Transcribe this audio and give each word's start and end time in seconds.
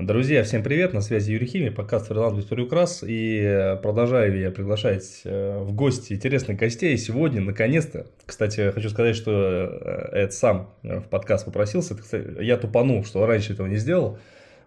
Друзья, 0.00 0.44
всем 0.44 0.62
привет, 0.62 0.92
на 0.92 1.00
связи 1.00 1.32
Юрий 1.32 1.48
Химий, 1.48 1.72
подкаст 1.72 2.06
«Фриланс 2.06 2.36
без 2.36 2.44
приукрас», 2.44 3.02
и 3.02 3.40
э, 3.42 3.76
продолжаю 3.78 4.38
я 4.38 4.52
приглашать 4.52 5.22
э, 5.24 5.58
в 5.58 5.72
гости 5.72 6.12
интересных 6.12 6.56
гостей. 6.56 6.96
Сегодня, 6.96 7.40
наконец-то, 7.40 8.06
кстати, 8.24 8.70
хочу 8.70 8.90
сказать, 8.90 9.16
что 9.16 9.32
э, 9.32 10.22
Эд 10.22 10.32
сам 10.32 10.70
в 10.84 11.02
подкаст 11.08 11.46
попросился, 11.46 11.96
я 12.40 12.56
тупанул, 12.58 13.04
что 13.04 13.26
раньше 13.26 13.54
этого 13.54 13.66
не 13.66 13.74
сделал. 13.74 14.20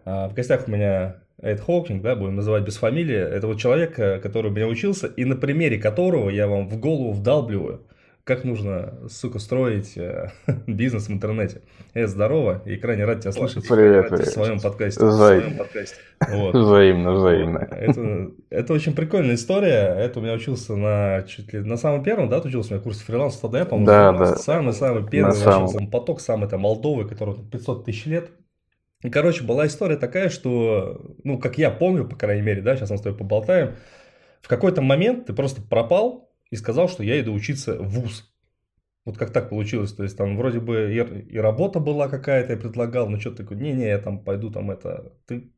А, 0.03 0.27
в 0.27 0.33
гостях 0.33 0.67
у 0.67 0.71
меня 0.71 1.21
Эд 1.41 1.61
Хоукинг, 1.61 2.01
да, 2.01 2.17
будем 2.17 2.35
называть 2.35 2.65
без 2.65 2.75
фамилии. 2.75 3.15
Это 3.15 3.47
вот 3.47 3.57
человек, 3.57 3.95
который 3.95 4.51
у 4.51 4.53
меня 4.53 4.67
учился, 4.67 5.07
и 5.07 5.23
на 5.23 5.37
примере 5.37 5.77
которого 5.77 6.29
я 6.29 6.49
вам 6.49 6.67
в 6.67 6.77
голову 6.77 7.13
вдалбливаю– 7.13 7.83
как 8.23 8.43
нужно, 8.43 8.93
сука, 9.09 9.39
строить 9.39 9.97
э, 9.97 10.31
бизнес 10.67 11.07
в 11.07 11.11
интернете. 11.11 11.61
Э, 11.93 12.07
здорово, 12.07 12.61
и 12.65 12.75
крайне 12.77 13.05
рад 13.05 13.21
тебя 13.21 13.31
слышать 13.31 13.67
привет, 13.67 14.09
привет. 14.09 14.27
в 14.27 14.31
своем 14.31 14.59
подкасте. 14.59 15.05
Взаим. 15.05 15.39
В 15.39 15.43
своем 15.43 15.57
подкасте. 15.57 15.95
Вот. 16.29 16.55
Взаимно, 16.55 17.13
взаимно. 17.13 17.57
Это, 17.57 18.31
это 18.49 18.73
очень 18.73 18.93
прикольная 18.93 19.35
история. 19.35 19.95
Это 19.97 20.19
у 20.19 20.21
меня 20.21 20.33
учился 20.33 20.75
на 20.75 21.23
чуть 21.23 21.51
ли 21.53 21.61
на 21.61 21.77
самом 21.77 22.03
первом, 22.03 22.29
да, 22.29 22.39
учился 22.39 22.71
у 22.71 22.73
меня 22.75 22.83
курсе 22.83 23.03
фриланс 23.03 23.37
ТД, 23.37 23.67
по-моему. 23.67 23.85
Да, 23.85 24.11
да. 24.11 24.35
Самый-самый 24.35 25.07
первый 25.09 25.35
вообще 25.37 25.87
поток, 25.87 26.21
самый 26.21 26.47
там 26.47 26.61
Молдовы, 26.61 27.07
который 27.07 27.35
500 27.51 27.85
тысяч 27.85 28.05
лет. 28.05 28.29
И, 29.03 29.09
короче, 29.09 29.43
была 29.43 29.65
история 29.65 29.97
такая, 29.97 30.29
что, 30.29 31.15
ну, 31.23 31.39
как 31.39 31.57
я 31.57 31.71
помню, 31.71 32.07
по 32.07 32.15
крайней 32.15 32.43
мере, 32.43 32.61
да, 32.61 32.75
сейчас 32.75 32.91
мы 32.91 32.97
с 32.97 33.01
тобой 33.01 33.17
поболтаем, 33.17 33.75
в 34.41 34.47
какой-то 34.47 34.81
момент 34.81 35.25
ты 35.25 35.33
просто 35.33 35.61
пропал, 35.61 36.30
и 36.51 36.55
сказал, 36.55 36.89
что 36.89 37.03
я 37.03 37.19
иду 37.19 37.33
учиться 37.33 37.75
в 37.81 37.87
ВУЗ. 37.89 38.27
Вот 39.03 39.17
как 39.17 39.31
так 39.31 39.49
получилось, 39.49 39.93
то 39.93 40.03
есть 40.03 40.15
там 40.15 40.37
вроде 40.37 40.59
бы 40.59 40.93
и, 40.93 41.33
и 41.33 41.37
работа 41.39 41.79
была 41.79 42.07
какая-то, 42.07 42.53
я 42.53 42.59
предлагал, 42.59 43.09
но 43.09 43.19
что-то 43.19 43.37
такое, 43.37 43.57
не-не, 43.57 43.87
я 43.87 43.97
там 43.97 44.19
пойду 44.19 44.51
там 44.51 44.69
это, 44.69 45.13
ты 45.25 45.51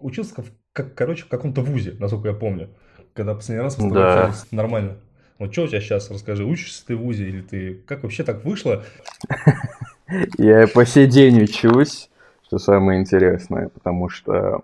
учился, 0.00 0.40
в, 0.40 0.46
как, 0.72 0.94
короче, 0.94 1.24
в 1.24 1.28
каком-то 1.28 1.60
ВУЗе, 1.60 1.96
насколько 1.98 2.28
я 2.28 2.34
помню, 2.34 2.70
когда 3.12 3.34
последний 3.34 3.62
раз 3.62 3.78
мы 3.78 3.92
да. 3.92 4.32
нормально. 4.50 4.96
Вот 5.38 5.52
что 5.52 5.64
у 5.64 5.68
тебя 5.68 5.80
сейчас, 5.80 6.10
расскажи, 6.10 6.44
учишься 6.44 6.86
ты 6.86 6.96
в 6.96 7.00
ВУЗе 7.00 7.28
или 7.28 7.42
ты, 7.42 7.74
как 7.86 8.02
вообще 8.02 8.22
так 8.22 8.44
вышло? 8.44 8.84
Я 10.38 10.66
по 10.68 10.86
сей 10.86 11.06
день 11.06 11.42
учусь, 11.42 12.08
что 12.46 12.58
самое 12.58 13.00
интересное, 13.00 13.68
потому 13.68 14.08
что, 14.08 14.62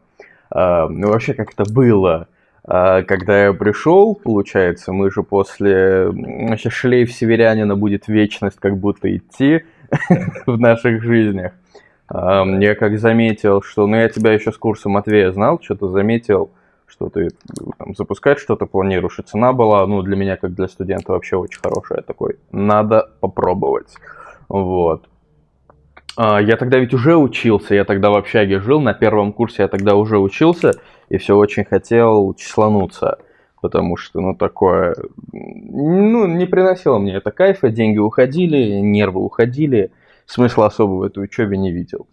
а, 0.49 0.89
ну 0.89 1.09
вообще 1.09 1.35
как 1.35 1.53
это 1.53 1.71
было, 1.71 2.29
когда 2.67 3.45
я 3.45 3.53
пришел, 3.53 4.15
получается, 4.15 4.93
мы 4.93 5.11
же 5.11 5.23
после... 5.23 6.13
Шлейф 6.69 7.13
северянина 7.13 7.77
будет 7.77 8.09
вечность 8.09 8.59
как 8.59 8.77
будто 8.77 9.15
идти 9.15 9.65
в 10.47 10.59
наших 10.59 11.03
жизнях. 11.03 11.53
Я 12.13 12.75
как 12.75 12.99
заметил, 12.99 13.63
что... 13.63 13.87
Ну, 13.87 13.97
я 13.97 14.09
тебя 14.09 14.33
еще 14.33 14.53
с 14.53 14.57
курса 14.57 14.89
Матвея 14.89 15.31
знал, 15.33 15.61
что-то 15.63 15.89
заметил, 15.89 16.51
что 16.87 17.09
ты 17.09 17.31
там, 17.79 17.95
запускать 17.95 18.39
что-то 18.39 18.67
планируешь, 18.67 19.19
и 19.19 19.23
цена 19.23 19.53
была, 19.53 19.87
ну, 19.87 20.03
для 20.03 20.17
меня, 20.17 20.37
как 20.37 20.55
для 20.55 20.69
студента, 20.69 21.13
вообще 21.13 21.37
очень 21.37 21.61
хорошая. 21.61 22.03
Такой, 22.03 22.37
надо 22.51 23.11
попробовать. 23.21 23.95
Вот. 24.49 25.09
А, 26.17 26.41
я 26.41 26.57
тогда 26.57 26.79
ведь 26.79 26.95
уже 26.95 27.17
учился, 27.17 27.75
я 27.75 27.85
тогда 27.85 28.11
в 28.11 28.17
общаге 28.17 28.61
жил, 28.61 28.81
на 28.81 28.95
первом 28.95 29.33
курсе 29.33 29.63
я 29.63 29.69
тогда 29.69 29.95
уже 29.95 30.19
учился, 30.19 30.73
и 31.09 31.19
все 31.19 31.37
очень 31.37 31.65
хотел 31.65 32.35
числануться, 32.35 33.19
потому 33.61 33.97
что, 33.97 34.21
ну, 34.21 34.35
такое, 34.35 34.95
ну, 35.33 36.27
не 36.27 36.47
приносило 36.47 36.99
мне 36.99 37.15
это 37.15 37.31
кайфа, 37.31 37.71
деньги 37.71 37.99
уходили, 37.99 38.81
нервы 38.81 39.21
уходили, 39.21 39.93
смысла 40.27 40.67
особого 40.67 40.99
в 40.99 41.03
этой 41.03 41.25
учебе 41.25 41.57
не 41.57 41.73
видел. 41.73 42.09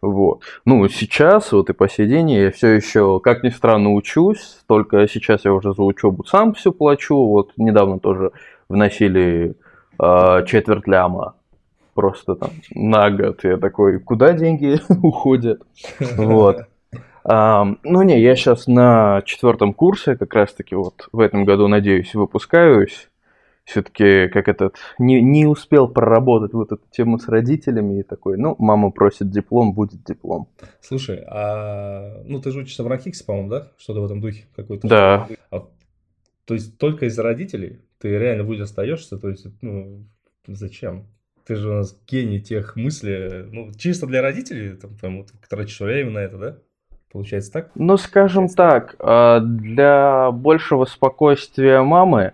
Вот. 0.00 0.42
Ну, 0.66 0.86
сейчас, 0.88 1.52
вот 1.52 1.70
и 1.70 1.72
по 1.72 1.88
сей 1.88 2.06
день, 2.06 2.30
я 2.30 2.50
все 2.50 2.68
еще, 2.68 3.20
как 3.20 3.42
ни 3.42 3.48
странно, 3.48 3.92
учусь, 3.92 4.58
только 4.66 5.08
сейчас 5.08 5.46
я 5.46 5.52
уже 5.54 5.72
за 5.72 5.82
учебу 5.82 6.24
сам 6.24 6.52
все 6.52 6.72
плачу, 6.72 7.16
вот 7.16 7.52
недавно 7.56 7.98
тоже 7.98 8.32
вносили 8.68 9.54
э, 9.98 10.44
четверть 10.46 10.86
ляма 10.86 11.36
просто 11.94 12.34
там 12.34 12.50
на 12.74 13.10
год. 13.10 13.44
Я 13.44 13.56
такой, 13.56 14.00
куда 14.00 14.32
деньги 14.32 14.80
уходят? 15.02 15.62
Вот. 16.16 16.66
А, 17.24 17.64
ну 17.82 18.02
не, 18.02 18.20
я 18.20 18.36
сейчас 18.36 18.66
на 18.66 19.22
четвертом 19.24 19.72
курсе, 19.72 20.16
как 20.16 20.34
раз 20.34 20.52
таки 20.52 20.74
вот 20.74 21.08
в 21.10 21.20
этом 21.20 21.44
году, 21.44 21.68
надеюсь, 21.68 22.14
выпускаюсь. 22.14 23.08
Все-таки 23.64 24.28
как 24.28 24.46
этот, 24.46 24.76
не, 24.98 25.22
не 25.22 25.46
успел 25.46 25.88
проработать 25.88 26.52
вот 26.52 26.70
эту 26.70 26.82
тему 26.90 27.18
с 27.18 27.28
родителями 27.28 28.00
и 28.00 28.02
такой, 28.02 28.36
ну, 28.36 28.54
мама 28.58 28.90
просит 28.90 29.30
диплом, 29.30 29.72
будет 29.72 30.04
диплом. 30.04 30.48
Слушай, 30.82 31.24
а, 31.26 32.22
ну 32.26 32.42
ты 32.42 32.50
же 32.50 32.60
учишься 32.60 32.84
в 32.84 32.88
Ранхиксе, 32.88 33.24
по-моему, 33.24 33.48
да? 33.48 33.72
Что-то 33.78 34.02
в 34.02 34.04
этом 34.04 34.20
духе 34.20 34.44
какой-то. 34.54 34.86
Да. 34.86 35.28
А, 35.50 35.66
то 36.44 36.52
есть 36.52 36.76
только 36.76 37.06
из-за 37.06 37.22
родителей 37.22 37.80
ты 37.98 38.10
реально 38.10 38.44
будешь 38.44 38.60
остаешься, 38.60 39.16
то 39.16 39.30
есть, 39.30 39.46
ну, 39.62 40.04
зачем? 40.46 41.06
Ты 41.46 41.56
же 41.56 41.68
у 41.68 41.74
нас 41.74 41.96
гений 42.08 42.40
тех 42.40 42.74
мыслей. 42.76 43.44
Ну, 43.52 43.70
чисто 43.76 44.06
для 44.06 44.22
родителей, 44.22 44.76
там, 44.76 44.90
там 45.00 45.18
вот, 45.18 45.28
тратишь 45.48 45.80
время 45.80 46.10
на 46.10 46.18
это, 46.18 46.38
да? 46.38 46.56
Получается 47.12 47.52
так? 47.52 47.70
Ну, 47.74 47.96
скажем 47.96 48.48
так, 48.48 48.96
а, 48.98 49.40
для 49.40 50.30
большего 50.32 50.84
спокойствия 50.84 51.82
мамы, 51.82 52.32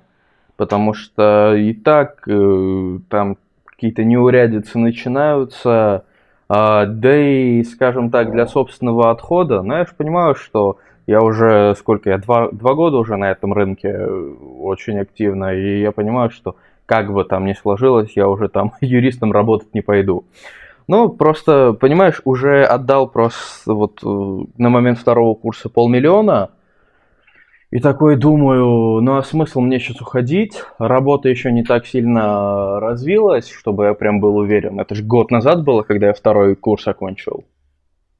потому 0.56 0.94
что 0.94 1.54
и 1.54 1.74
так 1.74 2.26
э, 2.28 2.98
там 3.08 3.36
какие-то 3.64 4.04
неурядицы 4.04 4.78
начинаются, 4.78 6.04
а, 6.48 6.86
да 6.86 7.16
и, 7.16 7.62
скажем 7.64 8.10
так, 8.10 8.30
для 8.30 8.46
собственного 8.46 9.10
отхода, 9.10 9.62
но 9.62 9.78
я 9.78 9.84
же 9.84 9.92
понимаю, 9.96 10.34
что 10.34 10.78
я 11.06 11.20
уже, 11.20 11.74
сколько 11.76 12.08
я, 12.10 12.18
два, 12.18 12.50
два 12.50 12.74
года 12.74 12.98
уже 12.98 13.16
на 13.16 13.30
этом 13.30 13.52
рынке 13.52 13.88
э, 13.88 14.34
очень 14.60 14.98
активно, 14.98 15.54
и 15.54 15.80
я 15.80 15.92
понимаю, 15.92 16.30
что 16.30 16.56
как 16.90 17.12
бы 17.12 17.22
там 17.22 17.46
ни 17.46 17.52
сложилось, 17.52 18.16
я 18.16 18.26
уже 18.26 18.48
там 18.48 18.72
юристом 18.80 19.30
работать 19.30 19.72
не 19.74 19.80
пойду. 19.80 20.24
Ну, 20.88 21.08
просто, 21.08 21.72
понимаешь, 21.72 22.20
уже 22.24 22.64
отдал 22.64 23.06
просто 23.06 23.72
вот 23.72 24.00
э, 24.02 24.44
на 24.58 24.70
момент 24.70 24.98
второго 24.98 25.36
курса 25.36 25.68
полмиллиона, 25.68 26.50
и 27.70 27.78
такой 27.78 28.16
думаю, 28.16 29.00
ну 29.02 29.18
а 29.18 29.22
смысл 29.22 29.60
мне 29.60 29.78
сейчас 29.78 30.00
уходить? 30.00 30.64
Работа 30.80 31.28
еще 31.28 31.52
не 31.52 31.62
так 31.62 31.86
сильно 31.86 32.80
развилась, 32.80 33.48
чтобы 33.48 33.84
я 33.84 33.94
прям 33.94 34.18
был 34.18 34.36
уверен. 34.36 34.80
Это 34.80 34.96
же 34.96 35.04
год 35.04 35.30
назад 35.30 35.62
было, 35.62 35.82
когда 35.82 36.08
я 36.08 36.12
второй 36.12 36.56
курс 36.56 36.88
окончил. 36.88 37.44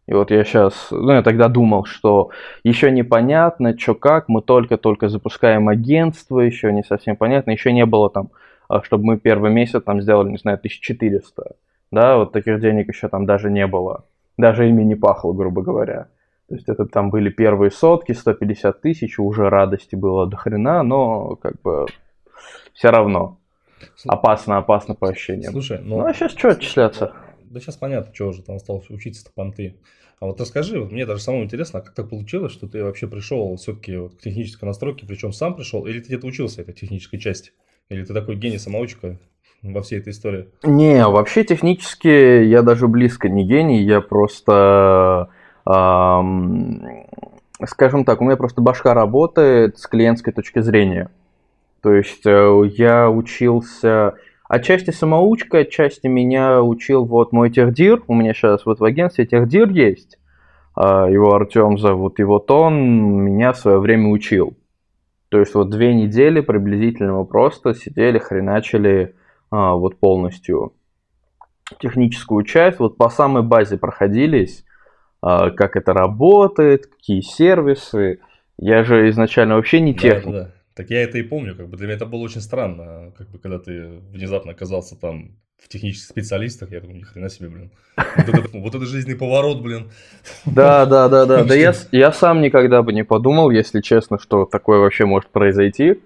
И 0.06 0.12
вот 0.12 0.30
я 0.30 0.44
сейчас, 0.44 0.88
ну 0.92 1.10
я 1.10 1.22
тогда 1.22 1.48
думал, 1.48 1.86
что 1.86 2.30
еще 2.62 2.92
непонятно, 2.92 3.76
что 3.76 3.97
как, 3.97 4.28
мы 4.28 4.42
только-только 4.42 5.09
запускаем 5.09 5.69
агентство, 5.69 6.38
еще 6.38 6.72
не 6.72 6.84
совсем 6.84 7.16
понятно, 7.16 7.50
еще 7.50 7.72
не 7.72 7.84
было 7.84 8.10
там 8.10 8.30
чтобы 8.84 9.04
мы 9.04 9.19
первый 9.19 9.50
месяц 9.50 9.82
там 9.82 10.00
сделали, 10.00 10.31
не 10.31 10.38
знаю, 10.38 10.56
1400. 10.58 11.56
Да, 11.91 12.16
вот 12.19 12.32
таких 12.32 12.60
денег 12.60 12.88
еще 12.88 13.08
там 13.08 13.26
даже 13.26 13.50
не 13.50 13.66
было. 13.66 14.04
Даже 14.36 14.69
ими 14.69 14.82
не 14.84 14.94
пахло, 14.94 15.32
грубо 15.32 15.62
говоря. 15.62 16.08
То 16.48 16.54
есть 16.54 16.69
это 16.69 16.86
там 16.86 17.10
были 17.10 17.30
первые 17.30 17.70
сотки, 17.70 18.12
150 18.12 18.80
тысяч, 18.80 19.19
уже 19.19 19.48
радости 19.48 19.94
было 19.94 20.26
до 20.26 20.36
хрена, 20.36 20.82
но 20.82 21.36
как 21.36 21.60
бы 21.62 21.86
все 22.72 22.91
равно. 22.91 23.38
Опасно, 24.06 24.59
опасно 24.59 24.94
по 24.94 25.09
ощущениям. 25.09 25.53
Слушай, 25.53 25.80
ну... 25.82 25.98
Ну 25.98 26.06
а 26.06 26.14
сейчас 26.14 26.32
что 26.32 26.48
отчисляться? 26.48 27.12
Да 27.44 27.60
сейчас 27.60 27.76
понятно, 27.76 28.14
что 28.14 28.28
уже 28.28 28.42
там 28.42 28.56
осталось 28.56 28.88
учиться-то 28.91 29.30
понты. 29.34 29.76
А 30.20 30.26
вот 30.26 30.41
расскажи, 30.41 30.78
вот 30.78 30.92
мне 30.92 31.06
даже 31.06 31.22
самому 31.22 31.44
интересно, 31.44 31.78
а 31.78 31.82
как 31.82 31.94
так 31.94 32.10
получилось, 32.10 32.53
что 32.53 32.69
ты 32.69 32.84
вообще 32.84 33.06
пришел 33.09 33.56
все-таки 33.56 33.97
вот 33.97 34.16
к 34.16 34.20
технической 34.20 34.66
настройке, 34.66 35.06
причем 35.06 35.32
сам 35.32 35.54
пришел, 35.54 35.86
или 35.86 36.00
ты 36.00 36.09
где-то 36.09 36.26
учился 36.26 36.60
этой 36.60 36.75
технической 36.75 37.19
части? 37.19 37.53
Или 37.91 38.05
ты 38.05 38.15
такой 38.15 38.37
гений-самоучка 38.37 39.17
во 39.62 39.83
всей 39.83 39.99
этой 39.99 40.11
истории? 40.12 40.47
Не, 40.62 41.06
вообще 41.06 41.45
технически 41.45 42.45
я 42.45 42.62
даже 42.62 42.87
близко 42.87 43.28
не 43.28 43.45
гений, 43.45 43.83
я 43.83 44.01
просто, 44.01 45.28
эм, 45.67 47.07
скажем 47.66 48.04
так, 48.04 48.21
у 48.21 48.25
меня 48.25 48.37
просто 48.37 48.63
башка 48.63 48.95
работает 48.95 49.78
с 49.78 49.87
клиентской 49.89 50.33
точки 50.33 50.60
зрения. 50.60 51.10
То 51.83 51.92
есть 51.92 52.25
э, 52.27 52.63
я 52.77 53.10
учился, 53.10 54.15
отчасти 54.48 54.91
самоучка, 54.91 55.59
отчасти 55.59 56.07
меня 56.07 56.63
учил 56.63 57.04
вот 57.04 57.33
мой 57.33 57.51
техдир, 57.51 58.03
у 58.07 58.15
меня 58.15 58.34
сейчас 58.34 58.66
вот 58.66 58.78
в 58.78 58.84
агентстве 58.84 59.27
техдир 59.27 59.69
есть, 59.69 60.19
а, 60.77 61.09
его 61.09 61.34
Артем 61.34 61.77
зовут, 61.77 62.21
и 62.21 62.22
вот 62.22 62.51
он 62.53 62.77
меня 63.25 63.53
в 63.53 63.59
свое 63.59 63.81
время 63.81 64.10
учил. 64.10 64.54
То 65.30 65.38
есть 65.38 65.54
вот 65.54 65.71
две 65.71 65.94
недели 65.94 66.41
приблизительно 66.41 67.15
мы 67.15 67.24
просто 67.24 67.72
сидели, 67.72 68.18
хреначили 68.18 69.15
а, 69.50 69.74
вот 69.74 69.98
полностью 69.98 70.74
техническую 71.78 72.44
часть, 72.44 72.80
вот 72.80 72.97
по 72.97 73.09
самой 73.09 73.44
базе 73.44 73.78
проходились, 73.78 74.65
а, 75.22 75.50
как 75.50 75.77
это 75.77 75.92
работает, 75.92 76.88
какие 76.88 77.21
сервисы. 77.21 78.18
Я 78.59 78.82
же 78.82 79.09
изначально 79.10 79.54
вообще 79.54 79.80
не 79.80 79.94
техник. 79.94 80.32
Да, 80.32 80.44
да. 80.44 80.54
Так 80.74 80.91
я 80.91 81.03
это 81.03 81.18
и 81.18 81.22
помню, 81.22 81.54
как 81.56 81.68
бы 81.68 81.76
для 81.76 81.86
меня 81.86 81.97
это 81.97 82.06
было 82.06 82.21
очень 82.21 82.41
странно, 82.41 83.12
как 83.16 83.28
бы 83.30 83.38
когда 83.38 83.59
ты 83.59 84.00
внезапно 84.10 84.53
оказался 84.53 84.98
там 84.98 85.36
в 85.62 85.68
технических 85.68 86.09
специалистах. 86.09 86.71
Я 86.72 86.80
думаю, 86.80 86.98
ни 86.98 87.03
хрена 87.03 87.28
себе, 87.28 87.48
блин. 87.48 87.71
Вот 87.97 88.28
это, 88.28 88.48
вот 88.53 88.74
это 88.74 88.86
жизненный 88.86 89.16
поворот, 89.16 89.62
блин. 89.62 89.91
Да, 90.47 90.86
да, 90.86 91.09
да, 91.09 91.27
да. 91.27 91.45
Да 91.45 91.54
я, 91.54 91.74
я 91.92 92.12
сам 92.12 92.41
никогда 92.41 92.83
бы 92.83 92.92
не 92.92 93.04
подумал, 93.04 93.51
если 93.51 93.80
честно, 93.80 94.18
что 94.18 94.47
такое 94.47 94.78
вообще 94.78 95.04
может 95.04 95.28
произойти. 95.30 96.01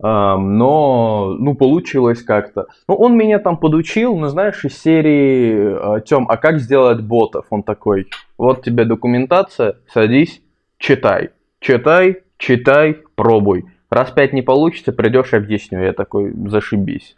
Но, 0.00 1.36
ну, 1.38 1.54
получилось 1.54 2.22
как-то. 2.22 2.68
Ну, 2.86 2.94
он 2.94 3.16
меня 3.16 3.40
там 3.40 3.56
подучил, 3.56 4.16
ну, 4.16 4.28
знаешь, 4.28 4.64
из 4.64 4.80
серии 4.80 5.96
а, 5.96 6.00
Тем, 6.00 6.26
а 6.28 6.36
как 6.36 6.60
сделать 6.60 7.00
ботов? 7.00 7.46
Он 7.50 7.64
такой, 7.64 8.08
вот 8.36 8.62
тебе 8.62 8.84
документация, 8.84 9.78
садись, 9.92 10.40
читай. 10.78 11.30
Читай, 11.58 12.22
читай, 12.36 12.98
пробуй. 13.16 13.64
Раз 13.90 14.12
пять 14.12 14.32
не 14.32 14.42
получится, 14.42 14.92
придешь, 14.92 15.34
объясню. 15.34 15.82
Я 15.82 15.92
такой, 15.92 16.32
зашибись. 16.46 17.16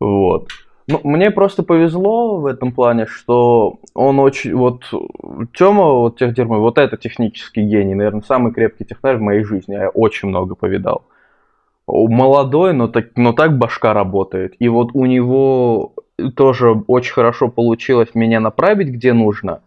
Вот. 0.00 0.48
Ну, 0.88 1.00
мне 1.04 1.30
просто 1.30 1.62
повезло 1.62 2.40
в 2.40 2.46
этом 2.46 2.72
плане, 2.72 3.06
что 3.06 3.78
он 3.94 4.18
очень, 4.18 4.54
вот, 4.54 4.84
Тёма, 5.52 5.84
вот 5.92 6.18
техдермой, 6.18 6.60
вот 6.60 6.78
это 6.78 6.96
технический 6.96 7.60
гений, 7.60 7.94
наверное, 7.94 8.22
самый 8.22 8.54
крепкий 8.54 8.86
технарь 8.86 9.18
в 9.18 9.20
моей 9.20 9.44
жизни, 9.44 9.74
я 9.74 9.90
очень 9.90 10.28
много 10.28 10.54
повидал. 10.54 11.04
Молодой, 11.86 12.72
но 12.72 12.88
так, 12.88 13.08
но 13.16 13.34
так 13.34 13.58
башка 13.58 13.92
работает. 13.92 14.54
И 14.58 14.68
вот 14.68 14.90
у 14.94 15.04
него 15.04 15.92
тоже 16.34 16.82
очень 16.86 17.12
хорошо 17.12 17.48
получилось 17.48 18.14
меня 18.14 18.40
направить 18.40 18.88
где 18.88 19.12
нужно. 19.12 19.60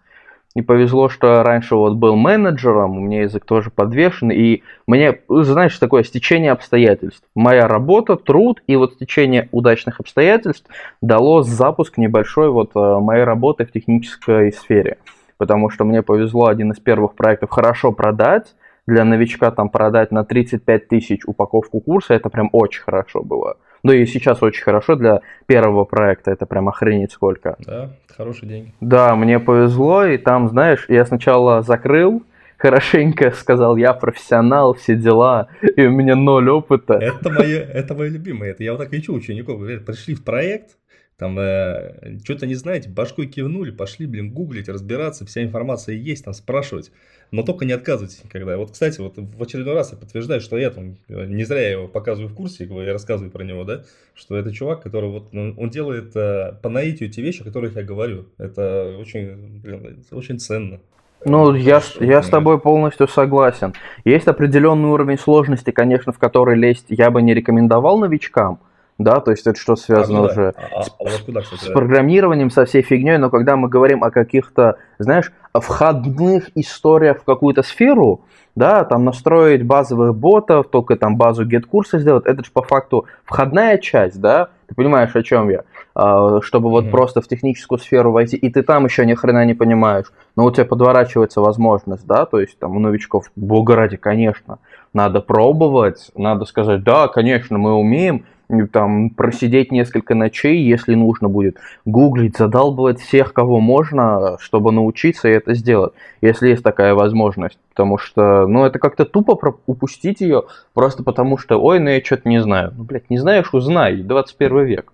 Не 0.54 0.62
повезло, 0.62 1.08
что 1.08 1.44
раньше 1.44 1.76
вот 1.76 1.94
был 1.94 2.18
менеджером, 2.18 2.98
у 2.98 3.00
меня 3.00 3.22
язык 3.22 3.46
тоже 3.46 3.70
подвешен, 3.70 4.32
и 4.32 4.64
мне, 4.86 5.20
знаешь, 5.30 5.78
такое 5.78 6.04
стечение 6.04 6.52
обстоятельств. 6.52 7.24
Моя 7.36 7.70
работа, 7.70 8.18
труд 8.18 8.62
и 8.68 8.76
вот 8.76 8.94
стечение 8.94 9.48
удачных 9.52 10.02
обстоятельств 10.02 10.68
дало 11.02 11.42
запуск 11.42 11.98
небольшой 11.98 12.50
вот 12.50 12.72
э, 12.76 13.00
моей 13.00 13.24
работы 13.24 13.66
в 13.66 13.72
технической 13.72 14.52
сфере. 14.52 14.98
Потому 15.38 15.70
что 15.70 15.86
мне 15.86 16.02
повезло 16.02 16.48
один 16.48 16.72
из 16.72 16.80
первых 16.80 17.16
проектов 17.16 17.50
хорошо 17.50 17.94
продать, 17.94 18.54
для 18.88 19.06
новичка 19.06 19.52
там 19.52 19.70
продать 19.70 20.12
на 20.12 20.26
35 20.26 20.88
тысяч 20.88 21.22
упаковку 21.26 21.80
курса, 21.80 22.14
это 22.14 22.30
прям 22.30 22.50
очень 22.52 22.82
хорошо 22.82 23.22
было. 23.24 23.58
Ну 23.84 23.92
и 23.94 24.06
сейчас 24.06 24.44
очень 24.44 24.64
хорошо 24.64 24.96
для 24.96 25.22
первого 25.48 25.86
проекта, 25.86 26.32
это 26.32 26.46
прям 26.46 26.70
охренеть 26.70 27.12
сколько. 27.12 27.56
Да, 27.60 27.90
хорошие 28.16 28.50
деньги. 28.50 28.74
Да, 28.80 29.16
мне 29.16 29.40
повезло, 29.40 30.06
и 30.06 30.18
там, 30.18 30.50
знаешь, 30.50 30.86
я 30.88 31.06
сначала 31.06 31.62
закрыл, 31.64 32.24
хорошенько 32.58 33.32
сказал, 33.32 33.76
я 33.78 33.94
профессионал, 33.94 34.76
все 34.76 34.96
дела, 34.96 35.48
и 35.76 35.82
у 35.86 35.92
меня 35.92 36.16
ноль 36.16 36.50
опыта. 36.50 36.94
Это 36.94 37.30
мое, 37.30 37.60
это 37.60 37.96
мое 37.96 38.10
любимое, 38.10 38.52
это 38.52 38.64
я 38.64 38.74
вот 38.74 38.82
так 38.82 38.92
учу 38.92 39.14
учеников, 39.14 39.60
говорят, 39.60 39.86
пришли 39.86 40.14
в 40.14 40.24
проект, 40.24 40.78
там 41.22 41.38
э, 41.38 42.18
что-то 42.24 42.48
не 42.48 42.56
знаете, 42.56 42.90
башкой 42.90 43.28
кивнули, 43.28 43.70
пошли, 43.70 44.08
блин, 44.08 44.32
гуглить, 44.32 44.68
разбираться, 44.68 45.24
вся 45.24 45.44
информация 45.44 45.96
есть, 45.96 46.26
там 46.26 46.34
спрашивать 46.34 46.92
но 47.32 47.44
только 47.44 47.66
не 47.66 47.72
отказывайтесь 47.72 48.24
никогда. 48.24 48.58
Вот, 48.58 48.72
кстати, 48.72 49.00
вот 49.00 49.14
в 49.16 49.42
очередной 49.42 49.74
раз 49.74 49.92
я 49.94 49.98
подтверждаю, 49.98 50.42
что 50.42 50.58
я 50.58 50.70
там, 50.70 50.98
не 51.08 51.46
зря 51.46 51.62
я 51.62 51.72
его 51.72 51.88
показываю 51.88 52.30
в 52.30 52.36
курсе, 52.36 52.66
я 52.66 52.94
рассказываю 52.94 53.32
про 53.32 53.44
него, 53.44 53.64
да, 53.64 53.84
что 54.14 54.36
это 54.36 54.52
чувак, 54.52 54.84
который 54.84 55.10
вот, 55.10 55.32
ну, 55.32 55.54
он 55.58 55.70
делает 55.70 56.16
э, 56.16 56.54
по 56.62 56.70
наитию 56.70 57.10
те 57.10 57.22
вещи, 57.22 57.42
о 57.42 57.46
которых 57.46 57.76
я 57.78 57.84
говорю. 57.84 58.26
Это 58.38 58.98
очень, 59.00 59.62
блин, 59.62 60.04
очень 60.12 60.40
ценно. 60.40 60.80
Ну, 61.24 61.54
я, 61.54 61.82
я 62.00 62.22
с 62.22 62.28
тобой 62.28 62.60
полностью 62.60 63.08
согласен. 63.08 63.74
Есть 64.04 64.28
определенный 64.28 64.90
уровень 64.90 65.20
сложности, 65.20 65.72
конечно, 65.72 66.12
в 66.12 66.18
который 66.18 66.58
лезть 66.58 66.88
я 66.90 67.12
бы 67.12 67.22
не 67.22 67.34
рекомендовал 67.34 68.00
новичкам, 68.00 68.60
да, 69.04 69.20
то 69.20 69.32
есть 69.32 69.46
это 69.48 69.60
что 69.60 69.76
связано 69.76 70.20
а, 70.20 70.22
уже 70.24 70.54
а, 70.56 70.84
с, 70.84 70.90
а 70.90 71.04
вот 71.04 71.22
куда, 71.26 71.42
кстати, 71.42 71.66
с 71.66 71.68
программированием, 71.68 72.50
со 72.50 72.66
всей 72.66 72.82
фигней, 72.82 73.18
но 73.18 73.30
когда 73.30 73.56
мы 73.56 73.70
говорим 73.70 74.04
о 74.04 74.12
каких-то, 74.12 74.78
знаешь, 75.00 75.32
входных 75.54 76.50
историях 76.56 77.22
в 77.22 77.24
какую-то 77.24 77.64
сферу, 77.64 78.22
да, 78.56 78.84
там 78.84 79.06
настроить 79.06 79.64
базовых 79.64 80.16
ботов, 80.16 80.68
только 80.70 80.96
там 80.96 81.16
базу 81.16 81.46
get-курса 81.48 82.00
сделать, 82.00 82.26
это 82.26 82.44
же 82.44 82.52
по 82.52 82.62
факту 82.62 83.06
входная 83.24 83.78
часть, 83.78 84.20
да, 84.20 84.50
ты 84.68 84.76
понимаешь, 84.76 85.16
о 85.16 85.24
чем 85.24 85.50
я, 85.50 85.64
а, 85.96 86.42
чтобы 86.42 86.70
вот 86.70 86.86
mm-hmm. 86.86 86.92
просто 86.92 87.22
в 87.22 87.28
техническую 87.28 87.80
сферу 87.80 88.12
войти, 88.12 88.36
и 88.36 88.50
ты 88.50 88.62
там 88.64 88.86
еще 88.86 89.06
ни 89.06 89.14
хрена 89.14 89.46
не 89.46 89.54
понимаешь, 89.54 90.12
но 90.36 90.46
у 90.46 90.52
тебя 90.52 90.66
подворачивается 90.66 91.42
возможность, 91.42 92.06
да, 92.06 92.26
то 92.26 92.40
есть 92.40 92.60
там 92.60 92.76
у 92.76 92.80
новичков, 92.80 93.32
бога 93.36 93.76
ради, 93.76 93.98
конечно, 93.98 94.60
надо 94.94 95.22
пробовать, 95.22 96.12
надо 96.16 96.46
сказать, 96.46 96.84
да, 96.84 97.08
конечно, 97.08 97.58
мы 97.58 97.74
умеем, 97.74 98.26
там 98.72 99.10
просидеть 99.10 99.72
несколько 99.72 100.16
ночей, 100.16 100.62
если 100.62 100.96
нужно 100.96 101.30
будет, 101.30 101.58
гуглить, 101.86 102.38
задалбывать 102.38 103.00
всех, 103.00 103.34
кого 103.34 103.60
можно, 103.60 104.38
чтобы 104.40 104.72
научиться 104.72 105.30
и 105.30 105.34
это 105.34 105.54
сделать, 105.54 105.94
если 106.22 106.50
есть 106.50 106.64
такая 106.64 106.94
возможность. 106.94 107.58
Потому 107.70 107.98
что, 107.98 108.48
ну, 108.48 108.66
это 108.66 108.80
как-то 108.80 109.06
тупо 109.06 109.58
упустить 109.66 110.22
ее, 110.22 110.44
просто 110.74 111.04
потому 111.04 111.38
что, 111.38 111.62
ой, 111.62 111.80
ну 111.80 111.90
я 111.90 112.04
что-то 112.04 112.30
не 112.30 112.42
знаю. 112.42 112.74
Ну, 112.76 112.84
блядь, 112.84 113.10
не 113.10 113.18
знаешь, 113.18 113.54
узнай, 113.54 113.98
21 113.98 114.66
век. 114.66 114.94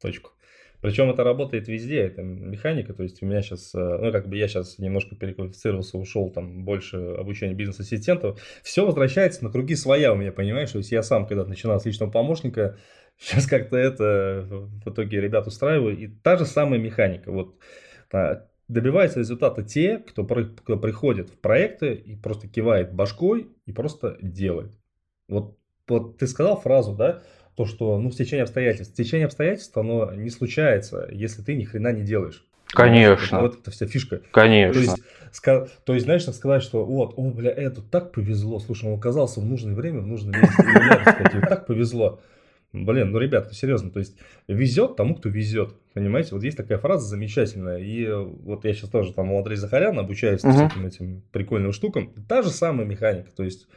Точку. 0.00 0.30
Причем 0.80 1.10
это 1.10 1.24
работает 1.24 1.68
везде, 1.68 2.00
это 2.00 2.22
механика, 2.22 2.94
то 2.94 3.02
есть 3.02 3.22
у 3.22 3.26
меня 3.26 3.42
сейчас, 3.42 3.74
э, 3.74 3.78
ну 3.78 4.10
как 4.12 4.28
бы 4.28 4.36
я 4.36 4.48
сейчас 4.48 4.78
немножко 4.78 5.14
переквалифицировался, 5.14 5.98
ушел 5.98 6.30
там 6.30 6.64
больше 6.64 6.96
обучения 6.96 7.54
бизнес-ассистентов, 7.54 8.40
все 8.62 8.86
возвращается 8.86 9.44
на 9.44 9.50
круги 9.50 9.74
своя 9.74 10.12
у 10.12 10.16
меня, 10.16 10.32
понимаешь, 10.32 10.70
то 10.70 10.78
есть 10.78 10.90
я 10.90 11.02
сам 11.02 11.26
когда 11.26 11.44
начинал 11.44 11.80
с 11.80 11.84
личного 11.84 12.10
помощника, 12.10 12.78
сейчас 13.18 13.46
как-то 13.46 13.76
это 13.76 14.46
в 14.48 14.90
итоге 14.90 15.20
ребят 15.20 15.46
устраиваю, 15.46 15.98
и 15.98 16.08
та 16.08 16.36
же 16.36 16.46
самая 16.46 16.78
механика, 16.78 17.30
вот 17.30 17.56
а, 18.12 18.46
добиваются 18.68 19.18
результата 19.18 19.62
те, 19.62 19.98
кто, 19.98 20.24
кто 20.24 20.76
приходит 20.78 21.28
в 21.28 21.38
проекты 21.38 21.92
и 21.92 22.16
просто 22.16 22.48
кивает 22.48 22.94
башкой 22.94 23.48
и 23.66 23.72
просто 23.72 24.16
делает. 24.22 24.72
Вот, 25.28 25.58
вот 25.88 26.18
ты 26.18 26.26
сказал 26.26 26.60
фразу, 26.60 26.94
да, 26.94 27.22
то, 27.60 27.66
что, 27.66 27.98
ну, 27.98 28.10
стечение 28.10 28.44
обстоятельств. 28.44 28.94
Стечение 28.94 29.26
обстоятельств, 29.26 29.76
оно 29.76 30.14
не 30.14 30.30
случается, 30.30 31.06
если 31.12 31.42
ты 31.42 31.54
ни 31.54 31.64
хрена 31.64 31.92
не 31.92 32.02
делаешь. 32.02 32.46
Конечно. 32.68 33.42
Вот, 33.42 33.60
это 33.60 33.70
вся 33.70 33.86
фишка. 33.86 34.22
Конечно. 34.30 34.72
То 34.72 34.80
есть, 34.80 35.02
ска- 35.30 35.68
то 35.84 35.92
есть, 35.92 36.06
знаешь, 36.06 36.24
сказать, 36.24 36.62
что 36.62 36.86
вот, 36.86 37.12
о, 37.18 37.30
бля, 37.30 37.50
это 37.50 37.82
так 37.82 38.12
повезло. 38.12 38.60
Слушай, 38.60 38.90
он 38.90 38.98
оказался 38.98 39.40
в 39.40 39.44
нужное 39.44 39.74
время, 39.74 40.00
в 40.00 40.06
нужном 40.06 40.40
месте. 40.40 40.64
И 41.36 41.40
так 41.42 41.66
повезло. 41.66 42.22
Блин, 42.72 43.10
ну, 43.10 43.18
ребят, 43.18 43.48
ну, 43.48 43.52
серьезно, 43.52 43.90
то 43.90 43.98
есть, 43.98 44.16
везет 44.48 44.96
тому, 44.96 45.16
кто 45.16 45.28
везет. 45.28 45.74
Понимаете, 45.92 46.30
вот 46.32 46.42
есть 46.42 46.56
такая 46.56 46.78
фраза 46.78 47.06
замечательная. 47.06 47.76
И 47.76 48.08
вот 48.10 48.64
я 48.64 48.72
сейчас 48.72 48.88
тоже 48.88 49.12
там 49.12 49.32
у 49.32 49.36
Андрея 49.36 49.58
Захаряна 49.58 50.00
обучаюсь 50.00 50.42
uh-huh. 50.42 50.52
всяким 50.52 50.86
этим 50.86 51.22
прикольным 51.30 51.72
штукам. 51.72 52.10
Та 52.26 52.40
же 52.40 52.48
самая 52.48 52.86
механика. 52.86 53.30
То 53.36 53.42
есть, 53.42 53.68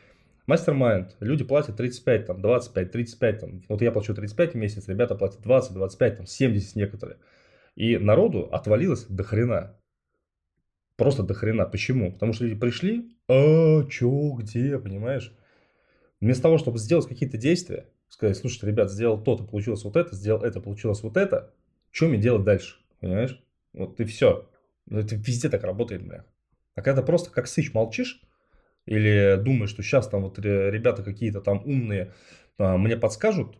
Мастер-майнд. 0.45 1.15
Люди 1.19 1.43
платят 1.43 1.77
35, 1.77 2.25
там, 2.25 2.41
25, 2.41 2.91
35. 2.91 3.39
Там. 3.39 3.63
Вот 3.69 3.81
я 3.81 3.91
плачу 3.91 4.13
35 4.13 4.53
в 4.53 4.55
месяц, 4.55 4.87
ребята 4.87 5.15
платят 5.15 5.41
20, 5.41 5.73
25, 5.73 6.17
там, 6.17 6.25
70 6.25 6.75
некоторые. 6.75 7.17
И 7.75 7.97
народу 7.97 8.49
отвалилось 8.51 9.05
до 9.05 9.23
хрена. 9.23 9.77
Просто 10.97 11.23
до 11.23 11.33
хрена. 11.33 11.65
Почему? 11.65 12.11
Потому 12.11 12.33
что 12.33 12.43
люди 12.45 12.59
пришли, 12.59 13.17
а, 13.27 13.83
чё, 13.85 14.31
где, 14.33 14.77
понимаешь? 14.77 15.33
Вместо 16.21 16.43
того, 16.43 16.57
чтобы 16.57 16.77
сделать 16.77 17.07
какие-то 17.07 17.37
действия, 17.37 17.89
сказать, 18.09 18.37
слушайте, 18.37 18.67
ребят, 18.67 18.91
сделал 18.91 19.21
то-то, 19.21 19.43
получилось 19.43 19.83
вот 19.83 19.95
это, 19.95 20.15
сделал 20.15 20.43
это, 20.43 20.61
получилось 20.61 21.01
вот 21.03 21.17
это, 21.17 21.53
что 21.89 22.07
мне 22.07 22.17
делать 22.17 22.43
дальше, 22.43 22.77
понимаешь? 22.99 23.43
Вот 23.73 23.99
и 23.99 24.03
все. 24.05 24.49
Это 24.89 25.15
везде 25.15 25.49
так 25.49 25.63
работает, 25.63 26.05
бля. 26.05 26.25
А 26.75 26.81
когда 26.81 27.01
просто 27.01 27.31
как 27.31 27.47
сыч 27.47 27.73
молчишь, 27.73 28.21
или 28.85 29.39
думаешь, 29.41 29.69
что 29.69 29.83
сейчас 29.83 30.07
там 30.07 30.23
вот 30.23 30.39
ребята 30.39 31.03
какие-то 31.03 31.41
там 31.41 31.61
умные 31.65 32.13
а, 32.57 32.77
мне 32.77 32.97
подскажут, 32.97 33.57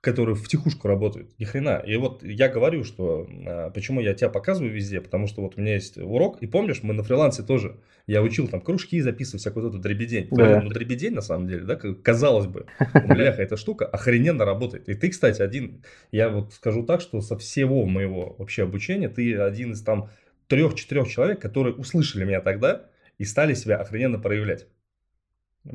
которые 0.00 0.36
в 0.36 0.46
тихушку 0.46 0.86
работают. 0.86 1.36
Ни 1.38 1.44
хрена. 1.44 1.82
И 1.84 1.96
вот 1.96 2.22
я 2.22 2.48
говорю, 2.48 2.84
что 2.84 3.26
а, 3.46 3.70
почему 3.70 4.00
я 4.00 4.12
тебя 4.14 4.28
показываю 4.28 4.72
везде, 4.72 5.00
потому 5.00 5.26
что 5.26 5.40
вот 5.40 5.56
у 5.56 5.60
меня 5.60 5.74
есть 5.74 5.96
урок, 5.96 6.42
и 6.42 6.46
помнишь, 6.46 6.82
мы 6.82 6.92
на 6.94 7.02
фрилансе 7.02 7.42
тоже, 7.42 7.80
я 8.06 8.22
учил 8.22 8.46
там 8.46 8.60
кружки 8.60 9.00
записывать, 9.00 9.40
всякую 9.40 9.64
вот 9.64 9.70
эту 9.70 9.82
дребедень. 9.82 10.28
Да. 10.30 10.60
Ну, 10.60 10.68
дребедень 10.68 11.14
на 11.14 11.22
самом 11.22 11.48
деле, 11.48 11.64
да, 11.64 11.76
казалось 11.76 12.46
бы, 12.46 12.66
бляха, 13.08 13.42
эта 13.42 13.56
штука 13.56 13.86
охрененно 13.86 14.44
работает. 14.44 14.88
И 14.88 14.94
ты, 14.94 15.08
кстати, 15.08 15.40
один, 15.40 15.82
я 16.12 16.28
вот 16.28 16.52
скажу 16.52 16.84
так, 16.84 17.00
что 17.00 17.20
со 17.22 17.38
всего 17.38 17.86
моего 17.86 18.36
вообще 18.38 18.64
обучения, 18.64 19.08
ты 19.08 19.36
один 19.36 19.72
из 19.72 19.82
там 19.82 20.10
трех-четырех 20.48 21.08
человек, 21.08 21.40
которые 21.40 21.74
услышали 21.74 22.24
меня 22.24 22.42
тогда, 22.42 22.90
и 23.18 23.24
стали 23.24 23.54
себя 23.54 23.76
охрененно 23.76 24.18
проявлять. 24.18 24.66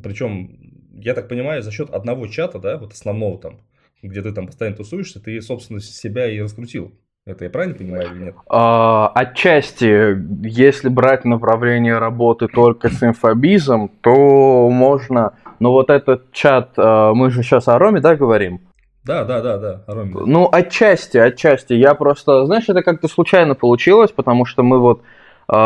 Причем, 0.04 0.60
я 0.94 1.14
так 1.14 1.28
понимаю, 1.28 1.62
за 1.62 1.72
счет 1.72 1.90
одного 1.90 2.28
чата, 2.28 2.60
да, 2.60 2.78
вот 2.78 2.94
основного 2.94 3.40
там, 3.40 3.62
где 4.02 4.22
ты 4.22 4.32
там 4.32 4.48
постоянно 4.48 4.78
тусуешься, 4.78 5.20
ты, 5.20 5.42
собственно, 5.42 5.80
себя 5.80 6.30
и 6.30 6.40
раскрутил. 6.40 6.94
Это 7.26 7.44
я 7.44 7.50
правильно 7.50 7.76
понимаю 7.76 8.12
или 8.12 8.24
нет? 8.26 8.36
А, 8.50 9.12
отчасти, 9.14 10.18
если 10.48 10.90
брать 10.90 11.26
направление 11.26 11.98
работы 11.98 12.48
только 12.48 12.90
с 12.90 13.04
инфобизом, 13.04 13.92
то 14.02 14.70
можно... 14.70 15.34
Но 15.60 15.74
вот 15.74 15.90
этот 15.90 16.32
чат, 16.32 16.72
а, 16.78 17.14
мы 17.14 17.30
же 17.30 17.44
сейчас 17.44 17.68
о 17.68 17.78
Роме, 17.78 18.00
да, 18.00 18.16
говорим? 18.16 18.62
Да, 19.04 19.26
да, 19.26 19.42
да, 19.42 19.58
да, 19.58 19.84
Роме. 19.88 20.14
Ну, 20.26 20.50
отчасти, 20.52 21.18
отчасти. 21.18 21.74
Я 21.74 21.94
просто, 21.94 22.46
знаешь, 22.46 22.66
это 22.68 22.82
как-то 22.82 23.08
случайно 23.08 23.54
получилось, 23.54 24.12
потому 24.12 24.46
что 24.46 24.64
мы 24.64 24.80
вот 24.80 25.02
э, 25.02 25.04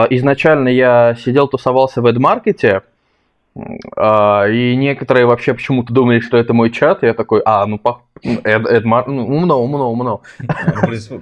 изначально 0.10 0.70
я 0.70 1.16
сидел, 1.20 1.48
тусовался 1.48 2.02
в 2.02 2.06
эдмаркете, 2.06 2.84
а, 3.96 4.48
и 4.48 4.76
некоторые 4.76 5.26
вообще 5.26 5.54
почему-то 5.54 5.94
думали, 5.94 6.20
что 6.20 6.38
это 6.38 6.54
мой 6.54 6.72
чат. 6.72 7.04
И 7.04 7.06
я 7.06 7.14
такой, 7.14 7.42
а, 7.46 7.66
ну, 7.66 7.78
пах... 7.78 8.02
Эд, 8.24 8.66
Эдмар... 8.66 9.08
ну 9.08 9.28
умно, 9.28 9.62
умно, 9.62 9.92
умно. 9.92 10.22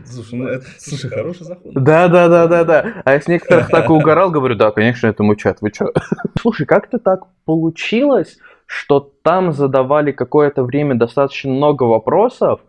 Слушай, 0.05 0.33
ну, 0.33 0.47
это, 0.47 0.65
слушай, 0.77 1.09
хороший 1.09 1.43
заход. 1.45 1.73
Да, 1.73 2.07
да, 2.07 2.29
да, 2.29 2.47
да, 2.47 2.63
да. 2.63 3.01
А 3.03 3.13
я 3.13 3.21
с 3.21 3.27
некоторых 3.27 3.67
так 3.67 3.89
и 3.89 3.91
угорал, 3.93 4.31
говорю, 4.31 4.55
да, 4.55 4.71
конечно, 4.71 5.07
это 5.07 5.23
мой 5.23 5.35
чат, 5.35 5.57
вы 5.61 5.71
чё? 5.71 5.91
Слушай, 6.41 6.65
как-то 6.65 6.99
так 6.99 7.25
получилось, 7.43 8.37
что 8.65 9.11
там 9.23 9.51
задавали 9.51 10.11
какое-то 10.11 10.63
время 10.63 10.95
достаточно 10.95 11.51
много 11.51 11.83
вопросов, 11.83 12.61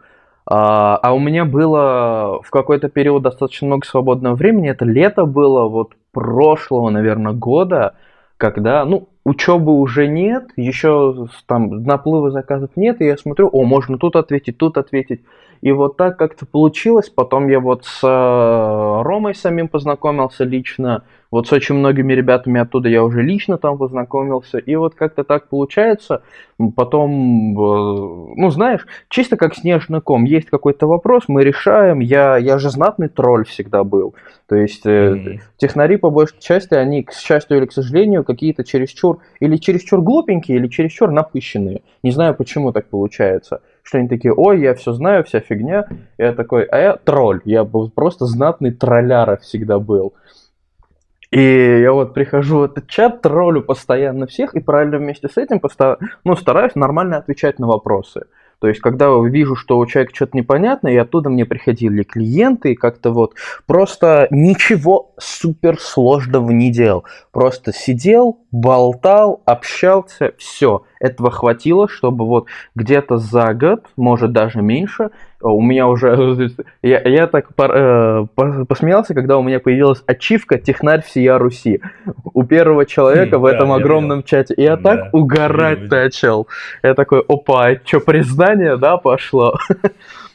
а, 0.47 0.97
а 0.97 1.13
у 1.15 1.19
меня 1.19 1.45
было 1.45 2.41
в 2.43 2.51
какой-то 2.51 2.89
период 2.89 3.23
достаточно 3.23 3.67
много 3.69 3.87
свободного 3.87 4.35
времени. 4.35 4.71
Это 4.71 4.85
лето 4.85 5.25
было 5.25 5.69
вот 5.69 5.93
прошлого, 6.13 6.91
наверное, 6.91 7.33
года, 7.33 7.95
когда, 8.37 8.85
ну, 8.85 9.09
учебы 9.25 9.73
уже 9.73 10.09
нет, 10.09 10.51
еще 10.57 11.29
там 11.47 11.85
наплыва 11.85 12.31
заказов 12.31 12.71
нет, 12.77 13.01
и 13.01 13.05
я 13.05 13.17
смотрю, 13.17 13.49
о, 13.53 13.65
можно 13.65 13.99
тут 13.99 14.17
ответить, 14.17 14.59
тут 14.59 14.79
ответить. 14.79 15.23
И 15.61 15.71
вот 15.71 15.97
так 15.97 16.19
как-то 16.19 16.45
получилось. 16.45 17.09
Потом 17.09 17.49
я 17.49 17.61
вот 17.61 17.85
с 17.85 18.01
э, 18.03 19.03
Ромой 19.03 19.35
самим 19.35 19.69
познакомился 19.69 20.43
лично, 20.43 21.05
вот 21.33 21.49
с 21.49 21.53
очень 21.53 21.77
многими 21.77 22.13
ребятами 22.13 22.61
оттуда 22.61 22.91
я 22.91 23.03
уже 23.03 23.23
лично 23.23 23.57
там 23.57 23.79
познакомился. 23.79 24.59
И 24.59 24.77
вот 24.77 24.95
как-то 24.95 25.25
так 25.25 25.49
получается. 25.49 26.23
Потом, 26.77 27.59
э, 27.59 28.35
ну 28.37 28.51
знаешь, 28.51 28.87
чисто 29.09 29.39
как 29.39 29.55
снежный 29.55 30.03
ком. 30.03 30.25
Есть 30.25 30.51
какой-то 30.51 30.87
вопрос, 30.87 31.25
мы 31.29 31.43
решаем. 31.43 32.01
Я, 32.01 32.37
я 32.37 32.59
же 32.59 32.69
знатный 32.69 33.09
тролль 33.09 33.47
всегда 33.47 33.83
был. 33.83 34.15
То 34.47 34.57
есть 34.57 34.85
mm-hmm. 34.85 35.41
технари 35.57 35.97
по 35.97 36.11
большей 36.11 36.39
части, 36.39 36.75
они, 36.75 37.03
к 37.03 37.15
счастью 37.15 37.57
или 37.57 37.65
к 37.65 37.73
сожалению, 37.73 38.25
какие-то 38.25 38.63
чересчур, 38.63 39.21
или 39.41 39.57
чересчур 39.57 40.03
глупенькие, 40.03 40.59
или 40.59 40.69
чересчур 40.69 41.11
напыщенные. 41.11 41.81
Не 42.03 42.11
знаю, 42.11 42.35
почему 42.35 42.73
так 42.73 42.89
получается. 42.89 43.63
Что 43.83 43.97
они 43.97 44.07
такие, 44.07 44.35
ой, 44.35 44.61
я 44.61 44.75
все 44.75 44.93
знаю, 44.93 45.25
вся 45.25 45.41
фигня. 45.41 45.87
Я 46.19 46.35
такой, 46.35 46.65
а 46.65 46.79
я 46.79 46.97
тролль. 46.97 47.41
Я 47.47 47.65
был 47.65 47.91
просто 47.91 48.27
знатный 48.27 48.71
тролляра 48.71 49.39
всегда 49.39 49.79
был. 49.79 50.13
И 51.33 51.81
я 51.81 51.93
вот 51.93 52.13
прихожу 52.13 52.59
в 52.59 52.63
этот 52.65 52.89
чат, 52.89 53.23
троллю 53.23 53.63
постоянно 53.63 54.27
всех, 54.27 54.55
и 54.55 54.61
параллельно 54.61 54.99
вместе 54.99 55.29
с 55.29 55.39
этим 55.39 55.61
поста... 55.61 55.97
ну, 56.25 56.37
стараюсь 56.37 56.75
нормально 56.75 57.17
отвечать 57.17 57.59
на 57.59 57.67
вопросы. 57.67 58.27
То 58.59 58.69
есть, 58.69 58.81
когда 58.81 59.09
вижу, 59.19 59.57
что 59.57 59.79
у 59.79 59.87
человека 59.87 60.15
что-то 60.15 60.37
непонятно, 60.37 60.89
и 60.89 60.97
оттуда 60.97 61.31
мне 61.31 61.47
приходили 61.47 62.05
клиенты, 62.05 62.73
и 62.73 62.77
как-то 62.77 63.11
вот 63.11 63.33
просто 63.67 64.29
ничего 64.31 65.15
суперсложного 65.19 66.51
не 66.51 66.71
делал. 66.71 67.05
Просто 67.33 67.73
сидел, 67.73 68.39
болтал, 68.53 69.43
общался, 69.47 70.35
все. 70.37 70.85
Этого 71.01 71.31
хватило, 71.31 71.89
чтобы 71.89 72.27
вот 72.27 72.47
где-то 72.77 73.17
за 73.17 73.55
год, 73.55 73.87
может 73.97 74.33
даже 74.33 74.61
меньше, 74.61 75.11
у 75.49 75.61
меня 75.61 75.89
уже... 75.89 76.13
Я, 76.83 77.01
я 77.01 77.27
так 77.27 77.51
э, 77.59 78.27
посмеялся, 78.69 79.15
когда 79.15 79.39
у 79.39 79.43
меня 79.43 79.61
появилась 79.61 80.03
ачивка 80.07 80.59
«Технарь 80.59 81.03
всея 81.03 81.39
Руси» 81.39 81.81
у 82.35 82.43
первого 82.45 82.87
человека 82.87 83.39
в 83.39 83.45
этом 83.45 83.73
огромном 83.73 84.23
чате. 84.23 84.55
И 84.55 84.63
я 84.63 84.77
так 84.77 85.13
угорать 85.13 85.91
начал. 85.91 86.49
Я 86.83 86.95
такой, 86.95 87.21
опа, 87.21 87.77
что, 87.85 88.01
признание, 88.01 88.77
да, 88.77 88.97
пошло? 88.97 89.57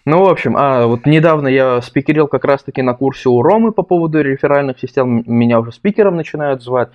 Ну, 0.10 0.24
в 0.24 0.30
общем, 0.30 0.56
а 0.56 0.86
вот 0.86 1.06
недавно 1.06 1.50
я 1.50 1.82
спикерил 1.82 2.30
как 2.30 2.46
раз-таки 2.46 2.82
на 2.82 2.94
курсе 2.94 3.28
у 3.28 3.42
Ромы 3.42 3.74
по 3.74 3.84
поводу 3.84 4.22
реферальных 4.22 4.80
систем. 4.80 5.22
Меня 5.28 5.60
уже 5.60 5.74
спикером 5.74 6.16
начинают 6.16 6.64
звать. 6.64 6.88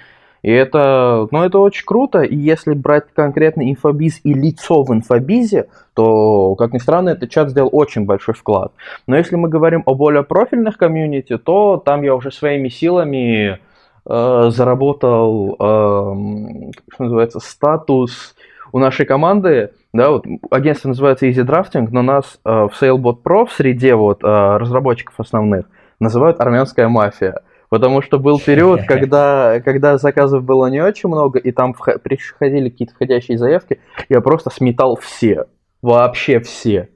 И 0.43 0.51
это, 0.51 1.29
ну, 1.31 1.45
это 1.45 1.59
очень 1.59 1.85
круто. 1.85 2.23
И 2.23 2.37
если 2.37 2.75
брать 2.75 3.05
конкретно 3.15 3.71
инфобиз 3.71 4.21
и 4.25 4.35
лицо 4.35 4.83
в 4.83 4.93
инфобизе, 4.93 5.69
то, 5.95 6.57
как 6.57 6.73
ни 6.73 6.79
странно, 6.79 7.11
этот 7.11 7.31
чат 7.31 7.51
сделал 7.51 7.71
очень 7.73 8.05
большой 8.05 8.35
вклад. 8.35 8.73
Но 9.07 9.17
если 9.17 9.37
мы 9.37 9.49
говорим 9.49 9.83
о 9.87 9.95
более 9.95 10.25
профильных 10.25 10.79
комьюнити, 10.79 11.39
то 11.39 11.77
там 11.77 12.03
я 12.03 12.15
уже 12.17 12.33
своими 12.33 12.69
силами 12.69 13.61
э, 14.05 14.51
заработал, 14.51 15.55
э, 15.55 16.73
что 16.93 17.05
называется, 17.05 17.39
статус 17.39 18.35
у 18.73 18.79
нашей 18.79 19.07
команды. 19.07 19.71
Да, 19.93 20.11
вот 20.11 20.25
агентство 20.51 20.89
называется 20.89 21.27
Easy 21.27 21.45
Drafting, 21.45 21.87
но 21.91 22.03
нас 22.03 22.41
э, 22.45 22.51
в 22.51 22.73
SailBot 22.81 23.19
Pro 23.23 23.47
в 23.47 23.53
среде 23.53 23.95
вот, 23.95 24.25
э, 24.25 24.27
разработчиков 24.27 25.15
основных 25.19 25.67
называют 26.01 26.41
армянская 26.41 26.89
мафия. 26.89 27.43
Потому 27.73 28.03
что 28.03 28.19
был 28.19 28.39
период, 28.39 28.83
когда, 28.87 29.59
когда 29.65 29.97
заказов 29.97 30.45
было 30.45 30.67
не 30.67 30.83
очень 30.83 31.09
много, 31.09 31.39
и 31.39 31.53
там 31.53 31.73
приходили 31.73 32.69
какие-то 32.69 32.93
входящие 32.93 33.39
заявки, 33.39 33.81
я 34.11 34.21
просто 34.21 34.51
сметал 34.51 34.97
все. 34.97 35.47
Вообще 35.81 36.39
все. 36.41 36.91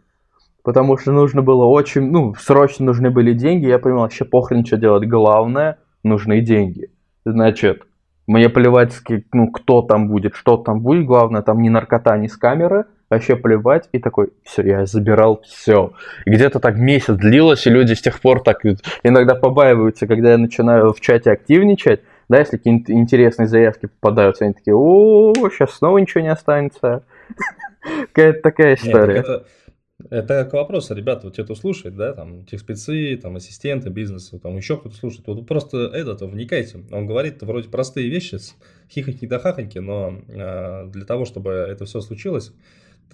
Потому 0.63 0.99
что 0.99 1.13
нужно 1.13 1.41
было 1.41 1.65
очень, 1.65 2.11
ну, 2.11 2.35
срочно 2.35 2.85
нужны 2.85 3.09
были 3.09 3.33
деньги. 3.33 3.65
Я 3.65 3.79
понимал, 3.79 4.03
вообще 4.03 4.27
похрен, 4.27 4.67
что 4.67 4.77
делать. 4.77 5.09
Главное, 5.09 5.79
нужны 6.03 6.43
деньги. 6.43 6.91
Значит, 7.25 7.85
мне 8.27 8.51
плевать, 8.51 9.01
ну, 9.33 9.51
кто 9.51 9.81
там 9.81 10.09
будет, 10.09 10.35
что 10.35 10.59
там 10.59 10.83
будет. 10.83 11.07
Главное, 11.07 11.41
там 11.41 11.63
ни 11.63 11.71
наркота, 11.71 12.19
ни 12.19 12.27
с 12.27 12.37
камеры 12.37 12.85
вообще 13.11 13.37
плевать, 13.37 13.89
и 13.93 13.99
такой, 13.99 14.31
все, 14.43 14.63
я 14.63 14.87
забирал 14.87 15.43
все. 15.43 15.93
И 16.25 16.31
где-то 16.31 16.61
так 16.61 16.77
месяц 16.77 17.15
длилось, 17.15 17.67
и 17.67 17.71
люди 17.71 17.95
с 17.95 18.03
тех 18.03 18.21
пор 18.21 18.43
так 18.43 18.65
иногда 19.03 19.35
побаиваются, 19.35 20.07
когда 20.07 20.33
я 20.33 20.39
начинаю 20.39 20.93
в 20.93 21.01
чате 21.01 21.31
активничать, 21.31 22.01
да, 22.29 22.39
если 22.39 22.57
какие-то 22.57 22.93
интересные 22.93 23.47
заявки 23.47 23.87
попадаются, 23.87 24.45
они 24.45 24.55
такие, 24.55 24.75
о, 24.75 25.33
сейчас 25.51 25.75
снова 25.75 25.99
ничего 25.99 26.23
не 26.23 26.33
останется. 26.33 27.05
Какая-то 28.13 28.41
такая 28.41 28.75
история. 28.75 29.45
Это 30.11 30.45
к 30.45 30.53
вопросу, 30.53 30.95
ребята, 30.95 31.23
вот 31.25 31.37
те, 31.37 31.45
кто 31.45 31.55
слушает, 31.55 31.97
да, 31.97 32.13
там, 32.13 32.45
тех 32.45 32.61
спецы, 32.61 33.19
там, 33.21 33.37
ассистенты 33.37 33.89
бизнеса, 33.89 34.39
там, 34.39 34.55
еще 34.57 34.77
кто-то 34.77 34.95
слушает, 34.95 35.27
вот 35.27 35.47
просто 35.47 35.87
этот, 35.87 36.21
вникайте. 36.21 36.85
Он 36.93 37.07
говорит 37.07 37.43
вроде 37.43 37.71
простые 37.71 38.11
вещи, 38.11 38.37
хихоньки 38.91 39.27
да 39.27 39.39
хахоньки, 39.39 39.79
но 39.79 40.21
э, 40.29 40.87
для 40.89 41.05
того, 41.07 41.25
чтобы 41.25 41.51
это 41.53 41.87
все 41.87 42.03
случилось, 42.03 42.53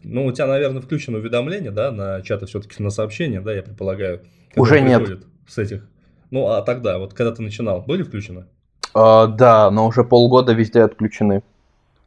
ну, 0.02 0.26
у 0.26 0.32
тебя, 0.32 0.46
наверное, 0.46 0.82
включено 0.82 1.18
уведомление, 1.18 1.70
да, 1.70 1.92
на 1.92 2.22
чаты 2.22 2.46
все-таки 2.46 2.82
на 2.82 2.90
сообщения, 2.90 3.40
да, 3.40 3.52
я 3.52 3.62
предполагаю. 3.62 4.22
Уже 4.56 4.80
нет. 4.80 5.24
С 5.46 5.58
этих. 5.58 5.88
Ну, 6.30 6.48
а 6.48 6.62
тогда, 6.62 6.98
вот 6.98 7.14
когда 7.14 7.32
ты 7.32 7.42
начинал, 7.42 7.82
были 7.82 8.02
включены? 8.02 8.46
А, 8.94 9.26
да, 9.26 9.70
но 9.70 9.86
уже 9.86 10.04
полгода 10.04 10.52
везде 10.52 10.82
отключены. 10.82 11.42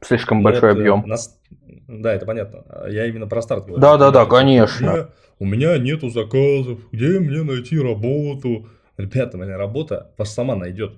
Слишком 0.02 0.40
ну, 0.40 0.44
большой 0.44 0.72
это, 0.72 0.80
объем. 0.80 1.04
Нас... 1.06 1.40
Да, 1.88 2.14
это 2.14 2.26
понятно. 2.26 2.64
Я 2.90 3.06
именно 3.06 3.28
про 3.28 3.42
старт 3.42 3.66
говорю. 3.66 3.82
Да, 3.82 3.98
да, 3.98 4.12
да, 4.12 4.26
конечно. 4.26 4.92
У 5.40 5.46
меня, 5.46 5.70
у 5.70 5.76
меня 5.76 5.78
нету 5.78 6.10
заказов. 6.10 6.80
Где 6.92 7.20
мне 7.20 7.44
найти 7.44 7.80
работу? 7.80 8.68
Ребята, 8.98 9.38
моя 9.38 9.58
работа 9.58 10.12
вас 10.18 10.34
сама 10.34 10.56
найдет, 10.56 10.94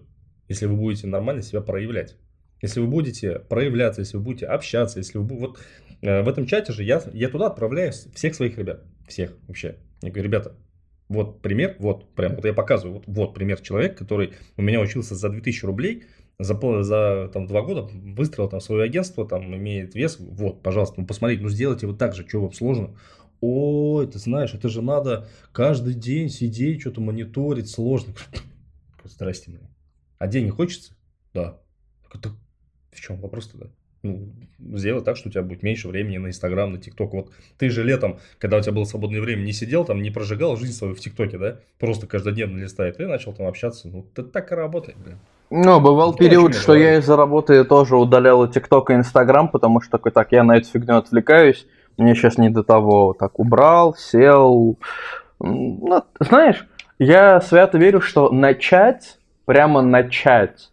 если 0.48 0.66
вы 0.66 0.76
будете 0.76 1.08
нормально 1.08 1.42
себя 1.42 1.62
проявлять. 1.62 2.16
Если 2.62 2.80
вы 2.80 2.88
будете 2.88 3.40
проявляться, 3.40 4.02
если 4.02 4.18
вы 4.18 4.24
будете 4.24 4.48
общаться, 4.48 5.00
если 5.00 5.18
вы 5.18 5.26
вот 5.26 5.58
Э, 5.87 5.87
в 6.02 6.28
этом 6.28 6.46
чате 6.46 6.74
же 6.74 6.84
я, 6.84 7.02
я 7.14 7.30
туда 7.30 7.48
отправляю 7.48 7.92
всех 7.92 8.36
своих 8.36 8.58
ребят. 8.58 8.84
Всех 9.08 9.36
вообще. 9.48 9.78
Я 10.02 10.10
говорю, 10.10 10.24
ребята, 10.26 10.56
вот 11.10 11.42
пример, 11.42 11.76
вот, 11.80 12.14
прям, 12.14 12.36
вот 12.36 12.46
я 12.46 12.54
показываю, 12.54 12.96
вот, 12.96 13.04
вот 13.08 13.34
пример 13.34 13.62
человека, 13.62 13.96
который 13.96 14.34
у 14.58 14.62
меня 14.62 14.80
учился 14.80 15.16
за 15.16 15.30
2000 15.30 15.66
рублей, 15.66 16.04
за, 16.40 16.84
за 16.84 17.30
там, 17.34 17.48
два 17.48 17.62
года 17.62 17.90
выстроил 17.92 18.50
там 18.50 18.60
свое 18.60 18.84
агентство, 18.84 19.28
там 19.28 19.56
имеет 19.56 19.96
вес, 19.96 20.18
вот, 20.20 20.62
пожалуйста, 20.62 20.96
ну 21.00 21.08
посмотрите, 21.08 21.42
ну 21.42 21.50
сделайте 21.50 21.88
вот 21.88 21.98
так 21.98 22.14
же, 22.14 22.28
что 22.28 22.42
вам 22.42 22.54
сложно. 22.54 22.96
Ой, 23.40 24.08
ты 24.08 24.20
знаешь, 24.20 24.54
это 24.54 24.68
же 24.68 24.82
надо 24.82 25.28
каждый 25.52 25.94
день 25.94 26.30
сидеть, 26.30 26.82
что-то 26.82 27.02
мониторить, 27.02 27.70
сложно. 27.70 28.14
Здрасте 29.04 29.52
мне. 29.52 29.70
А 30.18 30.28
денег 30.28 30.56
хочется? 30.56 30.94
Да. 31.34 31.60
В 32.92 33.00
чем 33.00 33.22
вопрос 33.22 33.48
тогда? 33.50 33.68
Ну, 34.08 34.78
сделать 34.78 35.06
так, 35.06 35.18
что 35.18 35.30
у 35.30 35.32
тебя 35.32 35.44
будет 35.44 35.64
меньше 35.64 35.88
времени 35.88 36.18
на 36.18 36.28
Инстаграм, 36.28 36.72
на 36.72 36.80
ТикТок. 36.80 37.14
Вот 37.14 37.32
ты 37.58 37.70
же 37.70 37.84
летом, 37.84 38.20
когда 38.40 38.58
у 38.58 38.62
тебя 38.62 38.74
было 38.74 38.86
свободное 38.86 39.22
время, 39.22 39.42
не 39.42 39.54
сидел 39.54 39.86
там, 39.86 40.02
не 40.02 40.10
прожигал 40.10 40.58
жизнь 40.58 40.74
свою 40.74 40.96
в 40.96 41.00
ТикТоке, 41.00 41.38
да? 41.38 41.58
Просто 41.80 42.08
каждодневно 42.08 42.58
листает. 42.58 42.98
Ты 42.98 43.08
начал 43.08 43.34
там 43.34 43.48
общаться. 43.48 43.88
Ну, 43.88 44.06
это 44.14 44.24
так 44.24 44.52
и 44.52 44.56
работает, 44.56 44.98
блин. 44.98 45.20
Ну, 45.50 45.80
бывал 45.80 46.12
ну, 46.12 46.18
период, 46.18 46.56
что 46.56 46.76
я 46.76 46.98
из-за 46.98 47.16
работы 47.16 47.64
тоже 47.64 47.96
удалял 47.96 48.44
и 48.44 48.52
ТикТок, 48.52 48.90
и 48.90 48.94
Инстаграм, 48.96 49.48
потому 49.48 49.80
что 49.80 49.92
такой, 49.92 50.12
так, 50.12 50.32
я 50.32 50.44
на 50.44 50.58
эту 50.58 50.68
фигню 50.68 50.98
отвлекаюсь, 50.98 51.66
мне 51.98 52.16
сейчас 52.16 52.38
не 52.38 52.50
до 52.50 52.64
того. 52.64 53.16
Так, 53.18 53.40
убрал, 53.40 53.96
сел. 53.96 54.78
Ну, 55.40 56.04
знаешь, 56.20 56.68
я 57.00 57.40
свято 57.42 57.78
верю, 57.78 58.02
что 58.02 58.30
начать, 58.30 59.20
прямо 59.46 59.82
начать, 59.82 60.72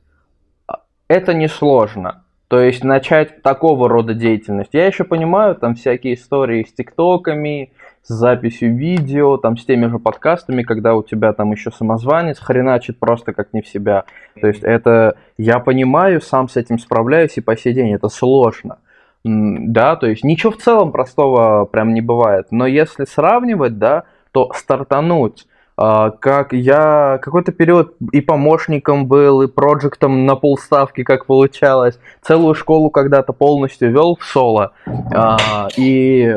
а, 0.66 0.80
это 1.06 1.34
несложно. 1.34 2.23
То 2.48 2.60
есть 2.60 2.84
начать 2.84 3.42
такого 3.42 3.88
рода 3.88 4.14
деятельность. 4.14 4.70
Я 4.72 4.86
еще 4.86 5.04
понимаю 5.04 5.54
там 5.54 5.74
всякие 5.74 6.14
истории 6.14 6.64
с 6.64 6.72
тиктоками, 6.72 7.72
с 8.02 8.12
записью 8.12 8.76
видео, 8.76 9.38
там 9.38 9.56
с 9.56 9.64
теми 9.64 9.86
же 9.86 9.98
подкастами, 9.98 10.62
когда 10.62 10.94
у 10.94 11.02
тебя 11.02 11.32
там 11.32 11.52
еще 11.52 11.70
самозванец 11.70 12.38
хреначит 12.38 12.98
просто 12.98 13.32
как 13.32 13.52
не 13.54 13.62
в 13.62 13.66
себя. 13.66 14.04
То 14.40 14.46
есть 14.46 14.62
это, 14.62 15.16
я 15.38 15.58
понимаю, 15.58 16.20
сам 16.20 16.48
с 16.48 16.56
этим 16.56 16.78
справляюсь 16.78 17.36
и 17.38 17.40
по 17.40 17.56
сей 17.56 17.72
день 17.72 17.94
это 17.94 18.08
сложно. 18.08 18.78
Да, 19.24 19.96
то 19.96 20.06
есть 20.06 20.22
ничего 20.22 20.52
в 20.52 20.58
целом 20.58 20.92
простого 20.92 21.64
прям 21.64 21.94
не 21.94 22.02
бывает. 22.02 22.48
Но 22.50 22.66
если 22.66 23.04
сравнивать, 23.04 23.78
да, 23.78 24.04
то 24.32 24.52
стартануть 24.54 25.46
как 25.76 26.52
я 26.52 27.18
какой-то 27.20 27.50
период 27.50 27.96
и 28.12 28.20
помощником 28.20 29.06
был, 29.06 29.42
и 29.42 29.48
проектом 29.48 30.24
на 30.24 30.36
полставки, 30.36 31.02
как 31.02 31.26
получалось. 31.26 31.98
Целую 32.22 32.54
школу 32.54 32.90
когда-то 32.90 33.32
полностью 33.32 33.90
вел 33.90 34.16
в 34.16 34.24
соло. 34.24 34.72
А, 34.86 35.68
и, 35.76 36.36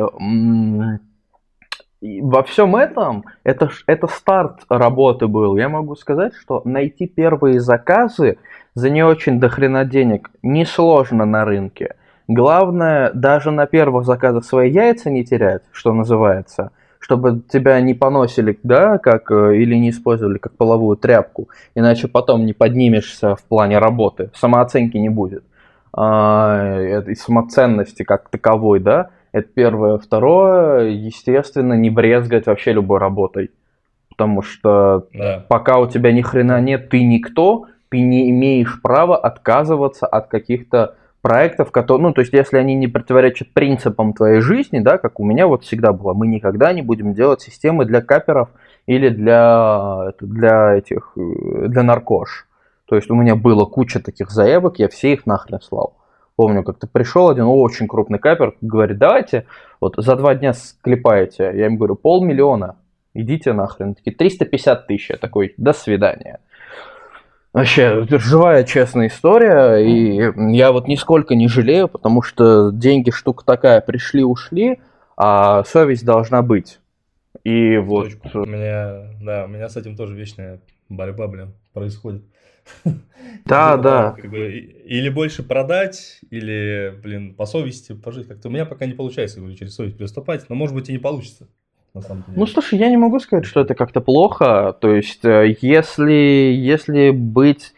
и 2.02 2.22
во 2.22 2.44
всем 2.44 2.76
этом, 2.76 3.26
это, 3.44 3.70
это 3.86 4.08
старт 4.08 4.62
работы 4.70 5.28
был. 5.28 5.56
Я 5.58 5.70
могу 5.70 5.96
сказать, 5.96 6.34
что 6.34 6.64
найти 6.66 7.06
первые 7.06 7.60
заказы 7.60 8.40
за 8.74 8.90
не 8.90 9.04
очень 9.04 9.40
дохрена 9.40 9.86
денег 9.86 10.32
несложно 10.42 11.26
на 11.26 11.46
рынке. 11.46 11.96
Главное, 12.28 13.12
даже 13.14 13.52
на 13.52 13.68
первых 13.68 14.06
заказах 14.06 14.44
свои 14.46 14.72
яйца 14.72 15.12
не 15.12 15.24
терять, 15.24 15.62
что 15.72 15.94
называется– 15.94 16.72
чтобы 17.00 17.42
тебя 17.50 17.80
не 17.82 17.94
поносили, 17.94 18.58
да, 18.64 18.98
как, 18.98 19.32
э, 19.32 19.58
или 19.58 19.76
не 19.76 19.90
использовали 19.92 20.38
как 20.38 20.54
половую 20.54 20.98
тряпку, 20.98 21.50
иначе 21.76 22.08
потом 22.08 22.46
не 22.46 22.54
поднимешься 22.54 23.36
в 23.36 23.44
плане 23.44 23.78
работы, 23.80 24.32
самооценки 24.34 24.98
не 24.98 25.10
будет, 25.10 25.44
а, 25.94 27.02
и 27.08 27.16
самоценности 27.16 28.04
как 28.04 28.30
таковой, 28.30 28.80
да, 28.80 29.10
это 29.32 29.48
первое. 29.54 29.98
Второе, 29.98 30.90
естественно, 30.90 31.74
не 31.74 31.90
брезгать 31.90 32.46
вообще 32.46 32.74
любой 32.74 33.00
работой, 33.00 33.52
потому 34.10 34.42
что 34.42 35.08
да. 35.14 35.46
пока 35.48 35.80
у 35.80 35.88
тебя 35.88 36.12
ни 36.12 36.22
хрена 36.22 36.60
нет, 36.62 36.90
ты 36.90 37.04
никто, 37.04 37.68
ты 37.90 38.00
не 38.00 38.30
имеешь 38.32 38.82
права 38.82 39.18
отказываться 39.18 40.08
от 40.08 40.28
каких-то 40.28 40.96
проектов, 41.22 41.72
которые, 41.72 42.08
ну, 42.08 42.14
то 42.14 42.22
есть, 42.22 42.34
если 42.34 42.58
они 42.58 42.76
не 42.76 42.88
противоречат 42.88 43.54
принципам 43.54 44.14
твоей 44.14 44.42
жизни, 44.42 44.80
да, 44.80 44.98
как 44.98 45.20
у 45.20 45.26
меня 45.26 45.48
вот 45.48 45.64
всегда 45.64 45.94
было, 45.94 46.14
мы 46.14 46.28
никогда 46.28 46.74
не 46.74 46.82
будем 46.82 47.14
делать 47.14 47.42
системы 47.42 47.86
для 47.86 48.02
каперов 48.02 48.50
или 48.86 49.10
для, 49.10 50.14
для 50.20 50.76
этих, 50.76 51.14
для 51.16 51.84
наркош. 51.84 52.48
То 52.86 52.96
есть, 52.96 53.10
у 53.10 53.16
меня 53.16 53.36
было 53.36 53.66
куча 53.66 54.00
таких 54.00 54.32
заявок, 54.32 54.80
я 54.80 54.88
все 54.88 55.14
их 55.14 55.26
нахрен 55.26 55.62
слал. 55.62 55.98
Помню, 56.38 56.64
как-то 56.64 56.86
пришел 56.86 57.30
один 57.30 57.46
очень 57.48 57.88
крупный 57.88 58.20
капер, 58.20 58.56
говорит, 58.62 59.00
давайте, 59.00 59.48
вот 59.82 59.96
за 59.98 60.16
два 60.16 60.36
дня 60.36 60.54
склепаете. 60.54 61.52
Я 61.56 61.66
им 61.66 61.78
говорю, 61.78 61.96
полмиллиона, 61.96 62.76
идите 63.16 63.54
нахрен. 63.54 63.96
Такие 63.96 64.16
350 64.16 64.86
тысяч. 64.86 65.10
Я 65.10 65.18
такой, 65.18 65.56
до 65.58 65.74
свидания. 65.74 66.40
Вообще, 67.54 68.06
живая, 68.10 68.64
честная 68.64 69.08
история, 69.08 69.78
и 69.78 70.56
я 70.56 70.72
вот 70.72 70.88
нисколько 70.88 71.34
не 71.34 71.48
жалею, 71.48 71.88
потому 71.88 72.22
что 72.22 72.72
деньги 72.72 73.10
штука 73.10 73.46
такая, 73.46 73.82
пришли-ушли, 73.82 74.80
а 75.16 75.64
совесть 75.64 76.06
должна 76.06 76.42
быть. 76.42 76.80
И 77.44 77.78
вот... 77.78 78.10
У 78.34 78.46
меня, 78.46 79.12
да, 79.22 79.46
у 79.46 79.48
меня 79.48 79.70
с 79.70 79.78
этим 79.78 79.96
тоже 79.96 80.16
вечная 80.16 80.62
борьба, 80.90 81.28
блин, 81.28 81.54
происходит. 81.74 82.24
Да, 83.46 83.78
да. 83.78 84.16
или 84.22 85.10
больше 85.10 85.42
продать, 85.42 86.20
или, 86.30 86.94
блин, 87.02 87.34
по 87.34 87.46
совести 87.46 87.94
пожить. 87.94 88.28
Как-то 88.28 88.50
у 88.50 88.52
меня 88.52 88.66
пока 88.66 88.86
не 88.86 88.94
получается, 88.94 89.40
говорю, 89.40 89.56
через 89.56 89.74
совесть 89.74 89.98
переступать, 89.98 90.48
но 90.50 90.56
может 90.56 90.76
быть 90.76 90.90
и 90.90 90.92
не 90.92 90.98
получится 90.98 91.48
на 91.98 92.02
самом 92.02 92.24
деле. 92.24 92.38
Ну, 92.38 92.46
слушай, 92.48 92.80
я 92.80 92.90
не 92.90 92.98
могу 92.98 93.20
сказать, 93.20 93.46
что 93.46 93.62
это 93.62 93.76
как-то 93.76 94.02
плохо. 94.02 94.76
То 94.80 94.94
есть, 94.94 95.26
э, 95.26 95.56
если, 95.62 96.54
если 96.56 97.12
быть... 97.12 97.74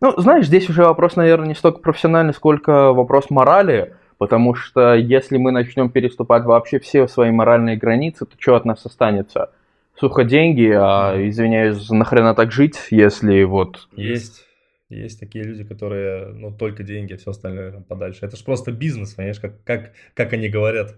Ну, 0.00 0.12
знаешь, 0.20 0.46
здесь 0.46 0.68
уже 0.68 0.82
вопрос, 0.82 1.16
наверное, 1.16 1.48
не 1.48 1.54
столько 1.54 1.78
профессиональный, 1.78 2.34
сколько 2.34 2.92
вопрос 2.92 3.30
морали. 3.30 3.94
Потому 4.18 4.54
что 4.54 4.94
если 4.94 5.36
мы 5.36 5.50
начнем 5.50 5.90
переступать 5.90 6.44
вообще 6.44 6.78
все 6.78 7.06
свои 7.08 7.30
моральные 7.30 7.76
границы, 7.76 8.26
то 8.26 8.36
что 8.38 8.56
от 8.56 8.64
нас 8.64 8.84
останется? 8.86 9.50
Сухо 9.96 10.24
деньги, 10.24 10.70
а, 10.70 11.14
извиняюсь, 11.16 11.88
нахрена 11.90 12.34
так 12.34 12.50
жить, 12.52 12.78
если 12.90 13.44
вот... 13.44 13.88
Есть. 13.96 14.44
Есть 14.90 15.18
такие 15.18 15.44
люди, 15.44 15.64
которые, 15.64 16.26
ну, 16.26 16.52
только 16.52 16.82
деньги, 16.82 17.14
а 17.14 17.16
все 17.16 17.30
остальное 17.30 17.72
подальше. 17.88 18.24
Это 18.24 18.36
же 18.36 18.44
просто 18.44 18.70
бизнес, 18.70 19.14
понимаешь, 19.14 19.40
как, 19.40 19.62
как, 19.64 19.92
как 20.14 20.32
они 20.32 20.48
говорят. 20.48 20.94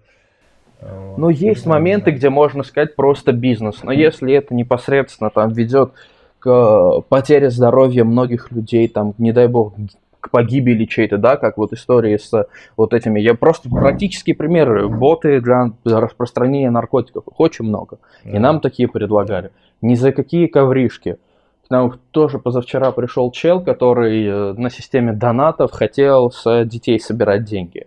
Ну, 1.16 1.30
есть 1.30 1.66
моменты, 1.66 2.10
где 2.10 2.28
можно 2.28 2.62
сказать 2.62 2.96
просто 2.96 3.32
бизнес, 3.32 3.82
но 3.82 3.92
если 3.92 4.34
это 4.34 4.54
непосредственно 4.54 5.30
там 5.30 5.52
ведет 5.52 5.92
к 6.38 6.48
э, 6.48 7.02
потере 7.08 7.50
здоровья 7.50 8.04
многих 8.04 8.52
людей, 8.52 8.86
там, 8.88 9.14
не 9.18 9.32
дай 9.32 9.48
бог, 9.48 9.72
к 10.20 10.30
погибели 10.30 10.84
чей-то, 10.84 11.18
да, 11.18 11.36
как 11.36 11.56
вот 11.56 11.72
истории 11.72 12.16
с 12.16 12.46
вот 12.76 12.92
этими. 12.92 13.20
Я 13.20 13.34
просто 13.34 13.70
практические 13.70 14.34
примеры. 14.34 14.88
Боты 14.88 15.40
для 15.40 15.70
распространения 15.84 16.70
наркотиков. 16.70 17.24
Их 17.28 17.40
очень 17.40 17.64
много. 17.64 17.98
И 18.24 18.38
нам 18.38 18.60
такие 18.60 18.88
предлагали. 18.88 19.50
Ни 19.82 19.94
за 19.94 20.12
какие 20.12 20.46
ковришки. 20.46 21.18
К 21.66 21.70
нам 21.70 21.98
тоже 22.10 22.38
позавчера 22.38 22.92
пришел 22.92 23.30
чел, 23.30 23.60
который 23.60 24.24
э, 24.24 24.52
на 24.54 24.70
системе 24.70 25.12
донатов 25.12 25.72
хотел 25.72 26.30
с 26.30 26.64
детей 26.64 27.00
собирать 27.00 27.44
деньги. 27.44 27.86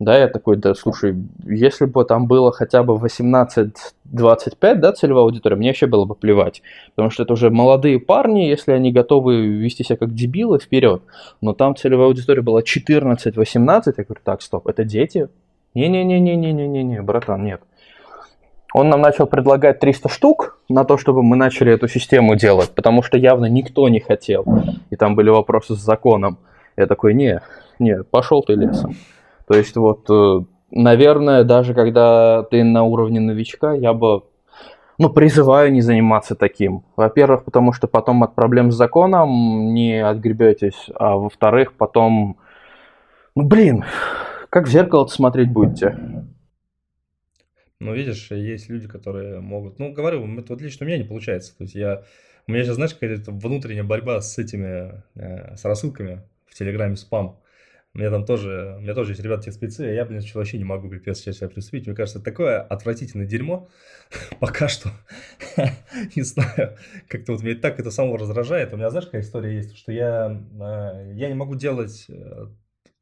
Да, 0.00 0.16
я 0.16 0.28
такой, 0.28 0.56
да, 0.56 0.74
слушай, 0.74 1.14
если 1.44 1.84
бы 1.84 2.06
там 2.06 2.26
было 2.26 2.52
хотя 2.52 2.82
бы 2.82 2.94
18-25, 2.94 4.74
да, 4.76 4.92
целевая 4.94 5.24
аудитория, 5.24 5.56
мне 5.56 5.68
вообще 5.68 5.86
было 5.86 6.06
бы 6.06 6.14
плевать. 6.14 6.62
Потому 6.94 7.10
что 7.10 7.22
это 7.24 7.34
уже 7.34 7.50
молодые 7.50 8.00
парни, 8.00 8.40
если 8.40 8.72
они 8.72 8.92
готовы 8.92 9.46
вести 9.46 9.84
себя 9.84 9.98
как 9.98 10.14
дебилы, 10.14 10.58
вперед. 10.58 11.02
Но 11.42 11.52
там 11.52 11.76
целевая 11.76 12.06
аудитория 12.06 12.40
была 12.40 12.62
14-18, 12.62 13.92
я 13.94 14.04
говорю, 14.04 14.20
так, 14.24 14.40
стоп, 14.40 14.68
это 14.68 14.84
дети? 14.84 15.28
Не-не-не-не-не-не-не, 15.74 17.02
братан, 17.02 17.44
нет. 17.44 17.60
Он 18.72 18.88
нам 18.88 19.02
начал 19.02 19.26
предлагать 19.26 19.80
300 19.80 20.08
штук 20.08 20.60
на 20.70 20.84
то, 20.84 20.96
чтобы 20.96 21.22
мы 21.22 21.36
начали 21.36 21.74
эту 21.74 21.88
систему 21.88 22.36
делать, 22.36 22.70
потому 22.70 23.02
что 23.02 23.18
явно 23.18 23.44
никто 23.46 23.86
не 23.90 24.00
хотел. 24.00 24.46
И 24.88 24.96
там 24.96 25.14
были 25.14 25.28
вопросы 25.28 25.74
с 25.74 25.78
законом. 25.78 26.38
Я 26.78 26.86
такой, 26.86 27.12
не, 27.12 27.42
не, 27.78 28.02
пошел 28.02 28.42
ты 28.42 28.54
лесом. 28.54 28.94
То 29.50 29.56
есть 29.56 29.74
вот, 29.74 30.08
э, 30.08 30.44
наверное, 30.70 31.42
даже 31.42 31.74
когда 31.74 32.44
ты 32.44 32.62
на 32.62 32.84
уровне 32.84 33.18
новичка, 33.18 33.72
я 33.72 33.92
бы 33.92 34.22
ну, 34.96 35.10
призываю 35.10 35.72
не 35.72 35.80
заниматься 35.80 36.36
таким. 36.36 36.84
Во-первых, 36.94 37.44
потому 37.44 37.72
что 37.72 37.88
потом 37.88 38.22
от 38.22 38.36
проблем 38.36 38.70
с 38.70 38.76
законом 38.76 39.74
не 39.74 40.06
отгребетесь, 40.06 40.88
а 40.94 41.16
во-вторых, 41.16 41.72
потом, 41.72 42.38
ну, 43.34 43.42
блин, 43.42 43.84
как 44.50 44.68
в 44.68 44.70
зеркало 44.70 45.08
смотреть 45.08 45.50
будете? 45.50 45.98
Ну, 47.80 47.92
видишь, 47.92 48.30
есть 48.30 48.68
люди, 48.68 48.86
которые 48.86 49.40
могут... 49.40 49.80
Ну, 49.80 49.92
говорю, 49.92 50.24
это 50.38 50.52
вот 50.52 50.62
лично 50.62 50.86
у 50.86 50.88
меня 50.88 50.98
не 50.98 51.08
получается. 51.08 51.58
То 51.58 51.64
есть 51.64 51.74
я... 51.74 52.04
У 52.46 52.52
меня 52.52 52.62
сейчас, 52.62 52.76
знаешь, 52.76 52.94
какая-то 52.94 53.32
внутренняя 53.32 53.82
борьба 53.82 54.20
с 54.20 54.38
этими, 54.38 55.02
э, 55.16 55.56
с 55.56 55.64
рассылками 55.64 56.20
в 56.46 56.54
Телеграме 56.54 56.94
спам. 56.94 57.40
У 57.92 57.98
меня 57.98 58.10
там 58.10 58.24
тоже, 58.24 58.76
у 58.78 58.80
меня 58.80 58.94
тоже 58.94 59.12
есть 59.12 59.22
ребята 59.22 59.50
спецы, 59.50 59.80
а 59.80 59.92
я, 59.92 60.04
блин, 60.04 60.20
что 60.20 60.38
вообще 60.38 60.58
не 60.58 60.64
могу 60.64 60.88
пипец 60.88 61.18
сейчас 61.18 61.38
себя 61.38 61.48
приступить. 61.48 61.86
Мне 61.86 61.96
кажется, 61.96 62.20
это 62.20 62.24
такое 62.24 62.60
отвратительное 62.60 63.26
дерьмо 63.26 63.68
пока 64.40 64.68
что. 64.68 64.90
не 66.14 66.22
знаю, 66.22 66.76
как-то 67.08 67.32
вот 67.32 67.42
меня 67.42 67.56
так 67.56 67.80
это 67.80 67.90
само 67.90 68.16
раздражает. 68.16 68.72
У 68.72 68.76
меня, 68.76 68.90
знаешь, 68.90 69.06
какая 69.06 69.22
история 69.22 69.56
есть, 69.56 69.76
что 69.76 69.90
я, 69.90 70.40
а, 70.60 71.12
я 71.14 71.28
не 71.28 71.34
могу 71.34 71.56
делать, 71.56 72.06
э, 72.08 72.46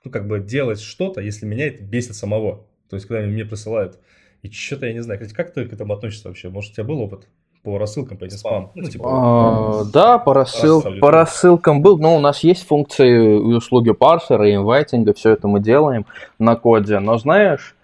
ну, 0.04 0.10
как 0.10 0.26
бы 0.26 0.40
делать 0.40 0.80
что-то, 0.80 1.20
если 1.20 1.44
меня 1.44 1.66
это 1.66 1.82
бесит 1.84 2.14
самого. 2.14 2.66
То 2.88 2.96
есть, 2.96 3.06
когда 3.06 3.26
мне 3.26 3.44
присылают. 3.44 3.98
И 4.42 4.50
что-то 4.50 4.86
я 4.86 4.94
не 4.94 5.02
знаю. 5.02 5.20
Как 5.34 5.52
ты 5.52 5.66
к 5.66 5.72
этому 5.72 5.92
относишься 5.92 6.28
вообще? 6.28 6.48
Может, 6.48 6.72
у 6.72 6.74
тебя 6.76 6.84
был 6.84 7.00
опыт? 7.00 7.28
По 7.62 7.78
рассылкам, 7.78 8.16
по 8.16 8.24
этим 8.24 8.38
спам. 8.38 8.70
Ну, 8.74 8.88
типа, 8.88 9.08
а, 9.10 9.84
да, 9.92 10.18
по, 10.18 10.34
рассыл... 10.34 10.82
по 11.00 11.10
рассылкам 11.10 11.82
был, 11.82 11.98
но 11.98 12.16
у 12.16 12.20
нас 12.20 12.44
есть 12.44 12.66
функции 12.66 13.36
и 13.36 13.54
услуги 13.54 13.92
парсера, 13.92 14.48
и 14.48 14.54
инвайтинга, 14.54 15.12
все 15.14 15.30
это 15.30 15.48
мы 15.48 15.60
делаем 15.60 16.06
на 16.38 16.56
коде. 16.56 16.98
Но 16.98 17.18
знаешь, 17.18 17.74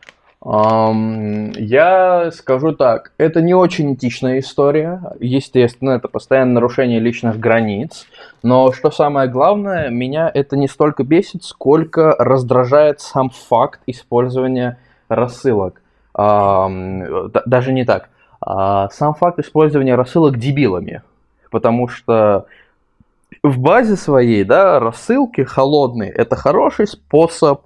эм, 0.44 1.50
я 1.52 2.30
скажу 2.32 2.72
так, 2.72 3.12
это 3.18 3.42
не 3.42 3.54
очень 3.54 3.94
этичная 3.94 4.38
история. 4.38 5.02
Естественно, 5.20 5.90
это 5.90 6.08
постоянное 6.08 6.54
нарушение 6.54 7.00
личных 7.00 7.38
границ. 7.38 8.06
Но 8.42 8.72
что 8.72 8.90
самое 8.90 9.28
главное, 9.28 9.90
меня 9.90 10.30
это 10.32 10.56
не 10.56 10.68
столько 10.68 11.02
бесит, 11.04 11.44
сколько 11.44 12.14
раздражает 12.18 13.00
сам 13.00 13.30
факт 13.30 13.80
использования 13.86 14.78
рассылок. 15.08 15.82
Эм, 16.16 17.30
даже 17.44 17.72
не 17.72 17.84
так 17.84 18.08
а 18.46 18.90
сам 18.90 19.14
факт 19.14 19.38
использования 19.38 19.94
рассылок 19.94 20.38
дебилами. 20.38 21.02
Потому 21.50 21.88
что 21.88 22.46
в 23.42 23.58
базе 23.58 23.96
своей, 23.96 24.44
да, 24.44 24.78
рассылки 24.80 25.42
холодные– 25.42 26.10
это 26.12 26.36
хороший 26.36 26.86
способ 26.86 27.62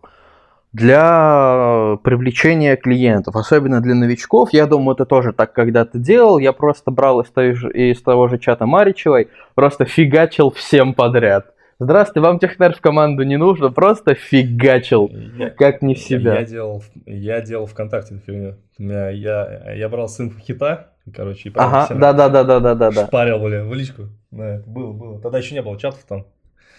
для 0.73 1.99
привлечения 2.05 2.77
клиентов, 2.77 3.35
особенно 3.35 3.81
для 3.81 3.95
новичков. 3.95 4.53
Я 4.53 4.67
думаю, 4.67 4.95
ты 4.95 5.05
тоже 5.05 5.33
так 5.33 5.53
когда-то 5.53 5.99
делал. 5.99 6.39
Я 6.39 6.53
просто 6.53 6.91
брал 6.91 7.21
из, 7.21 7.29
той 7.31 7.55
же, 7.55 7.71
из 7.73 8.01
того 8.03 8.29
же 8.29 8.39
чата 8.39 8.67
Маричевой, 8.67 9.29
просто 9.55 9.85
фигачил 9.85 10.51
всем 10.51 10.95
подряд. 10.95 11.47
Здравствуйте, 11.81 12.27
вам 12.27 12.41
технарь 12.41 12.75
в 12.75 12.81
команду 12.81 13.23
не 13.23 13.37
нужно, 13.37 13.71
просто 13.71 14.15
фигачил, 14.17 15.09
я, 15.39 15.51
как 15.51 15.81
не 15.81 15.95
в 15.95 15.99
себя. 16.01 16.41
Я 16.41 16.45
делал, 16.45 16.83
я 17.07 17.41
делал 17.41 17.67
ВКонтакте 17.67 18.17
эту 18.17 18.25
фигню. 18.25 18.57
Я, 18.79 19.11
я, 19.11 19.75
я 19.75 19.89
брал 19.89 20.09
сын 20.09 20.33
хита, 20.41 20.89
короче, 21.15 21.51
и 21.51 21.53
ага, 21.55 21.87
да, 21.95 22.13
да, 22.13 22.29
да, 22.29 22.43
да, 22.43 22.59
да, 22.59 22.75
да, 22.75 22.91
да. 22.91 23.07
Шпарил, 23.07 23.39
блин, 23.39 23.69
в 23.69 23.75
личку. 23.75 24.09
Да, 24.33 24.57
это 24.57 24.69
было, 24.69 24.93
было. 24.93 25.21
Тогда 25.21 25.39
еще 25.39 25.55
не 25.55 25.63
было 25.63 25.79
чатов 25.79 26.01
там. 26.09 26.25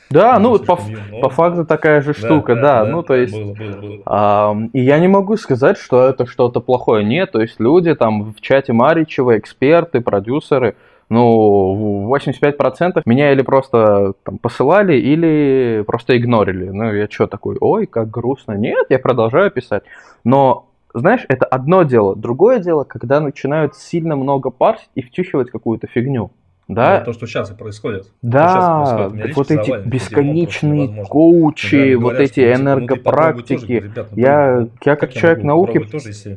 Да, 0.10 0.38
ну 0.38 0.50
вот 0.50 0.66
по, 0.66 0.78
по 1.22 1.30
факту 1.30 1.66
такая 1.66 2.02
же 2.02 2.14
штука, 2.14 2.56
да, 2.56 2.62
да, 2.62 2.86
да 2.86 2.92
ну 2.92 3.02
то 3.02 3.14
есть, 3.16 3.34
было, 3.34 3.54
было, 3.54 3.78
было. 3.80 4.04
А, 4.06 4.58
и 4.74 4.82
я 4.82 5.00
не 5.00 5.08
могу 5.08 5.38
сказать, 5.38 5.78
что 5.78 6.10
это 6.10 6.26
что-то 6.26 6.60
плохое, 6.60 7.06
нет, 7.06 7.32
то 7.32 7.40
есть 7.40 7.58
люди 7.62 7.96
там 7.96 8.34
в 8.34 8.42
чате 8.42 8.74
Маричева, 8.74 9.38
эксперты, 9.38 10.02
продюсеры, 10.02 10.76
ну, 11.10 12.08
85% 12.16 13.02
меня 13.06 13.32
или 13.32 13.42
просто 13.42 14.14
там, 14.24 14.38
посылали, 14.38 14.94
или 14.94 15.84
просто 15.86 16.18
игнорили. 16.18 16.70
Ну, 16.70 16.94
я 16.94 17.08
что 17.10 17.28
такой, 17.28 17.58
ой, 17.60 17.88
как 17.88 18.12
грустно. 18.12 18.54
Нет, 18.54 18.86
я 18.90 19.00
продолжаю 19.00 19.50
писать. 19.50 19.84
Но, 20.24 20.70
знаешь, 20.94 21.26
это 21.28 21.46
одно 21.46 21.84
дело. 21.84 22.16
Другое 22.16 22.60
дело, 22.60 22.84
когда 22.84 23.20
начинают 23.20 23.76
сильно 23.76 24.16
много 24.16 24.52
парсить 24.52 24.90
и 24.94 25.02
втюхивать 25.02 25.50
какую-то 25.50 25.88
фигню. 25.88 26.32
Да? 26.68 27.00
Ну, 27.00 27.06
то, 27.06 27.14
что 27.14 27.26
сейчас 27.26 27.50
и 27.50 27.56
происходит. 27.56 28.06
Да, 28.22 29.10
происходит. 29.10 29.36
вот 29.38 29.52
эти 29.52 29.88
бесконечные 29.88 31.04
коучи, 31.06 31.96
вот 31.96 32.12
говорят, 32.12 32.22
эти 32.22 32.54
энергопрактики. 32.54 33.80
Ну, 33.84 33.90
ребят, 33.90 34.08
ну, 34.12 34.18
я, 34.18 34.68
я 34.86 34.96
как, 34.96 35.00
как 35.00 35.14
человек 35.14 35.44
науки 35.44 35.80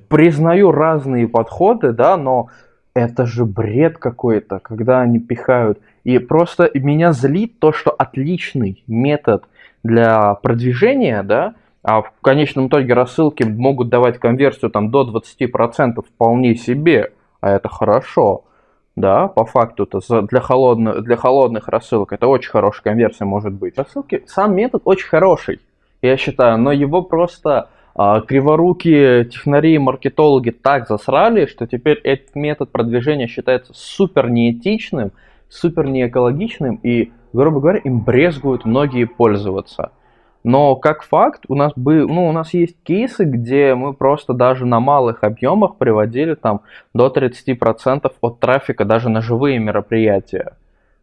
признаю 0.09 0.73
разные 0.73 1.29
подходы, 1.29 1.93
да, 1.93 2.17
но 2.17 2.49
это 2.94 3.26
же 3.26 3.44
бред 3.44 3.98
какой-то, 3.98 4.59
когда 4.59 5.00
они 5.00 5.18
пихают. 5.18 5.81
И 6.05 6.18
просто 6.18 6.70
меня 6.74 7.12
злит 7.12 7.59
то, 7.59 7.72
что 7.72 7.90
отличный 7.90 8.83
метод 8.87 9.44
для 9.83 10.35
продвижения, 10.35 11.22
да, 11.22 11.55
а 11.83 12.02
в 12.02 12.12
конечном 12.22 12.68
итоге 12.68 12.94
рассылки 12.94 13.42
могут 13.42 13.88
давать 13.88 14.18
конверсию 14.18 14.70
там 14.70 14.90
до 14.90 15.02
20% 15.02 16.02
вполне 16.02 16.55
себе, 16.55 17.12
а 17.40 17.50
это 17.50 17.68
хорошо, 17.68 18.44
да, 18.94 19.26
по 19.26 19.44
факту-то 19.44 20.00
для, 20.22 20.40
холодно, 20.40 21.00
для 21.00 21.16
холодных 21.16 21.68
рассылок 21.68 22.12
это 22.12 22.28
очень 22.28 22.50
хорошая 22.50 22.85
конверсия 22.85 23.24
может 23.24 23.52
быть. 23.52 23.76
Рассылки, 23.76 24.22
сам 24.26 24.55
метод 24.55 24.83
очень 24.85 25.09
хороший, 25.09 25.61
я 26.02 26.16
считаю, 26.16 26.59
но 26.59 26.70
его 26.70 27.02
просто 27.02 27.68
криворукие 27.94 29.24
технари 29.26 29.74
и 29.74 29.78
маркетологи 29.78 30.50
так 30.50 30.88
засрали, 30.88 31.46
что 31.46 31.66
теперь 31.66 32.00
этот 32.05 32.35
метод 32.35 32.70
продвижения 32.70 33.26
считается 33.26 33.72
супер 33.74 34.31
неэтичным, 34.31 35.12
супер 35.48 35.87
неэкологичным 35.87 36.76
и, 36.83 37.12
грубо 37.33 37.61
говоря, 37.61 37.78
им 37.78 38.00
брезгуют 38.00 38.64
многие 38.64 39.05
пользоваться. 39.05 39.92
Но 40.44 40.74
как 40.74 41.02
факт, 41.05 41.44
у 41.48 41.55
нас, 41.55 41.72
бы, 41.76 42.07
ну, 42.07 42.28
у 42.28 42.33
нас 42.33 42.52
есть 42.52 42.76
кейсы, 42.83 43.24
где 43.24 43.74
мы 43.74 43.92
просто 43.92 44.33
даже 44.33 44.66
на 44.66 44.81
малых 44.81 45.22
объемах 45.22 45.76
приводили 45.76 46.35
там 46.35 46.62
до 46.94 47.09
30% 47.09 48.12
от 48.20 48.40
трафика 48.40 48.85
даже 48.85 49.09
на 49.09 49.22
живые 49.22 49.59
мероприятия. 49.59 50.55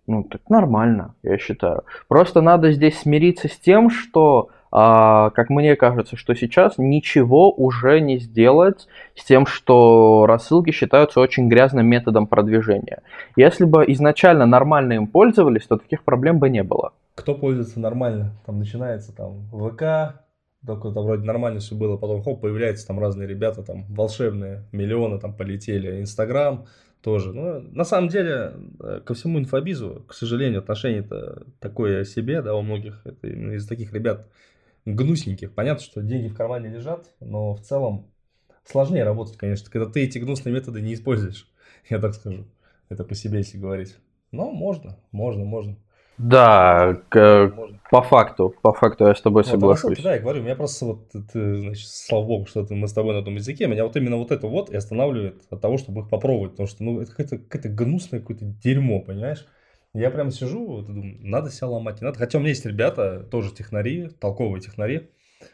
Ну, 0.07 0.23
так 0.23 0.41
нормально, 0.49 1.13
я 1.23 1.37
считаю. 1.37 1.83
Просто 2.07 2.41
надо 2.41 2.71
здесь 2.71 2.99
смириться 2.99 3.47
с 3.47 3.57
тем, 3.57 3.89
что 3.89 4.49
а, 4.71 5.31
как 5.31 5.49
мне 5.49 5.75
кажется, 5.75 6.15
что 6.15 6.35
сейчас 6.35 6.77
ничего 6.77 7.51
уже 7.51 7.99
не 7.99 8.19
сделать 8.19 8.87
с 9.15 9.23
тем, 9.23 9.45
что 9.45 10.25
рассылки 10.27 10.71
считаются 10.71 11.19
очень 11.19 11.49
грязным 11.49 11.87
методом 11.87 12.27
продвижения. 12.27 13.01
Если 13.35 13.65
бы 13.65 13.83
изначально 13.87 14.45
нормально 14.45 14.93
им 14.93 15.07
пользовались, 15.07 15.65
то 15.65 15.77
таких 15.77 16.03
проблем 16.03 16.39
бы 16.39 16.49
не 16.49 16.63
было. 16.63 16.93
Кто 17.15 17.35
пользуется 17.35 17.79
нормально? 17.79 18.33
Там 18.45 18.59
начинается 18.59 19.15
там 19.15 19.49
ВК, 19.51 20.21
только 20.65 20.91
там 20.91 21.05
вроде 21.05 21.25
нормально 21.25 21.59
все 21.59 21.75
было, 21.75 21.97
потом 21.97 22.21
хоп, 22.21 22.41
появляются 22.41 22.85
там 22.85 22.99
разные 22.99 23.27
ребята, 23.27 23.63
там 23.63 23.85
волшебные, 23.89 24.63
миллионы 24.71 25.19
там 25.19 25.33
полетели, 25.33 25.99
Инстаграм 25.99 26.65
тоже. 27.01 27.33
Но 27.33 27.59
на 27.59 27.85
самом 27.85 28.09
деле 28.09 28.53
э, 28.81 29.01
ко 29.03 29.13
всему 29.13 29.39
инфобизу, 29.39 30.03
к 30.07 30.13
сожалению, 30.13 30.59
отношение-то 30.59 31.43
такое 31.59 32.03
себе, 32.03 32.41
да, 32.41 32.55
у 32.55 32.61
многих, 32.61 33.01
это 33.05 33.27
из 33.27 33.65
таких 33.67 33.93
ребят 33.93 34.27
гнусненьких. 34.85 35.53
Понятно, 35.53 35.83
что 35.83 36.01
деньги 36.01 36.27
в 36.27 36.35
кармане 36.35 36.69
лежат, 36.69 37.07
но 37.19 37.53
в 37.53 37.61
целом 37.61 38.07
сложнее 38.65 39.03
работать, 39.03 39.37
конечно, 39.37 39.69
когда 39.69 39.89
ты 39.89 40.03
эти 40.03 40.17
гнусные 40.19 40.53
методы 40.53 40.81
не 40.81 40.93
используешь, 40.93 41.49
я 41.89 41.99
так 41.99 42.13
скажу. 42.13 42.45
Это 42.89 43.03
по 43.03 43.15
себе, 43.15 43.39
если 43.39 43.57
говорить. 43.57 43.97
Но 44.31 44.51
можно, 44.51 44.97
можно, 45.11 45.45
можно. 45.45 45.77
Да, 46.19 47.01
к, 47.07 47.53
по 47.89 48.01
факту, 48.01 48.53
по 48.61 48.73
факту 48.73 49.07
я 49.07 49.15
с 49.15 49.21
тобой 49.21 49.43
вот, 49.43 49.51
соглашусь. 49.51 50.01
Да, 50.01 50.15
я 50.15 50.19
говорю, 50.19 50.41
у 50.41 50.43
меня 50.43 50.55
просто 50.55 50.85
вот, 50.85 51.09
ты, 51.31 51.55
значит, 51.55 51.87
слава 51.87 52.25
богу, 52.25 52.45
что 52.45 52.67
мы 52.71 52.89
с 52.89 52.93
тобой 52.93 53.13
на 53.13 53.19
одном 53.19 53.35
языке, 53.35 53.67
меня 53.67 53.85
вот 53.85 53.95
именно 53.95 54.17
вот 54.17 54.31
это 54.31 54.45
вот 54.47 54.69
и 54.69 54.75
останавливает 54.75 55.41
от 55.49 55.61
того, 55.61 55.77
чтобы 55.77 56.01
их 56.01 56.09
попробовать, 56.09 56.51
потому 56.51 56.67
что, 56.67 56.83
ну, 56.83 56.99
это 56.99 57.11
какое-то, 57.11 57.37
какое-то 57.37 57.69
гнусное 57.69 58.19
какое-то 58.19 58.43
дерьмо, 58.43 58.99
понимаешь? 58.99 59.45
Я 59.93 60.11
прям 60.11 60.29
сижу, 60.29 60.65
вот, 60.65 60.85
думаю, 60.85 61.17
надо 61.21 61.49
себя 61.49 61.67
ломать, 61.67 62.01
не 62.01 62.05
надо. 62.05 62.19
Хотя 62.19 62.37
у 62.37 62.41
меня 62.41 62.49
есть 62.49 62.65
ребята, 62.65 63.23
тоже 63.23 63.53
технари, 63.53 64.09
толковые 64.19 64.61
технари, 64.61 65.09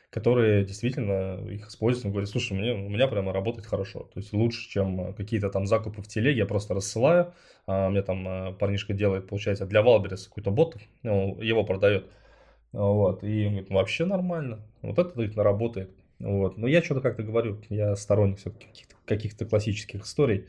которые 0.10 0.66
действительно 0.66 1.40
их 1.50 1.68
используют. 1.70 2.12
Говорят, 2.12 2.30
слушай, 2.30 2.54
мне, 2.54 2.74
у 2.74 2.90
меня 2.90 3.08
прямо 3.08 3.32
работает 3.32 3.66
хорошо. 3.66 4.10
То 4.14 4.20
есть 4.20 4.34
лучше, 4.34 4.70
чем 4.70 5.14
какие-то 5.14 5.50
там 5.50 5.66
закупы 5.66 6.02
в 6.02 6.08
телеге. 6.08 6.40
Я 6.40 6.46
просто 6.46 6.74
рассылаю. 6.74 7.34
А 7.66 7.90
мне 7.90 8.02
там 8.02 8.26
а, 8.28 8.52
парнишка 8.52 8.94
делает, 8.94 9.28
получается, 9.28 9.66
для 9.66 9.82
Wildberries 9.82 10.28
какой-то 10.28 10.52
бот, 10.52 10.78
ну, 11.04 11.40
его 11.42 11.64
продает. 11.64 12.06
Вот. 12.74 13.24
И 13.24 13.46
он 13.46 13.52
говорит, 13.52 13.70
«Ну, 13.70 13.76
вообще 13.78 14.06
нормально. 14.06 14.60
Вот 14.82 15.00
это 15.00 15.12
говорит, 15.12 15.38
работает. 15.38 15.92
Вот. 16.20 16.58
Но 16.58 16.68
я 16.68 16.82
что-то 16.82 17.02
как-то 17.02 17.24
говорю, 17.24 17.62
я 17.70 17.96
сторонник 17.96 18.40
все-таки 18.40 18.68
каких-то, 18.68 18.96
каких-то 19.06 19.46
классических 19.46 20.04
историй. 20.04 20.46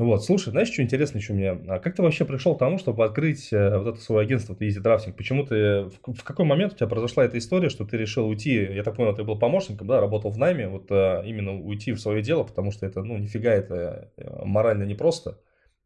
Вот, 0.00 0.24
слушай, 0.24 0.48
знаешь, 0.48 0.72
что 0.72 0.80
интересно 0.80 1.18
еще 1.18 1.34
мне? 1.34 1.50
А 1.50 1.78
как 1.78 1.94
ты 1.94 2.00
вообще 2.00 2.24
пришел 2.24 2.56
к 2.56 2.58
тому, 2.58 2.78
чтобы 2.78 3.04
открыть 3.04 3.52
э, 3.52 3.76
вот 3.76 3.86
это 3.86 4.00
свое 4.00 4.22
агентство 4.22 4.54
Easy 4.54 4.82
Drafting? 4.82 5.12
Почему 5.12 5.44
ты, 5.44 5.82
в, 5.82 6.14
в 6.14 6.24
какой 6.24 6.46
момент 6.46 6.72
у 6.72 6.76
тебя 6.76 6.86
произошла 6.86 7.22
эта 7.22 7.36
история, 7.36 7.68
что 7.68 7.84
ты 7.84 7.98
решил 7.98 8.26
уйти, 8.26 8.54
я 8.54 8.82
так 8.82 8.96
понял, 8.96 9.14
ты 9.14 9.24
был 9.24 9.38
помощником, 9.38 9.86
да, 9.86 10.00
работал 10.00 10.30
в 10.30 10.38
найме, 10.38 10.68
вот 10.68 10.86
а, 10.88 11.20
именно 11.20 11.52
уйти 11.52 11.92
в 11.92 12.00
свое 12.00 12.22
дело, 12.22 12.44
потому 12.44 12.72
что 12.72 12.86
это, 12.86 13.02
ну, 13.02 13.18
нифига 13.18 13.50
это 13.50 14.10
э, 14.16 14.42
морально 14.42 14.84
непросто, 14.84 15.38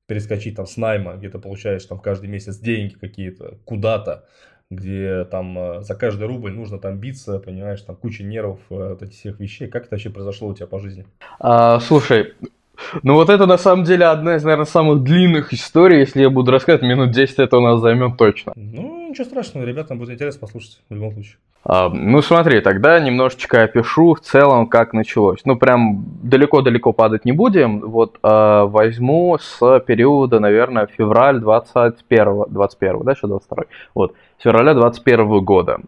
перескочить 0.06 0.54
там 0.54 0.66
с 0.68 0.76
найма, 0.76 1.16
где 1.16 1.28
ты 1.28 1.40
получаешь 1.40 1.84
там 1.84 1.98
каждый 1.98 2.28
месяц 2.28 2.58
деньги 2.58 2.94
какие-то, 2.94 3.58
куда-то, 3.64 4.26
где 4.70 5.24
там 5.24 5.82
за 5.82 5.96
каждый 5.96 6.28
рубль 6.28 6.52
нужно 6.52 6.78
там 6.78 7.00
биться, 7.00 7.40
понимаешь, 7.40 7.82
там 7.82 7.96
куча 7.96 8.22
нервов, 8.22 8.60
вот 8.68 9.02
этих 9.02 9.14
всех 9.14 9.40
вещей. 9.40 9.66
Как 9.66 9.86
это 9.86 9.96
вообще 9.96 10.10
произошло 10.10 10.50
у 10.50 10.54
тебя 10.54 10.68
по 10.68 10.78
жизни? 10.78 11.04
А, 11.40 11.80
слушай, 11.80 12.34
ну 13.02 13.14
вот 13.14 13.30
это 13.30 13.46
на 13.46 13.58
самом 13.58 13.84
деле 13.84 14.06
одна 14.06 14.36
из, 14.36 14.44
наверное, 14.44 14.66
самых 14.66 15.02
длинных 15.02 15.52
историй. 15.52 16.00
Если 16.00 16.22
я 16.22 16.30
буду 16.30 16.50
рассказывать, 16.50 16.88
минут 16.88 17.10
10 17.10 17.38
это 17.38 17.58
у 17.58 17.60
нас 17.60 17.80
займет 17.80 18.16
точно. 18.16 18.52
Ну, 18.56 19.08
ничего 19.08 19.24
страшного, 19.24 19.64
ребятам 19.64 19.98
будет 19.98 20.10
интересно 20.10 20.40
послушать 20.40 20.80
в 20.88 20.94
любом 20.94 21.12
случае. 21.12 21.36
А, 21.66 21.88
ну 21.88 22.20
смотри, 22.20 22.60
тогда 22.60 23.00
немножечко 23.00 23.62
опишу 23.62 24.14
в 24.14 24.20
целом, 24.20 24.66
как 24.66 24.92
началось. 24.92 25.40
Ну 25.44 25.56
прям 25.56 26.04
далеко-далеко 26.22 26.92
падать 26.92 27.24
не 27.24 27.32
будем. 27.32 27.80
Вот 27.80 28.18
а, 28.22 28.66
возьму 28.66 29.38
с 29.38 29.80
периода, 29.80 30.40
наверное, 30.40 30.86
февраль 30.86 31.40
21, 31.40 32.44
21, 32.50 33.00
да, 33.02 33.12
еще 33.12 33.26
22. 33.26 33.64
Вот, 33.94 34.14
с 34.38 34.42
февраля 34.42 34.74
21 34.74 35.44
года. 35.44 35.78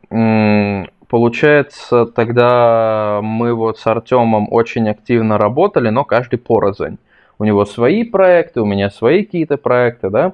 Получается, 1.09 2.07
тогда 2.07 3.21
мы 3.23 3.55
вот 3.55 3.79
с 3.79 3.87
Артемом 3.87 4.49
очень 4.51 4.89
активно 4.89 5.39
работали, 5.39 5.89
но 5.89 6.05
каждый 6.05 6.39
порознь. 6.39 6.99
У 7.39 7.45
него 7.45 7.65
свои 7.65 8.03
проекты, 8.03 8.61
у 8.61 8.65
меня 8.65 8.91
свои 8.91 9.25
какие-то 9.25 9.57
проекты, 9.57 10.11
да. 10.11 10.33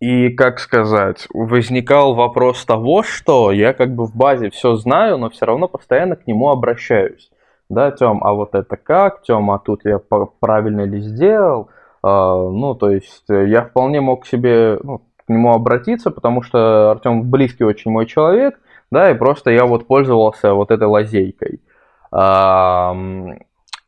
И, 0.00 0.30
как 0.30 0.58
сказать, 0.58 1.28
возникал 1.32 2.14
вопрос 2.14 2.64
того, 2.64 3.02
что 3.02 3.52
я 3.52 3.72
как 3.72 3.94
бы 3.94 4.06
в 4.06 4.16
базе 4.16 4.50
все 4.50 4.74
знаю, 4.76 5.18
но 5.18 5.30
все 5.30 5.46
равно 5.46 5.68
постоянно 5.68 6.16
к 6.16 6.26
нему 6.26 6.50
обращаюсь. 6.50 7.30
Да, 7.68 7.90
Тем, 7.90 8.22
а 8.24 8.32
вот 8.32 8.54
это 8.54 8.76
как? 8.76 9.22
Тем, 9.22 9.50
а 9.50 9.58
тут 9.58 9.84
я 9.84 10.00
правильно 10.40 10.82
ли 10.82 11.00
сделал? 11.00 11.68
А, 12.02 12.34
ну, 12.36 12.74
то 12.74 12.90
есть 12.90 13.24
я 13.28 13.62
вполне 13.62 14.00
мог 14.00 14.26
себе, 14.26 14.78
ну, 14.82 15.02
к 15.26 15.28
нему 15.28 15.52
обратиться, 15.52 16.10
потому 16.10 16.42
что 16.42 16.90
Артем 16.90 17.30
близкий 17.30 17.64
очень 17.64 17.90
мой 17.90 18.06
человек, 18.06 18.58
да, 18.90 19.10
и 19.10 19.14
просто 19.14 19.50
я 19.50 19.64
вот 19.64 19.86
пользовался 19.86 20.54
вот 20.54 20.70
этой 20.70 20.86
лазейкой. 20.86 21.60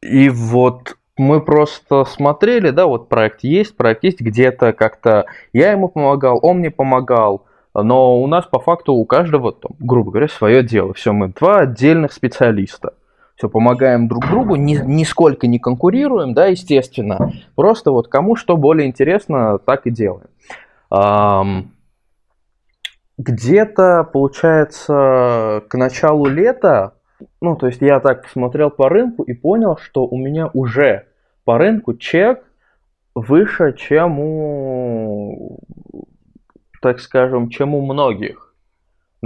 И 0.03 0.29
вот 0.29 0.97
мы 1.16 1.40
просто 1.40 2.05
смотрели, 2.05 2.70
да, 2.70 2.87
вот 2.87 3.09
проект 3.09 3.44
есть, 3.44 3.77
проект 3.77 4.05
есть, 4.05 4.20
где-то 4.20 4.73
как-то 4.73 5.27
я 5.53 5.73
ему 5.73 5.88
помогал, 5.88 6.38
он 6.42 6.59
мне 6.59 6.70
помогал, 6.70 7.44
но 7.75 8.20
у 8.20 8.27
нас 8.27 8.47
по 8.47 8.59
факту 8.59 8.94
у 8.94 9.05
каждого, 9.05 9.53
там, 9.53 9.73
грубо 9.79 10.11
говоря, 10.11 10.29
свое 10.29 10.62
дело. 10.62 10.94
Все, 10.94 11.12
мы 11.12 11.29
два 11.29 11.61
отдельных 11.61 12.12
специалиста. 12.12 12.94
Все, 13.37 13.49
помогаем 13.49 14.07
друг 14.07 14.29
другу, 14.29 14.55
ни, 14.55 14.77
нисколько 14.77 15.49
не 15.49 15.59
конкурируем, 15.59 16.35
да, 16.35 16.47
естественно. 16.47 17.33
Просто 17.57 17.90
вот 17.90 18.07
кому 18.07 18.37
что 18.37 18.57
более 18.57 18.87
интересно, 18.87 19.59
так 19.59 19.87
и 19.87 19.90
делаем. 19.90 20.29
Где-то, 23.16 24.04
получается, 24.12 25.62
к 25.68 25.74
началу 25.74 26.26
лета, 26.26 26.94
ну, 27.40 27.57
то 27.57 27.68
есть 27.68 27.80
я 27.80 28.00
так 28.00 28.26
смотрел 28.28 28.70
по 28.70 28.88
рынку 28.88 29.22
и 29.22 29.35
понял, 29.35 29.76
что 29.76 30.07
у 30.07 30.16
меня 30.16 30.50
уже 30.52 31.07
по 31.44 31.59
рынку 31.59 31.94
чек 31.94 32.44
выше, 33.14 33.74
чем 33.76 34.18
у, 34.18 35.61
так 36.83 37.00
скажем, 37.00 37.50
чем 37.50 37.74
у 37.74 37.80
многих. 37.80 38.43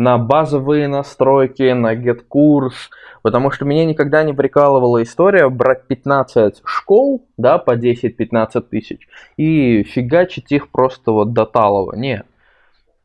На 0.01 0.17
базовые 0.17 0.87
настройки, 0.87 1.73
на 1.73 1.97
get-курс, 1.97 2.89
потому 3.23 3.51
что 3.51 3.65
меня 3.65 3.85
никогда 3.85 4.23
не 4.23 4.33
прикалывала 4.33 5.03
история 5.03 5.49
брать 5.49 5.89
15 5.89 6.63
школ, 6.65 7.27
да, 7.37 7.59
по 7.59 7.77
10-15 7.77 8.61
тысяч, 8.61 9.09
и 9.37 9.83
фигачить 9.83 10.53
их 10.53 10.71
просто 10.71 11.11
вот 11.11 11.33
до 11.33 11.47
талого. 11.47 11.97
Нет. 11.97 12.27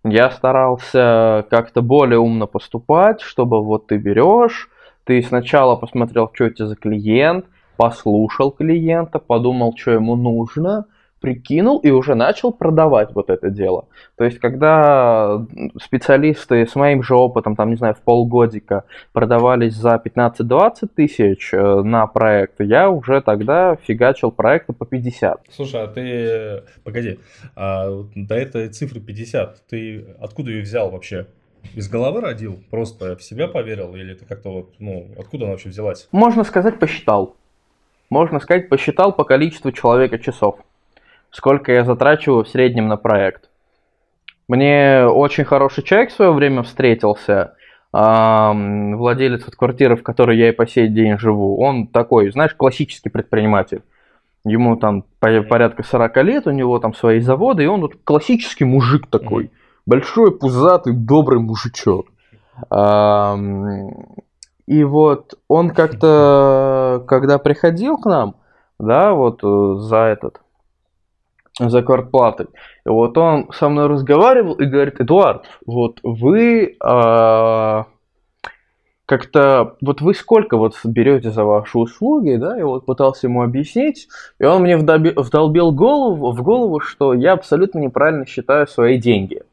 Я 0.03 0.29
старался 0.29 1.47
как-то 1.49 1.81
более 1.81 2.19
умно 2.19 2.45
поступать, 2.45 3.21
чтобы 3.21 3.63
вот 3.63 3.87
ты 3.87 3.97
берешь, 3.97 4.69
ты 5.03 5.19
сначала 5.23 5.75
посмотрел, 5.75 6.29
что 6.31 6.43
это 6.43 6.67
за 6.67 6.75
клиент, 6.75 7.45
послушал 7.75 8.51
клиента, 8.51 9.17
подумал, 9.17 9.73
что 9.75 9.89
ему 9.89 10.15
нужно, 10.15 10.85
прикинул 11.23 11.79
и 11.79 11.89
уже 11.89 12.15
начал 12.15 12.51
продавать 12.51 13.15
вот 13.15 13.29
это 13.29 13.49
дело. 13.49 13.85
То 14.17 14.25
есть, 14.25 14.39
когда 14.39 15.45
специалисты 15.81 16.67
с 16.67 16.75
моим 16.75 17.01
же 17.01 17.15
опытом, 17.15 17.55
там, 17.55 17.69
не 17.69 17.77
знаю, 17.77 17.95
в 17.95 18.01
полгодика 18.01 18.83
продавались 19.13 19.73
за 19.73 20.01
15-20 20.05 20.89
тысяч 20.93 21.53
э, 21.53 21.81
на 21.81 22.07
проект, 22.07 22.59
я 22.59 22.89
уже 22.89 23.21
тогда 23.21 23.77
фигачил 23.77 24.31
проекты 24.31 24.73
по 24.73 24.85
50. 24.85 25.45
Слушай, 25.49 25.83
а 25.83 25.87
ты, 25.87 26.63
погоди, 26.83 27.19
а 27.55 28.03
до 28.15 28.35
этой 28.35 28.67
цифры 28.67 28.99
50, 28.99 29.67
ты 29.69 30.05
откуда 30.19 30.51
ее 30.51 30.63
взял 30.63 30.91
вообще? 30.91 31.27
Из 31.73 31.87
головы 31.87 32.19
родил? 32.19 32.59
Просто 32.69 33.15
в 33.15 33.23
себя 33.23 33.47
поверил? 33.47 33.95
Или 33.95 34.13
ты 34.13 34.25
как-то 34.25 34.49
вот, 34.51 34.73
ну, 34.79 35.07
откуда 35.17 35.45
она 35.45 35.53
вообще 35.53 35.69
взялась? 35.69 36.09
Можно 36.11 36.43
сказать, 36.43 36.79
посчитал. 36.79 37.37
Можно 38.09 38.41
сказать, 38.41 38.67
посчитал 38.67 39.13
по 39.13 39.23
количеству 39.23 39.71
человека 39.71 40.19
часов 40.19 40.59
сколько 41.33 41.73
я 41.73 41.83
затрачиваю 41.83 42.45
в 42.45 42.47
среднем 42.47 42.87
на 42.87 42.95
проект. 42.95 43.49
Мне 44.47 45.05
очень 45.05 45.43
хороший 45.43 45.83
человек 45.83 46.11
в 46.11 46.15
свое 46.15 46.31
время 46.31 46.63
встретился, 46.63 47.55
владелец 47.91 49.45
вот 49.45 49.55
квартиры, 49.55 49.95
в 49.95 50.03
которой 50.03 50.37
я 50.37 50.49
и 50.49 50.53
по 50.53 50.65
сей 50.65 50.87
день 50.87 51.17
живу. 51.17 51.59
Он 51.59 51.87
такой, 51.87 52.31
знаешь, 52.31 52.53
классический 52.55 53.09
предприниматель. 53.09 53.81
Ему 54.45 54.75
там 54.75 55.05
порядка 55.19 55.83
40 55.83 56.17
лет, 56.23 56.47
у 56.47 56.51
него 56.51 56.79
там 56.79 56.93
свои 56.93 57.19
заводы, 57.19 57.63
и 57.63 57.67
он 57.67 57.81
вот 57.81 57.93
классический 58.03 58.65
мужик 58.65 59.07
такой. 59.07 59.51
Большой, 59.85 60.37
пузатый, 60.37 60.93
добрый 60.93 61.39
мужичок. 61.39 62.07
И 64.65 64.83
вот 64.83 65.33
он 65.47 65.69
как-то, 65.71 67.03
когда 67.07 67.37
приходил 67.37 67.97
к 67.97 68.05
нам, 68.05 68.35
да, 68.79 69.13
вот 69.13 69.43
э, 69.43 69.75
за 69.79 69.97
этот, 69.97 70.42
за 71.59 71.83
квартплатой. 71.83 72.47
И 72.85 72.89
вот 72.89 73.17
он 73.17 73.49
со 73.53 73.69
мной 73.69 73.87
разговаривал 73.87 74.53
и 74.53 74.65
говорит, 74.65 74.99
Эдуард, 74.99 75.45
вот 75.65 75.99
вы 76.03 76.75
а, 76.79 77.85
как-то, 79.05 79.75
вот 79.81 80.01
вы 80.01 80.13
сколько 80.13 80.57
вот 80.57 80.73
берете 80.83 81.29
за 81.31 81.43
ваши 81.43 81.77
услуги, 81.77 82.35
да, 82.35 82.59
и 82.59 82.63
вот 82.63 82.85
пытался 82.85 83.27
ему 83.27 83.43
объяснить, 83.43 84.07
и 84.39 84.45
он 84.45 84.63
мне 84.63 84.77
вдоби, 84.77 85.13
вдолбил 85.15 85.71
голову, 85.71 86.31
в 86.31 86.41
голову, 86.41 86.79
что 86.79 87.13
я 87.13 87.33
абсолютно 87.33 87.79
неправильно 87.79 88.25
считаю 88.25 88.67
свои 88.67 88.97
деньги. 88.97 89.43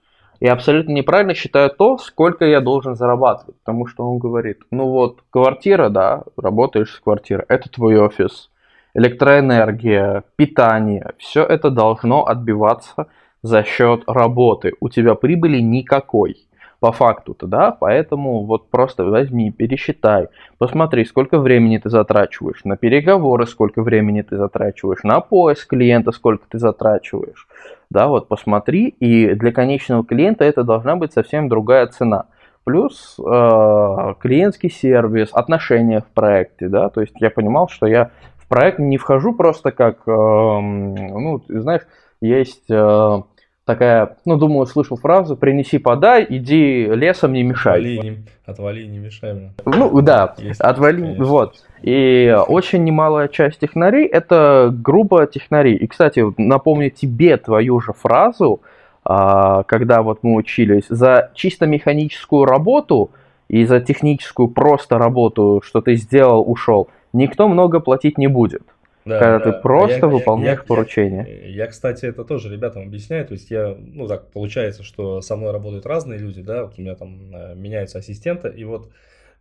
Я 0.41 0.55
абсолютно 0.55 0.93
неправильно 0.93 1.35
считаю 1.35 1.69
то, 1.69 1.99
сколько 1.99 2.47
я 2.47 2.63
должен 2.63 2.97
зарабатывать, 2.97 3.57
потому 3.59 3.87
что 3.87 4.11
он 4.11 4.19
говорит, 4.19 4.61
ну 4.71 4.89
вот, 4.89 5.19
квартира, 5.29 5.91
да, 5.91 6.23
работаешь 6.39 6.95
с 6.95 7.01
квартирой, 7.01 7.45
это 7.49 7.69
твой 7.69 7.99
офис, 8.01 8.50
электроэнергия, 8.95 10.25
питание, 10.37 11.13
все 11.19 11.45
это 11.45 11.71
должно 11.71 12.27
отбиваться 12.27 13.07
за 13.43 13.63
счет 13.63 14.03
работы. 14.07 14.73
У 14.81 14.89
тебя 14.89 15.15
прибыли 15.15 15.61
никакой. 15.61 16.37
По 16.81 16.93
факту-то, 16.93 17.47
да, 17.47 17.73
поэтому 17.73 18.47
вот 18.47 18.71
просто 18.71 19.05
возьми, 19.05 19.51
пересчитай, 19.51 20.29
посмотри, 20.57 21.05
сколько 21.05 21.39
времени 21.39 21.77
ты 21.77 21.91
затрачиваешь, 21.91 22.65
на 22.65 22.79
переговоры 22.79 23.47
сколько 23.47 23.83
времени 23.83 24.23
ты 24.23 24.39
затрачиваешь, 24.39 25.03
на 25.03 25.21
поиск 25.21 25.69
клиента 25.69 26.11
сколько 26.11 26.47
ты 26.49 26.59
затрачиваешь, 26.59 27.47
да, 27.91 28.07
вот 28.09 28.29
посмотри, 28.29 28.89
и 28.99 29.35
для 29.35 29.53
конечного 29.53 30.07
клиента 30.07 30.47
это 30.47 30.65
должна 30.65 30.97
быть 30.97 31.13
совсем 31.13 31.51
другая 31.51 31.87
цена. 31.87 32.25
Плюс 32.65 33.19
э, 33.19 34.15
клиентский 34.19 34.71
сервис, 34.71 35.29
отношения 35.35 36.01
в 36.01 36.07
проекте, 36.07 36.69
да, 36.69 36.89
то 36.89 37.03
есть 37.03 37.15
я 37.21 37.29
понимал, 37.29 37.69
что 37.69 37.87
я 37.87 38.11
проект 38.51 38.81
не 38.81 38.99
вхожу 38.99 39.33
просто 39.33 39.71
как, 39.71 40.01
э, 40.07 40.11
ну, 40.11 41.41
знаешь, 41.49 41.83
есть 42.21 42.69
э, 42.69 43.23
такая, 43.65 44.17
ну, 44.25 44.37
думаю, 44.37 44.67
слышал 44.67 44.97
фразу 44.97 45.37
«принеси, 45.37 45.79
подай, 45.79 46.27
иди 46.29 46.85
лесом, 46.87 47.33
не 47.33 47.45
мешай». 47.45 47.79
Отвали, 47.79 48.09
не, 48.09 48.27
отвали, 48.45 48.87
не 48.87 48.99
мешай 48.99 49.35
мне. 49.35 49.53
Ну, 49.65 50.01
да, 50.03 50.35
есть, 50.39 50.61
отвали, 50.61 51.01
конечно. 51.01 51.25
вот. 51.25 51.55
И 51.83 52.37
очень 52.49 52.83
немалая 52.83 53.29
часть 53.29 53.61
технарей– 53.61 54.07
это 54.13 54.75
грубо 54.77 55.27
технари. 55.29 55.77
И, 55.77 55.87
кстати, 55.87 56.25
напомню 56.37 56.91
тебе 56.91 57.37
твою 57.37 57.79
же 57.81 57.93
фразу, 57.93 58.61
а, 59.05 59.63
когда 59.63 60.03
вот 60.03 60.19
мы 60.23 60.35
учились, 60.35 60.87
за 60.89 61.31
чисто 61.35 61.67
механическую 61.67 62.47
работу 62.47 63.13
и 63.49 63.65
за 63.65 63.81
техническую 63.81 64.49
просто 64.49 64.99
работу, 64.99 65.63
что 65.65 65.81
ты 65.81 65.95
сделал, 65.95 66.45
ушел– 66.45 66.89
никто 67.13 67.49
много 67.49 67.81
платить 67.81 68.19
не 68.19 68.27
будет. 68.27 68.63
Да, 69.05 69.19
когда 69.19 69.39
да. 69.39 69.53
ты 69.53 69.61
просто 69.61 69.99
я, 69.99 70.09
выполняешь 70.09 70.59
я, 70.59 70.65
поручения. 70.65 71.27
Я, 71.27 71.65
я, 71.65 71.67
кстати, 71.67 72.05
это 72.05 72.25
тоже 72.25 72.53
ребятам 72.53 72.83
объясняю. 72.83 73.27
То 73.27 73.33
есть 73.33 73.51
я, 73.51 73.75
ну 73.79 74.07
так 74.07 74.31
получается, 74.31 74.83
что 74.83 75.23
со 75.23 75.37
мной 75.37 75.53
работают 75.53 75.87
разные 75.87 76.19
люди, 76.19 76.43
да, 76.43 76.65
вот 76.65 76.75
у 76.79 76.83
меня 76.83 76.95
там 76.95 77.35
э, 77.35 77.55
меняются 77.55 77.99
ассистенты, 77.99 78.49
и 78.49 78.65
вот 78.65 78.91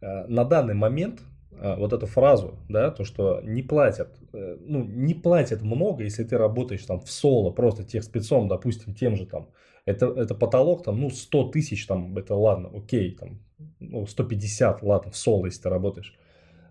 э, 0.01 0.25
на 0.27 0.45
данный 0.45 0.75
момент 0.75 1.19
э, 1.51 1.75
вот 1.75 1.91
эту 1.91 2.05
фразу, 2.05 2.57
да, 2.69 2.89
то, 2.89 3.03
что 3.03 3.41
не 3.43 3.61
платят, 3.61 4.15
ну, 4.31 4.83
не 4.83 5.13
платят 5.13 5.61
много, 5.61 6.03
если 6.03 6.23
ты 6.23 6.37
работаешь 6.37 6.85
там 6.85 7.01
в 7.01 7.11
соло, 7.11 7.51
просто 7.51 7.83
тех 7.83 8.03
спецом, 8.03 8.47
допустим, 8.47 8.93
тем 8.93 9.17
же 9.17 9.25
там, 9.25 9.49
это, 9.85 10.05
это 10.05 10.35
потолок 10.35 10.83
там, 10.83 11.01
ну, 11.01 11.09
100 11.09 11.49
тысяч 11.49 11.85
там, 11.85 12.17
это 12.17 12.35
ладно, 12.35 12.69
окей, 12.73 13.11
там, 13.11 13.39
ну, 13.79 14.05
150, 14.05 14.83
ладно, 14.83 15.11
в 15.11 15.17
соло, 15.17 15.47
если 15.47 15.63
ты 15.63 15.69
работаешь. 15.69 16.13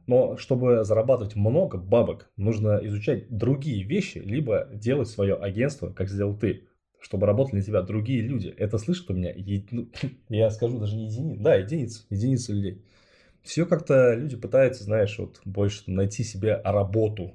Но 0.09 0.39
чтобы 0.39 0.85
зарабатывать 0.85 1.37
много 1.37 1.77
бабок, 1.77 2.31
нужно 2.39 2.81
изучать 2.83 3.29
другие 3.29 3.85
вещи, 3.85 4.17
либо 4.17 4.67
делать 4.73 5.09
свое 5.09 5.35
агентство, 5.35 5.91
как 5.91 6.09
сделал 6.09 6.35
ты, 6.35 6.65
чтобы 6.99 7.27
работали 7.27 7.57
на 7.57 7.63
тебя 7.63 7.83
другие 7.83 8.23
люди. 8.23 8.49
Это 8.57 8.79
слышит 8.79 9.11
у 9.11 9.13
меня? 9.13 9.31
Е... 9.37 9.65
Ну, 9.71 9.89
я 10.31 10.51
скажу 10.51 10.79
даже 10.79 10.97
не 10.97 11.09
единиц, 11.09 11.39
да, 11.41 11.57
единиц, 11.57 12.07
единицы 12.09 12.55
людей. 12.55 12.83
Все 13.43 13.67
как-то 13.67 14.15
люди 14.15 14.35
пытаются, 14.37 14.83
знаешь, 14.83 15.15
вот 15.19 15.43
больше 15.45 15.83
найти 15.89 16.25
себе 16.25 16.59
работу. 16.65 17.33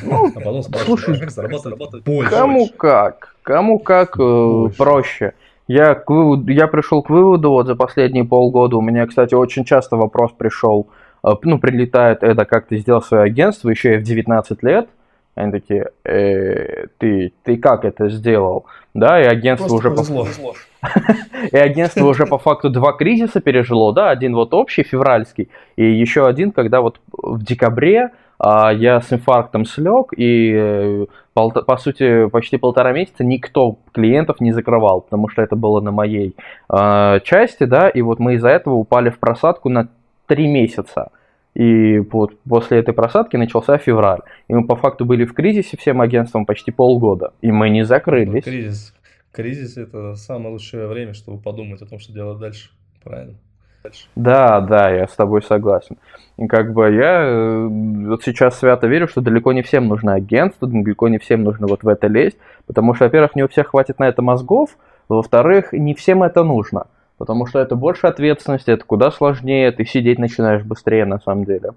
Ну, 0.00 0.28
а 0.36 0.40
потом 0.40 0.62
слушай, 0.62 1.18
как 1.18 1.32
зарабатывать 1.32 2.04
больше. 2.04 2.30
Кому 2.30 2.68
как, 2.68 3.34
кому 3.42 3.80
как 3.80 4.16
э, 4.16 4.22
больше. 4.22 4.78
проще. 4.78 5.34
Я, 5.66 5.96
к 5.96 6.08
выводу, 6.08 6.52
я 6.52 6.68
пришел 6.68 7.02
к 7.02 7.10
выводу 7.10 7.50
вот 7.50 7.66
за 7.66 7.74
последние 7.74 8.24
полгода, 8.24 8.76
у 8.76 8.80
меня, 8.80 9.08
кстати, 9.08 9.34
очень 9.34 9.64
часто 9.64 9.96
вопрос 9.96 10.30
пришел, 10.32 10.88
а, 10.90 11.01
ну, 11.22 11.58
прилетает 11.58 12.22
это, 12.22 12.44
как 12.44 12.66
ты 12.66 12.78
сделал 12.78 13.02
свое 13.02 13.24
агентство, 13.24 13.70
еще 13.70 13.94
и 13.94 13.98
в 13.98 14.02
19 14.02 14.62
лет, 14.62 14.88
они 15.34 15.52
такие, 15.52 15.90
э, 16.04 16.86
ты, 16.98 17.32
ты 17.42 17.56
как 17.56 17.84
это 17.84 18.08
сделал? 18.10 18.66
Да, 18.92 19.20
и 19.20 19.24
агентство 19.24 19.78
Просто 19.78 19.88
уже 19.88 20.24
повезло. 20.24 20.54
И 21.52 21.56
агентство 21.56 22.04
уже 22.06 22.26
по 22.26 22.38
факту 22.38 22.68
два 22.68 22.92
кризиса 22.92 23.40
пережило, 23.40 23.92
да, 23.92 24.10
один 24.10 24.34
вот 24.34 24.52
общий, 24.52 24.82
февральский, 24.82 25.48
и 25.76 25.84
еще 25.84 26.26
один, 26.26 26.50
когда 26.50 26.80
вот 26.80 27.00
в 27.12 27.42
декабре 27.44 28.10
а, 28.38 28.72
я 28.72 29.00
с 29.00 29.12
инфарктом 29.12 29.64
слег, 29.64 30.12
и 30.16 30.52
э, 30.54 31.06
по 31.34 31.76
сути 31.76 32.28
почти 32.28 32.56
полтора 32.56 32.92
месяца 32.92 33.22
никто 33.22 33.78
клиентов 33.92 34.40
не 34.40 34.52
закрывал, 34.52 35.02
потому 35.02 35.28
что 35.28 35.42
это 35.42 35.54
было 35.54 35.80
на 35.80 35.92
моей 35.92 36.34
а, 36.68 37.20
части, 37.20 37.64
да, 37.64 37.88
и 37.88 38.02
вот 38.02 38.18
мы 38.18 38.34
из-за 38.34 38.48
этого 38.48 38.74
упали 38.74 39.10
в 39.10 39.18
просадку 39.20 39.68
на 39.68 39.88
три 40.26 40.46
месяца. 40.46 41.10
И 41.54 41.98
вот 41.98 42.38
после 42.48 42.78
этой 42.78 42.94
просадки 42.94 43.36
начался 43.36 43.76
февраль. 43.76 44.20
И 44.48 44.54
мы 44.54 44.66
по 44.66 44.76
факту 44.76 45.04
были 45.04 45.24
в 45.24 45.34
кризисе 45.34 45.76
всем 45.76 46.00
агентством 46.00 46.46
почти 46.46 46.70
полгода. 46.70 47.34
И 47.42 47.52
мы 47.52 47.68
не 47.68 47.84
закрылись. 47.84 48.44
Кризис, 48.44 48.94
Кризис– 49.32 49.76
это 49.78 50.14
самое 50.14 50.50
лучшее 50.50 50.86
время, 50.86 51.14
чтобы 51.14 51.38
подумать 51.38 51.82
о 51.82 51.86
том, 51.86 51.98
что 51.98 52.12
делать 52.12 52.38
дальше. 52.38 52.70
Правильно? 53.02 53.34
Дальше. 53.82 54.06
Да, 54.14 54.60
да, 54.60 54.90
я 54.90 55.08
с 55.08 55.14
тобой 55.14 55.42
согласен. 55.42 55.96
И 56.38 56.46
как 56.46 56.72
бы 56.72 56.92
я 56.92 57.22
э, 57.22 57.66
вот 57.66 58.22
сейчас 58.22 58.58
свято 58.58 58.86
верю, 58.86 59.08
что 59.08 59.20
далеко 59.20 59.52
не 59.52 59.62
всем 59.62 59.88
нужно 59.88 60.14
агентство, 60.14 60.68
далеко 60.68 61.08
не 61.08 61.18
всем 61.18 61.42
нужно 61.42 61.66
вот 61.66 61.82
в 61.82 61.88
это 61.88 62.06
лезть, 62.06 62.38
потому 62.66 62.94
что, 62.94 63.04
во-первых, 63.04 63.34
не 63.34 63.42
у 63.42 63.48
всех 63.48 63.68
хватит 63.68 63.98
на 63.98 64.08
это 64.08 64.22
мозгов, 64.22 64.76
во-вторых, 65.08 65.72
не 65.72 65.94
всем 65.94 66.22
это 66.22 66.44
нужно. 66.44 66.86
Потому 67.22 67.46
что 67.46 67.60
это 67.60 67.76
больше 67.76 68.08
ответственности, 68.08 68.72
это 68.72 68.84
куда 68.84 69.12
сложнее, 69.12 69.70
ты 69.70 69.84
сидеть 69.84 70.18
начинаешь 70.18 70.64
быстрее 70.64 71.04
на 71.04 71.20
самом 71.20 71.44
деле. 71.44 71.70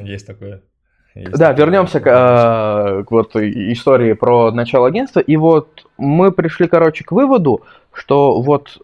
Есть 0.00 0.26
такое. 0.26 0.62
Есть 1.14 1.32
да, 1.32 1.48
такое. 1.48 1.66
вернемся 1.66 2.00
к, 2.00 2.06
э, 2.06 3.04
к 3.04 3.10
вот 3.10 3.36
истории 3.36 4.14
про 4.14 4.50
начало 4.50 4.86
агентства. 4.86 5.20
И 5.20 5.36
вот 5.36 5.84
мы 5.98 6.32
пришли, 6.32 6.68
короче, 6.68 7.04
к 7.04 7.12
выводу, 7.12 7.64
что 7.92 8.40
вот 8.40 8.78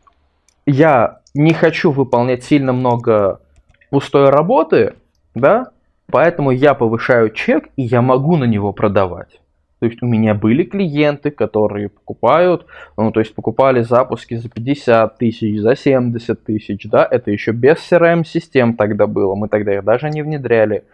я 0.66 1.20
не 1.32 1.54
хочу 1.54 1.90
выполнять 1.90 2.44
сильно 2.44 2.74
много 2.74 3.40
пустой 3.88 4.28
работы, 4.28 4.92
да, 5.34 5.70
поэтому 6.12 6.50
я 6.50 6.74
повышаю 6.74 7.30
чек, 7.30 7.70
и 7.76 7.82
я 7.82 8.02
могу 8.02 8.36
на 8.36 8.44
него 8.44 8.74
продавать. 8.74 9.40
То 9.78 9.86
есть 9.86 10.02
у 10.02 10.06
меня 10.06 10.34
были 10.34 10.62
клиенты, 10.64 11.30
которые 11.30 11.90
покупают, 11.90 12.66
ну, 12.96 13.12
то 13.12 13.20
есть 13.20 13.34
покупали 13.34 13.82
запуски 13.82 14.34
за 14.34 14.48
50 14.48 15.18
тысяч, 15.18 15.60
за 15.60 15.76
70 15.76 16.44
тысяч, 16.44 16.88
да, 16.88 17.06
это 17.10 17.30
еще 17.30 17.52
без 17.52 17.76
CRM-систем 17.90 18.74
тогда 18.74 19.06
было, 19.06 19.34
мы 19.34 19.48
тогда 19.48 19.74
их 19.74 19.84
даже 19.84 20.08
не 20.08 20.22
внедряли, 20.22 20.84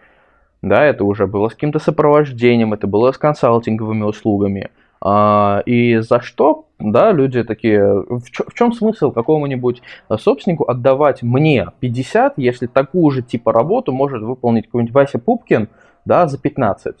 да, 0.61 0.83
это 0.83 1.05
уже 1.05 1.27
было 1.27 1.47
с 1.47 1.53
каким-то 1.53 1.79
сопровождением, 1.79 2.73
это 2.73 2.85
было 2.85 3.13
с 3.13 3.17
консалтинговыми 3.17 4.03
услугами, 4.03 4.69
а, 4.99 5.63
и 5.65 5.99
за 5.99 6.19
что, 6.19 6.65
да, 6.77 7.13
люди 7.13 7.41
такие, 7.45 7.85
в, 7.85 8.29
чё, 8.31 8.43
в 8.47 8.53
чем 8.53 8.73
смысл 8.73 9.11
какому-нибудь 9.11 9.81
собственнику 10.17 10.69
отдавать 10.69 11.23
мне 11.23 11.67
50, 11.79 12.33
если 12.37 12.67
такую 12.67 13.11
же 13.11 13.21
типа 13.21 13.53
работу 13.53 13.93
может 13.93 14.21
выполнить 14.21 14.65
какой-нибудь 14.65 14.93
Вася 14.93 15.19
Пупкин, 15.19 15.69
да, 16.03 16.27
за 16.27 16.37
15? 16.37 16.97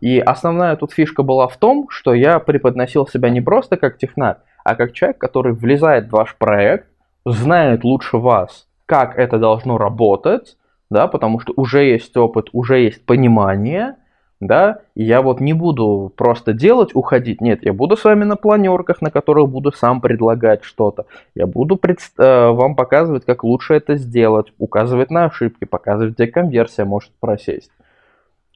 И 0.00 0.18
основная 0.18 0.76
тут 0.76 0.92
фишка 0.92 1.22
была 1.22 1.48
в 1.48 1.56
том, 1.56 1.88
что 1.88 2.12
я 2.12 2.38
преподносил 2.38 3.06
себя 3.06 3.30
не 3.30 3.40
просто 3.40 3.76
как 3.76 3.98
технарь, 3.98 4.36
а 4.64 4.74
как 4.74 4.92
человек, 4.92 5.18
который 5.18 5.52
влезает 5.52 6.08
в 6.08 6.12
ваш 6.12 6.36
проект, 6.36 6.88
знает 7.24 7.84
лучше 7.84 8.18
вас, 8.18 8.66
как 8.84 9.18
это 9.18 9.38
должно 9.38 9.78
работать, 9.78 10.56
да, 10.90 11.08
потому 11.08 11.40
что 11.40 11.52
уже 11.56 11.84
есть 11.84 12.16
опыт, 12.16 12.48
уже 12.52 12.80
есть 12.80 13.04
понимание, 13.04 13.96
да, 14.38 14.80
и 14.94 15.02
я 15.02 15.22
вот 15.22 15.40
не 15.40 15.54
буду 15.54 16.12
просто 16.14 16.52
делать, 16.52 16.90
уходить, 16.94 17.40
нет, 17.40 17.64
я 17.64 17.72
буду 17.72 17.96
с 17.96 18.04
вами 18.04 18.24
на 18.24 18.36
планерках, 18.36 19.00
на 19.00 19.10
которых 19.10 19.48
буду 19.48 19.72
сам 19.72 20.00
предлагать 20.00 20.62
что-то, 20.62 21.06
я 21.34 21.46
буду 21.46 21.76
пред... 21.76 21.98
э, 22.18 22.48
вам 22.50 22.76
показывать, 22.76 23.24
как 23.24 23.44
лучше 23.44 23.74
это 23.74 23.96
сделать, 23.96 24.52
указывать 24.58 25.10
на 25.10 25.24
ошибки, 25.24 25.64
показывать, 25.64 26.14
где 26.14 26.26
конверсия 26.26 26.84
может 26.84 27.10
просесть. 27.18 27.70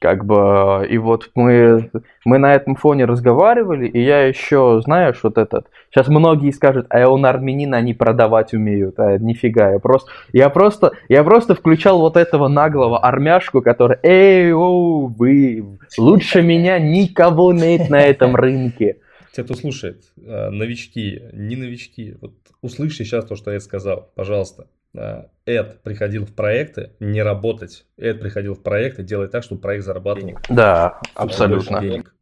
Как 0.01 0.25
бы, 0.25 0.87
и 0.89 0.97
вот 0.97 1.29
мы, 1.35 1.91
мы 2.25 2.39
на 2.39 2.55
этом 2.55 2.75
фоне 2.75 3.05
разговаривали, 3.05 3.87
и 3.87 4.01
я 4.01 4.25
еще, 4.25 4.81
знаешь, 4.83 5.19
вот 5.21 5.37
этот, 5.37 5.67
сейчас 5.91 6.07
многие 6.07 6.49
скажут, 6.49 6.87
а 6.89 7.07
он 7.07 7.23
армянин, 7.23 7.75
они 7.75 7.93
продавать 7.93 8.51
умеют, 8.51 8.99
а 8.99 9.19
нифига, 9.19 9.73
я 9.73 9.77
просто, 9.77 10.11
я 10.33 10.49
просто, 10.49 10.93
я 11.07 11.23
просто 11.23 11.53
включал 11.53 11.99
вот 11.99 12.17
этого 12.17 12.47
наглого 12.47 12.97
армяшку, 12.97 13.61
который, 13.61 13.99
эй, 14.01 14.51
о, 14.51 15.05
вы, 15.05 15.77
лучше 15.99 16.41
меня 16.41 16.79
никого 16.79 17.53
нет 17.53 17.91
на 17.91 18.01
этом 18.01 18.35
рынке. 18.35 18.97
Те, 19.33 19.43
кто 19.43 19.53
слушает, 19.53 20.01
а, 20.25 20.49
новички, 20.49 21.21
не 21.31 21.55
новички, 21.55 22.15
вот 22.21 22.33
услышьте 22.63 23.05
сейчас 23.05 23.25
то, 23.25 23.35
что 23.35 23.51
я 23.51 23.59
сказал, 23.59 24.09
пожалуйста. 24.15 24.65
Эд 24.93 25.81
приходил 25.83 26.25
в 26.25 26.33
проекты 26.33 26.91
не 26.99 27.21
работать. 27.21 27.85
Эд 27.97 28.19
приходил 28.19 28.55
в 28.55 28.61
проекты 28.61 29.03
делать 29.03 29.31
так, 29.31 29.43
чтобы 29.43 29.61
проект 29.61 29.85
зарабатывал. 29.85 30.37
Да, 30.49 30.99
абсолютно. 31.15 31.81
Денег. 31.81 32.15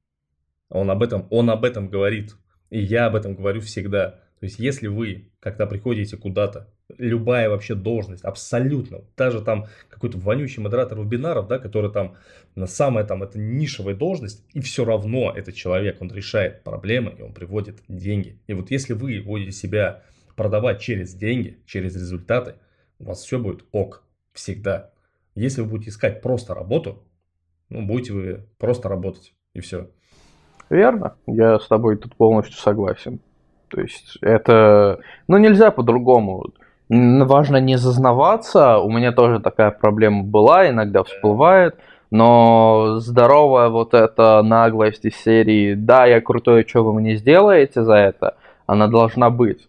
Он 0.70 0.90
об 0.92 1.02
этом, 1.02 1.28
он 1.30 1.50
об 1.50 1.66
этом 1.66 1.90
говорит. 1.90 2.36
И 2.70 2.80
я 2.80 3.08
об 3.08 3.16
этом 3.16 3.36
говорю 3.36 3.62
всегда. 3.62 4.20
То 4.40 4.46
есть, 4.46 4.60
если 4.60 4.88
вы, 4.88 5.32
когда 5.40 5.66
приходите 5.66 6.16
куда-то, 6.16 6.70
любая 6.98 7.50
вообще 7.50 7.76
должность, 7.76 8.24
абсолютно, 8.24 9.02
даже 9.18 9.42
там 9.42 9.68
какой-то 9.90 10.18
вонючий 10.18 10.64
модератор 10.64 11.00
вебинаров, 11.00 11.48
да, 11.48 11.60
который 11.60 11.92
там 11.92 12.16
на 12.56 12.68
самая 12.68 13.04
там, 13.04 13.22
это 13.22 13.38
нишевая 13.38 13.96
должность, 13.96 14.46
и 14.54 14.62
все 14.62 14.86
равно 14.86 15.34
этот 15.36 15.56
человек, 15.56 16.02
он 16.02 16.10
решает 16.12 16.64
проблемы, 16.64 17.16
и 17.18 17.22
он 17.22 17.34
приводит 17.34 17.80
деньги. 17.88 18.40
И 18.48 18.54
вот 18.54 18.72
если 18.72 18.94
вы 18.94 19.20
вводите 19.20 19.52
себя 19.52 20.04
продавать 20.40 20.80
через 20.80 21.14
деньги, 21.14 21.60
через 21.66 21.96
результаты, 21.96 22.56
у 22.98 23.08
вас 23.08 23.22
все 23.22 23.38
будет 23.40 23.66
ок. 23.74 24.04
Всегда. 24.32 24.92
Если 25.36 25.60
вы 25.60 25.68
будете 25.68 25.90
искать 25.90 26.22
просто 26.22 26.54
работу, 26.54 27.04
ну, 27.68 27.86
будете 27.86 28.14
вы 28.14 28.46
просто 28.58 28.88
работать. 28.88 29.34
И 29.54 29.60
все. 29.60 29.90
Верно. 30.70 31.16
Я 31.28 31.60
с 31.60 31.68
тобой 31.68 31.98
тут 31.98 32.16
полностью 32.16 32.56
согласен. 32.56 33.20
То 33.68 33.82
есть 33.82 34.18
это... 34.22 35.00
Ну, 35.28 35.36
нельзя 35.36 35.72
по-другому. 35.72 36.54
Важно 36.88 37.58
не 37.58 37.78
зазнаваться. 37.78 38.78
У 38.78 38.90
меня 38.90 39.12
тоже 39.12 39.42
такая 39.42 39.72
проблема 39.72 40.24
была, 40.24 40.70
иногда 40.70 41.04
всплывает. 41.04 41.76
Но 42.12 43.00
здоровая 43.00 43.68
вот 43.68 43.94
эта 43.94 44.42
наглость 44.42 45.04
из 45.04 45.18
серии 45.18 45.74
«Да, 45.74 46.06
я 46.06 46.22
крутой, 46.22 46.66
что 46.66 46.86
вы 46.86 46.94
мне 46.94 47.18
сделаете 47.18 47.84
за 47.84 47.96
это?» 47.96 48.38
Она 48.68 48.88
должна 48.88 49.30
быть. 49.30 49.68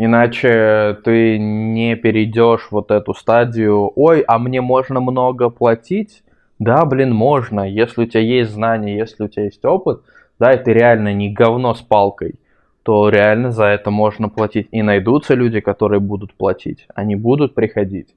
Иначе 0.00 0.96
ты 1.02 1.38
не 1.38 1.96
перейдешь 1.96 2.68
вот 2.70 2.92
эту 2.92 3.14
стадию, 3.14 3.90
ой, 3.96 4.20
а 4.20 4.38
мне 4.38 4.60
можно 4.60 5.00
много 5.00 5.50
платить? 5.50 6.22
Да, 6.60 6.84
блин, 6.84 7.12
можно, 7.12 7.68
если 7.68 8.02
у 8.02 8.06
тебя 8.06 8.20
есть 8.20 8.52
знания, 8.52 8.96
если 8.96 9.24
у 9.24 9.28
тебя 9.28 9.46
есть 9.46 9.64
опыт, 9.64 10.02
да, 10.38 10.52
и 10.52 10.62
ты 10.62 10.72
реально 10.72 11.12
не 11.12 11.32
говно 11.32 11.74
с 11.74 11.80
палкой, 11.80 12.36
то 12.84 13.08
реально 13.08 13.50
за 13.50 13.64
это 13.64 13.90
можно 13.90 14.28
платить. 14.28 14.68
И 14.70 14.82
найдутся 14.82 15.34
люди, 15.34 15.58
которые 15.58 15.98
будут 15.98 16.32
платить, 16.32 16.86
они 16.94 17.16
будут 17.16 17.56
приходить. 17.56 18.14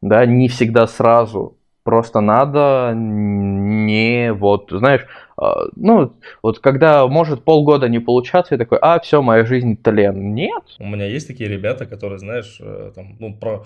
Да, 0.00 0.24
не 0.26 0.46
всегда 0.46 0.86
сразу, 0.86 1.56
Просто 1.84 2.20
надо 2.22 2.92
не 2.96 4.32
вот, 4.32 4.70
знаешь, 4.70 5.06
ну, 5.36 6.16
вот 6.42 6.58
когда 6.60 7.06
может 7.06 7.44
полгода 7.44 7.88
не 7.88 7.98
получаться, 7.98 8.54
я 8.54 8.58
такой, 8.58 8.78
а, 8.80 9.00
все, 9.00 9.22
моя 9.22 9.44
жизнь 9.44 9.76
тлен. 9.76 10.34
Нет. 10.34 10.62
У 10.78 10.86
меня 10.86 11.06
есть 11.06 11.26
такие 11.26 11.48
ребята, 11.48 11.86
которые, 11.86 12.18
знаешь, 12.18 12.58
э, 12.60 12.92
там, 12.94 13.16
ну, 13.18 13.34
про, 13.34 13.64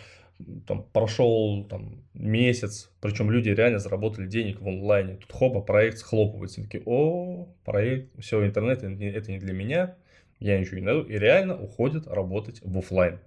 там, 0.67 0.85
прошел 0.93 1.65
там, 1.65 2.03
месяц, 2.15 2.91
причем 3.01 3.31
люди 3.31 3.51
реально 3.51 3.79
заработали 3.79 4.27
денег 4.27 4.61
в 4.61 4.69
онлайне. 4.69 5.17
Тут 5.17 5.33
хопа, 5.33 5.61
проект 5.61 5.99
схлопывается. 5.99 6.61
Они 6.61 6.67
такие, 6.67 6.83
о, 6.87 7.49
проект, 7.65 8.09
все, 8.19 8.45
интернет, 8.47 8.83
это 8.83 9.33
не 9.33 9.39
для 9.39 9.53
меня, 9.53 9.97
я 10.41 10.59
ничего 10.59 10.79
не 10.79 10.85
найду. 10.85 11.03
И 11.03 11.19
реально 11.19 11.61
уходят 11.61 12.07
работать 12.07 12.61
в 12.63 12.79
офлайн. 12.79 13.19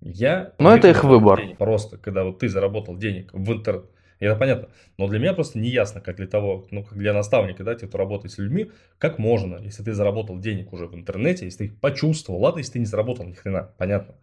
Я... 0.00 0.52
Ну, 0.58 0.70
это 0.70 0.88
их 0.88 1.04
выбор. 1.04 1.40
Просто, 1.58 1.96
когда 1.96 2.24
вот 2.24 2.40
ты 2.40 2.48
заработал 2.48 2.96
денег 2.96 3.30
в 3.32 3.52
интернет, 3.52 3.86
и 4.22 4.24
это 4.24 4.36
понятно. 4.36 4.68
Но 4.98 5.08
для 5.08 5.18
меня 5.18 5.34
просто 5.34 5.58
не 5.58 5.68
ясно, 5.68 6.00
как 6.00 6.14
для 6.14 6.28
того, 6.28 6.64
ну, 6.70 6.84
как 6.84 6.96
для 6.96 7.12
наставника, 7.12 7.64
да, 7.64 7.74
те, 7.74 7.88
кто 7.88 7.98
работает 7.98 8.30
с 8.30 8.38
людьми, 8.38 8.70
как 8.98 9.18
можно, 9.18 9.56
если 9.56 9.82
ты 9.82 9.94
заработал 9.94 10.38
денег 10.38 10.72
уже 10.72 10.86
в 10.86 10.94
интернете, 10.94 11.44
если 11.44 11.58
ты 11.58 11.64
их 11.64 11.80
почувствовал, 11.80 12.40
ладно, 12.40 12.58
если 12.58 12.74
ты 12.74 12.78
не 12.78 12.84
заработал 12.84 13.26
ни 13.26 13.32
хрена, 13.32 13.72
понятно. 13.78 14.14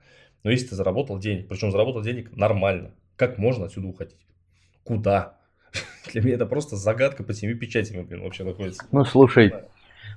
Но 0.46 0.52
если 0.52 0.68
ты 0.68 0.76
заработал 0.76 1.20
денег, 1.20 1.50
причем 1.50 1.72
заработал 1.72 2.02
денег 2.02 2.34
нормально, 2.34 2.92
как 3.18 3.38
можно 3.38 3.66
отсюда 3.66 3.88
уходить? 3.88 4.26
Куда? 4.86 5.34
Для 6.14 6.22
меня 6.22 6.36
это 6.36 6.46
просто 6.46 6.78
загадка 6.78 7.26
по 7.26 7.34
семи 7.34 7.54
печатями, 7.54 8.04
блин, 8.04 8.24
вообще 8.24 8.46
находится. 8.46 8.86
Ну, 8.94 9.04
слушай, 9.04 9.52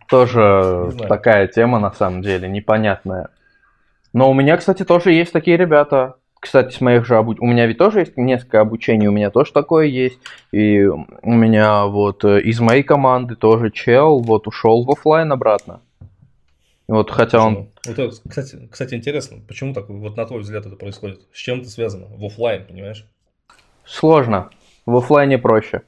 тоже 0.09 0.93
такая 1.09 1.49
тема 1.49 1.81
на 1.81 1.91
самом 1.91 2.23
деле, 2.23 2.49
непонятная. 2.49 3.31
Но 4.13 4.31
у 4.31 4.35
меня, 4.35 4.57
кстати, 4.59 4.85
тоже 4.85 5.11
есть 5.11 5.33
такие 5.33 5.57
ребята, 5.57 6.19
кстати, 6.43 6.75
с 6.75 6.81
моих 6.81 7.07
же 7.07 7.17
обуч... 7.17 7.39
У 7.39 7.47
меня 7.47 7.67
ведь 7.67 7.79
тоже 7.79 8.01
есть 8.01 8.17
несколько 8.17 8.61
обучений, 8.61 9.07
у 9.07 9.13
меня 9.13 9.31
тоже 9.31 9.53
такое 9.53 9.87
есть. 9.87 10.19
И 10.51 10.85
у 10.85 11.31
меня 11.31 11.87
вот 11.87 12.25
э, 12.25 12.41
из 12.41 12.59
моей 12.59 12.83
команды 12.83 13.37
тоже 13.37 13.71
чел 13.71 14.19
вот 14.19 14.49
ушел 14.49 14.85
в 14.85 14.91
офлайн 14.91 15.31
обратно. 15.31 15.83
Вот 16.89 17.13
хотя 17.13 17.47
он... 17.47 17.69
Это, 17.87 18.11
кстати, 18.29 18.69
кстати, 18.69 18.95
интересно, 18.95 19.39
почему 19.47 19.73
так, 19.73 19.89
вот 19.89 20.17
на 20.17 20.27
твой 20.27 20.41
взгляд 20.41 20.67
это 20.67 20.75
происходит? 20.75 21.21
С 21.33 21.39
чем 21.39 21.61
это 21.61 21.71
связано? 21.71 22.07
В 22.09 22.25
офлайн, 22.25 22.67
понимаешь? 22.67 23.07
Сложно. 23.85 24.51
В 24.85 24.97
офлайне 24.97 25.39
проще. 25.39 25.83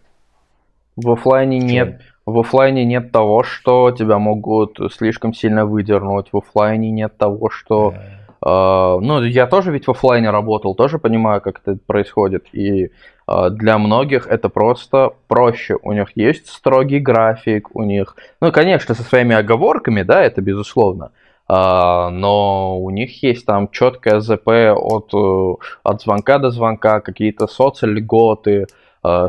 В 0.95 1.11
офлайне 1.11 1.59
нет, 1.59 2.01
в 2.27 2.39
офлайне 2.39 2.85
нет 2.85 3.11
того, 3.11 3.43
что 3.43 3.91
тебя 3.91 4.21
могут 4.21 4.79
слишком 4.93 5.35
сильно 5.35 5.67
выдернуть. 5.67 6.29
В 6.31 6.37
офлайне 6.37 6.93
нет 6.93 7.19
того, 7.19 7.51
что... 7.51 7.91
Yeah 7.91 8.21
Uh, 8.21 8.24
ну, 8.47 9.23
я 9.23 9.47
тоже 9.47 9.73
ведь 9.73 9.87
в 9.87 9.91
офлайне 9.91 10.31
работал, 10.31 10.75
тоже 10.75 10.99
понимаю, 10.99 11.41
как 11.41 11.61
это 11.65 11.79
происходит. 11.87 12.47
И 12.53 12.91
uh, 13.27 13.49
для 13.49 13.79
многих 13.79 14.27
это 14.27 14.51
просто 14.51 15.15
проще. 15.29 15.77
У 15.83 15.93
них 15.93 16.09
есть 16.15 16.49
строгий 16.49 16.99
график, 16.99 17.75
у 17.75 17.83
них, 17.83 18.17
ну, 18.43 18.53
конечно, 18.53 18.95
со 18.95 19.03
своими 19.03 19.35
оговорками, 19.35 20.03
да, 20.03 20.23
это 20.23 20.43
безусловно. 20.43 21.13
Uh, 21.49 22.11
но 22.11 22.79
у 22.79 22.91
них 22.91 23.23
есть 23.23 23.47
там 23.47 23.69
четкое 23.71 24.21
ЗП 24.21 24.49
от, 24.75 25.15
э, 25.15 25.55
от 25.83 26.03
звонка 26.03 26.39
до 26.39 26.51
звонка, 26.51 27.01
какие-то 27.01 27.47
соцльготы, 27.47 28.67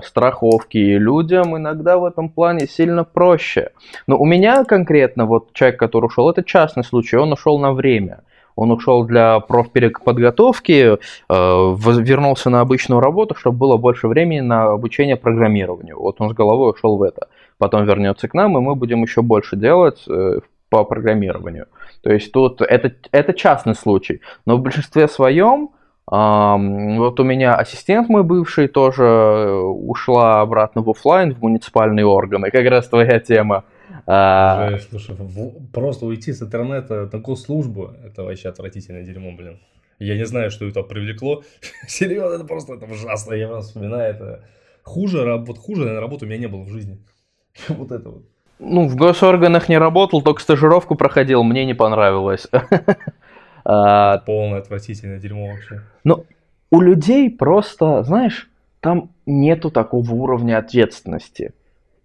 страховки, 0.06 0.78
и 0.78 0.98
людям 0.98 1.58
иногда 1.58 1.98
в 1.98 2.06
этом 2.06 2.30
плане 2.30 2.66
сильно 2.66 3.04
проще. 3.04 3.72
Но 4.08 4.18
у 4.18 4.24
меня 4.24 4.64
конкретно, 4.64 5.26
вот 5.26 5.52
человек, 5.52 5.78
который 5.78 6.06
ушел, 6.06 6.30
это 6.30 6.46
частный 6.46 6.86
случай, 6.86 7.18
он 7.18 7.34
ушел 7.34 7.60
на 7.60 7.74
время. 7.74 8.22
Он 8.56 8.72
ушел 8.72 9.04
для 9.04 9.40
профпереподготовки, 9.40 10.94
э, 10.94 10.98
вернулся 11.30 12.50
на 12.50 12.62
обычную 12.62 13.02
работу, 13.02 13.36
чтобы 13.36 13.58
было 13.58 13.78
больше 13.78 14.08
времени 14.08 14.40
на 14.40 14.72
обучение 14.72 15.16
программированию. 15.16 16.00
Вот 16.00 16.22
он 16.22 16.30
с 16.30 16.34
головой 16.34 16.72
ушел 16.72 16.98
в 16.98 17.04
это. 17.04 17.28
Потом 17.58 17.86
вернется 17.86 18.28
к 18.28 18.34
нам, 18.34 18.58
и 18.58 18.62
мы 18.62 18.76
будем 18.76 19.02
еще 19.04 19.22
больше 19.22 19.56
делать 19.56 20.04
э, 20.10 20.40
по 20.70 20.84
программированию. 20.84 21.68
То 22.02 22.12
есть 22.14 22.32
тут 22.32 22.62
это, 22.62 22.94
это 23.12 23.34
частный 23.34 23.76
случай. 23.76 24.22
Но 24.46 24.58
в 24.58 24.62
большинстве 24.62 25.08
своем 25.08 25.70
вот 26.08 27.20
у 27.20 27.24
меня 27.24 27.56
ассистент 27.56 28.10
мой 28.10 28.24
бывший 28.24 28.68
тоже 28.68 29.04
э, 29.04 29.60
ушла 29.60 30.42
обратно 30.42 30.84
в 30.84 30.90
офлайн, 30.90 31.34
в 31.34 31.42
муниципальные 31.42 32.06
органы. 32.06 32.52
Как 32.52 32.68
раз 32.68 32.88
твоя 32.88 33.20
тема. 33.20 33.64
А, 34.06 34.68
Уже, 34.68 34.80
слушай, 34.80 35.16
просто 35.74 36.06
уйти 36.06 36.34
с 36.34 36.42
интернета 36.42 37.10
на 37.12 37.20
госслужбу, 37.20 37.94
это 38.04 38.24
вообще 38.24 38.50
отвратительное 38.50 39.04
дерьмо, 39.04 39.32
блин. 39.36 39.60
Я 40.00 40.18
не 40.18 40.26
знаю, 40.26 40.52
что 40.52 40.66
это 40.66 40.84
привлекло. 40.84 41.44
Серьезно, 41.88 42.36
это 42.36 42.46
просто 42.46 42.74
это 42.74 42.86
ужасно. 42.86 43.34
Я 43.34 43.48
просто 43.48 43.70
вспоминаю 43.70 44.14
это. 44.14 44.44
Хуже, 44.84 45.24
вот 45.46 45.58
хуже, 45.58 45.82
наверное, 45.82 46.02
работы 46.02 46.26
у 46.26 46.28
меня 46.28 46.38
не 46.38 46.48
было 46.48 46.64
в 46.64 46.70
жизни. 46.70 47.00
Вот 47.70 47.92
это 47.92 48.10
вот. 48.10 48.24
Ну, 48.60 48.88
в 48.88 48.96
госорганах 48.96 49.70
не 49.70 49.78
работал, 49.78 50.22
только 50.22 50.42
стажировку 50.42 50.96
проходил, 50.96 51.44
мне 51.44 51.66
не 51.66 51.74
понравилось. 51.74 52.48
А, 53.68 54.20
Полное 54.20 54.60
отвратительное 54.60 55.18
дерьмо 55.18 55.48
вообще. 55.48 55.82
Но 56.04 56.26
у 56.70 56.82
людей 56.82 57.32
просто, 57.32 58.04
знаешь, 58.04 58.48
там 58.80 59.10
нету 59.26 59.72
такого 59.72 60.12
уровня 60.12 60.60
ответственности. 60.60 61.52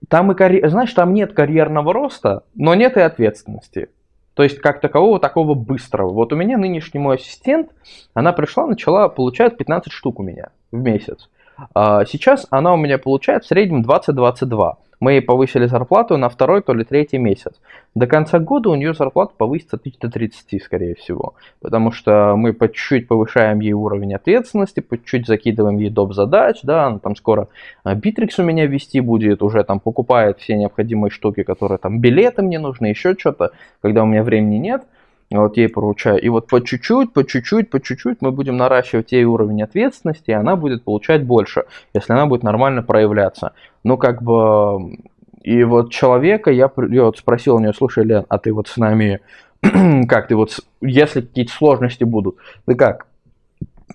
Там 0.09 0.33
и 0.33 0.35
карь... 0.35 0.67
знаешь, 0.69 0.93
там 0.93 1.13
нет 1.13 1.33
карьерного 1.33 1.93
роста, 1.93 2.45
но 2.55 2.75
нет 2.75 2.97
и 2.97 3.01
ответственности. 3.01 3.91
То 4.35 4.43
есть 4.43 4.59
как 4.59 4.81
такового 4.81 5.21
такого 5.21 5.55
быстрого. 5.55 6.11
Вот 6.11 6.33
у 6.33 6.37
меня 6.37 6.57
нынешний 6.57 7.01
мой 7.01 7.17
ассистент, 7.17 7.71
она 8.15 8.33
пришла, 8.33 8.67
начала 8.67 9.09
получать 9.09 9.57
15 9.57 9.93
штук 9.93 10.21
у 10.21 10.23
меня 10.23 10.51
в 10.73 10.79
месяц. 10.79 11.29
А 11.75 12.05
сейчас 12.07 12.47
она 12.51 12.73
у 12.73 12.77
меня 12.77 12.99
получает 12.99 13.45
в 13.45 13.49
среднем 13.49 13.83
20-22 13.83 14.75
мы 15.01 15.13
ей 15.13 15.23
повысили 15.23 15.67
зарплату 15.67 16.17
на 16.19 16.29
второй, 16.29 16.63
то 16.63 16.75
ли 16.75 16.85
третий 16.85 17.19
месяц. 17.19 17.55
До 17.95 18.07
конца 18.07 18.39
года 18.39 18.69
у 18.69 18.75
нее 18.75 18.95
зарплата 18.95 19.33
повысится 19.37 19.79
до 20.01 20.11
30, 20.11 20.63
скорее 20.63 20.95
всего. 20.95 21.35
Потому 21.61 21.91
что 21.91 22.35
мы 22.37 22.53
по 22.53 22.69
чуть-чуть 22.69 23.09
повышаем 23.09 23.61
ей 23.61 23.73
уровень 23.73 24.15
ответственности, 24.15 24.81
по 24.81 24.99
чуть-чуть 24.99 25.27
закидываем 25.27 25.79
ей 25.79 25.91
доп. 25.91 26.13
задач, 26.13 26.61
да, 26.63 26.87
она 26.87 26.99
там 26.99 27.17
скоро 27.17 27.49
Битрикс 27.85 28.39
у 28.39 28.43
меня 28.43 28.67
вести 28.67 29.01
будет, 29.01 29.43
уже 29.43 29.65
там 29.65 29.81
покупает 29.81 30.39
все 30.39 30.57
необходимые 30.57 31.11
штуки, 31.11 31.43
которые 31.43 31.79
там 31.79 32.01
билеты 32.01 32.43
мне 32.43 32.59
нужны, 32.59 32.87
еще 32.87 33.15
что-то, 33.19 33.53
когда 33.81 34.03
у 34.03 34.07
меня 34.07 34.23
времени 34.23 34.57
нет– 34.57 34.83
вот 35.39 35.57
ей 35.57 35.69
поручаю. 35.69 36.21
И 36.21 36.29
вот 36.29 36.49
по 36.49 36.61
чуть-чуть, 36.61 37.13
по 37.13 37.25
чуть-чуть, 37.25 37.71
по 37.71 37.81
чуть-чуть 37.81 38.19
мы 38.21 38.33
будем 38.33 38.57
наращивать 38.57 39.13
ей 39.13 39.25
уровень 39.25 39.63
ответственности, 39.63 40.31
и 40.31 40.35
она 40.35 40.57
будет 40.57 40.83
получать 40.83 41.25
больше, 41.25 41.65
если 41.95 42.13
она 42.13 42.27
будет 42.27 42.43
нормально 42.43 42.83
проявляться. 42.83 43.53
Ну, 43.85 43.97
как 43.97 44.22
бы... 44.22 44.97
И 45.43 45.64
вот 45.64 45.91
человека, 45.91 46.51
я, 46.51 46.70
я 46.91 47.05
вот 47.05 47.18
спросил 47.18 47.57
у 47.57 47.61
нее, 47.61 47.72
слушай, 47.72 48.05
Лен, 48.05 48.26
а 48.28 48.39
ты 48.39 48.53
вот 48.53 48.68
с 48.68 48.76
нами, 48.76 49.20
как 50.07 50.28
ты 50.28 50.37
вот, 50.37 50.61
если 50.83 51.22
какие-то 51.22 51.53
сложности 51.53 52.05
будут, 52.05 52.37
ты 52.66 52.74
как, 52.74 53.07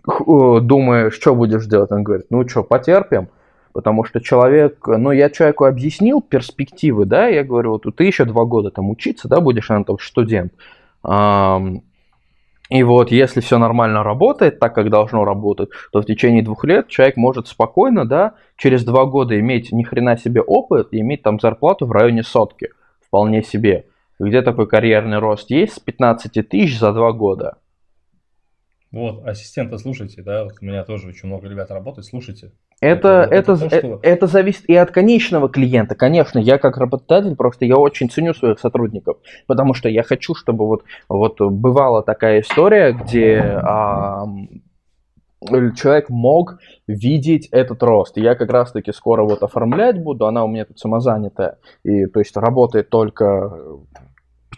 думаешь, 0.04 1.14
что 1.14 1.36
будешь 1.36 1.66
делать? 1.66 1.92
Он 1.92 2.04
говорит, 2.04 2.28
ну 2.30 2.48
что, 2.48 2.64
потерпим, 2.64 3.30
потому 3.74 4.04
что 4.06 4.22
человек, 4.22 4.88
ну 4.88 5.12
я 5.12 5.30
человеку 5.30 5.66
объяснил 5.66 6.22
перспективы, 6.22 7.06
да, 7.06 7.28
я 7.28 7.44
говорю, 7.44 7.72
вот 7.72 7.96
ты 7.96 8.04
еще 8.04 8.26
два 8.26 8.46
года 8.46 8.72
там 8.72 8.90
учиться, 8.90 9.28
да, 9.28 9.40
будешь, 9.40 9.70
она 9.70 9.84
там 9.84 9.98
студент, 10.00 10.54
и 12.70 12.82
вот, 12.82 13.12
если 13.12 13.42
все 13.42 13.60
нормально 13.60 14.04
работает, 14.04 14.60
так 14.60 14.74
как 14.74 14.90
должно 14.90 15.24
работать, 15.24 15.70
то 15.92 16.02
в 16.02 16.06
течение 16.06 16.44
двух 16.44 16.64
лет 16.66 16.88
человек 16.88 17.16
может 17.16 17.48
спокойно, 17.48 18.06
да, 18.06 18.36
через 18.58 18.84
два 18.84 19.06
года 19.06 19.40
иметь 19.40 19.72
ни 19.72 19.84
хрена 19.84 20.18
себе 20.18 20.42
опыт 20.42 20.88
и 20.92 21.02
иметь 21.02 21.22
там 21.22 21.40
зарплату 21.40 21.86
в 21.86 21.92
районе 21.92 22.24
сотки. 22.24 22.70
Вполне 23.06 23.44
себе. 23.44 23.86
Где 24.20 24.42
такой 24.42 24.68
карьерный 24.68 25.20
рост 25.20 25.52
есть 25.52 25.74
с 25.74 25.80
15 25.80 26.50
тысяч 26.50 26.80
за 26.80 26.92
два 26.92 27.12
года? 27.12 27.58
Вот, 28.92 29.26
ассистента 29.28 29.78
слушайте, 29.78 30.24
да, 30.24 30.46
вот 30.46 30.54
у 30.62 30.66
меня 30.66 30.84
тоже 30.86 31.10
очень 31.10 31.28
много 31.28 31.48
ребят 31.48 31.70
работает, 31.70 32.06
слушайте. 32.06 32.52
Это, 32.82 33.28
это, 33.32 33.54
это, 33.54 33.58
то, 33.58 33.70
что... 33.70 34.00
это 34.04 34.28
зависит 34.28 34.66
и 34.70 34.76
от 34.76 34.92
конечного 34.92 35.50
клиента. 35.50 35.96
Конечно, 35.96 36.40
я 36.40 36.58
как 36.58 36.78
работодатель 36.78 37.36
просто 37.36 37.66
я 37.66 37.78
очень 37.78 38.10
ценю 38.10 38.34
своих 38.34 38.60
сотрудников, 38.60 39.18
потому 39.48 39.74
что 39.74 39.88
я 39.88 40.04
хочу, 40.04 40.36
чтобы 40.36 40.68
вот, 40.68 40.84
вот 41.08 41.40
бывала 41.40 42.04
такая 42.04 42.42
история, 42.42 42.92
где 42.92 43.40
а, 43.40 44.26
человек 45.76 46.10
мог 46.10 46.60
видеть 46.86 47.48
этот 47.52 47.82
рост. 47.82 48.18
Я 48.18 48.36
как 48.36 48.52
раз-таки 48.52 48.92
скоро 48.92 49.24
вот 49.24 49.42
оформлять 49.44 50.02
буду, 50.02 50.26
она 50.26 50.44
у 50.44 50.48
меня 50.48 50.66
тут 50.66 50.78
самозанятая, 50.78 51.58
и 51.84 52.06
то 52.08 52.20
есть 52.20 52.36
работает 52.36 52.90
только 52.90 53.54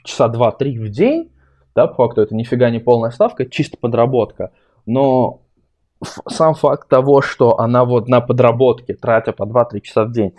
часа 0.03 0.27
два-три 0.27 0.79
в 0.79 0.89
день, 0.89 1.31
да, 1.75 1.87
по 1.87 2.07
факту 2.07 2.21
это 2.21 2.35
нифига 2.35 2.71
не 2.71 2.79
полная 2.79 3.11
ставка, 3.11 3.45
чисто 3.45 3.77
подработка. 3.77 4.51
Но 4.87 5.41
сам 6.27 6.53
факт 6.53 6.87
того, 6.87 7.21
что 7.21 7.59
она 7.59 7.85
вот 7.85 8.07
на 8.07 8.21
подработке, 8.21 8.93
тратя 8.93 9.31
по 9.31 9.43
2-3 9.43 9.81
часа 9.81 10.05
в 10.05 10.11
день, 10.11 10.33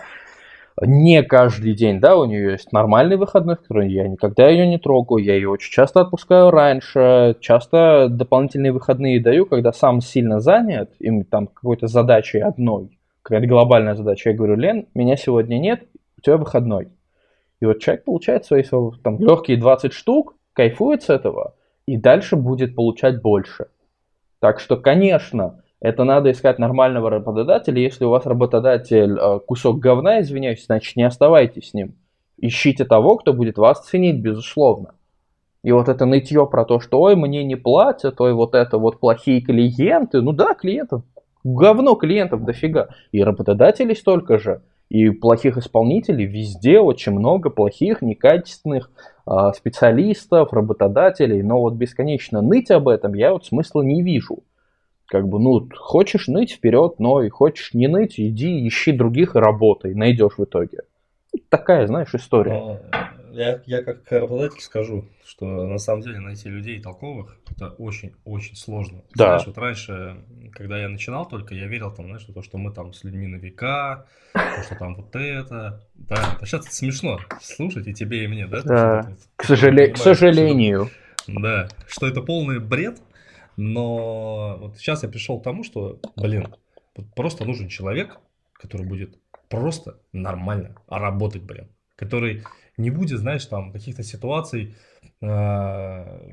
не 0.80 1.22
каждый 1.22 1.74
день, 1.74 2.00
да, 2.00 2.16
у 2.16 2.24
нее 2.24 2.52
есть 2.52 2.72
нормальный 2.72 3.16
выходной, 3.16 3.56
в 3.56 3.60
который 3.60 3.90
я 3.90 4.06
никогда 4.06 4.48
ее 4.48 4.66
не 4.66 4.78
трогаю, 4.78 5.24
я 5.24 5.34
ее 5.34 5.50
очень 5.50 5.72
часто 5.72 6.02
отпускаю 6.02 6.50
раньше, 6.50 7.36
часто 7.40 8.08
дополнительные 8.08 8.72
выходные 8.72 9.20
даю, 9.20 9.46
когда 9.46 9.72
сам 9.72 10.00
сильно 10.00 10.40
занят, 10.40 10.92
им 11.00 11.24
там 11.24 11.48
какой-то 11.48 11.88
задачей 11.88 12.38
одной, 12.38 12.96
какая-то 13.22 13.46
глобальная 13.46 13.96
задача, 13.96 14.30
я 14.30 14.36
говорю, 14.36 14.54
Лен, 14.56 14.86
меня 14.94 15.16
сегодня 15.16 15.58
нет, 15.58 15.82
у 16.16 16.20
тебя 16.20 16.36
выходной. 16.36 16.88
И 17.60 17.66
вот 17.66 17.80
человек 17.80 18.04
получает 18.04 18.44
свои 18.44 18.62
там, 19.02 19.18
легкие 19.18 19.56
20 19.56 19.92
штук, 19.92 20.36
кайфует 20.52 21.02
с 21.02 21.10
этого 21.10 21.54
и 21.86 21.96
дальше 21.96 22.36
будет 22.36 22.74
получать 22.74 23.22
больше. 23.22 23.68
Так 24.40 24.60
что, 24.60 24.76
конечно, 24.76 25.62
это 25.80 26.04
надо 26.04 26.30
искать 26.30 26.58
нормального 26.58 27.10
работодателя. 27.10 27.80
Если 27.80 28.04
у 28.04 28.10
вас 28.10 28.26
работодатель 28.26 29.16
э, 29.18 29.40
кусок 29.46 29.78
говна, 29.78 30.20
извиняюсь, 30.20 30.64
значит 30.64 30.96
не 30.96 31.04
оставайтесь 31.04 31.70
с 31.70 31.74
ним. 31.74 31.94
Ищите 32.36 32.84
того, 32.84 33.16
кто 33.16 33.32
будет 33.32 33.58
вас 33.58 33.84
ценить, 33.84 34.20
безусловно. 34.20 34.94
И 35.64 35.72
вот 35.72 35.88
это 35.88 36.04
нытье 36.04 36.46
про 36.46 36.64
то, 36.64 36.78
что 36.78 37.00
ой, 37.00 37.16
мне 37.16 37.44
не 37.44 37.56
платят, 37.56 38.20
ой, 38.20 38.32
вот 38.32 38.54
это 38.54 38.78
вот 38.78 39.00
плохие 39.00 39.40
клиенты. 39.40 40.20
Ну 40.20 40.32
да, 40.32 40.54
клиентов, 40.54 41.02
говно 41.42 41.94
клиентов 41.94 42.44
дофига. 42.44 42.88
И 43.10 43.22
работодателей 43.22 43.96
столько 43.96 44.38
же. 44.38 44.62
И 44.88 45.10
плохих 45.10 45.58
исполнителей 45.58 46.24
везде 46.24 46.80
очень 46.80 47.12
много 47.12 47.50
плохих, 47.50 48.02
некачественных 48.02 48.90
специалистов, 49.54 50.52
работодателей. 50.52 51.42
Но 51.42 51.60
вот 51.60 51.74
бесконечно 51.74 52.40
ныть 52.42 52.70
об 52.70 52.88
этом 52.88 53.14
я 53.14 53.32
вот 53.32 53.46
смысла 53.46 53.82
не 53.82 54.02
вижу. 54.02 54.38
Как 55.06 55.26
бы, 55.26 55.38
ну, 55.38 55.68
хочешь 55.74 56.28
ныть 56.28 56.52
вперед, 56.52 56.96
но 56.98 57.22
и 57.22 57.28
хочешь 57.28 57.72
не 57.72 57.88
ныть, 57.88 58.20
иди 58.20 58.66
ищи 58.68 58.92
других 58.92 59.36
и 59.36 59.38
работай, 59.38 59.94
найдешь 59.94 60.36
в 60.36 60.44
итоге. 60.44 60.80
Такая, 61.48 61.86
знаешь, 61.86 62.14
история 62.14 62.80
я, 63.32 63.62
я 63.66 63.82
как 63.82 64.10
работодатель 64.10 64.60
скажу, 64.60 65.08
что 65.24 65.66
на 65.66 65.78
самом 65.78 66.02
деле 66.02 66.20
найти 66.20 66.48
людей 66.48 66.80
толковых 66.80 67.38
это 67.50 67.70
очень-очень 67.70 68.56
сложно. 68.56 69.02
Да. 69.14 69.26
Знаешь, 69.26 69.46
вот 69.46 69.58
раньше, 69.58 70.24
когда 70.52 70.78
я 70.78 70.88
начинал 70.88 71.26
только, 71.26 71.54
я 71.54 71.66
верил 71.66 71.92
там, 71.92 72.06
знаешь, 72.06 72.24
то, 72.24 72.42
что 72.42 72.58
мы 72.58 72.72
там 72.72 72.92
с 72.92 73.04
людьми 73.04 73.26
на 73.26 73.36
века, 73.36 74.06
то, 74.32 74.62
что 74.62 74.76
там 74.76 74.94
вот 74.94 75.14
это. 75.16 75.86
Да, 75.94 76.36
а 76.40 76.46
сейчас 76.46 76.66
это 76.66 76.74
смешно 76.74 77.18
слушать 77.40 77.86
и 77.86 77.94
тебе, 77.94 78.24
и 78.24 78.26
мне, 78.28 78.46
да? 78.46 78.62
Да, 78.62 79.02
что, 79.02 79.16
к, 79.36 79.44
сожале... 79.44 79.88
к 79.88 79.96
сожалению. 79.96 80.90
Что, 81.22 81.40
да, 81.40 81.68
что 81.86 82.06
это 82.06 82.22
полный 82.22 82.58
бред, 82.58 83.00
но 83.56 84.56
вот 84.60 84.78
сейчас 84.78 85.02
я 85.02 85.08
пришел 85.08 85.40
к 85.40 85.44
тому, 85.44 85.64
что, 85.64 86.00
блин, 86.16 86.54
просто 87.16 87.44
нужен 87.44 87.68
человек, 87.68 88.18
который 88.52 88.86
будет 88.86 89.18
просто 89.48 89.98
нормально 90.12 90.76
работать, 90.88 91.42
блин, 91.42 91.68
который 91.96 92.44
не 92.78 92.90
будет, 92.90 93.18
знаешь, 93.18 93.44
там 93.46 93.72
каких-то 93.72 94.02
ситуаций, 94.02 94.74
э, 95.20 96.30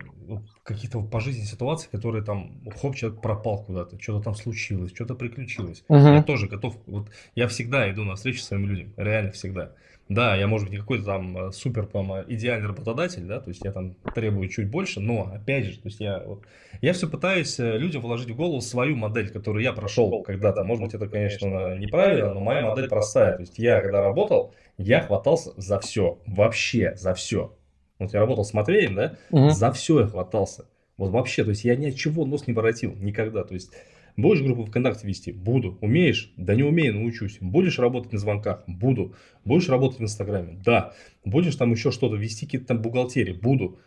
какие-то 0.63 1.01
по 1.01 1.19
жизни 1.19 1.43
ситуации, 1.43 1.89
которые 1.89 2.23
там, 2.23 2.61
хоп, 2.81 2.95
человек 2.95 3.21
пропал 3.21 3.63
куда-то, 3.63 3.99
что-то 4.01 4.23
там 4.23 4.35
случилось, 4.35 4.93
что-то 4.93 5.15
приключилось. 5.15 5.83
Uh-huh. 5.89 6.15
Я 6.15 6.23
тоже 6.23 6.47
готов, 6.47 6.75
вот 6.85 7.09
я 7.35 7.47
всегда 7.47 7.89
иду 7.91 8.03
на 8.03 8.15
встречу 8.15 8.39
с 8.39 8.45
своими 8.45 8.65
людьми, 8.65 8.93
реально 8.97 9.31
всегда. 9.31 9.71
Да, 10.07 10.35
я, 10.35 10.47
может 10.47 10.67
быть, 10.67 10.73
не 10.73 10.79
какой-то 10.79 11.03
там 11.03 11.47
э, 11.47 11.51
супер, 11.51 11.87
по 11.87 12.23
идеальный 12.27 12.67
работодатель, 12.67 13.23
да, 13.23 13.39
то 13.39 13.49
есть 13.49 13.61
я 13.63 13.71
там 13.71 13.95
требую 14.13 14.49
чуть 14.49 14.69
больше, 14.69 14.99
но, 14.99 15.31
опять 15.33 15.65
же, 15.65 15.79
то 15.79 15.87
есть 15.87 15.99
я, 15.99 16.21
вот, 16.23 16.43
я 16.81 16.93
все 16.93 17.09
пытаюсь 17.09 17.59
э, 17.59 17.77
людям 17.79 18.03
вложить 18.03 18.29
в 18.29 18.35
голову 18.35 18.61
свою 18.61 18.95
модель, 18.95 19.29
которую 19.31 19.63
я 19.63 19.73
прошел 19.73 20.21
когда-то. 20.21 20.63
Может 20.63 20.83
быть, 20.83 20.93
это, 20.93 21.07
конечно, 21.07 21.75
неправильно, 21.75 22.35
но 22.35 22.39
моя 22.39 22.61
модель 22.61 22.87
простая. 22.87 23.35
То 23.35 23.41
есть 23.41 23.57
я, 23.57 23.81
когда 23.81 24.01
работал, 24.01 24.53
я 24.77 25.01
хватался 25.01 25.59
за 25.59 25.79
все, 25.79 26.19
вообще 26.27 26.95
за 26.95 27.15
все. 27.15 27.55
Вот 27.99 28.13
я 28.13 28.19
работал 28.19 28.43
с 28.43 28.53
Матвеем, 28.53 28.95
да, 28.95 29.17
угу. 29.31 29.49
за 29.49 29.71
все 29.71 30.01
я 30.01 30.07
хватался. 30.07 30.65
Вот 30.97 31.11
вообще, 31.11 31.43
то 31.43 31.49
есть 31.49 31.63
я 31.63 31.75
ни 31.75 31.87
от 31.87 31.95
чего 31.95 32.25
нос 32.25 32.47
не 32.47 32.53
воротил, 32.53 32.95
никогда. 32.95 33.43
То 33.43 33.53
есть 33.53 33.71
Будешь 34.17 34.41
группу 34.41 34.65
ВКонтакте 34.65 35.07
вести? 35.07 35.31
Буду. 35.33 35.77
Умеешь? 35.81 36.31
Да 36.37 36.55
не 36.55 36.63
умею, 36.63 36.93
научусь. 36.95 37.37
Будешь 37.41 37.79
работать 37.79 38.13
на 38.13 38.19
звонках? 38.19 38.63
Буду. 38.65 39.13
Будешь 39.43 39.67
работать 39.67 39.99
в 39.99 40.03
Инстаграме? 40.03 40.57
Да. 40.63 40.93
Будешь 41.25 41.55
там 41.55 41.71
еще 41.71 41.91
что-то 41.91 42.15
вести, 42.15 42.45
какие-то 42.45 42.67
там 42.67 42.81
бухгалтерии? 42.81 43.33
Буду. 43.33 43.77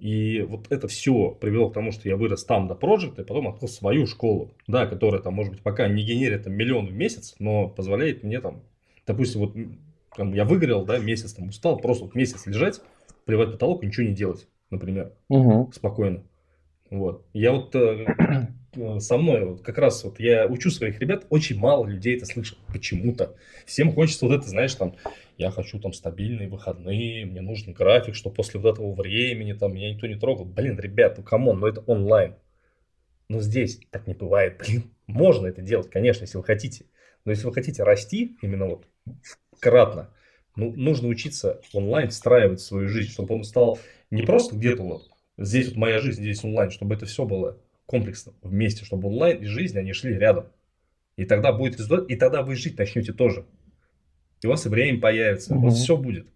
И 0.00 0.44
вот 0.48 0.66
это 0.70 0.88
все 0.88 1.30
привело 1.30 1.70
к 1.70 1.74
тому, 1.74 1.92
что 1.92 2.08
я 2.08 2.16
вырос 2.16 2.44
там 2.44 2.66
до 2.66 2.74
проекта, 2.74 3.22
и 3.22 3.24
потом 3.24 3.48
открыл 3.48 3.68
свою 3.68 4.06
школу, 4.06 4.50
да, 4.66 4.86
которая 4.86 5.22
там, 5.22 5.34
может 5.34 5.52
быть, 5.52 5.62
пока 5.62 5.88
не 5.88 6.02
генерит 6.04 6.44
там 6.44 6.52
миллион 6.52 6.88
в 6.88 6.92
месяц, 6.92 7.34
но 7.38 7.68
позволяет 7.68 8.22
мне 8.22 8.40
там, 8.40 8.60
допустим, 9.06 9.40
вот 9.40 9.54
там, 10.14 10.34
я 10.34 10.44
выгорел, 10.44 10.84
да, 10.84 10.98
месяц 10.98 11.32
там 11.32 11.48
устал, 11.48 11.78
просто 11.78 12.04
вот 12.04 12.14
месяц 12.14 12.44
лежать, 12.44 12.82
плевать 13.26 13.52
потолок 13.52 13.82
и 13.82 13.86
ничего 13.86 14.06
не 14.06 14.14
делать, 14.14 14.48
например, 14.70 15.12
угу. 15.28 15.70
спокойно. 15.74 16.24
Вот. 16.88 17.26
Я 17.34 17.52
вот 17.52 17.74
э, 17.74 18.06
Э, 18.76 19.00
со 19.00 19.16
мной, 19.16 19.44
вот 19.44 19.62
как 19.62 19.78
раз 19.78 20.04
вот 20.04 20.20
я 20.20 20.46
учу 20.46 20.70
своих 20.70 21.00
ребят, 21.00 21.26
очень 21.30 21.58
мало 21.58 21.86
людей 21.86 22.16
это 22.16 22.26
слышат 22.26 22.58
почему-то. 22.72 23.34
Всем 23.64 23.92
хочется 23.92 24.26
вот 24.26 24.34
это, 24.34 24.48
знаешь, 24.48 24.74
там, 24.74 24.96
я 25.38 25.50
хочу 25.50 25.78
там 25.78 25.92
стабильные 25.92 26.48
выходные, 26.48 27.26
мне 27.26 27.40
нужен 27.40 27.72
график, 27.72 28.14
что 28.14 28.30
после 28.30 28.60
вот 28.60 28.74
этого 28.74 28.92
времени 28.94 29.52
там 29.52 29.74
меня 29.74 29.92
никто 29.92 30.06
не 30.06 30.16
трогал. 30.16 30.44
Блин, 30.44 30.78
ребят, 30.78 31.18
ну 31.18 31.24
come 31.24 31.45
on, 31.45 31.60
ну 31.60 31.66
это 31.66 31.80
онлайн. 31.82 32.36
Но 33.28 33.40
здесь 33.40 33.80
так 33.90 34.06
не 34.06 34.14
бывает, 34.14 34.58
блин. 34.58 34.84
Можно 35.06 35.46
это 35.46 35.62
делать, 35.62 35.90
конечно, 35.90 36.22
если 36.22 36.38
вы 36.38 36.44
хотите. 36.44 36.86
Но 37.24 37.32
если 37.32 37.46
вы 37.46 37.52
хотите 37.52 37.82
расти, 37.82 38.36
именно 38.42 38.66
вот 38.66 38.86
кратно, 39.58 40.10
ну, 40.56 40.72
нужно 40.74 41.08
учиться 41.08 41.60
онлайн 41.72 42.08
встраивать 42.08 42.60
в 42.60 42.64
свою 42.64 42.88
жизнь, 42.88 43.10
чтобы 43.10 43.34
он 43.34 43.44
стал 43.44 43.78
не 44.10 44.22
просто 44.22 44.56
где-то 44.56 44.82
вот, 44.82 45.02
здесь 45.38 45.68
вот 45.68 45.76
моя 45.76 46.00
жизнь, 46.00 46.22
здесь 46.22 46.44
онлайн, 46.44 46.70
чтобы 46.70 46.94
это 46.94 47.06
все 47.06 47.24
было 47.24 47.58
комплексно, 47.86 48.32
вместе, 48.42 48.84
чтобы 48.84 49.08
онлайн 49.08 49.38
и 49.38 49.46
жизнь, 49.46 49.78
они 49.78 49.92
шли 49.92 50.14
рядом. 50.14 50.46
И 51.16 51.24
тогда 51.24 51.52
будет 51.52 51.78
результат, 51.78 52.08
и 52.10 52.16
тогда 52.16 52.42
вы 52.42 52.56
жить 52.56 52.78
начнете 52.78 53.12
тоже. 53.12 53.46
И 54.42 54.46
у 54.46 54.50
вас 54.50 54.66
и 54.66 54.68
время 54.68 55.00
появится, 55.00 55.54
угу. 55.54 55.60
у 55.60 55.64
вас 55.66 55.78
все 55.78 55.96
будет. 55.96 56.26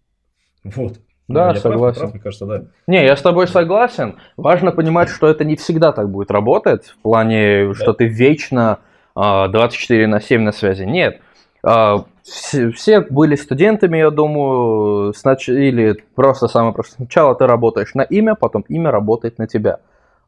Вот. 0.63 0.99
Да, 1.27 1.53
я 1.53 1.55
согласен. 1.55 1.99
Прав, 1.99 2.11
прав, 2.11 2.13
мне 2.13 2.21
кажется, 2.21 2.45
да. 2.45 2.65
Не, 2.87 3.05
я 3.05 3.15
с 3.15 3.21
тобой 3.21 3.47
согласен. 3.47 4.17
Важно 4.37 4.71
понимать, 4.71 5.09
что 5.09 5.27
это 5.27 5.43
не 5.43 5.55
всегда 5.55 5.91
так 5.91 6.09
будет 6.09 6.31
работать, 6.31 6.87
в 6.87 6.97
плане, 6.97 7.67
да. 7.67 7.73
что 7.73 7.93
ты 7.93 8.05
вечно 8.05 8.79
24 9.15 10.05
а, 10.05 10.07
на 10.07 10.19
7 10.19 10.41
на 10.41 10.51
связи. 10.51 10.83
Нет. 10.83 11.21
А, 11.63 12.05
все, 12.23 12.71
все 12.71 13.01
были 13.01 13.35
студентами, 13.35 13.97
я 13.97 14.09
думаю, 14.09 15.13
снач... 15.13 15.49
или 15.49 16.03
просто 16.15 16.47
самое 16.47 16.73
простое. 16.73 16.97
Сначала 16.97 17.35
ты 17.35 17.45
работаешь 17.45 17.93
на 17.93 18.01
имя, 18.01 18.35
потом 18.35 18.63
имя 18.67 18.91
работает 18.91 19.37
на 19.37 19.47
тебя. 19.47 19.79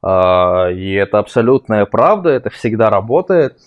А, 0.02 0.70
и 0.70 0.94
это 0.94 1.20
абсолютная 1.20 1.86
правда, 1.86 2.30
это 2.30 2.50
всегда 2.50 2.90
работает. 2.90 3.58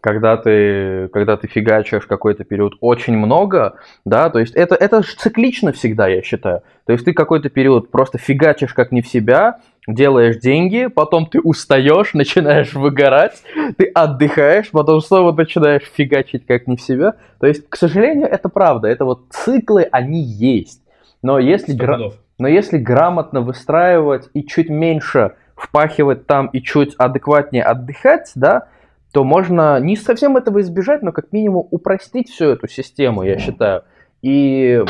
Когда 0.00 0.36
ты, 0.36 1.08
когда 1.12 1.36
ты 1.36 1.48
фигачишь 1.48 2.06
какой-то 2.06 2.44
период 2.44 2.74
очень 2.80 3.16
много, 3.16 3.74
да, 4.04 4.30
то 4.30 4.38
есть 4.38 4.54
это, 4.54 4.76
это 4.76 5.02
циклично 5.02 5.72
всегда, 5.72 6.06
я 6.06 6.22
считаю. 6.22 6.62
То 6.86 6.92
есть 6.92 7.04
ты 7.04 7.12
какой-то 7.12 7.48
период 7.48 7.90
просто 7.90 8.16
фигачишь 8.16 8.74
как 8.74 8.92
не 8.92 9.02
в 9.02 9.08
себя, 9.08 9.58
делаешь 9.88 10.36
деньги, 10.38 10.86
потом 10.86 11.26
ты 11.26 11.40
устаешь, 11.40 12.14
начинаешь 12.14 12.74
выгорать, 12.74 13.42
ты 13.76 13.86
отдыхаешь, 13.86 14.70
потом 14.70 15.00
снова 15.00 15.32
начинаешь 15.32 15.90
фигачить 15.94 16.46
как 16.46 16.66
не 16.66 16.76
в 16.76 16.82
себя. 16.82 17.14
То 17.40 17.46
есть, 17.46 17.68
к 17.68 17.76
сожалению, 17.76 18.28
это 18.28 18.48
правда, 18.48 18.88
это 18.88 19.04
вот 19.04 19.26
циклы, 19.30 19.88
они 19.90 20.20
есть. 20.20 20.82
Но 21.22 21.38
если, 21.38 21.72
гра... 21.72 21.98
Но 22.38 22.46
если 22.46 22.78
грамотно 22.78 23.40
выстраивать 23.40 24.28
и 24.34 24.44
чуть 24.44 24.68
меньше 24.68 25.32
впахивать 25.56 26.26
там 26.26 26.46
и 26.48 26.62
чуть 26.62 26.94
адекватнее 26.96 27.64
отдыхать, 27.64 28.30
да, 28.36 28.68
то 29.12 29.24
можно 29.24 29.80
не 29.80 29.96
совсем 29.96 30.36
этого 30.36 30.60
избежать, 30.60 31.02
но 31.02 31.12
как 31.12 31.32
минимум 31.32 31.66
упростить 31.70 32.30
всю 32.30 32.44
эту 32.50 32.68
систему, 32.68 33.22
я 33.22 33.38
считаю. 33.38 33.82
И 34.22 34.84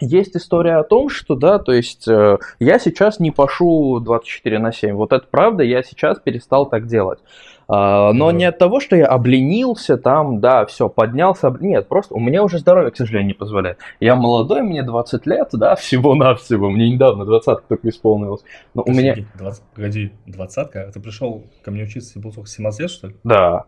есть 0.00 0.36
история 0.36 0.76
о 0.76 0.84
том, 0.84 1.08
что, 1.08 1.34
да, 1.34 1.58
то 1.58 1.72
есть 1.72 2.08
э, 2.08 2.38
я 2.58 2.78
сейчас 2.78 3.20
не 3.20 3.30
пашу 3.30 4.00
24 4.00 4.58
на 4.58 4.72
7. 4.72 4.94
Вот 4.94 5.12
это 5.12 5.26
правда, 5.30 5.62
я 5.62 5.82
сейчас 5.82 6.18
перестал 6.18 6.66
так 6.66 6.86
делать. 6.86 7.18
А, 7.66 8.12
но 8.12 8.30
не 8.30 8.44
от 8.44 8.58
того, 8.58 8.80
что 8.80 8.96
я 8.96 9.06
обленился 9.06 9.96
там, 9.96 10.40
да, 10.40 10.66
все, 10.66 10.88
поднялся. 10.88 11.54
Нет, 11.60 11.88
просто 11.88 12.14
у 12.14 12.20
меня 12.20 12.42
уже 12.42 12.58
здоровье, 12.58 12.90
к 12.90 12.96
сожалению, 12.96 13.28
не 13.28 13.34
позволяет. 13.34 13.78
Я 14.00 14.16
молодой, 14.16 14.62
мне 14.62 14.82
20 14.82 15.26
лет, 15.26 15.48
да, 15.52 15.74
всего-навсего. 15.76 16.70
Мне 16.70 16.90
недавно 16.90 17.24
20 17.24 17.66
только 17.68 17.88
исполнилось. 17.88 18.42
Но 18.74 18.82
у 18.86 18.90
меня... 18.90 19.16
20, 19.38 19.62
погоди, 19.74 20.12
20 20.26 20.58
а 20.74 20.92
Ты 20.92 21.00
пришел 21.00 21.44
ко 21.62 21.70
мне 21.70 21.84
учиться, 21.84 22.20
был 22.20 22.32
только 22.32 22.48
17 22.48 22.80
лет, 22.80 22.90
что 22.90 23.08
ли? 23.08 23.16
Да. 23.24 23.64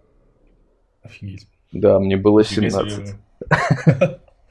Офигеть. 1.03 1.49
Да, 1.73 1.99
мне 1.99 2.17
было 2.17 2.45
17. 2.45 3.15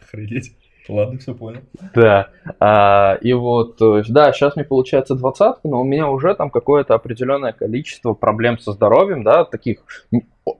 Охренеть. 0.01 0.55
Ладно, 0.87 1.19
все 1.19 1.33
понял. 1.33 1.61
Да. 1.93 2.29
А, 2.59 3.17
и 3.21 3.33
вот, 3.33 3.77
да, 3.79 4.31
сейчас 4.31 4.55
мне 4.55 4.65
получается 4.65 5.15
двадцатка, 5.15 5.67
но 5.67 5.81
у 5.81 5.83
меня 5.83 6.09
уже 6.09 6.35
там 6.35 6.49
какое-то 6.49 6.93
определенное 6.93 7.53
количество 7.53 8.13
проблем 8.13 8.59
со 8.59 8.71
здоровьем, 8.71 9.23
да, 9.23 9.45
таких 9.45 9.79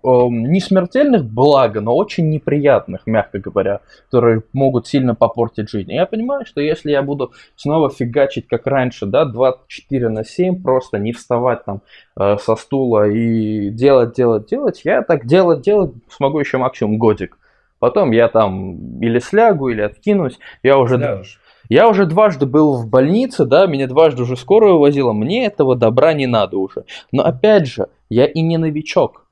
не 0.04 0.60
смертельных, 0.62 1.26
благо, 1.26 1.80
но 1.80 1.96
очень 1.96 2.30
неприятных, 2.30 3.06
мягко 3.06 3.40
говоря, 3.40 3.82
которые 4.06 4.42
могут 4.52 4.88
сильно 4.88 5.14
попортить 5.14 5.70
жизнь. 5.70 5.92
И 5.92 5.96
я 5.96 6.08
понимаю, 6.08 6.46
что 6.46 6.60
если 6.60 6.90
я 6.90 7.04
буду 7.04 7.34
снова 7.56 7.92
фигачить, 7.92 8.48
как 8.48 8.66
раньше, 8.66 9.06
да, 9.06 9.26
24 9.26 10.10
на 10.10 10.24
7, 10.24 10.64
просто 10.64 10.98
не 10.98 11.14
вставать 11.14 11.66
там 11.66 11.82
э, 12.20 12.38
со 12.38 12.56
стула 12.56 13.08
и 13.08 13.70
делать, 13.70 14.16
делать, 14.16 14.48
делать, 14.48 14.82
я 14.86 15.04
так 15.04 15.28
делать, 15.28 15.62
делать 15.62 15.94
смогу 16.10 16.40
еще 16.40 16.58
максимум 16.58 16.98
годик. 16.98 17.38
Потом 17.80 18.12
я 18.12 18.28
там 18.28 19.00
или 19.02 19.20
слягу, 19.20 19.70
или 19.70 19.82
откинусь. 19.82 20.40
Я 20.64 20.78
уже... 20.78 20.98
Сляжешь. 20.98 21.40
Я 21.70 21.90
уже 21.90 22.06
дважды 22.06 22.46
был 22.46 22.76
в 22.76 22.88
больнице, 22.88 23.46
да, 23.46 23.66
меня 23.66 23.88
дважды 23.88 24.22
уже 24.22 24.36
скорую 24.36 24.78
возила, 24.78 25.14
мне 25.14 25.48
этого 25.48 25.76
добра 25.76 26.14
не 26.14 26.28
надо 26.28 26.58
уже. 26.58 26.86
Но 27.12 27.24
опять 27.24 27.68
же, 27.68 27.88
я 28.10 28.26
и 28.26 28.42
не 28.42 28.58
новичок. 28.58 29.26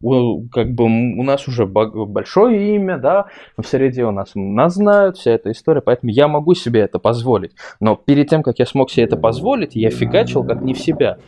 У, 0.00 0.46
как 0.50 0.74
бы 0.74 0.84
у 0.84 1.22
нас 1.24 1.48
уже 1.48 1.66
большое 1.66 2.76
имя, 2.76 2.98
да, 2.98 3.26
в 3.56 3.64
среде 3.66 4.04
у 4.04 4.12
нас 4.12 4.32
нас 4.34 4.74
знают, 4.74 5.16
вся 5.16 5.32
эта 5.32 5.50
история, 5.50 5.80
поэтому 5.80 6.12
я 6.12 6.28
могу 6.28 6.54
себе 6.54 6.80
это 6.80 7.00
позволить. 7.00 7.52
Но 7.80 7.96
перед 7.96 8.28
тем, 8.28 8.42
как 8.42 8.60
я 8.60 8.66
смог 8.66 8.90
себе 8.90 9.06
это 9.06 9.16
позволить, 9.16 9.74
я 9.74 9.90
фигачил 9.90 10.44
как 10.44 10.62
не 10.62 10.74
в 10.74 10.78
себя. 10.78 11.18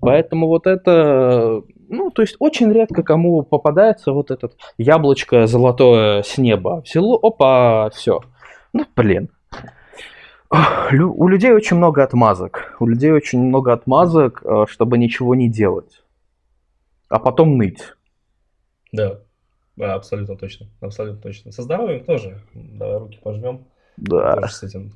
Поэтому 0.00 0.46
вот 0.46 0.66
это, 0.66 1.62
ну, 1.90 2.10
то 2.10 2.22
есть 2.22 2.36
очень 2.38 2.72
редко 2.72 3.02
кому 3.02 3.42
попадается 3.42 4.12
вот 4.12 4.30
этот 4.30 4.56
яблочко 4.78 5.46
золотое 5.46 6.22
с 6.22 6.38
неба. 6.38 6.82
Взяло, 6.84 7.18
опа, 7.20 7.90
все. 7.90 8.20
Ну, 8.72 8.86
блин. 8.94 9.28
У 10.50 11.28
людей 11.28 11.52
очень 11.52 11.76
много 11.76 12.02
отмазок. 12.02 12.76
У 12.80 12.86
людей 12.86 13.10
очень 13.10 13.40
много 13.40 13.72
отмазок, 13.72 14.42
э, 14.44 14.66
чтобы 14.68 14.98
ничего 14.98 15.34
не 15.34 15.48
делать. 15.48 16.02
А 17.08 17.18
потом 17.18 17.56
ныть. 17.56 17.94
Да, 18.92 19.20
да 19.76 19.94
абсолютно 19.94 20.36
точно. 20.36 20.66
Абсолютно 20.80 21.20
точно. 21.20 21.52
Со 21.52 21.62
здоровьем 21.62 22.04
тоже. 22.04 22.40
Давай 22.54 22.98
руки 22.98 23.18
пожмем. 23.22 23.66
Да. 23.96 24.36
Тоже 24.36 24.54
с 24.54 24.62
этим. 24.62 24.92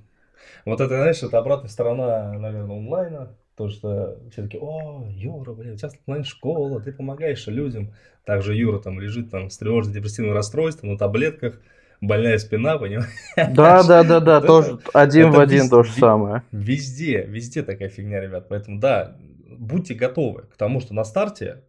Вот 0.64 0.80
это, 0.80 0.94
знаешь, 0.94 1.22
это 1.22 1.38
обратная 1.38 1.70
сторона, 1.70 2.32
наверное, 2.32 2.76
онлайна. 2.76 3.36
То, 3.56 3.68
что 3.68 4.18
все 4.32 4.42
таки 4.42 4.58
о, 4.60 5.06
Юра, 5.08 5.52
блин, 5.52 5.74
у 5.74 5.76
тебя 5.76 5.90
онлайн-школа, 6.06 6.80
ты 6.80 6.92
помогаешь 6.92 7.46
людям. 7.46 7.94
Также 8.24 8.54
Юра 8.54 8.80
там 8.80 8.98
лежит 9.00 9.30
там 9.30 9.48
с 9.48 9.58
тревожно-депрессивным 9.58 10.32
расстройством 10.32 10.90
на 10.90 10.98
таблетках, 10.98 11.60
больная 12.00 12.38
спина, 12.38 12.78
понимаешь? 12.78 13.10
Да, 13.36 13.84
да, 13.84 14.02
да, 14.02 14.20
да, 14.20 14.40
тоже 14.46 14.78
один 14.92 15.30
в 15.30 15.38
один 15.38 15.68
то 15.68 15.82
же 15.82 15.92
самое. 15.92 16.42
Везде, 16.50 17.22
везде 17.22 17.62
такая 17.62 17.88
фигня, 17.88 18.20
ребят. 18.20 18.48
Поэтому 18.48 18.80
да, 18.80 19.16
будьте 19.48 19.94
готовы 19.94 20.42
к 20.42 20.56
тому, 20.56 20.80
что 20.80 20.94
на 20.94 21.04
старте 21.04 21.64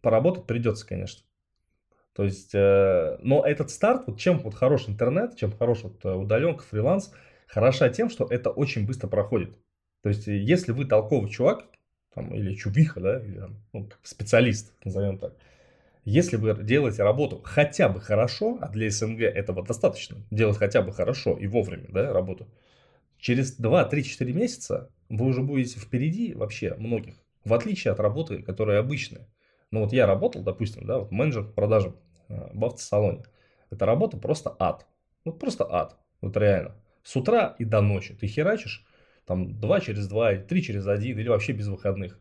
поработать 0.00 0.46
придется, 0.46 0.86
конечно. 0.86 1.22
То 2.14 2.24
есть, 2.24 2.54
э, 2.54 3.18
но 3.20 3.44
этот 3.44 3.70
старт, 3.70 4.04
вот 4.06 4.18
чем 4.18 4.38
вот 4.38 4.54
хорош 4.54 4.88
интернет, 4.88 5.36
чем 5.36 5.52
хорош 5.52 5.82
вот 5.82 6.04
э, 6.04 6.12
удаленка, 6.12 6.64
фриланс, 6.64 7.12
хороша 7.46 7.88
тем, 7.88 8.10
что 8.10 8.26
это 8.28 8.50
очень 8.50 8.86
быстро 8.86 9.08
проходит. 9.08 9.56
То 10.02 10.08
есть, 10.08 10.26
если 10.26 10.72
вы 10.72 10.86
толковый 10.86 11.30
чувак, 11.30 11.64
там, 12.14 12.34
или 12.34 12.54
чувиха, 12.54 13.00
да, 13.00 13.20
или 13.20 13.42
ну, 13.72 13.88
специалист, 14.02 14.72
назовем 14.84 15.18
так, 15.18 15.34
если 16.04 16.36
вы 16.36 16.54
делаете 16.62 17.02
работу 17.02 17.40
хотя 17.44 17.88
бы 17.88 18.00
хорошо, 18.00 18.58
а 18.60 18.68
для 18.68 18.90
СНГ 18.90 19.20
этого 19.20 19.64
достаточно, 19.64 20.16
делать 20.30 20.56
хотя 20.56 20.82
бы 20.82 20.92
хорошо 20.92 21.36
и 21.36 21.46
вовремя 21.46 21.86
да, 21.90 22.12
работу, 22.12 22.48
через 23.18 23.52
2, 23.56 23.84
3, 23.84 24.04
4 24.04 24.32
месяца 24.32 24.90
вы 25.08 25.26
уже 25.26 25.42
будете 25.42 25.78
впереди 25.78 26.34
вообще 26.34 26.74
многих, 26.74 27.14
в 27.44 27.52
отличие 27.52 27.92
от 27.92 28.00
работы, 28.00 28.42
которая 28.42 28.80
обычная. 28.80 29.28
Ну 29.70 29.80
вот 29.80 29.92
я 29.92 30.06
работал, 30.06 30.42
допустим, 30.42 30.86
да, 30.86 30.98
вот 30.98 31.12
менеджер 31.12 31.44
по 31.44 31.52
продажам 31.52 31.96
э, 32.28 32.48
в 32.52 32.64
автосалоне. 32.64 33.22
Это 33.70 33.86
работа 33.86 34.16
просто 34.16 34.56
ад. 34.58 34.86
Вот 35.24 35.38
просто 35.38 35.64
ад. 35.70 35.96
Вот 36.20 36.36
реально. 36.36 36.74
С 37.04 37.14
утра 37.14 37.54
и 37.58 37.64
до 37.64 37.80
ночи 37.80 38.14
ты 38.14 38.26
херачишь 38.26 38.84
там 39.30 39.60
2 39.60 39.80
через 39.80 40.08
2, 40.08 40.38
3 40.38 40.62
через 40.62 40.88
1 40.88 41.16
или 41.16 41.28
вообще 41.28 41.52
без 41.52 41.68
выходных. 41.68 42.18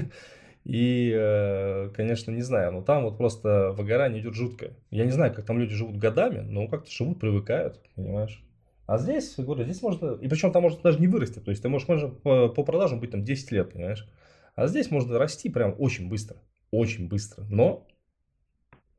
И, 0.64 1.14
э, 1.16 1.90
конечно, 1.94 2.32
не 2.32 2.42
знаю, 2.42 2.72
но 2.72 2.82
там 2.82 3.04
вот 3.04 3.18
просто 3.18 3.70
выгорание 3.70 4.20
идет 4.20 4.34
жуткое. 4.34 4.72
Я 4.90 5.04
не 5.04 5.12
знаю, 5.12 5.32
как 5.32 5.46
там 5.46 5.60
люди 5.60 5.76
живут 5.76 5.96
годами, 5.96 6.40
но 6.40 6.66
как-то 6.66 6.90
живут, 6.90 7.20
привыкают, 7.20 7.80
понимаешь? 7.94 8.44
А 8.86 8.98
здесь, 8.98 9.36
говорю, 9.38 9.62
здесь 9.62 9.80
можно, 9.80 10.14
и 10.20 10.26
причем 10.26 10.50
там 10.50 10.62
можно 10.62 10.82
даже 10.82 10.98
не 10.98 11.06
вырасти, 11.06 11.38
то 11.38 11.52
есть 11.52 11.62
ты 11.62 11.68
можешь, 11.68 11.86
можно 11.86 12.08
по, 12.08 12.48
по 12.48 12.64
продажам 12.64 12.98
быть 12.98 13.12
там 13.12 13.22
10 13.22 13.52
лет, 13.52 13.72
понимаешь? 13.72 14.08
А 14.56 14.66
здесь 14.66 14.90
можно 14.90 15.18
расти 15.18 15.50
прям 15.50 15.76
очень 15.78 16.08
быстро, 16.08 16.36
очень 16.72 17.08
быстро, 17.08 17.44
но 17.48 17.86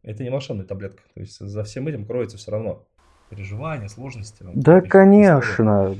это 0.04 0.24
не 0.24 0.30
волшебная 0.30 0.66
таблетка, 0.66 1.04
то 1.14 1.20
есть 1.20 1.38
за 1.38 1.64
всем 1.66 1.89
этим 1.89 2.06
кроется 2.06 2.38
все 2.38 2.52
равно 2.52 2.88
переживания, 3.30 3.89
сложности. 3.89 4.45
Да, 4.54 4.80
конечно. 4.80 5.97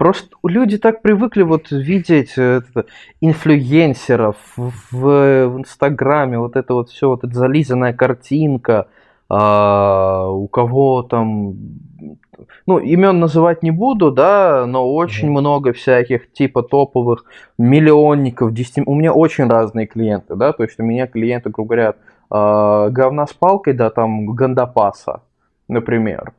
Просто 0.00 0.34
люди 0.42 0.78
так 0.78 1.02
привыкли 1.02 1.42
вот 1.42 1.70
видеть 1.70 2.32
э, 2.38 2.62
это, 2.74 2.86
инфлюенсеров 3.20 4.36
в, 4.56 4.72
в 4.92 5.58
Инстаграме, 5.58 6.38
вот 6.38 6.56
это 6.56 6.72
вот 6.72 6.88
все, 6.88 7.10
вот 7.10 7.22
эта 7.22 7.34
зализанная 7.34 7.92
картинка, 7.92 8.88
а, 9.28 10.26
у 10.30 10.48
кого 10.48 11.02
там 11.02 11.54
ну, 12.64 12.78
имен 12.78 13.20
называть 13.20 13.62
не 13.62 13.72
буду, 13.72 14.10
да, 14.10 14.64
но 14.66 14.90
очень 14.90 15.28
mm-hmm. 15.28 15.38
много 15.38 15.72
всяких 15.74 16.32
типа 16.32 16.62
топовых 16.62 17.26
миллионников, 17.58 18.54
10... 18.54 18.84
у 18.86 18.94
меня 18.94 19.12
очень 19.12 19.48
разные 19.48 19.86
клиенты, 19.86 20.34
да, 20.34 20.54
то 20.54 20.62
есть 20.62 20.80
у 20.80 20.82
меня 20.82 21.08
клиенты, 21.08 21.50
грубо 21.50 21.74
говоря, 21.74 21.94
э, 22.30 22.90
говна 22.90 23.26
с 23.26 23.34
палкой, 23.34 23.74
да, 23.74 23.90
там, 23.90 24.34
гандапаса, 24.34 25.20
например. 25.68 26.32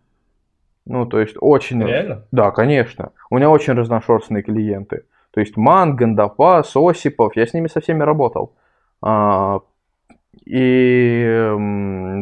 Ну, 0.85 1.05
то 1.05 1.19
есть 1.19 1.35
очень... 1.39 1.83
Реально? 1.83 2.25
Да, 2.31 2.51
конечно. 2.51 3.11
У 3.29 3.37
меня 3.37 3.49
очень 3.49 3.73
разношерстные 3.73 4.43
клиенты. 4.43 5.03
То 5.33 5.39
есть 5.39 5.57
Ман, 5.57 5.95
Гандапас, 5.95 6.75
Осипов, 6.75 7.35
я 7.35 7.45
с 7.45 7.53
ними 7.53 7.67
со 7.67 7.79
всеми 7.79 8.03
работал. 8.03 8.53
А, 9.01 9.59
и 10.45 11.53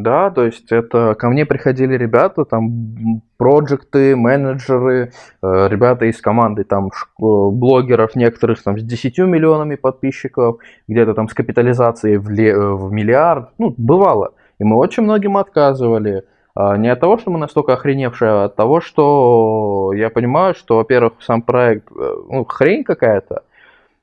да, 0.01 0.29
то 0.29 0.45
есть 0.45 0.71
это 0.71 1.15
ко 1.15 1.29
мне 1.29 1.45
приходили 1.45 1.95
ребята, 1.95 2.43
там 2.43 3.21
проекты, 3.37 4.15
менеджеры, 4.15 5.11
э, 5.41 5.67
ребята 5.69 6.05
из 6.05 6.19
команды 6.21 6.63
там 6.63 6.91
блогеров 7.17 8.15
некоторых 8.15 8.61
там 8.61 8.77
с 8.77 8.83
10 8.83 9.19
миллионами 9.19 9.75
подписчиков, 9.75 10.57
где-то 10.87 11.13
там 11.13 11.29
с 11.29 11.33
капитализацией 11.33 12.17
в, 12.17 12.29
ле, 12.29 12.57
в 12.57 12.91
миллиард, 12.91 13.49
ну, 13.57 13.73
бывало. 13.77 14.33
И 14.59 14.63
мы 14.63 14.75
очень 14.75 15.03
многим 15.03 15.37
отказывали. 15.37 16.25
А, 16.61 16.75
не 16.75 16.89
от 16.89 16.99
того, 16.99 17.17
что 17.17 17.31
мы 17.31 17.39
настолько 17.39 17.71
охреневшие, 17.71 18.31
а 18.31 18.43
от 18.45 18.57
того, 18.57 18.81
что 18.81 19.93
я 19.95 20.09
понимаю, 20.09 20.55
что, 20.55 20.75
во-первых, 20.75 21.13
сам 21.21 21.41
проект, 21.41 21.89
э, 21.89 22.15
ну, 22.29 22.43
хрень 22.43 22.83
какая-то, 22.83 23.43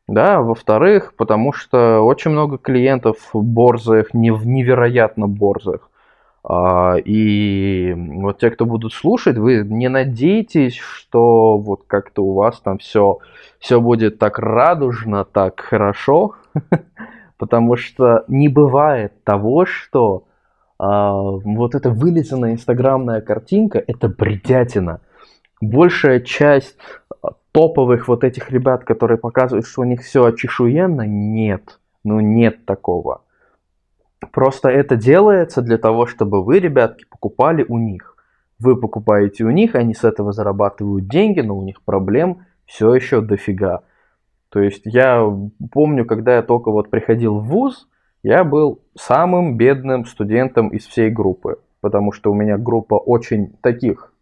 да, 0.08 0.40
во-вторых, 0.40 1.12
потому 1.18 1.52
что 1.52 2.00
очень 2.00 2.30
много 2.30 2.56
клиентов 2.56 3.18
борзых, 3.34 4.14
невероятно 4.14 5.28
борзых. 5.28 5.90
А, 6.44 6.96
и 6.96 7.92
вот 7.94 8.38
те, 8.38 8.50
кто 8.50 8.64
будут 8.64 8.94
слушать, 8.94 9.36
вы 9.36 9.58
не 9.62 9.90
надейтесь, 9.90 10.76
что 10.76 11.58
вот 11.58 11.82
как-то 11.86 12.22
у 12.24 12.32
вас 12.32 12.58
там 12.60 12.78
все, 12.78 13.18
все 13.58 13.82
будет 13.82 14.18
так 14.18 14.38
радужно, 14.38 15.26
так 15.26 15.60
хорошо, 15.60 16.36
потому 17.36 17.76
что 17.76 18.24
не 18.28 18.48
бывает 18.48 19.12
того, 19.24 19.66
что 19.66 20.22
а, 20.22 20.35
вот 20.78 21.74
эта 21.74 21.90
вылизанная 21.90 22.52
инстаграмная 22.52 23.20
картинка– 23.20 23.82
это 23.86 24.08
бредятина. 24.08 25.00
Большая 25.60 26.20
часть 26.20 26.76
топовых 27.52 28.08
вот 28.08 28.24
этих 28.24 28.50
ребят, 28.50 28.84
которые 28.84 29.16
показывают, 29.16 29.66
что 29.66 29.80
у 29.80 29.84
них 29.84 30.02
все 30.02 30.24
очешуенно, 30.24 31.06
нет. 31.06 31.80
Ну 32.04 32.20
нет 32.20 32.66
такого. 32.66 33.22
Просто 34.32 34.68
это 34.68 34.96
делается 34.96 35.62
для 35.62 35.78
того, 35.78 36.06
чтобы 36.06 36.44
вы, 36.44 36.58
ребятки, 36.58 37.06
покупали 37.08 37.64
у 37.66 37.78
них. 37.78 38.16
Вы 38.58 38.78
покупаете 38.78 39.44
у 39.44 39.50
них, 39.50 39.74
они 39.74 39.94
с 39.94 40.04
этого 40.04 40.32
зарабатывают 40.32 41.08
деньги, 41.08 41.40
но 41.40 41.56
у 41.56 41.62
них 41.62 41.82
проблем 41.82 42.46
все 42.64 42.94
еще 42.94 43.20
дофига. 43.20 43.82
То 44.50 44.60
есть 44.60 44.82
я 44.84 45.26
помню, 45.72 46.04
когда 46.06 46.36
я 46.36 46.42
только 46.42 46.70
вот 46.70 46.90
приходил 46.90 47.38
в 47.38 47.46
ВУЗ, 47.46 47.88
я 48.26 48.42
был 48.42 48.82
самым 48.98 49.56
бедным 49.56 50.04
студентом 50.04 50.70
из 50.70 50.84
всей 50.84 51.10
группы, 51.10 51.60
потому 51.80 52.10
что 52.10 52.32
у 52.32 52.34
меня 52.34 52.58
группа 52.58 52.96
очень 52.96 53.52
таких, 53.60 54.12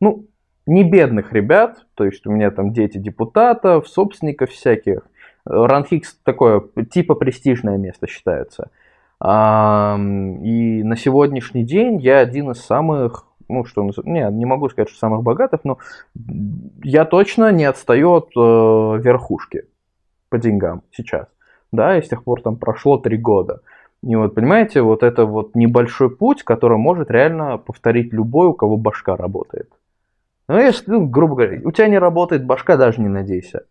ну, 0.00 0.26
не 0.66 0.84
бедных 0.84 1.32
ребят, 1.32 1.86
то 1.94 2.04
есть 2.04 2.26
у 2.26 2.30
меня 2.30 2.50
там 2.50 2.74
дети 2.74 2.98
депутатов, 2.98 3.88
собственников 3.88 4.50
всяких. 4.50 5.00
Ранхикс 5.46 6.18
такое 6.24 6.62
типа 6.90 7.14
престижное 7.14 7.78
место 7.78 8.06
считается. 8.06 8.70
И 9.18 9.24
на 9.24 10.96
сегодняшний 10.96 11.64
день 11.64 12.02
я 12.02 12.18
один 12.18 12.50
из 12.50 12.60
самых, 12.60 13.24
ну 13.48 13.64
что, 13.64 13.82
не, 14.04 14.30
не 14.30 14.44
могу 14.44 14.68
сказать, 14.68 14.90
что 14.90 14.98
самых 14.98 15.22
богатых, 15.22 15.60
но 15.64 15.78
я 16.84 17.06
точно 17.06 17.50
не 17.50 17.64
отстаю 17.64 18.12
от 18.12 18.28
э, 18.36 18.40
верхушки 19.02 19.62
по 20.28 20.36
деньгам 20.36 20.82
сейчас. 20.90 21.28
Да, 21.72 21.98
и 21.98 22.02
с 22.02 22.08
тех 22.08 22.24
пор 22.24 22.42
там 22.42 22.56
прошло 22.56 22.98
три 22.98 23.16
года. 23.16 23.60
И 24.02 24.14
вот, 24.14 24.34
понимаете, 24.34 24.82
вот 24.82 25.02
это 25.02 25.24
вот 25.24 25.54
небольшой 25.54 26.14
путь, 26.14 26.44
который 26.44 26.78
может 26.78 27.10
реально 27.10 27.58
повторить 27.58 28.12
любой, 28.12 28.48
у 28.48 28.54
кого 28.54 28.76
башка 28.76 29.16
работает. 29.16 29.70
Ну, 30.46 30.58
если, 30.58 30.90
ну, 30.90 31.06
грубо 31.06 31.34
говоря, 31.34 31.60
у 31.64 31.72
тебя 31.72 31.88
не 31.88 31.98
работает 31.98 32.46
башка, 32.46 32.76
даже 32.76 33.00
не 33.00 33.08
надейся. 33.08 33.66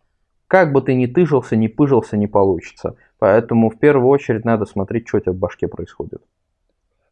Как 0.47 0.71
бы 0.71 0.81
ты 0.81 0.93
ни 0.93 1.07
тыжился, 1.07 1.55
ни 1.55 1.67
пыжился, 1.67 2.17
не 2.17 2.27
получится. 2.27 2.95
Поэтому 3.19 3.69
в 3.69 3.79
первую 3.79 4.09
очередь 4.09 4.45
надо 4.45 4.65
смотреть, 4.65 5.07
что 5.07 5.17
у 5.17 5.21
тебя 5.21 5.31
в 5.31 5.37
башке 5.37 5.67
происходит. 5.67 6.21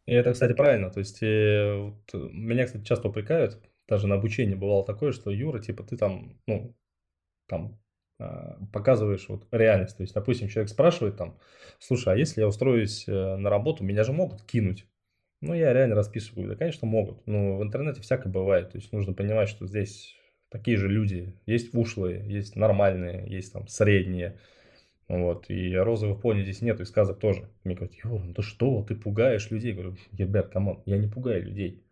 И 0.06 0.12
это, 0.14 0.32
кстати, 0.32 0.52
правильно. 0.52 0.90
То 0.90 1.00
есть, 1.00 1.22
э, 1.22 1.74
вот, 1.74 2.32
меня, 2.32 2.66
кстати, 2.66 2.84
часто 2.84 3.08
упрекают, 3.08 3.60
даже 3.88 4.06
на 4.06 4.14
обучении 4.14 4.54
бывало 4.54 4.84
такое, 4.84 5.12
что 5.12 5.30
Юра, 5.30 5.58
типа, 5.58 5.82
ты 5.82 5.96
там, 5.96 6.36
ну, 6.46 6.74
там, 7.48 7.64
э, 7.66 7.85
показываешь 8.72 9.28
вот 9.28 9.46
реальность. 9.50 9.96
То 9.96 10.02
есть, 10.02 10.14
допустим, 10.14 10.48
человек 10.48 10.70
спрашивает 10.70 11.16
там, 11.16 11.38
слушай, 11.78 12.12
а 12.12 12.16
если 12.16 12.40
я 12.40 12.48
устроюсь 12.48 13.06
э, 13.06 13.36
на 13.36 13.50
работу, 13.50 13.84
меня 13.84 14.04
же 14.04 14.12
могут 14.12 14.42
кинуть. 14.42 14.86
Ну, 15.40 15.54
я 15.54 15.72
реально 15.72 15.96
расписываю. 15.96 16.48
Да, 16.48 16.56
конечно, 16.56 16.86
могут. 16.86 17.26
Но 17.26 17.58
в 17.58 17.62
интернете 17.62 18.00
всякое 18.00 18.30
бывает. 18.30 18.70
То 18.70 18.78
есть 18.78 18.92
нужно 18.92 19.12
понимать, 19.12 19.48
что 19.48 19.66
здесь 19.66 20.16
такие 20.48 20.76
же 20.76 20.88
люди. 20.88 21.34
Есть 21.44 21.74
ушлые, 21.74 22.24
есть 22.26 22.56
нормальные, 22.56 23.30
есть 23.30 23.52
там 23.52 23.68
средние. 23.68 24.38
Вот. 25.08 25.50
И 25.50 25.74
розовых 25.74 26.20
пони 26.20 26.42
здесь 26.42 26.62
нету, 26.62 26.82
и 26.82 26.86
сказок 26.86 27.18
тоже. 27.18 27.50
Мне 27.64 27.74
говорят, 27.74 27.94
Юр, 28.02 28.22
ну 28.24 28.34
ты 28.34 28.42
что, 28.42 28.82
ты 28.82 28.94
пугаешь 28.94 29.50
людей. 29.50 29.70
Я 29.70 29.74
говорю, 29.74 29.96
ребят, 30.12 30.48
come 30.48 30.67
on, 30.67 30.82
я 30.86 30.96
не 30.98 31.06
пугаю 31.06 31.44
людей. 31.44 31.82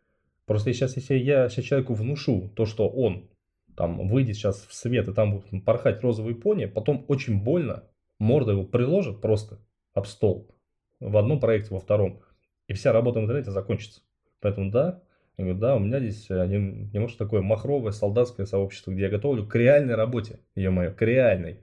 Просто 0.46 0.72
сейчас, 0.72 0.96
если 0.96 1.14
я 1.14 1.48
сейчас 1.48 1.66
человеку 1.66 1.94
внушу 1.94 2.50
то, 2.56 2.66
что 2.66 2.88
он 2.88 3.28
там 3.76 4.08
выйдет 4.08 4.36
сейчас 4.36 4.64
в 4.66 4.74
свет, 4.74 5.08
и 5.08 5.12
там 5.12 5.32
будут 5.32 5.64
порхать 5.64 6.02
розовые 6.02 6.36
пони, 6.36 6.66
потом 6.66 7.04
очень 7.08 7.42
больно, 7.42 7.84
морда 8.18 8.52
его 8.52 8.64
приложит 8.64 9.20
просто 9.20 9.58
об 9.92 10.06
стол. 10.06 10.54
В 11.00 11.16
одном 11.16 11.40
проекте, 11.40 11.74
во 11.74 11.80
втором 11.80 12.22
и 12.68 12.72
вся 12.72 12.92
работа 12.92 13.20
в 13.20 13.24
интернете 13.24 13.50
закончится. 13.50 14.00
Поэтому 14.40 14.70
да, 14.70 15.02
я 15.36 15.44
говорю, 15.44 15.60
да, 15.60 15.76
у 15.76 15.78
меня 15.78 16.00
здесь 16.00 16.28
немножко 16.30 17.18
такое 17.18 17.42
махровое 17.42 17.92
солдатское 17.92 18.46
сообщество, 18.46 18.92
где 18.92 19.02
я 19.02 19.10
готовлю 19.10 19.46
к 19.46 19.54
реальной 19.54 19.94
работе, 19.94 20.40
ее 20.54 20.70
мое, 20.70 20.90
к 20.90 21.02
реальной, 21.02 21.60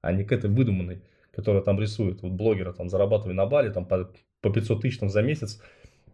а 0.00 0.12
не 0.12 0.24
к 0.24 0.32
этой 0.32 0.50
выдуманной, 0.50 1.02
которая 1.30 1.62
там 1.62 1.80
рисует. 1.80 2.22
Вот 2.22 2.32
блогеры 2.32 2.72
там 2.72 2.88
зарабатывали 2.88 3.34
на 3.34 3.46
Бали 3.46 3.70
там 3.70 3.86
по, 3.86 4.10
по 4.40 4.52
500 4.52 4.82
тысяч 4.82 4.98
там, 4.98 5.08
за 5.08 5.22
месяц, 5.22 5.62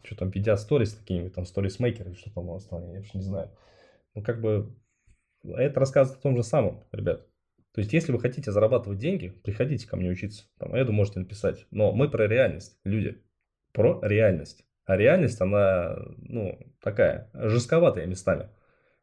что 0.02 0.16
там, 0.16 0.30
ведя 0.30 0.56
сторис 0.56 0.94
такими, 0.94 1.28
там, 1.28 1.46
сторисмейкеры, 1.46 2.14
что 2.14 2.32
там 2.32 2.48
у 2.48 2.54
нас 2.54 2.64
там, 2.64 2.86
я 2.92 2.98
вообще 2.98 3.18
не 3.18 3.24
знаю. 3.24 3.50
Ну, 4.14 4.22
как 4.22 4.40
бы, 4.40 4.74
это 5.44 5.80
рассказывает 5.80 6.20
о 6.20 6.22
том 6.22 6.36
же 6.36 6.42
самом, 6.42 6.84
ребят. 6.92 7.26
То 7.74 7.80
есть, 7.80 7.92
если 7.92 8.12
вы 8.12 8.18
хотите 8.18 8.50
зарабатывать 8.50 8.98
деньги, 8.98 9.28
приходите 9.44 9.86
ко 9.86 9.96
мне 9.96 10.10
учиться. 10.10 10.44
Там, 10.58 10.76
Эду 10.76 10.92
можете 10.92 11.20
написать. 11.20 11.66
Но 11.70 11.92
мы 11.92 12.08
про 12.08 12.26
реальность, 12.26 12.78
люди 12.84 13.18
про 13.72 14.00
реальность. 14.02 14.64
А 14.84 14.96
реальность, 14.96 15.40
она, 15.40 15.96
ну, 16.16 16.58
такая, 16.82 17.30
жестковатая 17.34 18.06
местами. 18.06 18.48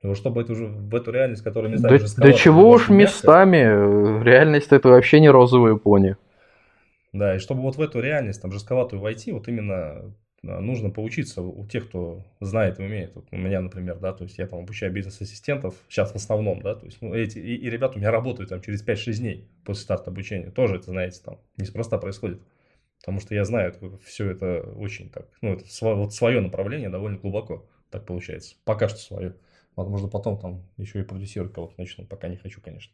И 0.01 0.07
вот 0.07 0.17
чтобы 0.17 0.41
это 0.41 0.51
уже 0.51 0.65
в 0.65 0.93
эту 0.93 1.11
реальность, 1.11 1.43
которая 1.43 1.75
знаю, 1.77 1.99
да, 1.99 2.05
да 2.17 2.33
чего 2.33 2.69
уж 2.69 2.89
местами, 2.89 4.23
реальность 4.23 4.71
это 4.71 4.89
вообще 4.89 5.19
не 5.19 5.29
розовые 5.29 5.77
пони. 5.77 6.17
Да, 7.13 7.35
и 7.35 7.39
чтобы 7.39 7.61
вот 7.61 7.77
в 7.77 7.81
эту 7.81 8.01
реальность, 8.01 8.41
там, 8.41 8.51
жестковатую 8.51 8.99
войти, 8.99 9.31
вот 9.31 9.47
именно 9.47 10.13
нужно 10.45 10.89
поучиться 10.89 11.41
у 11.41 11.65
тех, 11.65 11.87
кто 11.87 12.23
знает 12.39 12.79
и 12.79 12.83
умеет. 12.83 13.15
Вот 13.15 13.25
у 13.31 13.37
меня, 13.37 13.61
например, 13.61 13.99
да, 13.99 14.13
то 14.13 14.23
есть 14.23 14.37
я 14.37 14.47
там 14.47 14.59
обучаю 14.59 14.91
бизнес-ассистентов, 14.91 15.75
сейчас 15.89 16.11
в 16.11 16.15
основном, 16.15 16.61
да, 16.61 16.75
то 16.75 16.85
есть 16.85 17.01
ну, 17.01 17.13
эти, 17.13 17.37
и, 17.39 17.55
и 17.55 17.69
ребята 17.69 17.95
у 17.95 17.99
меня 17.99 18.11
работают 18.11 18.49
там 18.49 18.61
через 18.61 18.85
5-6 18.85 19.13
дней 19.17 19.47
после 19.63 19.83
старта 19.83 20.11
обучения. 20.11 20.51
Тоже 20.51 20.75
это, 20.75 20.85
знаете, 20.85 21.21
там 21.23 21.39
неспроста 21.57 21.97
происходит. 21.97 22.41
Потому 22.99 23.19
что 23.19 23.35
я 23.35 23.45
знаю, 23.45 23.73
все 24.03 24.31
это 24.31 24.61
очень 24.77 25.09
так, 25.09 25.27
ну, 25.41 25.53
это 25.53 25.67
сво, 25.71 25.95
вот 25.95 26.13
свое 26.13 26.39
направление 26.41 26.89
довольно 26.89 27.17
глубоко 27.17 27.65
так 27.89 28.05
получается. 28.05 28.55
Пока 28.65 28.89
что 28.89 28.97
свое. 28.97 29.35
Возможно, 29.75 30.07
потом 30.07 30.37
там 30.37 30.63
еще 30.77 30.99
и 30.99 31.03
продюсировать 31.03 31.53
кого-то 31.53 31.73
начну, 31.77 32.05
пока 32.05 32.27
не 32.27 32.37
хочу, 32.37 32.61
конечно. 32.61 32.93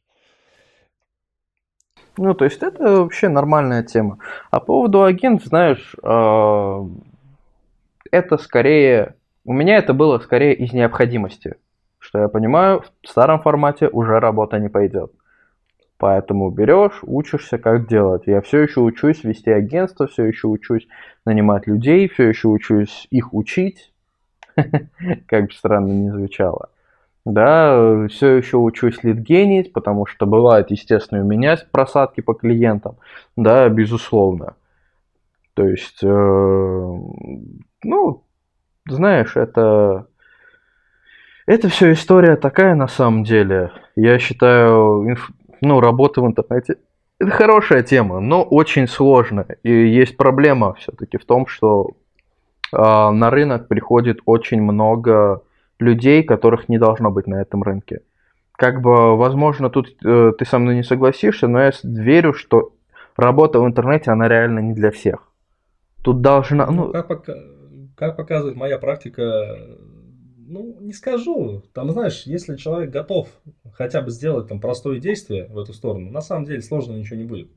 Ну, 2.18 2.34
то 2.34 2.45
есть 2.45 2.62
это 2.62 3.02
вообще 3.02 3.30
нормальная 3.30 3.84
тема. 3.84 4.18
А 4.49 4.60
по 4.60 4.66
поводу 4.66 5.04
агентов, 5.04 5.47
знаешь, 5.47 5.95
а, 6.04 6.82
это 8.12 8.38
скорее... 8.38 9.16
У 9.43 9.53
меня 9.53 9.78
это 9.78 9.93
было 9.93 10.20
скорее 10.20 10.53
из 10.53 10.72
необходимости. 10.74 11.55
Что 11.99 12.20
я 12.20 12.28
понимаю, 12.28 12.84
в 13.03 13.07
старом 13.07 13.41
формате 13.41 13.88
уже 13.88 14.20
работа 14.20 14.59
не 14.59 14.70
пойдет. 14.70 15.12
Поэтому 15.97 16.49
берешь, 16.49 16.99
учишься, 17.03 17.57
как 17.59 17.88
делать. 17.88 18.24
Я 18.26 18.41
все 18.41 18.59
еще 18.59 18.80
учусь 18.82 19.24
вести 19.24 19.51
агентство, 19.51 20.07
все 20.07 20.26
еще 20.26 20.47
учусь 20.47 20.88
нанимать 21.26 21.68
людей, 21.68 22.07
все 22.09 22.30
еще 22.30 22.47
учусь 22.47 23.07
их 23.12 23.34
учить, 23.36 23.93
как 25.28 25.45
бы 25.45 25.51
странно 25.51 25.91
ни 25.91 26.09
звучало. 26.09 26.70
Да, 27.24 28.07
все 28.09 28.38
еще 28.38 28.57
учусь 28.57 29.03
лидгенить, 29.03 29.74
потому 29.74 30.07
что 30.07 30.26
бывает, 30.26 30.72
естественно, 30.72 31.22
у 31.22 31.28
меня 31.28 31.55
просадки 31.72 32.22
по 32.22 32.34
клиентам, 32.34 32.95
да, 33.36 33.70
безусловно. 33.70 34.55
То 35.54 35.68
есть, 35.68 36.04
э, 36.04 36.08
ну, 37.84 38.24
знаешь, 38.88 39.36
это, 39.36 40.08
это 41.45 41.70
все 41.70 41.93
история 41.93 42.36
такая 42.36 42.76
на 42.76 42.88
самом 42.88 43.24
деле. 43.24 43.72
Я 43.95 44.18
считаю, 44.20 45.10
инф, 45.10 45.32
ну, 45.62 45.80
работа 45.80 46.22
в 46.22 46.28
интернете 46.28 46.78
это 47.22 47.30
хорошая 47.30 47.84
тема, 47.84 48.20
но 48.20 48.41
очень 48.41 48.88
сложная. 48.88 49.58
И 49.62 49.72
есть 49.72 50.18
проблема 50.18 50.74
все-таки 50.74 51.20
в 51.20 51.26
том, 51.26 51.45
что 51.45 51.91
э, 52.74 52.78
на 52.78 53.30
рынок 53.30 53.68
приходит 53.68 54.22
очень 54.26 54.60
много 54.60 55.43
людей, 55.78 56.24
которых 56.24 56.68
не 56.68 56.80
должно 56.80 57.12
быть 57.12 57.28
на 57.28 57.39
этом 57.39 57.62
рынке. 57.62 58.02
Как 58.54 58.82
бы, 58.82 59.16
возможно, 59.18 59.70
тут 59.70 59.95
э, 60.04 60.34
ты 60.36 60.45
со 60.45 60.58
мной 60.58 60.74
не 60.74 60.84
согласишься, 60.84 61.47
но 61.47 61.62
я 61.62 61.72
верю, 61.84 62.34
что 62.34 62.74
работа 63.16 63.60
в 63.60 63.68
интернете, 63.68 64.10
она 64.10 64.28
реально 64.28 64.60
не 64.60 64.74
для 64.74 64.89
всех. 64.89 65.30
Тут 66.02 66.22
должна... 66.22 66.66
Ну, 66.68 66.88
ну 66.88 66.91
как, 66.91 67.08
пока, 67.08 67.36
как 67.95 68.18
показывает 68.18 68.56
моя 68.56 68.78
практика, 68.80 69.58
ну, 70.38 70.78
не 70.80 70.93
скажу. 70.93 71.64
Там, 71.74 71.91
знаешь, 71.91 72.24
если 72.26 72.56
человек 72.56 72.89
готов 72.91 73.30
хотя 73.74 74.02
бы 74.02 74.12
сделать 74.12 74.47
там 74.47 74.60
простое 74.60 74.99
действие 74.99 75.47
в 75.47 75.58
эту 75.58 75.74
сторону, 75.74 76.10
на 76.12 76.22
самом 76.22 76.45
деле 76.45 76.62
сложно 76.62 76.93
ничего 76.93 77.18
не 77.18 77.26
будет. 77.26 77.52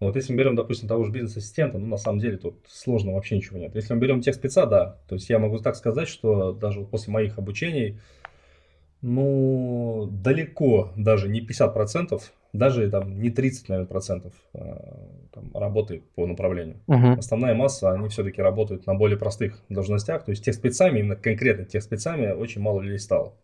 Вот 0.00 0.14
если 0.14 0.32
мы 0.32 0.38
берем, 0.38 0.54
допустим, 0.54 0.88
того 0.88 1.04
же 1.04 1.10
бизнес-ассистента, 1.10 1.78
ну, 1.78 1.86
на 1.86 1.96
самом 1.96 2.20
деле 2.20 2.36
тут 2.36 2.64
сложно 2.68 3.12
вообще 3.12 3.36
ничего 3.36 3.58
нет. 3.58 3.74
Если 3.74 3.92
мы 3.92 4.00
берем 4.00 4.20
тех 4.20 4.34
спеца, 4.34 4.64
да. 4.64 4.96
То 5.08 5.16
есть 5.16 5.28
я 5.28 5.38
могу 5.38 5.58
так 5.58 5.74
сказать, 5.74 6.08
что 6.08 6.52
даже 6.52 6.84
после 6.84 7.12
моих 7.12 7.38
обучений, 7.38 7.98
ну, 9.02 10.08
далеко 10.10 10.92
даже 10.96 11.28
не 11.28 11.44
50%, 11.44 12.20
даже 12.52 12.90
там 12.90 13.20
не 13.20 13.30
30, 13.30 13.68
наверное, 13.68 13.88
процентов 13.88 14.34
а, 14.54 15.28
там, 15.32 15.50
работы 15.54 16.02
по 16.14 16.26
направлению. 16.26 16.80
Uh-huh. 16.86 17.18
Основная 17.18 17.54
масса, 17.54 17.92
они 17.92 18.08
все-таки 18.08 18.40
работают 18.40 18.86
на 18.86 18.94
более 18.94 19.18
простых 19.18 19.62
должностях. 19.68 20.24
То 20.24 20.30
есть 20.30 20.44
тех 20.44 20.54
спецами, 20.54 21.00
именно 21.00 21.16
конкретно 21.16 21.64
тех 21.64 21.82
спецами 21.82 22.32
очень 22.32 22.60
мало 22.60 22.80
людей 22.80 22.98
стало. 22.98 23.34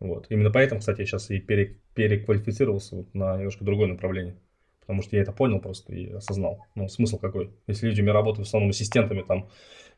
Вот. 0.00 0.26
Именно 0.28 0.50
поэтому, 0.50 0.80
кстати, 0.80 1.00
я 1.00 1.06
сейчас 1.06 1.30
и 1.30 1.38
переквалифицировался 1.38 2.96
вот 2.96 3.14
на 3.14 3.36
немножко 3.36 3.64
другое 3.64 3.88
направление. 3.88 4.36
Потому 4.80 5.02
что 5.02 5.16
я 5.16 5.22
это 5.22 5.32
понял 5.32 5.60
просто 5.60 5.94
и 5.94 6.10
осознал. 6.12 6.66
Ну, 6.74 6.88
смысл 6.88 7.18
какой? 7.18 7.50
Если 7.66 7.86
люди 7.86 8.00
у 8.00 8.04
меня 8.04 8.12
работают 8.12 8.46
в 8.46 8.48
основном 8.48 8.70
ассистентами 8.70 9.22
там 9.22 9.48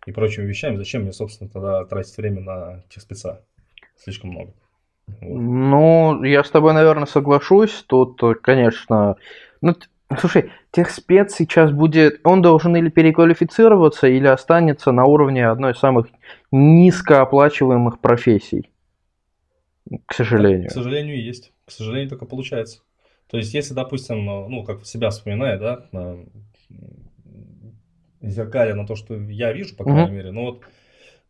и 0.06 0.12
прочими 0.12 0.46
вещами, 0.46 0.76
зачем 0.76 1.02
мне, 1.02 1.12
собственно, 1.12 1.50
тогда 1.50 1.84
тратить 1.84 2.16
время 2.16 2.40
на 2.40 2.84
тех 2.88 3.02
спеца? 3.02 3.44
Слишком 3.96 4.30
много. 4.30 4.54
Ну, 5.20 6.22
я 6.24 6.42
с 6.42 6.50
тобой, 6.50 6.72
наверное, 6.72 7.06
соглашусь. 7.06 7.84
Тут, 7.86 8.20
конечно... 8.42 9.16
Ну, 9.60 9.74
слушай, 10.18 10.50
техспец 10.72 11.34
сейчас 11.34 11.70
будет... 11.70 12.20
Он 12.24 12.42
должен 12.42 12.76
или 12.76 12.90
переквалифицироваться, 12.90 14.06
или 14.08 14.26
останется 14.26 14.92
на 14.92 15.04
уровне 15.04 15.48
одной 15.48 15.72
из 15.72 15.78
самых 15.78 16.08
низкооплачиваемых 16.50 18.00
профессий. 18.00 18.70
К 20.06 20.14
сожалению. 20.14 20.68
к 20.68 20.72
сожалению, 20.72 21.22
есть. 21.22 21.52
К 21.64 21.70
сожалению, 21.70 22.10
только 22.10 22.26
получается. 22.26 22.80
То 23.28 23.38
есть, 23.38 23.54
если, 23.54 23.74
допустим, 23.74 24.24
ну, 24.24 24.64
как 24.64 24.84
себя 24.84 25.10
вспоминаю, 25.10 25.60
да, 25.60 26.16
зеркаля 28.20 28.74
на 28.74 28.86
то, 28.86 28.96
что 28.96 29.14
я 29.14 29.52
вижу, 29.52 29.76
по 29.76 29.84
крайней 29.84 30.10
mm-hmm. 30.10 30.14
мере, 30.14 30.30
ну 30.32 30.44
вот 30.46 30.62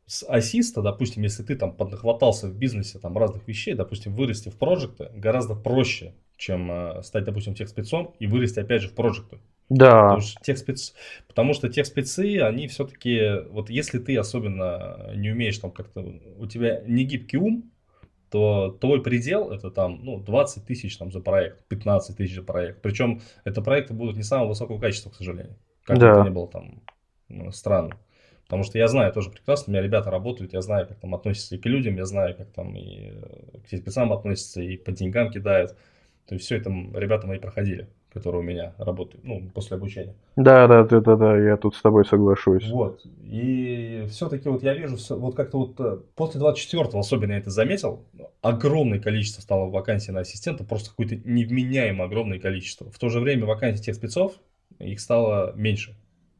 с 0.06 0.24
ассиста, 0.28 0.82
допустим, 0.82 1.22
если 1.22 1.42
ты 1.42 1.56
там 1.56 1.72
поднахватался 1.72 2.46
в 2.46 2.56
бизнесе 2.56 2.98
там 2.98 3.18
разных 3.18 3.46
вещей, 3.48 3.74
допустим, 3.74 4.14
вырасти 4.14 4.48
в 4.48 4.56
проекты 4.56 5.10
гораздо 5.14 5.54
проще, 5.54 6.14
чем 6.36 6.70
э, 6.70 7.02
стать, 7.02 7.24
допустим, 7.24 7.54
техспецом 7.54 8.14
и 8.20 8.26
вырасти 8.26 8.60
опять 8.60 8.82
же 8.82 8.88
в 8.88 8.94
проекты. 8.94 9.38
Да. 9.68 10.02
Потому 10.02 10.20
что, 10.20 10.40
техспец... 10.42 10.94
Потому 11.26 11.54
что 11.54 11.68
техспецы, 11.68 12.40
они 12.40 12.68
все-таки, 12.68 13.42
вот 13.50 13.68
если 13.68 13.98
ты 13.98 14.16
особенно 14.16 15.10
не 15.16 15.30
умеешь 15.30 15.58
там 15.58 15.72
как-то, 15.72 16.02
у 16.38 16.46
тебя 16.46 16.82
не 16.86 17.04
гибкий 17.04 17.38
ум, 17.38 17.72
то 18.30 18.76
твой 18.80 19.02
предел 19.02 19.50
это 19.50 19.70
там 19.70 20.04
ну, 20.04 20.20
20 20.20 20.66
тысяч 20.66 20.96
там, 20.96 21.10
за 21.10 21.20
проект, 21.20 21.64
15 21.66 22.16
тысяч 22.16 22.34
за 22.34 22.42
проект. 22.42 22.80
Причем 22.80 23.22
это 23.44 23.60
проекты 23.60 23.92
будут 23.92 24.16
не 24.16 24.22
самого 24.22 24.48
высокого 24.48 24.78
качества, 24.78 25.10
к 25.10 25.16
сожалению. 25.16 25.56
Как 25.84 25.98
да. 25.98 26.14
бы 26.14 26.20
это 26.20 26.30
ни 26.30 26.32
было 26.32 26.48
там 26.48 26.82
странно. 27.52 27.98
Потому 28.46 28.62
что 28.62 28.78
я 28.78 28.88
знаю 28.88 29.12
тоже 29.12 29.30
прекрасно, 29.30 29.70
у 29.70 29.74
меня 29.74 29.82
ребята 29.82 30.10
работают, 30.10 30.52
я 30.52 30.62
знаю, 30.62 30.86
как 30.86 30.98
там 30.98 31.14
относятся 31.14 31.56
и 31.56 31.58
к 31.58 31.66
людям, 31.66 31.96
я 31.96 32.06
знаю, 32.06 32.36
как 32.36 32.48
там 32.52 32.76
и 32.76 33.12
э, 33.12 33.58
к 33.64 33.66
спецам 33.66 34.12
относятся, 34.12 34.62
и 34.62 34.76
по 34.76 34.92
деньгам 34.92 35.30
кидают. 35.30 35.76
То 36.26 36.34
есть 36.34 36.46
все 36.46 36.56
это 36.56 36.70
ребята 36.94 37.26
мои 37.26 37.38
проходили 37.38 37.88
которые 38.16 38.40
у 38.40 38.44
меня 38.44 38.72
работают, 38.78 39.22
ну, 39.24 39.42
после 39.52 39.76
обучения. 39.76 40.14
Да, 40.36 40.66
да, 40.66 40.84
да, 40.84 41.00
да, 41.00 41.16
да, 41.16 41.38
я 41.38 41.58
тут 41.58 41.76
с 41.76 41.82
тобой 41.82 42.06
соглашусь. 42.06 42.66
Вот. 42.66 43.04
И 43.22 44.06
все-таки 44.08 44.48
вот 44.48 44.62
я 44.62 44.72
вижу, 44.72 44.96
вот 45.10 45.34
как-то 45.34 45.58
вот 45.58 45.74
э, 45.80 45.98
после 46.14 46.40
24-го 46.40 46.98
особенно 46.98 47.32
я 47.32 47.38
это 47.38 47.50
заметил, 47.50 48.06
огромное 48.40 49.00
количество 49.00 49.42
стало 49.42 49.68
вакансий 49.68 50.12
на 50.12 50.20
ассистента, 50.20 50.64
просто 50.64 50.88
какое-то 50.88 51.16
невменяемо 51.16 52.04
огромное 52.04 52.38
количество. 52.38 52.90
В 52.90 52.98
то 52.98 53.10
же 53.10 53.20
время 53.20 53.44
вакансий 53.44 53.84
тех 53.84 53.94
спецов, 53.94 54.32
их 54.78 54.98
стало 54.98 55.52
меньше. 55.54 55.94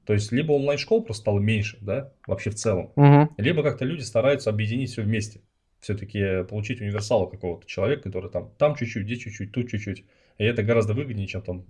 То 0.06 0.12
есть, 0.12 0.30
либо 0.32 0.52
онлайн-школ 0.52 1.02
просто 1.02 1.22
стало 1.22 1.40
меньше, 1.40 1.78
да, 1.80 2.12
вообще 2.26 2.50
в 2.50 2.54
целом, 2.54 2.92
угу. 2.94 3.28
либо 3.36 3.62
как-то 3.62 3.84
люди 3.84 4.02
стараются 4.02 4.50
объединить 4.50 4.90
все 4.90 5.02
вместе. 5.02 5.40
Все-таки 5.80 6.44
получить 6.44 6.80
универсала 6.80 7.26
какого-то 7.26 7.66
человека, 7.66 8.04
который 8.04 8.30
там, 8.30 8.50
там 8.56 8.76
чуть-чуть, 8.76 9.04
здесь 9.04 9.18
чуть-чуть, 9.18 9.52
тут 9.52 9.68
чуть-чуть. 9.68 10.04
И 10.38 10.44
это 10.44 10.62
гораздо 10.62 10.94
выгоднее, 10.94 11.26
чем 11.26 11.42
там 11.42 11.64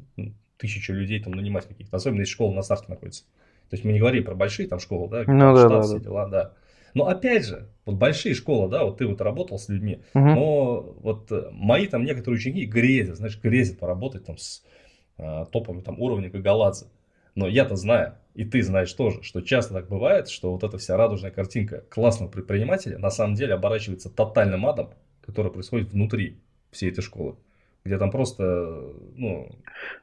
тысячу 0.59 0.93
людей 0.93 1.21
там 1.23 1.33
нанимать 1.33 1.67
каких-то, 1.67 1.97
особенно 1.97 2.21
если 2.21 2.33
школа 2.33 2.55
на 2.55 2.63
старте 2.63 2.87
находится. 2.89 3.25
То 3.71 3.75
есть 3.75 3.85
мы 3.85 3.93
не 3.93 3.99
говорим 3.99 4.25
про 4.25 4.35
большие 4.35 4.69
там 4.69 4.79
школы, 4.79 5.09
да, 5.11 5.25
ну, 5.27 5.57
штат, 5.57 5.69
да, 5.69 5.83
все 5.83 5.99
да. 5.99 6.05
дела, 6.05 6.29
да. 6.29 6.53
Но 6.95 7.09
опять 7.09 7.47
же, 7.47 7.69
вот 7.85 7.97
большие 7.97 8.35
школы, 8.35 8.71
да, 8.71 8.85
вот 8.85 8.99
ты 8.99 9.07
вот 9.07 9.21
работал 9.21 9.59
с 9.59 9.69
людьми, 9.69 10.01
угу. 10.15 10.25
но 10.25 10.81
вот 11.01 11.31
э, 11.31 11.49
мои 11.53 11.87
там 11.89 12.05
некоторые 12.05 12.39
ученики 12.39 12.65
грезят, 12.65 13.17
знаешь, 13.17 13.39
грезят 13.43 13.79
поработать 13.79 14.25
там 14.25 14.39
с 14.39 14.63
а, 15.19 15.47
топами 15.47 15.81
там 15.81 16.01
уровня 16.01 16.31
Гагаладзе. 16.31 16.87
Но 17.37 17.47
я-то 17.47 17.77
знаю, 17.77 18.15
и 18.35 18.45
ты 18.45 18.63
знаешь 18.63 18.93
тоже, 18.93 19.23
что 19.23 19.43
часто 19.43 19.75
так 19.75 19.89
бывает, 19.89 20.29
что 20.29 20.51
вот 20.51 20.65
эта 20.65 20.79
вся 20.79 20.97
радужная 20.97 21.31
картинка 21.31 21.85
классного 21.89 22.31
предпринимателя 22.31 22.99
на 22.99 23.11
самом 23.11 23.35
деле 23.35 23.55
оборачивается 23.55 24.11
тотальным 24.11 24.67
адом, 24.67 24.91
который 25.25 25.53
происходит 25.53 25.93
внутри 25.93 26.39
всей 26.73 26.91
этой 26.91 27.03
школы 27.03 27.37
где 27.85 27.99
там 27.99 28.11
просто, 28.11 28.43
ну, 29.17 29.49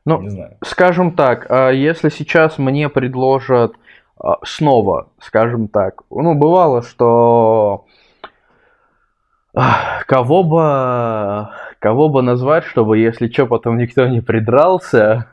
ну 0.06 0.22
не 0.22 0.30
знаю. 0.30 0.58
Скажем 0.64 1.12
так, 1.12 1.46
а 1.50 1.70
если 1.70 2.08
сейчас 2.08 2.58
мне 2.58 2.88
предложат 2.88 3.76
а, 4.18 4.38
снова, 4.44 5.10
скажем 5.20 5.68
так, 5.68 6.02
ну, 6.10 6.34
бывало, 6.34 6.82
что 6.82 7.86
кого 9.54 10.44
бы, 10.44 11.50
кого 11.80 12.10
бы 12.10 12.22
назвать, 12.22 12.64
чтобы, 12.64 12.98
если 12.98 13.28
что, 13.28 13.46
потом 13.46 13.78
никто 13.78 14.08
не 14.08 14.22
придрался 14.22 15.28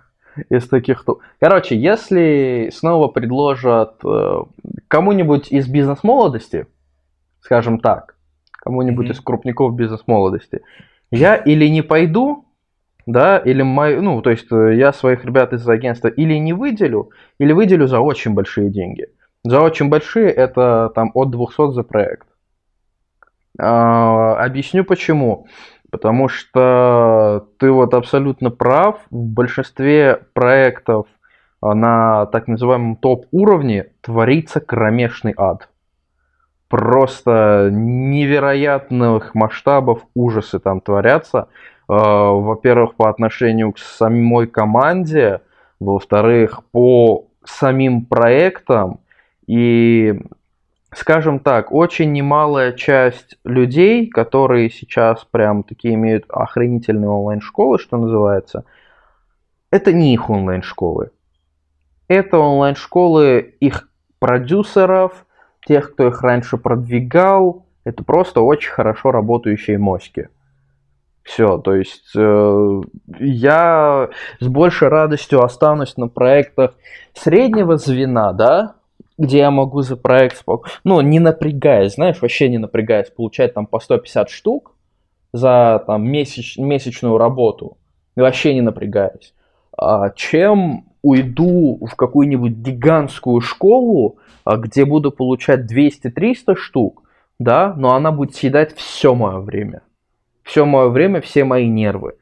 из 0.49 0.69
таких... 0.69 1.05
Короче, 1.39 1.77
если 1.77 2.71
снова 2.73 3.09
предложат 3.09 3.97
э, 4.05 4.43
кому-нибудь 4.89 5.53
из 5.53 5.69
бизнес-молодости, 5.69 6.67
скажем 7.41 7.79
так, 7.79 8.17
кому-нибудь 8.51 9.09
mm-hmm. 9.09 9.13
из 9.13 9.21
крупников 9.21 9.75
бизнес-молодости. 9.75 10.63
Я 11.11 11.37
или 11.37 11.67
не 11.67 11.83
пойду, 11.83 12.45
да, 13.07 13.39
или 13.39 13.63
мой, 13.63 14.01
ну, 14.01 14.23
то 14.23 14.31
есть 14.31 14.47
э, 14.53 14.77
я 14.77 14.93
своих 14.93 15.25
ребят 15.25 15.53
из 15.53 15.69
агентства 15.69 16.09
или 16.09 16.35
не 16.35 16.53
выделю, 16.53 17.11
или 17.39 17.53
выделю 17.53 17.87
за 17.87 18.01
очень 18.01 18.35
большие 18.35 18.71
деньги. 18.71 19.07
За 19.43 19.61
очень 19.61 19.89
большие 19.89 20.31
это 20.31 20.93
там 20.95 21.11
от 21.15 21.31
200 21.31 21.73
за 21.73 21.83
проект. 21.83 22.27
А, 23.59 24.45
объясню 24.45 24.85
почему. 24.85 25.47
Потому 25.91 26.29
что 26.29 27.47
ты 27.59 27.71
вот 27.71 27.95
абсолютно 27.95 28.51
прав. 28.51 29.01
В 29.11 29.17
большинстве 29.17 30.21
проектов 30.35 31.07
а, 31.61 31.75
на 31.75 32.27
так 32.27 32.49
называемом 32.49 32.97
топ-уровне 32.97 33.87
творится 34.01 34.61
кромешный 34.61 35.35
ад. 35.37 35.69
Просто 36.69 37.71
невероятных 37.73 39.35
масштабов 39.35 40.07
ужасы 40.15 40.61
там 40.61 40.81
творятся. 40.81 41.49
А, 41.89 42.31
во-первых, 42.31 42.95
по 42.95 43.11
отношению 43.11 43.73
к 43.73 43.79
самой 43.79 44.47
команде, 44.47 45.41
во-вторых, 45.81 46.63
по 46.71 47.27
самим 47.45 48.05
проектам. 48.05 49.01
И 49.47 50.21
скажем 50.93 51.39
так, 51.39 51.73
очень 51.73 52.13
немалая 52.13 52.73
часть 52.73 53.39
людей, 53.45 54.09
которые 54.09 54.71
сейчас 54.71 55.25
прям 55.25 55.63
такие 55.63 55.95
имеют 55.95 56.25
охренительные 56.29 57.09
онлайн-школы, 57.09 57.79
что 57.79 57.97
называется, 57.97 58.65
это 59.71 59.93
не 59.93 60.13
их 60.13 60.29
онлайн-школы. 60.29 61.11
Это 62.09 62.39
онлайн-школы 62.39 63.55
их 63.61 63.89
продюсеров, 64.19 65.27
тех, 65.67 65.93
кто 65.93 66.09
их 66.09 66.23
раньше 66.23 66.57
продвигал. 66.57 67.67
Это 67.85 68.03
просто 68.03 68.41
очень 68.41 68.71
хорошо 68.71 69.13
работающие 69.13 69.79
моськи. 69.79 70.29
Все, 71.23 71.59
то 71.59 71.75
есть 71.75 72.11
э, 72.17 72.81
я 73.21 74.09
с 74.41 74.47
большей 74.49 74.89
радостью 74.89 75.45
останусь 75.45 75.97
на 75.97 76.09
проектах 76.09 76.73
среднего 77.15 77.77
звена, 77.77 78.33
да, 78.33 78.75
где 79.21 79.39
я 79.39 79.51
могу 79.51 79.83
за 79.83 79.97
проект, 79.97 80.45
ну, 80.83 81.01
не 81.03 81.21
напрягаясь, 81.21 81.95
знаешь, 81.95 82.21
вообще 82.23 82.49
не 82.49 82.59
напрягаясь, 82.59 83.11
получать 83.11 83.53
там 83.53 83.67
по 83.67 83.79
150 83.79 84.31
штук 84.31 84.73
за 85.33 85.85
там 85.87 86.09
месяч, 86.09 86.57
месячную 86.57 87.19
работу, 87.19 87.77
вообще 88.17 88.55
не 88.55 88.63
напрягаясь, 88.63 89.35
а, 89.77 90.11
чем 90.11 90.87
уйду 91.03 91.79
в 91.87 91.95
какую-нибудь 91.97 92.53
гигантскую 92.53 93.43
школу, 93.43 94.17
а, 94.45 94.57
где 94.57 94.87
буду 94.87 95.13
получать 95.13 95.71
200-300 95.71 96.57
штук, 96.57 97.03
да, 97.39 97.75
но 97.77 97.95
она 97.95 98.13
будет 98.13 98.35
съедать 98.35 98.75
все 98.75 99.15
мое 99.15 99.39
время. 99.39 99.83
Все 100.43 100.65
мое 100.65 100.89
время, 100.89 101.21
все 101.21 101.45
мои 101.45 101.69
нервы. 101.69 102.15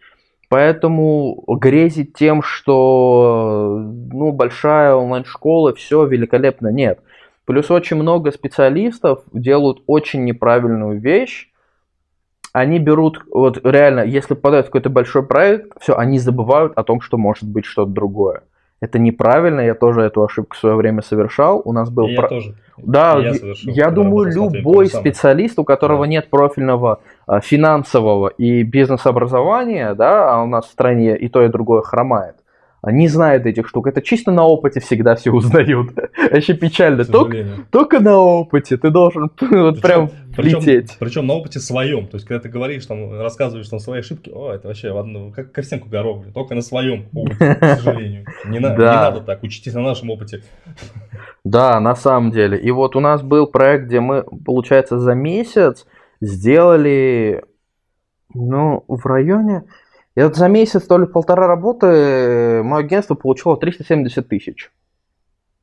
Поэтому 0.49 1.45
грезить 1.47 2.15
тем, 2.15 2.43
что 2.43 3.77
ну, 4.13 4.33
большая 4.33 4.95
онлайн-школа, 4.95 5.75
все 5.75 6.07
великолепно, 6.07 6.69
нет. 6.69 7.01
Плюс 7.45 7.71
очень 7.71 7.97
много 7.97 8.31
специалистов 8.31 9.23
делают 9.33 9.83
очень 9.87 10.25
неправильную 10.25 10.99
вещь. 11.01 11.51
Они 12.53 12.79
берут, 12.79 13.23
вот 13.31 13.61
реально, 13.65 14.01
если 14.01 14.35
попадают 14.35 14.67
в 14.67 14.71
какой-то 14.71 14.89
большой 14.89 15.23
проект, 15.23 15.73
все, 15.81 15.97
они 15.97 16.19
забывают 16.19 16.73
о 16.77 16.83
том, 16.83 17.03
что 17.03 17.19
может 17.19 17.45
быть 17.45 17.67
что-то 17.67 17.91
другое. 17.91 18.43
Это 18.81 18.99
неправильно, 18.99 19.61
я 19.61 19.75
тоже 19.75 20.03
эту 20.03 20.23
ошибку 20.23 20.55
в 20.57 20.59
свое 20.59 20.77
время 20.77 21.03
совершал. 21.03 21.61
У 21.65 21.73
нас 21.73 21.91
был... 21.91 22.07
И 22.07 22.15
про... 22.15 22.25
Я 22.25 22.29
тоже. 22.29 22.55
Да, 22.77 23.19
я, 23.19 23.35
совершил, 23.35 23.73
я 23.73 23.91
думаю, 23.91 24.33
любой 24.33 24.87
специалист, 24.87 25.59
у 25.59 25.65
которого 25.65 26.05
да. 26.05 26.11
нет 26.11 26.31
профильного 26.31 27.01
финансового 27.43 28.29
и 28.29 28.63
бизнес-образования, 28.63 29.95
да, 29.95 30.35
а 30.35 30.43
у 30.43 30.47
нас 30.47 30.67
в 30.67 30.71
стране 30.71 31.17
и 31.17 31.29
то, 31.29 31.43
и 31.43 31.49
другое 31.49 31.83
хромает, 31.83 32.37
не 32.87 33.09
знает 33.09 33.45
этих 33.47 33.67
штук. 33.69 33.89
Это 33.89 34.01
чисто 34.01 34.31
на 34.31 34.45
опыте 34.45 34.81
всегда 34.81 35.17
все 35.17 35.31
узнают. 35.33 35.91
Вообще 36.31 36.55
печально. 36.55 37.05
Только, 37.05 37.45
только 37.71 38.01
на 38.01 38.19
опыте 38.19 38.77
ты 38.77 38.91
должен 38.91 39.31
вот 39.41 39.81
прям 39.81 40.11
причем, 40.37 40.61
лететь. 40.61 40.97
Причем 40.99 41.27
на 41.27 41.35
опыте 41.35 41.59
своем. 41.59 42.07
То 42.07 42.17
есть, 42.17 42.27
когда 42.27 42.41
ты 42.41 42.49
говоришь, 42.49 42.87
там, 42.87 43.21
рассказываешь 43.21 43.69
там 43.69 43.81
свои 43.81 44.01
ошибки, 44.01 44.31
о, 44.33 44.53
это 44.53 44.69
вообще 44.69 44.97
одно, 44.97 45.33
как 45.33 45.51
ко 45.51 45.63
всем 45.63 45.81
горох. 45.81 46.25
Только 46.33 46.55
на 46.55 46.63
своем 46.63 47.07
опыте, 47.15 47.55
к 47.57 47.77
сожалению. 47.77 48.27
Не, 48.45 48.61
на, 48.61 48.71
да. 48.71 48.75
не 48.77 48.97
надо 48.97 49.21
так, 49.23 49.43
учитесь 49.43 49.75
на 49.75 49.83
нашем 49.83 50.11
опыте. 50.11 50.45
Да, 51.45 51.81
на 51.81 51.97
самом 51.97 52.31
деле. 52.31 52.59
И 52.59 52.71
вот 52.71 52.95
у 52.95 53.01
нас 53.01 53.23
был 53.23 53.49
проект, 53.49 53.87
где 53.87 54.01
мы, 54.01 54.25
получается, 54.45 54.99
за 54.99 55.15
месяц 55.15 55.85
сделали, 56.21 57.45
ну, 58.35 58.85
в 58.89 59.07
районе 59.07 59.65
и 60.19 60.21
вот 60.21 60.35
за 60.35 60.49
месяц, 60.49 60.83
то 60.83 60.99
ли 60.99 61.07
полтора 61.07 61.47
работы, 61.47 61.87
э, 61.87 62.63
мое 62.65 62.81
агентство 62.81 63.15
получило 63.15 63.57
370 63.57 64.29
тысяч. 64.29 64.73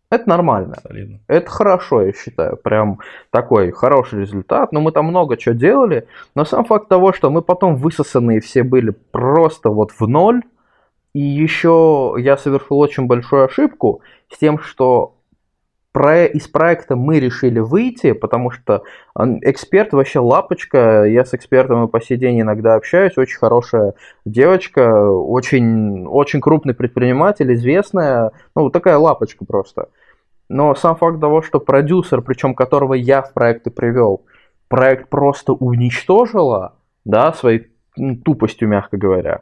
Это 0.09 0.29
нормально. 0.29 0.75
Солидно. 0.81 1.19
Это 1.27 1.51
хорошо, 1.51 2.03
я 2.03 2.13
считаю. 2.13 2.55
Прям 2.55 2.99
такой 3.31 3.71
хороший 3.71 4.21
результат. 4.21 4.71
Но 4.71 4.79
мы 4.79 4.93
там 4.93 5.07
много 5.07 5.35
чего 5.35 5.55
делали. 5.55 6.07
Но 6.35 6.45
сам 6.45 6.63
факт 6.63 6.87
того, 6.87 7.11
что 7.11 7.29
мы 7.29 7.41
потом 7.41 7.75
высосанные 7.75 8.39
все 8.39 8.63
были 8.63 8.91
просто 8.91 9.69
вот 9.71 9.91
в 9.91 10.07
ноль. 10.07 10.41
И 11.13 11.19
еще 11.19 12.15
я 12.17 12.37
совершил 12.37 12.79
очень 12.79 13.07
большую 13.07 13.43
ошибку 13.43 14.03
с 14.31 14.37
тем, 14.37 14.59
что 14.59 15.14
из 15.95 16.47
проекта 16.47 16.95
мы 16.95 17.19
решили 17.19 17.59
выйти, 17.59 18.11
потому 18.11 18.51
что 18.51 18.83
эксперт 19.17 19.93
вообще 19.93 20.19
лапочка, 20.19 21.05
я 21.05 21.23
с 21.23 21.33
экспертом 21.33 21.85
и 21.85 21.87
по 21.87 22.01
сей 22.01 22.17
день 22.17 22.41
иногда 22.41 22.75
общаюсь, 22.75 23.17
очень 23.17 23.37
хорошая 23.37 23.93
девочка, 24.25 25.09
очень, 25.09 26.05
очень 26.05 26.41
крупный 26.41 26.73
предприниматель, 26.73 27.53
известная, 27.53 28.31
ну, 28.55 28.69
такая 28.69 28.97
лапочка 28.97 29.45
просто. 29.45 29.87
Но 30.49 30.75
сам 30.75 30.95
факт 30.95 31.19
того, 31.19 31.41
что 31.41 31.59
продюсер, 31.59 32.21
причем 32.21 32.55
которого 32.55 32.93
я 32.93 33.21
в 33.21 33.33
проекты 33.33 33.71
привел, 33.71 34.25
проект 34.67 35.09
просто 35.09 35.53
уничтожила, 35.53 36.75
да, 37.05 37.31
своей 37.33 37.67
тупостью, 38.25 38.67
мягко 38.67 38.97
говоря, 38.97 39.41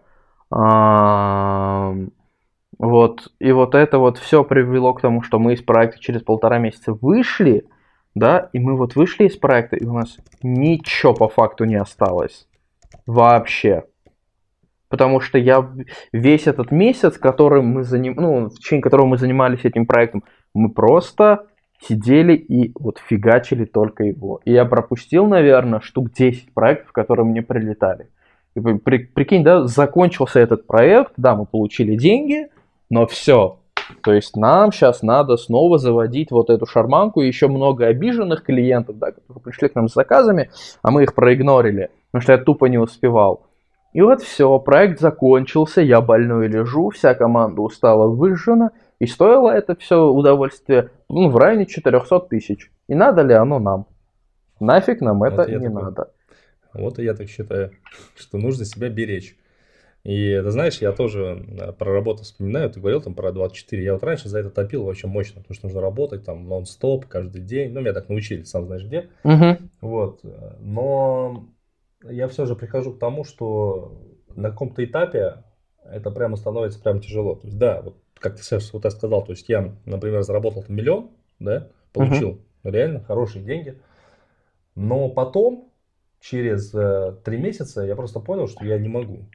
вот, 2.79 3.31
и 3.39 3.51
вот 3.51 3.75
это 3.75 3.99
вот 3.99 4.17
все 4.17 4.43
привело 4.43 4.93
к 4.93 5.01
тому, 5.01 5.21
что 5.21 5.39
мы 5.39 5.53
из 5.53 5.61
проекта 5.61 5.99
через 5.99 6.21
полтора 6.21 6.57
месяца 6.57 6.93
вышли, 6.93 7.65
да, 8.15 8.49
и 8.53 8.59
мы 8.59 8.75
вот 8.75 8.95
вышли 8.95 9.25
из 9.25 9.37
проекта, 9.37 9.75
и 9.75 9.85
у 9.85 9.93
нас 9.93 10.17
ничего 10.41 11.13
по 11.13 11.27
факту 11.27 11.65
не 11.65 11.75
осталось. 11.75 12.47
Вообще. 13.05 13.83
Потому 14.89 15.19
что 15.19 15.37
я 15.39 15.67
весь 16.11 16.45
этот 16.45 16.71
месяц, 16.71 17.17
который 17.17 17.63
мы 17.63 17.83
заним... 17.83 18.13
ну, 18.15 18.45
в 18.45 18.59
течение 18.59 18.83
которого 18.83 19.07
мы 19.07 19.17
занимались 19.17 19.65
этим 19.65 19.87
проектом, 19.87 20.23
мы 20.53 20.69
просто 20.69 21.47
сидели 21.81 22.33
и 22.33 22.71
вот 22.79 22.99
фигачили 22.99 23.65
только 23.65 24.03
его. 24.03 24.39
И 24.45 24.51
я 24.51 24.65
пропустил, 24.65 25.25
наверное, 25.25 25.79
штук 25.79 26.11
10 26.11 26.53
проектов, 26.53 26.91
которые 26.91 27.25
мне 27.25 27.41
прилетали. 27.41 28.09
При, 28.53 28.99
прикинь, 28.99 29.43
да, 29.43 29.65
закончился 29.65 30.39
этот 30.39 30.67
проект, 30.67 31.13
да, 31.17 31.35
мы 31.35 31.47
получили 31.47 31.95
деньги, 31.95 32.49
но 32.93 33.07
все. 33.07 33.57
То 34.03 34.13
есть 34.13 34.35
нам 34.35 34.71
сейчас 34.71 35.01
надо 35.01 35.35
снова 35.35 35.79
заводить 35.79 36.29
вот 36.29 36.51
эту 36.51 36.67
шарманку, 36.67 37.21
и 37.21 37.27
еще 37.27 37.47
много 37.47 37.87
обиженных 37.87 38.43
клиентов, 38.43 38.99
да, 38.99 39.11
которые 39.11 39.41
пришли 39.43 39.67
к 39.67 39.75
нам 39.75 39.89
с 39.89 39.93
заказами, 39.93 40.51
а 40.83 40.91
мы 40.91 41.01
их 41.01 41.15
проигнорили, 41.15 41.89
потому 42.11 42.21
что 42.21 42.33
я 42.33 42.37
тупо 42.37 42.65
не 42.65 42.77
успевал. 42.77 43.47
И 43.93 44.01
вот 44.01 44.21
все, 44.21 44.59
проект 44.59 44.99
закончился, 44.99 45.81
я 45.81 46.01
больной 46.01 46.47
лежу, 46.47 46.91
вся 46.91 47.15
команда 47.15 47.61
устала, 47.61 48.07
выжжена, 48.07 48.71
и 48.99 49.07
стоило 49.07 49.49
это 49.49 49.75
все 49.75 50.05
удовольствие 50.07 50.91
ну, 51.09 51.29
в 51.29 51.37
районе 51.37 51.65
400 51.65 52.19
тысяч. 52.21 52.71
И 52.87 52.93
надо 52.93 53.23
ли 53.23 53.33
оно 53.33 53.57
нам? 53.57 53.87
Нафиг 54.59 55.01
нам 55.01 55.23
это 55.23 55.49
не 55.49 55.67
такой, 55.67 55.81
надо. 55.81 56.11
Вот 56.73 56.99
и 56.99 57.03
я 57.03 57.15
так 57.15 57.27
считаю, 57.27 57.71
что 58.15 58.37
нужно 58.37 58.65
себя 58.65 58.89
беречь. 58.89 59.35
И 60.03 60.41
ты 60.43 60.51
знаешь, 60.51 60.79
я 60.79 60.91
тоже 60.91 61.45
э, 61.47 61.71
про 61.71 61.93
работу 61.93 62.23
вспоминаю, 62.23 62.69
ты 62.69 62.81
говорил 62.81 63.01
там 63.01 63.13
про 63.13 63.31
24, 63.31 63.81
я 63.81 63.93
вот 63.93 64.03
раньше 64.03 64.27
за 64.27 64.39
это 64.39 64.49
топил 64.49 64.85
очень 64.85 65.07
мощно, 65.07 65.41
потому 65.41 65.55
что 65.55 65.67
нужно 65.67 65.79
работать 65.79 66.25
там 66.25 66.45
нон-стоп 66.45 67.05
каждый 67.05 67.41
день, 67.41 67.71
ну 67.71 67.79
меня 67.79 67.93
так 67.93 68.09
научили, 68.09 68.43
сам 68.43 68.65
знаешь 68.65 68.83
где, 68.83 69.09
угу. 69.23 69.57
вот, 69.79 70.19
но 70.59 71.47
я 72.03 72.27
все 72.27 72.45
же 72.45 72.55
прихожу 72.55 72.93
к 72.93 72.99
тому, 72.99 73.23
что 73.23 73.97
на 74.35 74.49
каком-то 74.49 74.83
этапе 74.83 75.43
это 75.85 76.11
прямо 76.11 76.35
становится 76.35 76.81
прям 76.81 76.99
тяжело, 76.99 77.35
то 77.35 77.47
есть 77.47 77.57
да, 77.57 77.81
вот 77.81 77.95
как 78.15 78.35
ты 78.35 78.43
сейчас 78.43 78.73
вот 78.73 78.83
я 78.83 78.91
сказал, 78.91 79.23
то 79.23 79.31
есть 79.31 79.47
я, 79.47 79.73
например, 79.85 80.23
заработал 80.23 80.63
там 80.63 80.75
миллион, 80.75 81.11
да, 81.39 81.69
получил 81.93 82.29
угу. 82.29 82.39
реально 82.63 82.99
хорошие 82.99 83.45
деньги, 83.45 83.79
но 84.75 85.07
потом 85.07 85.69
через 86.19 86.73
э, 86.73 87.15
три 87.23 87.37
месяца 87.37 87.83
я 87.83 87.95
просто 87.95 88.19
понял, 88.19 88.47
что 88.47 88.65
я 88.65 88.77
не 88.77 88.89
могу. 88.89 89.29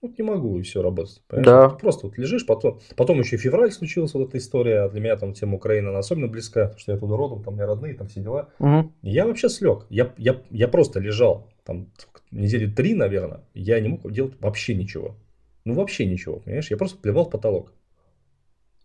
Вот 0.00 0.16
не 0.16 0.22
могу 0.22 0.58
и 0.58 0.62
все 0.62 0.80
работать. 0.80 1.20
Да. 1.28 1.70
Ты 1.70 1.76
просто 1.76 2.06
вот 2.06 2.18
лежишь, 2.18 2.46
потом, 2.46 2.80
потом 2.96 3.18
еще 3.18 3.36
февраль 3.36 3.72
случилась 3.72 4.14
вот 4.14 4.28
эта 4.28 4.38
история, 4.38 4.82
а 4.82 4.88
для 4.88 5.00
меня 5.00 5.16
там 5.16 5.32
тема 5.32 5.56
Украины 5.56 5.88
она 5.88 5.98
особенно 5.98 6.28
близка, 6.28 6.64
потому 6.64 6.78
что 6.78 6.92
я 6.92 6.98
туда 6.98 7.16
родом, 7.16 7.42
там 7.42 7.54
у 7.54 7.56
меня 7.56 7.66
родные, 7.66 7.94
там 7.94 8.06
все 8.06 8.20
дела. 8.20 8.50
Угу. 8.60 8.92
И 9.02 9.10
я 9.10 9.26
вообще 9.26 9.48
слег, 9.48 9.86
я, 9.90 10.12
я, 10.16 10.40
я 10.50 10.68
просто 10.68 11.00
лежал, 11.00 11.50
там 11.64 11.90
недели 12.30 12.70
три, 12.70 12.94
наверное, 12.94 13.40
я 13.54 13.80
не 13.80 13.88
мог 13.88 14.12
делать 14.12 14.34
вообще 14.40 14.74
ничего. 14.74 15.16
Ну 15.64 15.74
вообще 15.74 16.06
ничего, 16.06 16.36
понимаешь, 16.36 16.70
я 16.70 16.76
просто 16.76 16.98
плевал 16.98 17.24
в 17.24 17.30
потолок. 17.30 17.72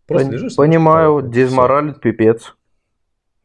Просто 0.08 0.30
Пон- 0.30 0.34
лежишь. 0.34 0.56
Понимаю, 0.56 1.22
дезморалит 1.22 2.02
пипец. 2.02 2.56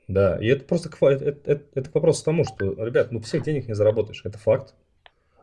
Да, 0.09 0.39
и 0.39 0.47
это 0.47 0.65
просто 0.65 0.89
это, 1.07 1.25
это, 1.45 1.65
это 1.75 1.91
к 1.91 1.95
вопросу 1.95 2.25
тому, 2.25 2.45
что, 2.45 2.73
ребят, 2.83 3.13
ну 3.13 3.21
всех 3.21 3.43
денег 3.43 3.69
не 3.69 3.75
заработаешь, 3.75 4.23
это 4.25 4.39
факт. 4.39 4.75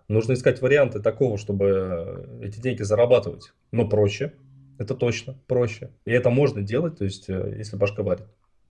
Нужно 0.07 0.33
искать 0.33 0.61
варианты 0.61 0.99
такого, 0.99 1.37
чтобы 1.37 2.39
эти 2.43 2.59
деньги 2.59 2.83
зарабатывать. 2.83 3.53
Но 3.71 3.87
проще. 3.87 4.33
Это 4.77 4.93
точно 4.93 5.35
проще. 5.47 5.91
И 6.05 6.11
это 6.11 6.29
можно 6.29 6.61
делать, 6.61 6.97
то 6.97 7.05
есть, 7.05 7.29
э, 7.29 7.55
если 7.57 7.77
башка 7.77 8.03
варит. 8.03 8.25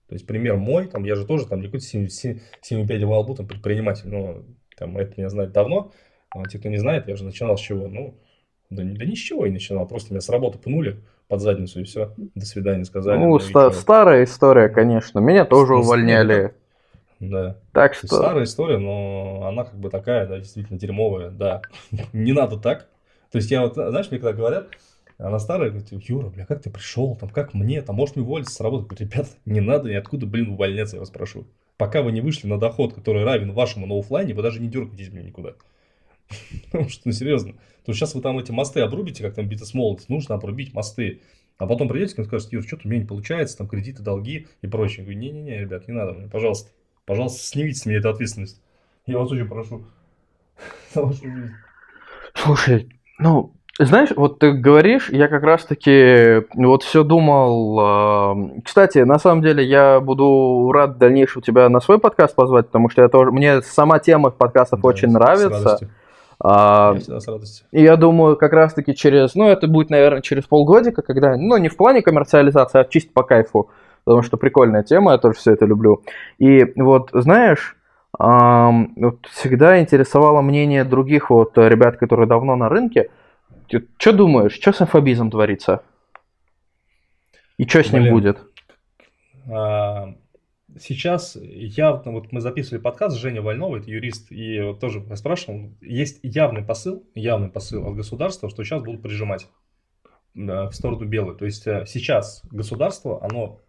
То 0.08 0.14
есть, 0.14 0.24
пример 0.26 0.56
мой, 0.56 0.86
там, 0.86 1.02
я 1.04 1.16
же 1.16 1.26
тоже 1.26 1.46
там 1.46 1.60
не 1.60 1.66
какой-то 1.66 1.84
7,5 1.84 3.04
во 3.06 3.18
лбу, 3.18 3.34
там, 3.34 3.48
предприниматель, 3.48 4.08
но 4.08 4.44
там, 4.78 4.96
это 4.96 5.14
меня 5.16 5.28
знает 5.28 5.52
давно. 5.52 5.92
А 6.30 6.44
те, 6.44 6.58
кто 6.58 6.68
не 6.68 6.78
знает, 6.78 7.08
я 7.08 7.16
же 7.16 7.24
начинал 7.24 7.56
с 7.56 7.60
чего? 7.60 7.88
Ну, 7.88 8.14
да, 8.70 8.82
да 8.84 9.04
ни 9.04 9.14
с 9.14 9.18
чего 9.18 9.46
я 9.46 9.52
начинал, 9.52 9.86
просто 9.86 10.12
меня 10.12 10.20
с 10.20 10.28
работы 10.28 10.58
пнули 10.58 11.00
под 11.28 11.40
задницу 11.40 11.80
и 11.80 11.84
все. 11.84 12.14
До 12.36 12.46
свидания 12.46 12.84
сказали. 12.84 13.18
Ну, 13.18 13.38
ста- 13.40 13.72
старая 13.72 14.24
история, 14.24 14.68
конечно. 14.68 15.18
Меня 15.18 15.44
тоже 15.44 15.74
увольняли. 15.74 16.54
Да. 17.20 17.58
Так 17.72 17.94
что... 17.94 18.06
Старая 18.08 18.44
история, 18.44 18.78
но 18.78 19.46
она 19.46 19.64
как 19.64 19.78
бы 19.78 19.90
такая, 19.90 20.26
да, 20.26 20.38
действительно 20.38 20.78
дерьмовая, 20.78 21.30
да. 21.30 21.62
не 22.12 22.32
надо 22.32 22.58
так. 22.58 22.88
То 23.30 23.38
есть 23.38 23.50
я 23.50 23.62
вот, 23.62 23.74
знаешь, 23.74 24.10
мне 24.10 24.20
когда 24.20 24.32
говорят, 24.32 24.68
она 25.18 25.38
старая, 25.38 25.70
говорит, 25.70 25.88
Юра, 25.90 26.28
бля, 26.28 26.44
как 26.44 26.62
ты 26.62 26.70
пришел, 26.70 27.16
там, 27.16 27.30
как 27.30 27.54
мне, 27.54 27.80
там, 27.82 27.96
можешь 27.96 28.16
мне 28.16 28.24
уволиться 28.24 28.54
с 28.54 28.60
работы? 28.60 28.86
Говорю, 28.86 29.06
ребят, 29.06 29.28
не 29.46 29.60
надо 29.60 29.88
никуда, 29.88 30.26
блин, 30.26 30.50
увольняться, 30.50 30.96
я 30.96 31.00
вас 31.00 31.10
прошу. 31.10 31.46
Пока 31.78 32.02
вы 32.02 32.12
не 32.12 32.20
вышли 32.20 32.46
на 32.46 32.58
доход, 32.58 32.94
который 32.94 33.24
равен 33.24 33.52
вашему 33.52 33.86
на 33.86 33.98
офлайне, 33.98 34.34
вы 34.34 34.42
даже 34.42 34.60
не 34.60 34.68
дергаетесь, 34.68 35.08
блин, 35.08 35.26
никуда. 35.26 35.54
Потому 36.64 36.88
что, 36.88 37.02
ну, 37.06 37.12
серьезно. 37.12 37.54
То 37.84 37.92
сейчас 37.92 38.14
вы 38.14 38.20
там 38.20 38.38
эти 38.38 38.50
мосты 38.50 38.80
обрубите, 38.80 39.22
как 39.22 39.34
там 39.34 39.48
Битас 39.48 39.74
Молотс, 39.74 40.08
нужно 40.08 40.34
обрубить 40.34 40.74
мосты. 40.74 41.22
А 41.58 41.66
потом 41.66 41.88
придете 41.88 42.20
и 42.20 42.24
скажете, 42.24 42.56
Юр, 42.56 42.64
что-то 42.64 42.86
у 42.86 42.90
меня 42.90 43.00
не 43.00 43.06
получается, 43.06 43.56
там 43.56 43.68
кредиты, 43.68 44.02
долги 44.02 44.46
и 44.60 44.66
прочее. 44.66 44.98
Я 44.98 45.04
говорю, 45.04 45.18
не-не-не, 45.20 45.60
ребят, 45.60 45.88
не 45.88 45.94
надо 45.94 46.12
мне, 46.12 46.28
пожалуйста. 46.28 46.70
Пожалуйста, 47.06 47.38
снимите 47.38 47.78
с 47.78 47.86
меня 47.86 47.98
эту 47.98 48.10
ответственность. 48.10 48.60
Я 49.06 49.18
вас 49.18 49.30
очень 49.30 49.48
прошу. 49.48 49.82
Слушай, 52.34 52.88
ну, 53.18 53.52
знаешь, 53.78 54.08
вот 54.16 54.40
ты 54.40 54.52
говоришь, 54.52 55.10
я 55.10 55.28
как 55.28 55.44
раз-таки 55.44 56.44
вот 56.54 56.82
все 56.82 57.04
думал. 57.04 58.58
Э, 58.58 58.60
кстати, 58.64 58.98
на 58.98 59.18
самом 59.18 59.42
деле 59.42 59.64
я 59.64 60.00
буду 60.00 60.70
рад 60.72 60.96
в 60.96 60.98
дальнейшем 60.98 61.42
тебя 61.42 61.68
на 61.68 61.80
свой 61.80 62.00
подкаст 62.00 62.34
позвать, 62.34 62.66
потому 62.66 62.90
что 62.90 63.02
я 63.02 63.08
тоже, 63.08 63.30
мне 63.30 63.62
сама 63.62 64.00
тема 64.00 64.30
подкастов 64.30 64.80
да, 64.80 64.88
очень 64.88 65.08
нравится. 65.08 65.78
С 65.78 65.88
а, 66.38 66.96
я 67.06 67.20
с 67.20 67.28
радостью. 67.28 67.66
И 67.70 67.82
я 67.82 67.96
думаю, 67.96 68.36
как 68.36 68.52
раз-таки 68.52 68.94
через, 68.94 69.34
ну, 69.34 69.48
это 69.48 69.68
будет, 69.68 69.90
наверное, 69.90 70.22
через 70.22 70.44
полгодика, 70.44 71.02
когда, 71.02 71.36
ну, 71.36 71.56
не 71.56 71.68
в 71.68 71.76
плане 71.76 72.02
коммерциализации, 72.02 72.80
а 72.80 72.84
чисто 72.84 73.10
по 73.12 73.22
кайфу, 73.22 73.70
потому 74.06 74.22
что 74.22 74.36
прикольная 74.36 74.84
тема, 74.84 75.12
я 75.12 75.18
тоже 75.18 75.36
все 75.36 75.52
это 75.52 75.66
люблю. 75.66 76.04
И 76.38 76.64
вот, 76.76 77.10
знаешь, 77.12 77.76
эм, 78.20 78.94
вот 78.94 79.26
всегда 79.26 79.80
интересовало 79.80 80.42
мнение 80.42 80.84
других 80.84 81.28
вот 81.28 81.58
ребят, 81.58 81.96
которые 81.96 82.28
давно 82.28 82.54
на 82.54 82.68
рынке. 82.68 83.10
Что 83.98 84.12
думаешь, 84.12 84.52
что 84.52 84.72
с 84.72 84.80
инфобизом 84.80 85.32
творится? 85.32 85.82
И 87.58 87.66
что 87.66 87.82
с 87.82 87.92
ним 87.92 88.12
будет? 88.12 88.38
А, 89.50 90.14
сейчас 90.78 91.36
явно, 91.42 92.12
вот 92.12 92.30
мы 92.30 92.40
записывали 92.40 92.80
подкаст, 92.80 93.16
Женя 93.16 93.42
Вольнова, 93.42 93.78
это 93.78 93.90
юрист, 93.90 94.30
и 94.30 94.60
вот 94.60 94.78
тоже 94.78 95.02
я 95.08 95.16
спрашивал, 95.16 95.72
есть 95.80 96.20
явный 96.22 96.62
посыл, 96.62 97.02
явный 97.16 97.48
посыл 97.48 97.84
от 97.88 97.96
государства, 97.96 98.48
что 98.50 98.62
сейчас 98.62 98.84
будут 98.84 99.02
прижимать 99.02 99.48
в 100.34 100.70
сторону 100.70 101.06
белой. 101.06 101.34
То 101.34 101.46
есть 101.46 101.66
э, 101.66 101.86
сейчас 101.86 102.42
государство, 102.50 103.24
оно 103.24 103.62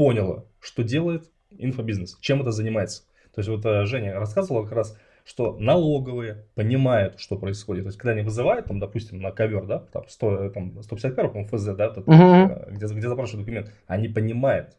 поняло, 0.00 0.46
что 0.60 0.82
делает 0.82 1.28
инфобизнес, 1.50 2.16
чем 2.22 2.40
это 2.40 2.52
занимается. 2.52 3.02
То 3.34 3.40
есть 3.40 3.50
вот 3.50 3.66
э, 3.66 3.84
Женя 3.84 4.14
рассказывала 4.14 4.62
как 4.62 4.72
раз, 4.72 4.98
что 5.26 5.58
налоговые 5.58 6.46
понимают, 6.54 7.20
что 7.20 7.36
происходит. 7.36 7.84
То 7.84 7.88
есть, 7.88 7.98
когда 7.98 8.12
они 8.12 8.22
вызывают, 8.22 8.64
там, 8.64 8.80
допустим, 8.80 9.20
на 9.20 9.30
ковер, 9.30 9.66
да, 9.66 9.80
там, 9.92 10.04
100, 10.08 10.48
там 10.50 10.82
151, 10.82 11.30
по 11.30 11.44
ФЗ, 11.44 11.64
да, 11.76 11.90
вот 11.90 12.06
uh-huh. 12.06 12.70
где, 12.70 12.86
где 12.86 13.08
запрашивают 13.08 13.44
документ, 13.44 13.74
они 13.86 14.08
понимают, 14.08 14.74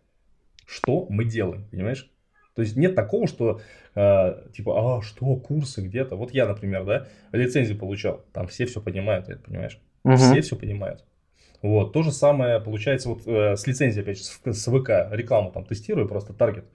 что 0.65 1.05
мы 1.07 1.26
делаем, 1.26 1.67
понимаешь? 1.69 2.09
То 2.55 2.63
есть 2.63 2.76
нет 2.76 2.95
такого, 2.95 3.28
что 3.28 3.61
э, 3.93 4.47
типа, 4.55 4.97
а 4.97 5.01
что, 5.03 5.36
курсы 5.36 5.82
где-то. 5.82 6.15
Вот 6.15 6.34
я, 6.34 6.47
например, 6.47 6.84
да, 6.84 7.07
лицензию 7.32 7.78
получал, 7.78 8.26
там 8.34 8.47
все 8.47 8.65
все 8.65 8.82
понимают, 8.82 9.30
это 9.30 9.43
понимаешь? 9.43 9.80
Uh-huh. 10.03 10.15
Все 10.15 10.41
все 10.41 10.55
понимают. 10.55 11.05
Вот, 11.62 11.93
то 11.93 12.01
же 12.01 12.12
самое 12.12 12.59
получается 12.59 13.09
вот 13.09 13.28
э, 13.28 13.55
с 13.55 13.68
лицензией, 13.68 14.01
опять 14.03 14.18
же, 14.18 14.24
с, 14.24 14.39
с 14.43 14.66
ВК, 14.66 14.89
рекламу 15.12 15.51
там 15.51 15.64
тестирую, 15.64 16.07
просто 16.07 16.34
таргет. 16.34 16.66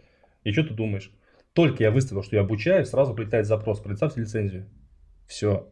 И 0.44 0.52
что 0.52 0.62
ты 0.62 0.74
думаешь? 0.74 1.12
Только 1.54 1.82
я 1.82 1.90
выставил, 1.90 2.22
что 2.22 2.36
я 2.36 2.42
обучаю, 2.42 2.86
сразу 2.86 3.14
прилетает 3.14 3.46
запрос, 3.46 3.80
представьте 3.80 4.20
лицензию. 4.20 4.66
Все. 5.26 5.68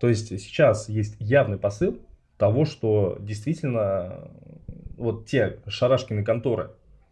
То 0.00 0.08
есть 0.08 0.28
сейчас 0.28 0.88
есть 0.88 1.16
явный 1.20 1.58
посыл 1.58 2.00
того, 2.38 2.64
что 2.64 3.16
действительно 3.20 4.30
вот 4.96 5.26
те 5.26 5.60
шарашкины 5.68 6.24
конторы, 6.24 6.70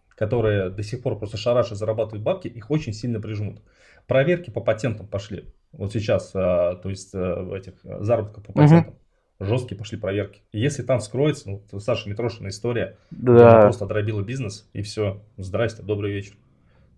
которые 0.09 0.71
до 0.71 0.83
сих 0.83 1.03
пор 1.03 1.19
просто 1.19 1.37
шараши 1.37 1.75
зарабатывают 1.75 2.25
бабки, 2.25 2.49
их 2.49 2.71
очень 2.71 2.93
сильно 2.93 3.21
прижмут. 3.21 3.63
Проверки 4.07 4.51
по 4.51 4.61
патентам 4.61 5.07
пошли. 5.07 5.53
Вот 5.73 5.93
сейчас, 5.93 6.33
а, 6.35 6.77
то 6.77 6.91
есть 6.91 7.15
э, 7.15 7.51
этих 7.57 7.75
заработков 7.83 8.45
по 8.45 8.53
патентам. 8.53 8.95
Угу. 8.95 8.99
Жесткие 9.45 9.79
пошли 9.79 9.99
проверки. 9.99 10.43
И 10.53 10.61
если 10.61 10.83
там 10.83 11.01
вскроется, 11.01 11.61
ну, 11.71 11.81
Саша 11.81 12.09
Митрошина 12.09 12.49
история, 12.49 12.97
да. 13.11 13.63
просто 13.63 13.85
отробила 13.85 14.23
бизнес, 14.23 14.69
и 14.73 14.83
все, 14.83 15.21
здрасте, 15.37 15.83
добрый 15.83 16.13
вечер. 16.13 16.35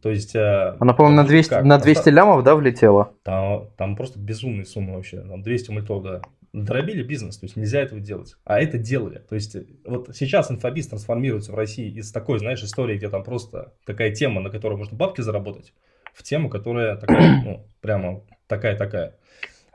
То 0.03 0.11
есть... 0.11 0.37
Э, 0.37 0.77
она, 0.79 0.93
по-моему, 0.93 1.17
на 1.17 1.27
200, 1.27 1.55
на 1.63 1.79
200 1.79 2.09
лямов, 2.11 2.45
да, 2.45 2.55
влетела? 2.55 3.13
Там, 3.23 3.69
там 3.77 3.97
просто 3.97 4.19
безумные 4.19 4.67
суммы 4.67 4.95
вообще. 4.95 5.21
Там 5.21 5.43
200 5.43 5.71
мультов, 5.71 6.03
да 6.03 6.23
дробили 6.65 7.03
бизнес, 7.03 7.37
то 7.37 7.47
есть 7.47 7.57
нельзя 7.57 7.81
этого 7.81 8.01
делать. 8.01 8.37
А 8.45 8.59
это 8.59 8.79
делали. 8.79 9.19
То 9.29 9.35
есть 9.35 9.57
вот 9.85 10.11
сейчас 10.15 10.51
инфобиз 10.51 10.89
трансформируется 10.89 11.53
в 11.53 11.55
России 11.55 11.91
из 11.91 12.11
такой, 12.13 12.39
знаешь, 12.39 12.63
истории, 12.63 12.97
где 12.97 13.09
там 13.09 13.25
просто 13.25 13.75
такая 13.85 14.15
тема, 14.15 14.41
на 14.41 14.51
которой 14.51 14.77
можно 14.77 14.97
бабки 14.97 15.21
заработать, 15.21 15.75
в 16.15 16.23
тему, 16.23 16.49
которая 16.49 16.97
такая, 16.97 17.43
ну, 17.45 17.67
прямо 17.81 18.23
такая-такая. 18.47 19.17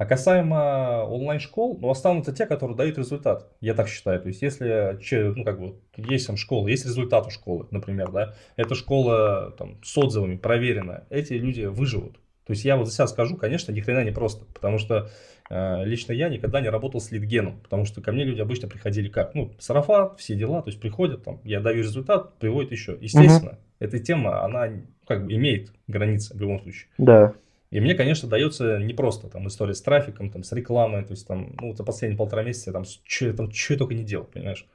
А 0.02 0.06
касаемо 0.06 1.04
онлайн-школ, 1.04 1.78
ну, 1.80 1.92
останутся 1.92 2.34
те, 2.34 2.48
которые 2.48 2.76
дают 2.76 2.98
результат. 2.98 3.52
Я 3.62 3.76
так 3.76 3.88
считаю. 3.88 4.20
То 4.20 4.30
есть, 4.30 4.42
если, 4.42 4.98
ну, 5.36 5.44
как 5.44 5.60
бы, 5.60 5.76
есть 5.96 6.26
там 6.26 6.38
школа, 6.38 6.68
есть 6.70 6.86
результат 6.86 7.28
у 7.28 7.30
школы, 7.30 7.68
например, 7.70 8.12
да, 8.12 8.34
эта 8.56 8.74
школа 8.74 9.54
там 9.60 9.78
с 9.84 9.96
отзывами 9.96 10.38
проверенная, 10.38 11.06
эти 11.12 11.34
люди 11.34 11.66
выживут. 11.66 12.16
То 12.46 12.54
есть, 12.54 12.66
я 12.66 12.78
вот 12.78 12.88
за 12.88 12.94
себя 12.94 13.06
скажу, 13.06 13.38
конечно, 13.38 13.72
ни 13.72 13.80
хрена 13.80 14.04
не 14.04 14.10
просто, 14.10 14.44
потому 14.46 14.80
что 14.80 15.12
Э, 15.54 15.84
лично 15.84 16.14
я 16.14 16.30
никогда 16.30 16.62
не 16.62 16.70
работал 16.70 17.02
с 17.02 17.12
лидгеном, 17.12 17.60
потому 17.60 17.84
что 17.84 18.02
ко 18.02 18.14
мне 18.14 18.24
люди 18.24 18.40
обычно 18.40 18.70
приходили 18.70 19.10
как? 19.10 19.36
Ну, 19.36 19.52
сарафан, 19.60 20.16
все 20.16 20.34
дела, 20.34 20.62
то 20.62 20.70
есть 20.70 20.80
приходят, 20.80 21.26
там, 21.26 21.42
я 21.44 21.60
даю 21.60 21.80
результат, 21.80 22.38
приводят 22.40 22.72
еще. 22.72 22.98
Естественно, 23.02 23.52
угу. 23.52 23.60
эта 23.80 24.00
тема, 24.00 24.46
она 24.46 24.70
как 25.06 25.26
бы 25.26 25.34
имеет 25.34 25.74
границы 25.88 26.38
в 26.38 26.40
любом 26.40 26.62
случае. 26.62 26.88
Да. 26.98 27.34
И 27.72 27.80
мне, 27.80 27.96
конечно, 27.96 28.28
дается 28.28 28.78
непросто, 28.80 29.30
там, 29.30 29.48
история 29.48 29.74
с 29.74 29.82
трафиком, 29.82 30.30
там, 30.30 30.44
с 30.44 30.52
рекламой, 30.52 31.04
то 31.06 31.12
есть, 31.12 31.26
там, 31.26 31.56
ну, 31.60 31.74
за 31.74 31.84
последние 31.84 32.18
полтора 32.18 32.44
месяца 32.44 32.70
я 32.70 32.74
там, 32.74 32.84
что 32.84 33.34
там, 33.34 33.50
я 33.50 33.78
только 33.78 33.94
не 33.94 34.04
делал, 34.04 34.26
понимаешь. 34.26 34.68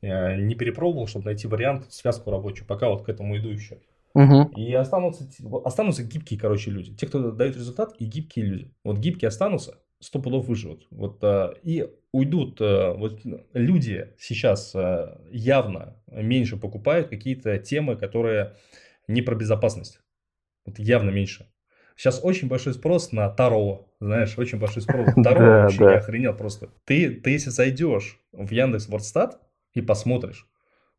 Я 0.00 0.36
не 0.36 0.54
перепробовал, 0.54 1.06
чтобы 1.06 1.26
найти 1.26 1.46
вариант, 1.46 1.92
связку 1.92 2.30
рабочую, 2.30 2.66
пока 2.66 2.88
вот 2.88 3.04
к 3.04 3.10
этому 3.10 3.36
иду 3.36 3.50
еще. 3.50 3.78
Угу. 4.14 4.52
И 4.56 4.72
останутся, 4.72 5.28
останутся 5.64 6.02
гибкие, 6.02 6.40
короче, 6.40 6.70
люди. 6.70 6.94
Те, 6.94 7.06
кто 7.06 7.30
дают 7.30 7.56
результат, 7.56 7.94
и 7.98 8.06
гибкие 8.06 8.46
люди. 8.46 8.70
Вот 8.84 8.98
гибкие 8.98 9.28
останутся, 9.28 9.78
сто 10.00 10.18
пудов 10.18 10.46
выживут. 10.46 10.86
Вот, 10.90 11.22
а, 11.22 11.54
и 11.62 11.86
уйдут, 12.10 12.58
а, 12.60 12.94
вот 12.94 13.20
люди 13.52 14.14
сейчас 14.18 14.74
а, 14.74 15.20
явно 15.30 15.96
меньше 16.06 16.56
покупают 16.56 17.08
какие-то 17.08 17.58
темы, 17.58 17.96
которые 17.96 18.56
не 19.06 19.20
про 19.20 19.34
безопасность. 19.34 20.00
Вот 20.64 20.78
явно 20.78 21.10
меньше. 21.10 21.49
Сейчас 22.00 22.20
очень 22.22 22.48
большой 22.48 22.72
спрос 22.72 23.12
на 23.12 23.28
Таро, 23.28 23.86
знаешь, 24.00 24.38
очень 24.38 24.58
большой 24.58 24.80
спрос 24.80 25.14
на 25.16 25.22
Таро, 25.22 25.64
вообще 25.64 25.84
я 25.84 25.96
охренел 25.96 26.34
просто. 26.34 26.70
Ты, 26.86 27.10
ты 27.10 27.28
если 27.28 27.50
зайдешь 27.50 28.18
в 28.32 28.50
Яндекс 28.50 28.88
Вордстат 28.88 29.38
и 29.74 29.82
посмотришь, 29.82 30.48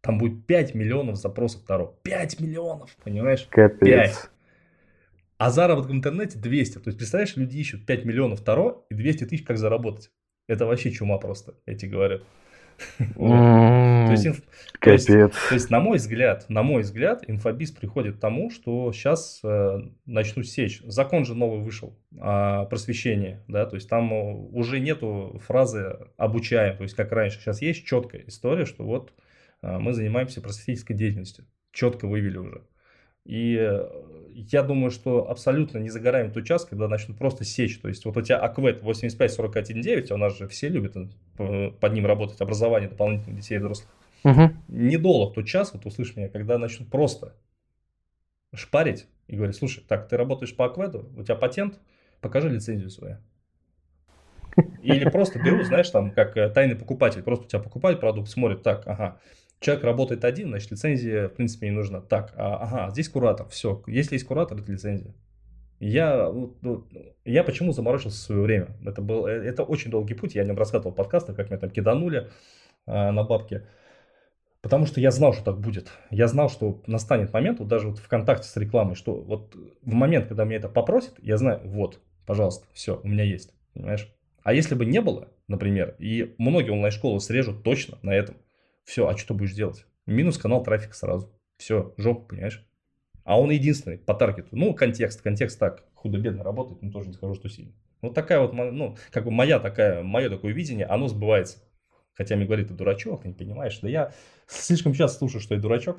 там 0.02 0.20
будет 0.20 0.45
5 0.45 0.76
миллионов 0.76 1.16
запросов 1.16 1.64
Таро. 1.66 1.99
5 2.04 2.39
миллионов, 2.39 2.95
понимаешь? 3.04 3.47
Капец. 3.49 3.80
5. 3.80 4.30
А 5.39 5.49
заработок 5.49 5.89
в 5.89 5.93
интернете 5.95 6.38
200. 6.38 6.74
То 6.76 6.89
есть, 6.89 6.99
представляешь, 6.99 7.36
люди 7.36 7.58
ищут 7.58 7.88
5 7.88 8.06
миллионов 8.06 8.41
Таро 8.41 8.86
и 8.91 8.93
200 8.93 9.26
тысяч, 9.26 9.43
как 9.43 9.58
заработать. 9.58 10.12
Это 10.47 10.68
вообще 10.68 10.91
чума 10.91 11.18
просто, 11.18 11.56
я 11.66 11.74
тебе 11.74 11.93
говорю. 11.93 12.22
То 13.16 14.12
есть, 14.12 14.28
то, 14.80 14.92
есть, 14.92 15.08
то 15.08 15.54
есть, 15.54 15.70
на 15.70 15.80
мой 15.80 15.98
взгляд, 15.98 16.46
на 16.50 16.64
мой 16.64 16.82
взгляд, 16.82 17.24
инфобиз 17.28 17.72
приходит 17.72 18.18
к 18.18 18.20
тому, 18.20 18.50
что 18.50 18.92
сейчас 18.92 19.40
э, 19.44 19.80
начнут 20.06 20.48
сечь. 20.48 20.82
Закон 20.86 21.26
же 21.26 21.36
новый 21.36 21.62
вышел 21.62 21.96
о 22.20 22.66
просвещении, 22.66 23.40
да, 23.48 23.66
то 23.66 23.76
есть 23.76 23.88
там 23.88 24.12
уже 24.12 24.80
нету 24.80 25.40
фразы 25.46 25.98
обучаем, 26.18 26.78
то 26.78 26.84
есть 26.84 26.96
как 26.96 27.12
раньше. 27.12 27.40
Сейчас 27.40 27.62
есть 27.62 27.86
четкая 27.86 28.24
история, 28.28 28.66
что 28.66 28.84
вот 28.84 29.14
э, 29.62 29.78
мы 29.78 29.94
занимаемся 29.94 30.42
просветительской 30.42 30.96
деятельностью. 30.96 31.46
Четко 31.72 32.08
вывели 32.08 32.38
уже. 32.38 32.62
И 33.26 33.56
э, 33.60 33.88
я 34.34 34.64
думаю, 34.64 34.92
что 34.92 35.30
абсолютно 35.30 35.78
не 35.78 35.90
загораем 35.90 36.32
тот 36.32 36.46
час, 36.46 36.66
когда 36.66 36.88
начнут 36.88 37.18
просто 37.18 37.44
сечь. 37.44 37.80
То 37.80 37.88
есть 37.88 38.06
вот 38.06 38.18
у 38.18 38.22
тебя 38.22 38.38
АКВЭД 38.38 38.82
85-41-9, 38.82 40.14
у 40.14 40.18
нас 40.18 40.38
же 40.38 40.48
все 40.48 40.70
любят 40.70 40.96
э, 41.38 41.72
под 41.80 41.94
ним 41.94 42.06
работать, 42.06 42.42
образование 42.42 42.90
дополнительных 42.90 43.40
детей 43.40 43.56
и 43.56 43.60
взрослых. 43.60 43.90
Угу. 44.24 44.52
Недолг 44.70 45.36
тот 45.36 45.46
час, 45.46 45.74
вот 45.74 45.86
услышь 45.86 46.16
меня, 46.16 46.30
когда 46.30 46.58
начнут 46.58 46.90
просто 46.90 47.36
шпарить 48.54 49.08
и 49.28 49.36
говорить, 49.36 49.56
слушай, 49.56 49.84
так, 49.88 50.08
ты 50.08 50.18
работаешь 50.18 50.56
по 50.56 50.66
АКВЭДу, 50.66 51.10
у 51.16 51.24
тебя 51.24 51.36
патент, 51.36 51.80
покажи 52.20 52.50
лицензию 52.50 52.90
свою. 52.90 53.18
Или 54.82 55.10
просто 55.10 55.40
беру, 55.40 55.64
знаешь, 55.64 55.90
там, 55.90 56.12
как 56.12 56.36
э, 56.36 56.50
тайный 56.50 56.76
покупатель, 56.76 57.24
просто 57.24 57.46
у 57.46 57.48
тебя 57.48 57.60
покупает 57.60 58.00
продукт, 58.00 58.30
смотрит, 58.30 58.64
так, 58.64 58.86
ага, 58.86 59.20
человек 59.62 59.84
работает 59.86 60.26
один, 60.26 60.49
значит, 60.49 60.72
лицензия, 60.72 61.30
в 61.30 61.34
принципе, 61.34 61.70
не 61.70 61.76
нужна. 61.76 62.01
Так, 62.01 62.34
а, 62.36 62.55
ага, 62.57 62.91
здесь 62.91 63.07
куратор, 63.07 63.47
все. 63.47 63.82
Если 63.88 64.16
есть 64.16 64.26
куратор, 64.26 64.59
это 64.59 64.72
лицензия. 64.72 65.14
Я, 65.80 66.32
я 67.26 67.43
почему 67.43 67.72
заморочился 67.72 68.18
в 68.18 68.22
свое 68.22 68.41
время? 68.41 68.68
Это, 68.86 69.01
был, 69.01 69.26
э, 69.26 69.32
это 69.32 69.64
очень 69.64 69.89
долгий 69.89 70.14
путь, 70.14 70.36
я 70.36 70.41
о 70.41 70.45
нем 70.45 70.57
рассказывал 70.57 70.91
в 70.91 70.95
подкастах, 70.95 71.36
как 71.36 71.49
меня 71.49 71.59
там 71.59 71.70
киданули 71.70 72.30
э, 72.88 73.12
на 73.12 73.24
бабки. 73.24 73.66
Потому 74.62 74.86
что 74.86 74.99
я 74.99 75.09
знал, 75.09 75.34
что 75.34 75.43
так 75.43 75.59
будет. 75.59 75.91
Я 76.12 76.28
знал, 76.28 76.49
что 76.49 76.84
настанет 76.86 77.34
момент, 77.34 77.59
вот 77.59 77.68
даже 77.68 77.88
вот 77.89 77.99
в 77.99 78.07
контакте 78.07 78.47
с 78.47 78.57
рекламой, 78.57 78.95
что 78.95 79.14
вот 79.14 79.55
в 79.82 79.93
момент, 79.93 80.28
когда 80.28 80.43
меня 80.43 80.57
это 80.57 80.70
попросят, 80.70 81.16
я 81.20 81.38
знаю, 81.38 81.62
вот, 81.64 81.99
пожалуйста, 82.28 82.68
все, 82.74 82.99
у 83.03 83.07
меня 83.07 83.24
есть, 83.24 83.53
понимаешь? 83.74 84.07
А 84.43 84.53
если 84.53 84.76
бы 84.76 84.86
не 84.86 85.01
было, 85.01 85.30
например, 85.47 85.95
и 85.97 86.36
многие 86.38 86.72
онлайн-школы 86.72 87.20
срежут 87.20 87.64
точно 87.64 87.97
на 88.01 88.12
этом– 88.12 88.38
все, 88.92 89.08
а 89.08 89.16
что 89.16 89.30
ты 89.30 89.34
будешь 89.36 89.54
делать? 89.54 89.86
Минус 90.06 90.38
канал 90.38 90.64
трафика 90.64 90.94
сразу. 90.94 91.32
Все, 91.58 91.94
жопа, 91.96 92.28
понимаешь? 92.28 92.68
А 93.24 93.39
он 93.39 93.50
единственный 93.50 93.98
по 93.98 94.14
таргету. 94.14 94.50
Ну, 94.52 94.74
контекст, 94.74 95.22
контекст 95.22 95.58
так 95.58 95.86
худо-бедно 95.94 96.44
работает, 96.44 96.82
но 96.82 96.92
тоже 96.92 97.08
не 97.08 97.14
скажу, 97.14 97.36
что 97.36 97.48
сильно. 97.48 97.72
Вот 98.02 98.14
такая 98.14 98.42
вот, 98.42 98.52
ну, 98.52 98.98
как 99.12 99.24
бы 99.24 99.32
моя 99.32 99.60
такая, 99.60 100.04
мое 100.04 100.30
такое 100.30 100.52
видение, 100.52 100.86
оно 100.88 101.08
сбывается. 101.08 101.60
Хотя 102.16 102.36
мне 102.36 102.46
говорит, 102.46 102.68
ты 102.68 102.74
дурачок, 102.74 103.22
ты 103.22 103.30
не 103.30 103.34
понимаешь. 103.34 103.80
Да 103.80 103.88
я 103.88 104.12
слишком 104.46 104.94
часто 104.94 105.20
слушаю, 105.20 105.39
что 105.39 105.56
я 105.56 105.62
дурачок. 105.62 105.98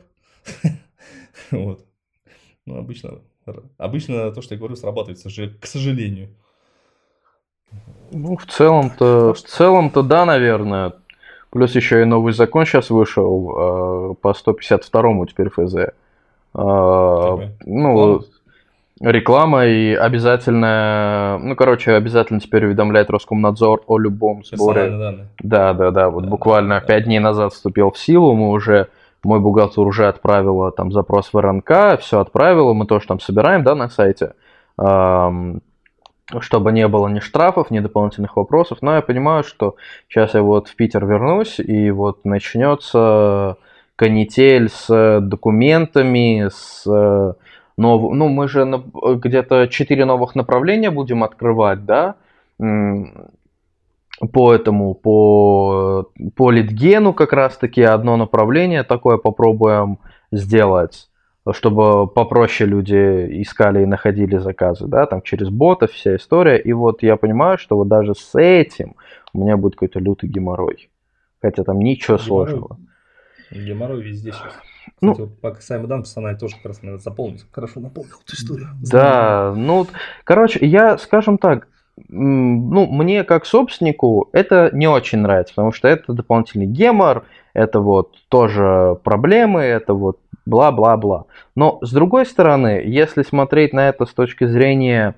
Вот. 1.51 1.86
Ну, 2.66 2.76
обычно, 2.76 3.22
обычно 3.78 4.30
то, 4.32 4.43
что 4.43 4.55
я 4.55 4.59
говорю, 4.59 4.76
срабатывает, 4.76 5.18
к 5.59 5.66
сожалению. 5.66 6.28
Ну, 8.11 8.36
в 8.36 8.47
целом-то, 8.47 9.32
в 9.32 9.40
целом-то 9.40 10.03
да, 10.03 10.26
наверное. 10.26 10.93
Плюс 11.53 11.74
еще 11.74 12.00
и 12.00 12.07
новый 12.07 12.32
закон 12.32 12.64
сейчас 12.64 12.88
вышел 12.88 14.12
э, 14.12 14.14
по 14.22 14.28
152-му 14.32 15.26
теперь 15.26 15.50
ФЗ. 15.50 15.74
Э, 15.74 15.90
ну, 16.55 18.22
реклама 19.00 19.66
и 19.66 19.92
обязательно, 19.92 21.38
ну, 21.42 21.55
короче, 21.55 21.92
обязательно 21.92 22.40
теперь 22.40 22.64
уведомляет 22.64 23.11
Роскомнадзор 23.11 23.82
о 23.86 23.98
любом 23.98 24.44
сборе. 24.46 24.88
Да, 25.42 25.74
да, 25.74 25.90
да, 25.90 26.09
вот 26.09 26.24
да, 26.24 26.30
буквально 26.30 26.80
да, 26.80 26.86
5 26.86 27.05
дней 27.05 27.18
назад 27.18 27.53
вступил 27.53 27.90
в 27.90 27.98
силу, 27.98 28.32
мы 28.34 28.48
уже, 28.48 28.88
мой 29.22 29.38
бухгалтер 29.38 29.86
уже 29.86 30.09
отправила 30.09 30.72
там 30.72 30.90
запрос 30.90 31.34
в 31.34 31.38
РНК, 31.38 32.00
все 32.00 32.20
отправила, 32.20 32.72
мы 32.72 32.86
тоже 32.86 33.07
там 33.07 33.20
собираем, 33.20 33.62
да, 33.62 33.74
на 33.74 33.90
сайте 33.90 34.32
чтобы 36.41 36.72
не 36.72 36.89
было 36.89 37.09
ни 37.09 37.20
штрафов, 37.20 37.70
ни 37.70 37.80
дополнительных 37.80 38.37
вопросов. 38.37 38.78
Но 38.80 38.95
я 38.95 39.03
понимаю, 39.03 39.45
что 39.45 39.76
сейчас 40.09 40.35
я 40.35 40.43
вот 40.43 40.68
в 40.68 40.76
Питер 40.76 41.05
вернусь, 41.07 41.59
и 41.61 41.91
вот 41.91 42.24
начнется 42.24 43.57
канитель 43.97 44.68
с 44.68 45.20
документами, 45.20 46.49
с 46.53 46.85
нов... 47.76 48.14
ну 48.14 48.28
мы 48.28 48.49
же 48.49 48.83
где-то 48.95 49.68
четыре 49.68 50.05
новых 50.05 50.35
направления 50.35 50.91
будем 50.91 51.22
открывать, 51.22 51.85
да, 51.85 52.16
по 54.33 54.55
этому, 54.55 54.95
по, 54.95 56.07
по 56.37 56.51
литгену 56.51 57.12
как 57.12 57.33
раз-таки 57.33 57.83
одно 57.83 58.16
направление 58.16 58.85
такое 58.85 59.16
попробуем 59.16 59.99
сделать 60.30 61.09
чтобы 61.51 62.07
попроще 62.07 62.70
люди 62.70 63.43
искали 63.43 63.82
и 63.82 63.86
находили 63.86 64.38
заказы, 64.38 64.86
да, 64.86 65.07
там 65.07 65.22
через 65.22 65.49
ботов 65.49 65.90
вся 65.90 66.16
история. 66.16 66.59
И 66.59 66.72
вот 66.72 67.03
я 67.03 67.16
понимаю, 67.16 67.59
что 67.59 67.76
вот 67.76 67.88
даже 67.88 68.14
с 68.14 68.38
этим 68.38 68.95
у 69.32 69.40
меня 69.40 69.57
будет 69.57 69.74
какой-то 69.74 69.99
лютый 69.99 70.28
геморрой. 70.28 70.90
Хотя 71.40 71.64
там 71.64 71.80
ничего 71.80 72.16
геморрой, 72.16 72.26
сложного. 72.26 72.78
Геморрой 73.51 74.03
везде 74.03 74.32
сейчас. 74.32 74.53
Ну, 75.01 75.12
Кстати, 75.12 75.20
ну, 75.20 75.26
вот 75.26 75.40
по 75.40 75.51
касаемо 75.51 75.86
данных, 75.88 76.07
она 76.14 76.34
тоже 76.34 76.57
как 76.57 76.66
раз 76.66 76.82
надо 76.82 76.99
заполнить. 76.99 77.45
Хорошо 77.51 77.80
напомнил 77.80 78.14
эту 78.24 78.36
историю. 78.36 78.68
Да, 78.90 79.53
ну, 79.57 79.86
короче, 80.24 80.64
я, 80.64 80.97
скажем 80.99 81.38
так, 81.38 81.68
ну, 82.09 82.86
мне 82.86 83.24
как 83.24 83.45
собственнику 83.45 84.28
это 84.32 84.70
не 84.72 84.86
очень 84.86 85.18
нравится, 85.18 85.55
потому 85.55 85.72
что 85.72 85.88
это 85.88 86.12
дополнительный 86.12 86.66
гемор, 86.66 87.24
это 87.53 87.80
вот 87.80 88.16
тоже 88.28 88.99
проблемы, 89.05 89.61
это 89.61 89.95
вот 89.95 90.18
бла-бла-бла. 90.47 91.26
Но 91.55 91.78
с 91.82 91.93
другой 91.93 92.26
стороны, 92.26 92.82
если 92.84 93.22
смотреть 93.22 93.72
на 93.72 93.88
это 93.88 94.07
с 94.07 94.12
точки 94.12 94.45
зрения 94.45 95.14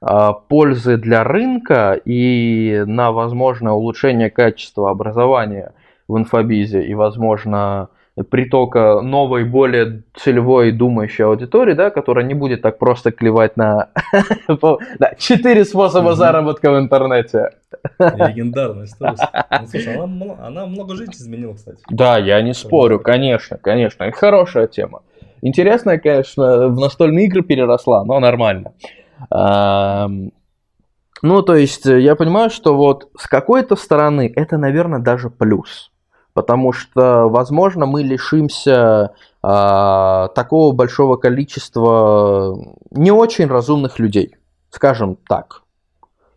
э, 0.00 0.30
пользы 0.48 0.96
для 0.96 1.24
рынка 1.24 2.00
и 2.04 2.84
на 2.86 3.12
возможное 3.12 3.72
улучшение 3.72 4.30
качества 4.30 4.90
образования 4.90 5.72
в 6.08 6.18
инфобизе 6.18 6.82
и, 6.82 6.94
возможно, 6.94 7.88
притока 8.22 9.02
новой, 9.02 9.44
более 9.44 10.02
целевой 10.14 10.72
думающей 10.72 11.24
аудитории, 11.24 11.74
да, 11.74 11.90
которая 11.90 12.24
не 12.24 12.34
будет 12.34 12.62
так 12.62 12.78
просто 12.78 13.12
клевать 13.12 13.56
на 13.56 13.90
четыре 15.18 15.64
способа 15.64 16.14
заработка 16.14 16.70
в 16.70 16.78
интернете. 16.78 17.50
Легендарная 17.98 18.86
история. 18.86 19.16
Ну, 19.60 19.66
слушай, 19.66 19.96
она, 19.96 20.66
много 20.66 20.94
жизни 20.96 21.14
изменила, 21.14 21.54
кстати. 21.54 21.78
Да, 21.90 22.16
я 22.16 22.40
не 22.40 22.54
спорю, 22.54 23.00
конечно, 23.00 23.58
конечно. 23.58 24.10
Хорошая 24.12 24.66
тема. 24.66 25.02
Интересная, 25.42 25.98
конечно, 25.98 26.68
в 26.68 26.80
настольные 26.80 27.26
игры 27.26 27.42
переросла, 27.42 28.04
но 28.04 28.18
нормально. 28.18 28.72
Ну, 31.22 31.42
то 31.42 31.54
есть, 31.54 31.86
я 31.86 32.14
понимаю, 32.14 32.50
что 32.50 32.76
вот 32.76 33.10
с 33.18 33.26
какой-то 33.26 33.76
стороны 33.76 34.32
это, 34.34 34.58
наверное, 34.58 35.00
даже 35.00 35.30
плюс 35.30 35.90
потому 36.36 36.72
что, 36.72 37.30
возможно, 37.30 37.86
мы 37.86 38.02
лишимся 38.02 39.14
э, 39.42 40.28
такого 40.34 40.74
большого 40.74 41.16
количества 41.16 42.54
не 42.90 43.10
очень 43.10 43.46
разумных 43.46 43.98
людей, 43.98 44.36
скажем 44.68 45.16
так, 45.26 45.62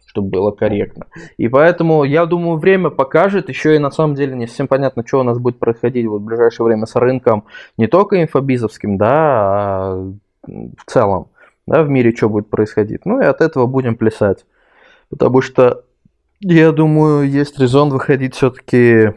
чтобы 0.05 0.29
было 0.29 0.51
корректно. 0.51 1.07
И 1.35 1.49
поэтому, 1.49 2.05
я 2.05 2.25
думаю, 2.25 2.57
время 2.57 2.91
покажет, 2.91 3.49
еще 3.49 3.75
и 3.75 3.79
на 3.79 3.91
самом 3.91 4.15
деле 4.15 4.37
не 4.37 4.47
совсем 4.47 4.69
понятно, 4.69 5.03
что 5.05 5.19
у 5.19 5.23
нас 5.23 5.37
будет 5.37 5.59
происходить 5.59 6.07
вот 6.07 6.21
в 6.21 6.23
ближайшее 6.23 6.67
время 6.67 6.85
с 6.85 6.95
рынком, 6.95 7.43
не 7.75 7.87
только 7.87 8.21
инфобизовским, 8.21 8.97
да, 8.97 9.11
а 9.11 10.13
в 10.47 10.85
целом, 10.85 11.27
да, 11.67 11.83
в 11.83 11.89
мире 11.89 12.15
что 12.15 12.29
будет 12.29 12.49
происходить. 12.49 13.05
Ну 13.05 13.19
и 13.19 13.25
от 13.25 13.41
этого 13.41 13.65
будем 13.65 13.97
плясать. 13.97 14.45
Потому 15.09 15.41
что, 15.41 15.83
я 16.39 16.71
думаю, 16.71 17.29
есть 17.29 17.59
резон 17.59 17.89
выходить 17.89 18.35
все-таки 18.35 19.09
а, 19.09 19.13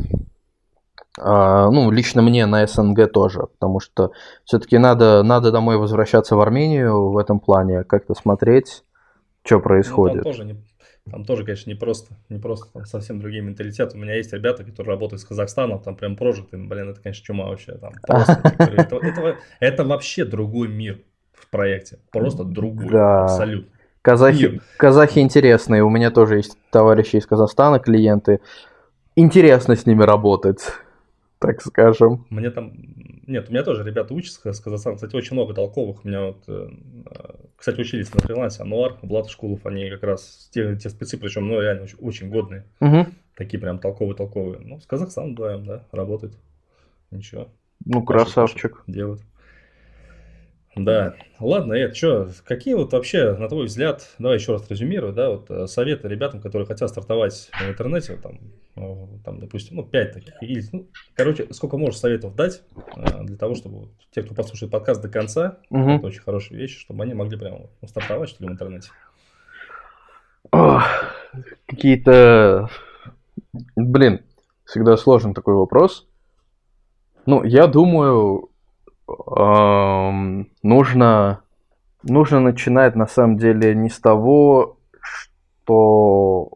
ну, 1.18 1.90
лично 1.90 2.22
мне 2.22 2.47
на 2.47 2.66
СНГ 2.66 3.12
тоже, 3.12 3.47
потому 3.47 3.80
что 3.80 4.12
все-таки 4.44 4.78
надо, 4.78 5.22
надо 5.22 5.52
домой 5.52 5.76
возвращаться 5.76 6.36
в 6.36 6.40
Армению 6.40 7.10
в 7.10 7.18
этом 7.18 7.39
плане, 7.39 7.84
как-то 7.84 8.14
смотреть, 8.14 8.82
что 9.44 9.60
происходит. 9.60 10.18
Ну, 10.18 10.22
там 10.22 10.32
тоже, 10.32 10.44
не, 10.44 10.56
там 11.10 11.24
тоже, 11.24 11.44
конечно, 11.44 11.68
не 11.68 11.76
просто, 11.76 12.14
не 12.28 12.39
просто, 12.39 12.72
там 12.72 12.84
совсем 12.86 13.20
другие 13.20 13.43
менталитеты. 13.43 13.97
У 13.97 14.01
меня 14.01 14.14
есть 14.14 14.32
ребята, 14.32 14.64
которые 14.64 14.94
работают 14.94 15.20
с 15.20 15.24
Казахстаном, 15.24 15.80
там 15.80 15.97
прям 15.97 16.16
прожитые, 16.16 16.62
блин, 16.62 16.90
это, 16.90 17.01
конечно, 17.01 17.24
чума 17.24 17.47
вообще. 17.47 17.72
Там 17.72 17.93
просто, 18.06 18.36
типа, 18.36 18.62
это, 18.62 18.97
это, 18.97 19.36
это 19.60 19.84
вообще 19.84 20.24
другой 20.24 20.68
мир 20.68 21.02
в 21.32 21.51
проекте, 21.51 21.98
просто 22.10 22.44
другой, 22.44 22.89
да. 22.89 23.24
абсолютно. 23.24 23.70
Казахи, 24.01 24.60
казахи 24.78 25.20
интересные, 25.20 25.84
у 25.84 25.90
меня 25.90 26.10
тоже 26.10 26.36
есть 26.36 26.56
товарищи 26.70 27.16
из 27.16 27.26
Казахстана, 27.26 27.78
клиенты. 27.78 28.40
Интересно 29.14 29.76
с 29.76 29.86
ними 29.86 30.02
работать 30.02 30.60
так 31.43 31.60
скажем. 31.60 32.27
Мне 32.31 32.51
там... 32.51 32.73
Нет, 33.27 33.48
у 33.48 33.52
меня 33.52 33.62
тоже 33.62 33.85
ребята 33.85 34.14
учатся 34.14 34.52
с 34.52 34.60
Казахстана. 34.60 34.97
Кстати, 34.97 35.14
очень 35.14 35.35
много 35.35 35.55
толковых. 35.55 36.05
У 36.05 36.09
меня 36.09 36.27
вот, 36.27 36.44
э, 36.48 36.69
кстати, 37.56 37.81
учились 37.81 38.12
на 38.14 38.20
фрилансе. 38.20 38.62
Ануар, 38.62 38.97
Влад 39.02 39.28
Шкулов, 39.28 39.66
они 39.66 39.90
как 39.90 40.02
раз 40.02 40.48
те, 40.52 40.77
те 40.77 40.89
спецы, 40.89 41.19
причем, 41.19 41.48
ну, 41.48 41.60
реально 41.60 41.82
очень, 41.82 41.98
очень 41.98 42.31
годные. 42.31 42.64
Угу. 42.81 43.06
такие 43.36 43.60
прям 43.60 43.78
толковые-толковые. 43.78 44.60
Ну, 44.60 44.81
с 44.81 44.86
Казахстаном 44.86 45.32
вдвоем, 45.32 45.66
да, 45.66 45.85
работает. 45.93 46.35
Ничего. 47.10 47.48
Ну, 47.85 48.02
красавчик. 48.02 48.82
Делают. 48.86 49.20
Да, 50.74 51.15
ладно, 51.39 51.74
это 51.74 51.94
что, 51.94 52.31
какие 52.44 52.73
вот 52.73 52.94
вообще, 52.94 53.35
на 53.35 53.47
твой 53.47 53.66
взгляд, 53.66 54.09
давай 54.19 54.39
еще 54.39 54.53
раз 54.53 54.70
резюмирую, 54.70 55.12
да, 55.12 55.28
вот 55.28 55.51
э, 55.51 55.66
советы 55.66 56.09
ребятам, 56.09 56.40
которые 56.40 56.66
хотят 56.66 56.89
стартовать 56.89 57.51
в 57.53 57.69
интернете, 57.69 58.16
там, 58.16 58.39
э, 58.77 59.07
там 59.23 59.39
допустим, 59.39 59.77
ну, 59.77 59.82
5 59.82 60.12
таких, 60.15 60.35
или, 60.40 60.65
ну, 60.73 60.86
короче, 61.15 61.47
сколько 61.53 61.77
можешь 61.77 62.01
советов 62.01 62.35
дать 62.35 62.62
э, 62.97 63.23
для 63.24 63.36
того, 63.36 63.55
чтобы 63.55 63.81
вот, 63.81 63.90
те, 64.12 64.23
кто 64.23 64.35
послушает 64.35 64.73
подкаст 64.73 65.03
до 65.03 65.11
конца, 65.11 65.59
угу. 65.69 65.90
это 65.90 66.07
очень 66.07 66.23
хорошие 66.23 66.59
вещи, 66.59 66.78
чтобы 66.78 67.03
они 67.03 67.12
могли 67.12 67.36
прямо 67.36 67.66
ну, 67.82 67.89
стартовать, 67.89 68.31
что 68.31 68.43
ли, 68.43 68.49
в 68.49 68.53
интернете. 68.53 68.89
Какие-то, 71.66 72.70
блин, 73.77 74.23
всегда 74.65 74.97
сложный 74.97 75.35
такой 75.35 75.55
вопрос. 75.55 76.09
Ну, 77.27 77.44
я 77.44 77.66
думаю, 77.66 78.52
нужно, 80.62 81.40
нужно 82.02 82.40
начинать 82.40 82.97
на 82.97 83.06
самом 83.06 83.39
деле 83.39 83.74
не 83.74 83.89
с 83.89 83.98
того, 83.98 84.78
что, 85.01 86.51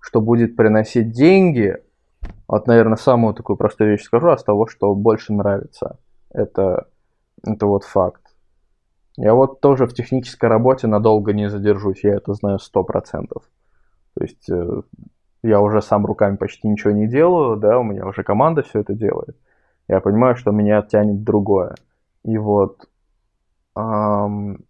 что 0.00 0.20
будет 0.20 0.56
приносить 0.56 1.12
деньги, 1.12 1.76
вот, 2.48 2.66
наверное, 2.66 2.96
самую 2.96 3.34
такую 3.34 3.56
простую 3.56 3.92
вещь 3.92 4.02
скажу, 4.02 4.28
а 4.28 4.36
с 4.36 4.42
того, 4.42 4.66
что 4.66 4.94
больше 4.94 5.32
нравится. 5.32 5.98
Это, 6.32 6.88
это 7.46 7.66
вот 7.66 7.84
факт. 7.84 8.22
Я 9.16 9.34
вот 9.34 9.60
тоже 9.60 9.86
в 9.86 9.94
технической 9.94 10.48
работе 10.48 10.86
надолго 10.86 11.32
не 11.32 11.48
задержусь, 11.48 12.02
я 12.04 12.14
это 12.14 12.32
знаю 12.34 12.58
сто 12.58 12.82
процентов. 12.84 13.42
То 14.14 14.24
есть 14.24 14.50
э, 14.50 14.82
я 15.42 15.60
уже 15.60 15.82
сам 15.82 16.06
руками 16.06 16.36
почти 16.36 16.68
ничего 16.68 16.92
не 16.92 17.06
делаю, 17.06 17.56
да, 17.56 17.78
у 17.78 17.82
меня 17.82 18.06
уже 18.06 18.22
команда 18.22 18.62
все 18.62 18.80
это 18.80 18.94
делает. 18.94 19.36
Я 19.88 20.00
понимаю, 20.00 20.36
что 20.36 20.52
меня 20.52 20.82
тянет 20.82 21.22
другое. 21.22 21.74
И 22.24 22.36
вот 22.36 22.88
эм, 23.76 24.64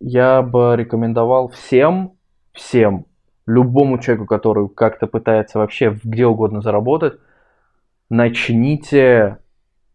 я 0.00 0.42
бы 0.42 0.74
рекомендовал 0.76 1.48
всем, 1.48 2.12
всем, 2.52 3.06
любому 3.46 3.98
человеку, 3.98 4.26
который 4.26 4.68
как-то 4.68 5.06
пытается 5.06 5.58
вообще 5.58 5.98
где 6.02 6.26
угодно 6.26 6.60
заработать, 6.60 7.18
начните 8.08 9.38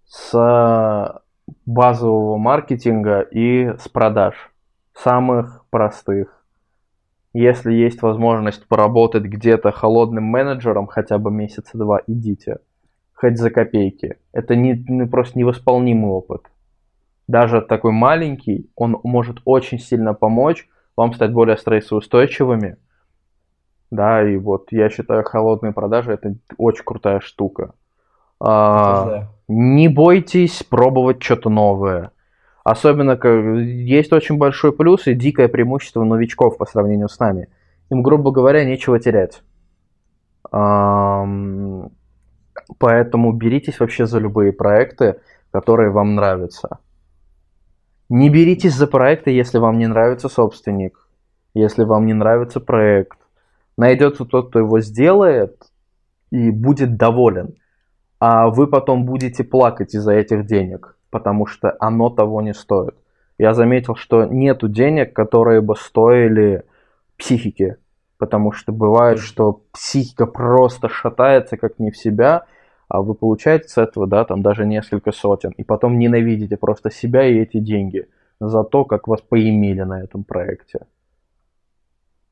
с 0.05 1.21
базового 1.65 2.37
маркетинга 2.37 3.21
и 3.21 3.75
с 3.77 3.87
продаж. 3.87 4.51
Самых 4.93 5.65
простых. 5.69 6.43
Если 7.33 7.73
есть 7.73 8.01
возможность 8.01 8.67
поработать 8.67 9.23
где-то 9.23 9.71
холодным 9.71 10.23
менеджером 10.23 10.87
хотя 10.87 11.17
бы 11.17 11.29
месяца 11.29 11.77
два, 11.77 12.01
идите 12.07 12.59
хоть 13.17 13.37
за 13.37 13.49
копейки. 13.49 14.17
Это 14.31 14.55
не, 14.55 14.83
не, 14.87 15.07
просто 15.07 15.37
невосполнимый 15.39 16.11
опыт. 16.11 16.43
Даже 17.27 17.61
такой 17.61 17.91
маленький, 17.91 18.69
он 18.75 18.99
может 19.03 19.39
очень 19.43 19.79
сильно 19.79 20.13
помочь 20.13 20.67
вам 20.95 21.13
стать 21.13 21.33
более 21.33 21.57
стрессоустойчивыми. 21.57 22.77
Да, 23.89 24.23
и 24.23 24.37
вот 24.37 24.67
я 24.71 24.89
считаю, 24.89 25.23
холодные 25.23 25.73
продажи 25.73 26.11
это 26.11 26.35
очень 26.57 26.83
крутая 26.83 27.19
штука. 27.19 27.73
А, 28.39 29.29
не 29.47 29.87
бойтесь 29.87 30.61
пробовать 30.63 31.23
что-то 31.23 31.49
новое. 31.49 32.11
Особенно, 32.63 33.17
как 33.17 33.43
есть 33.61 34.13
очень 34.13 34.37
большой 34.37 34.73
плюс 34.73 35.07
и 35.07 35.15
дикое 35.15 35.47
преимущество 35.47 36.03
новичков 36.03 36.57
по 36.57 36.65
сравнению 36.65 37.09
с 37.09 37.17
нами. 37.17 37.47
Им, 37.89 38.03
грубо 38.03 38.31
говоря, 38.31 38.63
нечего 38.63 38.99
терять. 38.99 39.41
Поэтому 42.77 43.31
беритесь 43.31 43.79
вообще 43.79 44.05
за 44.05 44.19
любые 44.19 44.51
проекты, 44.51 45.19
которые 45.51 45.89
вам 45.89 46.15
нравятся. 46.15 46.79
Не 48.09 48.29
беритесь 48.29 48.75
за 48.75 48.87
проекты, 48.87 49.31
если 49.31 49.57
вам 49.57 49.77
не 49.77 49.87
нравится 49.87 50.29
собственник, 50.29 51.07
если 51.53 51.83
вам 51.83 52.05
не 52.05 52.13
нравится 52.13 52.59
проект. 52.59 53.17
Найдется 53.77 54.25
тот, 54.25 54.49
кто 54.49 54.59
его 54.59 54.79
сделает 54.79 55.63
и 56.31 56.51
будет 56.51 56.97
доволен. 56.97 57.55
А 58.19 58.49
вы 58.49 58.67
потом 58.67 59.05
будете 59.05 59.43
плакать 59.43 59.93
из-за 59.93 60.13
этих 60.13 60.45
денег, 60.45 60.97
потому 61.09 61.45
что 61.45 61.75
оно 61.79 62.09
того 62.09 62.41
не 62.41 62.53
стоит. 62.53 62.95
Я 63.37 63.53
заметил, 63.53 63.95
что 63.95 64.25
нету 64.25 64.67
денег, 64.67 65.13
которые 65.13 65.61
бы 65.61 65.75
стоили 65.75 66.63
психики. 67.17 67.77
Потому 68.17 68.51
что 68.51 68.71
бывает, 68.71 69.19
что 69.19 69.61
психика 69.71 70.25
просто 70.25 70.89
шатается 70.89 71.57
как 71.57 71.77
не 71.79 71.91
в 71.91 71.97
себя, 71.97 72.45
а 72.87 73.01
вы 73.01 73.13
получаете 73.13 73.67
с 73.67 73.77
этого, 73.77 74.07
да, 74.07 74.25
там 74.25 74.41
даже 74.41 74.65
несколько 74.65 75.11
сотен, 75.11 75.51
и 75.51 75.63
потом 75.63 75.99
ненавидите 75.99 76.57
просто 76.57 76.89
себя 76.89 77.25
и 77.25 77.37
эти 77.37 77.59
деньги 77.59 78.07
за 78.39 78.63
то, 78.63 78.85
как 78.85 79.07
вас 79.07 79.21
поимели 79.21 79.81
на 79.81 80.01
этом 80.01 80.23
проекте. 80.23 80.79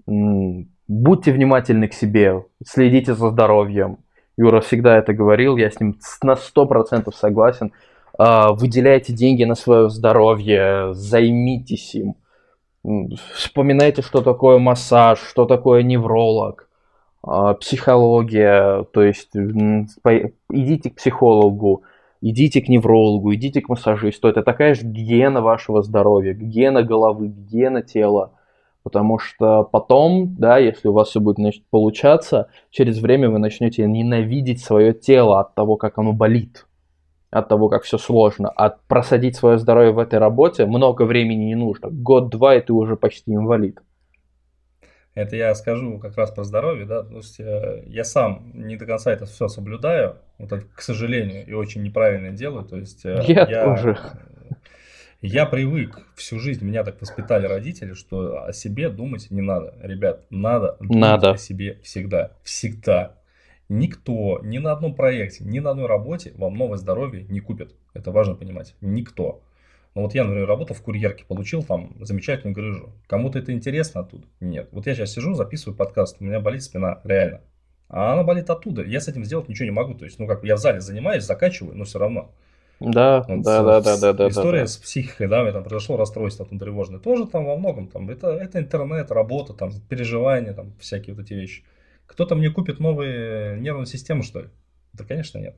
Будьте 0.07 1.32
внимательны 1.32 1.88
к 1.88 1.94
себе, 1.94 2.45
следите 2.64 3.16
за 3.16 3.30
здоровьем. 3.30 3.98
Юра 4.38 4.62
всегда 4.62 4.98
это 4.98 5.14
говорил, 5.14 5.57
я 5.57 5.72
с 5.72 5.80
ним 5.80 5.98
на 6.22 6.34
100% 6.34 7.12
согласен. 7.14 7.72
А, 8.18 8.53
выделяйте 8.53 9.14
деньги 9.14 9.44
на 9.44 9.56
свое 9.56 9.90
здоровье, 9.90 10.94
займитесь 10.94 11.95
им. 11.95 12.16
Вспоминайте, 13.34 14.02
что 14.02 14.22
такое 14.22 14.60
массаж, 14.60 15.20
что 15.20 15.45
такое 15.45 15.82
невролог 15.82 16.70
а, 17.24 17.56
психология, 17.56 18.84
то 18.94 19.03
есть 19.03 19.30
идите 19.36 20.90
к 20.90 20.95
психологу, 20.95 21.84
идите 22.22 22.62
к 22.62 22.70
неврологу, 22.70 23.34
идите 23.34 23.62
к 23.62 23.70
массажисту. 23.70 24.28
Это 24.28 24.44
такая 24.44 24.76
же 24.76 24.84
гигиена 24.84 25.41
вашего 25.41 25.82
здоровья, 25.82 26.34
гигиена 26.34 26.84
головы, 26.84 27.28
гигиена 27.28 27.82
тела. 27.82 28.32
Потому 28.84 29.18
что 29.18 29.64
потом, 29.64 30.36
да, 30.38 30.60
если 30.60 30.90
у 30.90 30.94
вас 30.94 31.10
все 31.10 31.20
будет 31.20 31.38
значит, 31.38 31.64
получаться, 31.72 32.49
через 32.70 32.99
время 32.99 33.32
вы 33.32 33.40
начнете 33.40 33.88
ненавидеть 33.88 34.64
свое 34.64 34.94
тело 34.94 35.40
от 35.40 35.56
того, 35.56 35.76
как 35.76 35.98
оно 35.98 36.14
болит, 36.14 36.68
от 37.36 37.49
того, 37.49 37.68
как 37.68 37.84
все 37.84 37.98
сложно. 37.98 38.49
А 38.49 38.70
просадить 38.70 39.36
свое 39.36 39.57
здоровье 39.57 39.91
в 39.91 39.99
этой 39.99 40.20
работе 40.20 40.66
много 40.66 41.03
времени 41.03 41.45
не 41.45 41.56
нужно. 41.56 41.90
Год-два, 41.91 42.56
и 42.56 42.62
ты 42.62 42.72
уже 42.72 42.95
почти 42.95 43.34
инвалид. 43.34 43.82
Это 45.16 45.36
я 45.36 45.53
скажу 45.56 45.99
как 45.99 46.18
раз 46.18 46.32
про 46.32 46.44
здоровье, 46.44 46.86
да, 46.86 47.03
то 47.03 47.16
есть 47.16 47.40
э, 47.40 47.84
я 47.88 48.03
сам 48.03 48.52
не 48.53 48.76
до 48.76 48.86
конца 48.86 49.14
это 49.14 49.26
все 49.26 49.48
соблюдаю, 49.48 50.18
вот 50.38 50.52
это, 50.52 50.66
к 50.76 50.82
сожалению, 50.82 51.48
и 51.48 51.53
очень 51.53 51.84
неправильно 51.84 52.32
делаю, 52.32 52.66
то 52.66 52.76
есть 52.76 53.06
э, 53.06 53.24
я, 53.26 53.48
я 53.48 53.64
тоже. 53.64 53.98
Я 55.22 55.45
привык, 55.45 56.02
всю 56.16 56.38
жизнь 56.40 56.66
меня 56.66 56.84
так 56.84 56.99
воспитали 56.99 57.48
родители, 57.48 57.94
что 57.94 58.44
о 58.44 58.52
себе 58.52 58.90
думать 58.90 59.32
не 59.32 59.41
надо. 59.41 59.74
Ребят, 59.82 60.26
надо 60.30 60.76
думать 60.82 61.02
надо. 61.02 61.32
о 61.32 61.38
себе 61.38 61.80
всегда. 61.82 62.32
Всегда. 62.44 63.16
Никто 63.68 64.40
ни 64.44 64.60
на 64.60 64.72
одном 64.72 64.94
проекте, 64.96 65.44
ни 65.44 65.60
на 65.60 65.72
одной 65.72 65.88
работе 65.88 66.34
вам 66.36 66.56
новое 66.56 66.78
здоровье 66.78 67.26
не 67.30 67.40
купит. 67.40 67.76
Это 67.94 68.12
важно 68.12 68.36
понимать. 68.36 68.76
Никто. 68.82 69.42
Ну 69.96 70.02
вот 70.02 70.14
я, 70.14 70.24
например, 70.24 70.48
работал 70.48 70.76
в 70.76 70.82
курьерке, 70.82 71.24
получил 71.26 71.64
там 71.64 71.96
замечательную 72.02 72.54
грыжу. 72.54 72.92
Кому-то 73.08 73.40
это 73.40 73.54
интересно 73.54 74.02
оттуда? 74.02 74.28
Нет. 74.42 74.68
Вот 74.72 74.88
я 74.88 74.94
сейчас 74.94 75.14
сижу, 75.14 75.34
записываю 75.34 75.76
подкаст, 75.76 76.18
у 76.20 76.26
меня 76.26 76.42
болит 76.42 76.64
спина, 76.64 77.00
реально. 77.06 77.42
А 77.88 78.14
она 78.14 78.24
болит 78.24 78.50
оттуда. 78.50 78.84
Я 78.84 79.00
с 79.00 79.08
этим 79.08 79.24
сделать 79.24 79.48
ничего 79.48 79.66
не 79.66 79.72
могу. 79.72 79.94
То 79.94 80.06
есть, 80.06 80.20
ну 80.20 80.28
как, 80.28 80.44
я 80.44 80.58
в 80.58 80.60
зале 80.60 80.82
занимаюсь, 80.82 81.24
закачиваю, 81.24 81.78
но 81.78 81.86
все 81.86 82.00
равно. 82.00 82.32
Да, 82.82 83.24
вот 83.28 83.42
да, 83.42 83.64
да, 83.64 83.82
да, 83.82 83.98
да, 83.98 84.14
да. 84.14 84.28
История 84.28 84.62
да, 84.62 84.68
с 84.68 84.78
психикой, 84.78 85.28
да, 85.28 85.40
у 85.40 85.44
меня 85.44 85.54
там 85.54 85.64
произошло 85.64 85.96
расстройство 85.96 86.46
там 86.46 86.60
тревожное. 86.60 87.00
Тоже 87.00 87.26
там 87.26 87.46
во 87.46 87.56
многом 87.56 87.88
там, 87.88 88.10
это, 88.10 88.32
это 88.32 88.60
интернет, 88.60 89.12
работа, 89.12 89.54
там, 89.54 89.72
переживания, 89.88 90.54
там, 90.54 90.74
всякие 90.80 91.16
вот 91.16 91.24
эти 91.24 91.34
вещи. 91.34 91.64
Кто-то 92.07 92.36
мне 92.36 92.49
купит 92.49 92.80
новые 92.80 93.60
нервные 93.60 93.86
системы, 93.86 94.23
что 94.23 94.41
ли? 94.41 94.49
Да, 94.94 95.03
конечно, 95.03 95.38
нет 95.40 95.56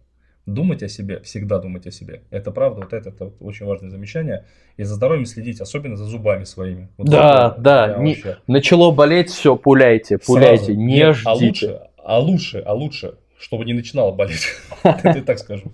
думать 0.47 0.81
о 0.81 0.87
себе, 0.87 1.19
всегда 1.19 1.59
думать 1.59 1.85
о 1.85 1.91
себе. 1.91 2.23
Это 2.31 2.51
правда, 2.51 2.81
вот 2.81 2.93
это, 2.93 3.09
это 3.09 3.31
очень 3.39 3.65
важное 3.65 3.91
замечание. 3.91 4.45
И 4.77 4.83
за 4.83 4.95
здоровьем 4.95 5.25
следить, 5.25 5.61
особенно 5.61 5.95
за 5.97 6.05
зубами 6.05 6.45
своими. 6.45 6.87
Вот 6.97 7.07
да, 7.07 7.49
зубы, 7.49 7.61
да, 7.61 7.97
не, 7.99 8.15
вообще... 8.15 8.37
начало 8.47 8.91
болеть, 8.91 9.29
все, 9.29 9.55
пуляйте, 9.57 10.17
пуляйте, 10.17 10.65
Сразу. 10.65 10.79
не 10.79 10.95
Нет, 10.95 11.15
ждите. 11.15 11.27
А 11.27 11.33
лучше, 11.35 11.81
а 11.97 12.19
лучше, 12.19 12.63
а 12.65 12.73
лучше, 12.73 13.13
чтобы 13.37 13.65
не 13.65 13.73
начинало 13.73 14.13
болеть. 14.13 14.47
Это 14.83 15.21
так 15.21 15.37
скажу. 15.37 15.73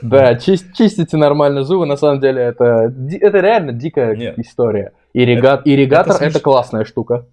Да, 0.00 0.36
чистите 0.36 1.16
нормально 1.16 1.64
зубы, 1.64 1.84
на 1.84 1.96
самом 1.96 2.20
деле 2.20 2.42
это, 2.42 2.94
это 3.20 3.40
реально 3.40 3.72
дикая 3.72 4.34
история. 4.36 4.92
Ирригатор 5.12 6.22
это 6.22 6.38
классная 6.38 6.84
штука. 6.84 7.26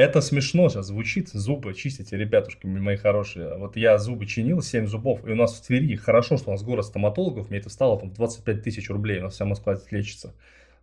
Это 0.00 0.22
смешно 0.22 0.70
сейчас 0.70 0.86
звучит, 0.86 1.28
зубы 1.28 1.74
чистите, 1.74 2.16
ребятушки 2.16 2.64
мои 2.64 2.96
хорошие. 2.96 3.58
Вот 3.58 3.76
я 3.76 3.98
зубы 3.98 4.24
чинил, 4.24 4.62
7 4.62 4.86
зубов, 4.86 5.28
и 5.28 5.32
у 5.32 5.34
нас 5.34 5.54
в 5.54 5.66
Твери, 5.66 5.94
хорошо, 5.94 6.38
что 6.38 6.48
у 6.48 6.52
нас 6.52 6.62
город 6.62 6.86
стоматологов, 6.86 7.50
мне 7.50 7.58
это 7.58 7.68
стало 7.68 8.00
там 8.00 8.10
25 8.10 8.62
тысяч 8.62 8.88
рублей, 8.88 9.18
у 9.18 9.24
нас 9.24 9.34
вся 9.34 9.44
Москва 9.44 9.76
лечится. 9.90 10.34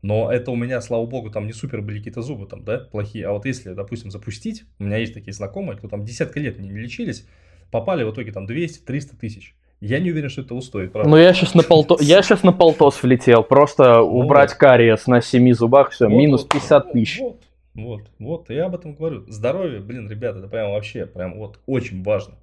Но 0.03 0.31
это 0.31 0.52
у 0.52 0.56
меня, 0.56 0.80
слава 0.81 1.07
богу, 1.07 1.31
там 1.31 1.48
не 1.48 1.53
супер 1.53 1.81
были 1.81 1.98
какие-то 1.98 2.22
зубы 2.22 2.45
там, 2.45 2.64
да, 2.64 2.77
плохие. 2.77 3.26
А 3.26 3.31
вот 3.31 3.48
если, 3.48 3.73
допустим, 3.73 4.11
запустить, 4.11 4.65
у 4.77 4.84
меня 4.84 4.98
есть 4.98 5.15
такие 5.15 5.34
знакомые, 5.34 5.80
кто 5.80 5.88
там 5.88 6.06
десятка 6.06 6.39
лет 6.39 6.60
не 6.60 6.69
лечились, 6.69 7.26
попали 7.72 8.03
в 8.03 8.11
итоге 8.11 8.31
там 8.31 8.45
200-300 8.45 9.18
тысяч. 9.19 9.56
Я 9.81 9.99
не 9.99 10.11
уверен, 10.11 10.30
что 10.30 10.41
это 10.41 10.53
устоит, 10.53 10.91
правда. 10.91 11.10
Ну, 11.10 11.18
я 11.18 11.34
сейчас 11.34 11.56
на, 11.56 11.64
полто... 11.64 11.98
я 12.02 12.22
сейчас 12.22 12.44
на 12.44 12.53
полтос 12.53 13.02
влетел. 13.02 13.44
Просто 13.44 13.98
ну, 13.98 14.19
убрать 14.19 14.52
вот. 14.52 14.60
кариес 14.60 15.07
на 15.07 15.22
семи 15.22 15.53
зубах, 15.53 15.89
все, 15.89 16.07
вот, 16.07 16.15
минус 16.15 16.44
50 16.44 16.91
тысяч. 16.91 17.19
Вот, 17.19 17.30
вот, 17.30 17.46
вот, 17.77 18.49
я 18.49 18.65
об 18.65 18.75
этом 18.75 18.95
говорю. 18.95 19.23
Здоровье, 19.27 19.79
блин, 19.79 20.09
ребята, 20.09 20.39
это 20.39 20.47
прям 20.47 20.71
вообще, 20.71 21.05
прям 21.05 21.37
вот 21.37 21.59
очень 21.67 22.03
важно. 22.03 22.33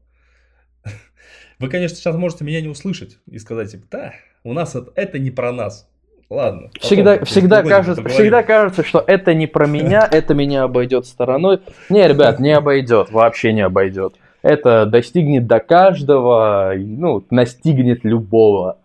Вы, 1.58 1.68
конечно, 1.68 1.96
сейчас 1.96 2.14
можете 2.16 2.44
меня 2.44 2.60
не 2.60 2.68
услышать 2.68 3.18
и 3.26 3.38
сказать, 3.38 3.72
типа, 3.72 3.86
да, 3.90 4.14
у 4.44 4.52
нас 4.52 4.76
это, 4.76 4.92
это 4.94 5.18
не 5.18 5.32
про 5.32 5.50
нас. 5.50 5.88
Ладно. 6.30 6.70
Всегда, 6.80 7.24
всегда, 7.24 7.62
кажется, 7.62 8.02
всегда 8.08 8.42
кажется, 8.42 8.84
что 8.84 9.02
это 9.04 9.34
не 9.34 9.46
про 9.46 9.66
меня, 9.66 10.08
это 10.10 10.34
меня 10.34 10.62
обойдет 10.62 11.06
стороной. 11.06 11.60
Не, 11.90 12.06
ребят, 12.06 12.38
не 12.38 12.52
обойдет, 12.52 13.10
вообще 13.10 13.52
не 13.52 13.62
обойдет. 13.62 14.14
Это 14.42 14.86
достигнет 14.86 15.46
до 15.46 15.58
каждого, 15.58 16.72
ну, 16.76 17.24
настигнет 17.30 18.04
любого. 18.04 18.78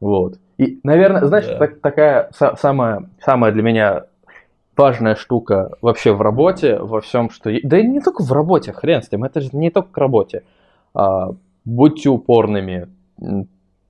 Вот. 0.00 0.38
И, 0.58 0.80
наверное, 0.84 1.26
знаешь, 1.26 1.46
да. 1.46 1.58
так, 1.58 1.80
такая 1.80 2.30
самая, 2.58 3.04
самая 3.24 3.52
для 3.52 3.62
меня 3.62 4.04
важная 4.76 5.14
штука 5.14 5.76
вообще 5.80 6.12
в 6.12 6.20
работе, 6.20 6.78
во 6.78 7.00
всем, 7.00 7.30
что... 7.30 7.50
Да 7.62 7.78
и 7.78 7.86
не 7.86 8.00
только 8.00 8.22
в 8.22 8.32
работе, 8.32 8.72
хрен 8.72 9.02
с 9.02 9.08
тем, 9.08 9.24
это 9.24 9.40
же 9.40 9.50
не 9.52 9.70
только 9.70 9.90
к 9.90 9.98
работе. 9.98 10.42
А, 10.94 11.30
будьте 11.64 12.08
упорными, 12.08 12.88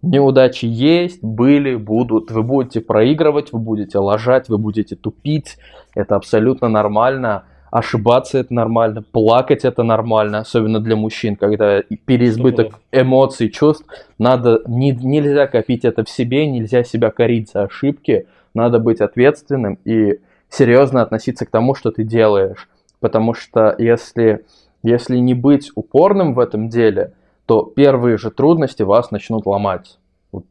Неудачи 0.03 0.65
есть, 0.65 1.23
были, 1.23 1.77
будут. 1.77 2.33
Вы 2.33 2.43
будете 2.43 2.81
проигрывать, 2.81 3.53
вы 3.53 3.61
будете 3.61 3.99
лажать, 3.99 4.49
вы 4.49 4.59
будете 4.59 4.97
тупить. 4.97 5.59
Это 5.95 6.17
абсолютно 6.17 6.69
нормально. 6.69 7.45
Ошибаться 7.71 8.39
это 8.39 8.53
нормально, 8.53 9.03
плакать 9.03 9.65
это 9.65 9.83
нормально, 9.83 10.41
особенно 10.41 10.79
для 10.79 10.95
мужчин, 10.95 11.37
когда 11.37 11.81
переизбыток 12.05 12.75
эмоций, 12.91 13.49
чувств. 13.49 13.87
Надо, 14.19 14.61
не, 14.67 14.91
нельзя 14.91 15.47
копить 15.47 15.87
это 15.87 16.05
в 16.05 16.11
себе, 16.11 16.47
нельзя 16.47 16.85
себя 16.85 17.11
корить 17.11 17.51
за 17.51 17.63
ошибки. 17.63 18.27
Надо 18.53 18.79
быть 18.79 19.01
ответственным 19.01 19.79
и 19.87 20.19
серьезно 20.53 21.03
относиться 21.03 21.47
к 21.47 21.51
тому, 21.51 21.75
что 21.75 21.91
ты 21.91 22.05
делаешь. 22.05 22.69
Потому 23.01 23.35
что 23.35 23.75
если, 23.79 24.45
если 24.83 25.17
не 25.17 25.35
быть 25.35 25.71
упорным 25.75 26.35
в 26.35 26.39
этом 26.39 26.69
деле– 26.69 27.15
то 27.47 27.63
первые 27.65 28.19
же 28.19 28.31
трудности 28.31 28.83
вас 28.83 29.11
начнут 29.11 29.47
ломать. 29.47 29.99
Вот 30.31 30.45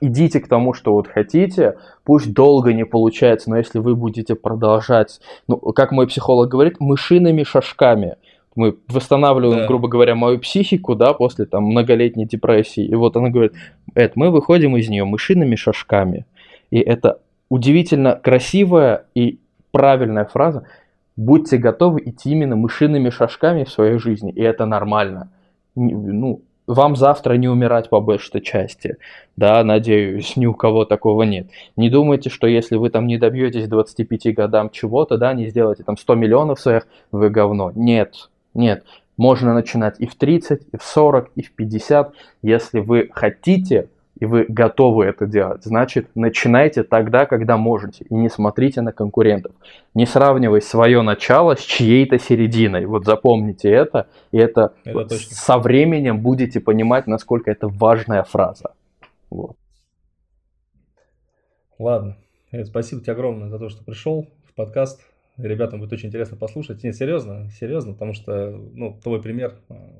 идите 0.00 0.40
к 0.40 0.48
тому, 0.48 0.72
что 0.72 0.92
вот 0.92 1.08
хотите, 1.08 1.76
пусть 2.04 2.32
долго 2.32 2.72
не 2.72 2.84
получается, 2.84 3.50
но 3.50 3.56
если 3.56 3.78
вы 3.78 3.94
будете 3.96 4.34
продолжать, 4.34 5.20
ну, 5.48 5.56
как 5.58 5.92
мой 5.92 6.06
психолог 6.06 6.48
говорит, 6.48 6.80
мышиными 6.80 7.42
шажками, 7.42 8.16
мы 8.56 8.76
восстанавливаем, 8.88 9.60
да. 9.60 9.66
грубо 9.66 9.88
говоря, 9.88 10.14
мою 10.14 10.38
психику, 10.38 10.94
да, 10.94 11.12
после 11.12 11.46
там 11.46 11.64
многолетней 11.64 12.26
депрессии. 12.26 12.84
И 12.84 12.94
вот 12.94 13.16
она 13.16 13.28
говорит, 13.28 13.52
Эд, 13.94 14.16
мы 14.16 14.30
выходим 14.30 14.76
из 14.76 14.88
нее 14.88 15.04
мышиными 15.04 15.54
шажками. 15.54 16.26
И 16.70 16.78
это 16.78 17.20
удивительно 17.50 18.14
красивая 18.14 19.06
и 19.14 19.38
правильная 19.72 20.24
фраза. 20.24 20.64
Будьте 21.16 21.58
готовы 21.58 22.00
идти 22.06 22.30
именно 22.30 22.56
мышиными 22.56 23.10
шажками 23.10 23.64
в 23.64 23.70
своей 23.70 23.98
жизни, 23.98 24.32
и 24.32 24.40
это 24.40 24.64
нормально 24.64 25.30
ну, 25.74 26.42
вам 26.66 26.96
завтра 26.96 27.34
не 27.34 27.48
умирать 27.48 27.88
по 27.88 28.00
большей 28.00 28.40
части. 28.40 28.96
Да, 29.36 29.62
надеюсь, 29.64 30.36
ни 30.36 30.46
у 30.46 30.54
кого 30.54 30.84
такого 30.84 31.22
нет. 31.24 31.48
Не 31.76 31.90
думайте, 31.90 32.30
что 32.30 32.46
если 32.46 32.76
вы 32.76 32.90
там 32.90 33.06
не 33.06 33.18
добьетесь 33.18 33.68
25 33.68 34.34
годам 34.34 34.70
чего-то, 34.70 35.16
да, 35.16 35.32
не 35.34 35.48
сделаете 35.48 35.82
там 35.82 35.96
100 35.96 36.14
миллионов 36.14 36.60
своих, 36.60 36.86
вы 37.10 37.30
говно. 37.30 37.72
Нет, 37.74 38.30
нет. 38.54 38.84
Можно 39.16 39.52
начинать 39.52 39.96
и 39.98 40.06
в 40.06 40.14
30, 40.14 40.62
и 40.72 40.76
в 40.76 40.82
40, 40.82 41.30
и 41.34 41.42
в 41.42 41.52
50. 41.52 42.12
Если 42.42 42.80
вы 42.80 43.10
хотите, 43.12 43.88
и 44.20 44.26
вы 44.26 44.44
готовы 44.48 45.06
это 45.06 45.26
делать, 45.26 45.64
значит, 45.64 46.08
начинайте 46.14 46.82
тогда, 46.82 47.26
когда 47.26 47.56
можете, 47.56 48.04
и 48.04 48.14
не 48.14 48.28
смотрите 48.28 48.82
на 48.82 48.92
конкурентов. 48.92 49.52
Не 49.94 50.06
сравнивай 50.06 50.60
свое 50.60 51.02
начало 51.02 51.56
с 51.56 51.60
чьей-то 51.60 52.18
серединой. 52.18 52.84
Вот 52.84 53.06
запомните 53.06 53.70
это, 53.70 54.08
и 54.30 54.38
это, 54.38 54.74
это 54.84 55.16
со 55.16 55.58
временем 55.58 56.20
будете 56.20 56.60
понимать, 56.60 57.06
насколько 57.06 57.50
это 57.50 57.66
важная 57.68 58.22
фраза. 58.22 58.74
Вот. 59.30 59.56
Ладно. 61.78 62.16
Спасибо 62.64 63.00
тебе 63.00 63.12
огромное 63.12 63.48
за 63.48 63.58
то, 63.58 63.68
что 63.68 63.82
пришел 63.84 64.26
в 64.44 64.54
подкаст. 64.54 65.00
Ребятам 65.38 65.80
будет 65.80 65.92
очень 65.92 66.08
интересно 66.08 66.36
послушать. 66.36 66.82
Нет, 66.84 66.94
серьезно, 66.94 67.48
серьезно, 67.58 67.94
потому 67.94 68.12
что, 68.12 68.50
ну, 68.74 68.98
твой 69.02 69.22
пример, 69.22 69.54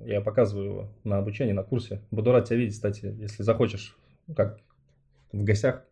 я 0.05 0.21
показываю 0.21 0.67
его 0.67 0.89
на 1.05 1.19
обучении, 1.19 1.53
на 1.53 1.63
курсе. 1.63 2.01
Буду 2.11 2.33
рад 2.33 2.47
тебя 2.47 2.59
видеть, 2.59 2.75
кстати, 2.75 3.15
если 3.19 3.43
захочешь 3.43 3.97
как 4.37 4.59
в 5.33 5.45
гостях? 5.45 5.85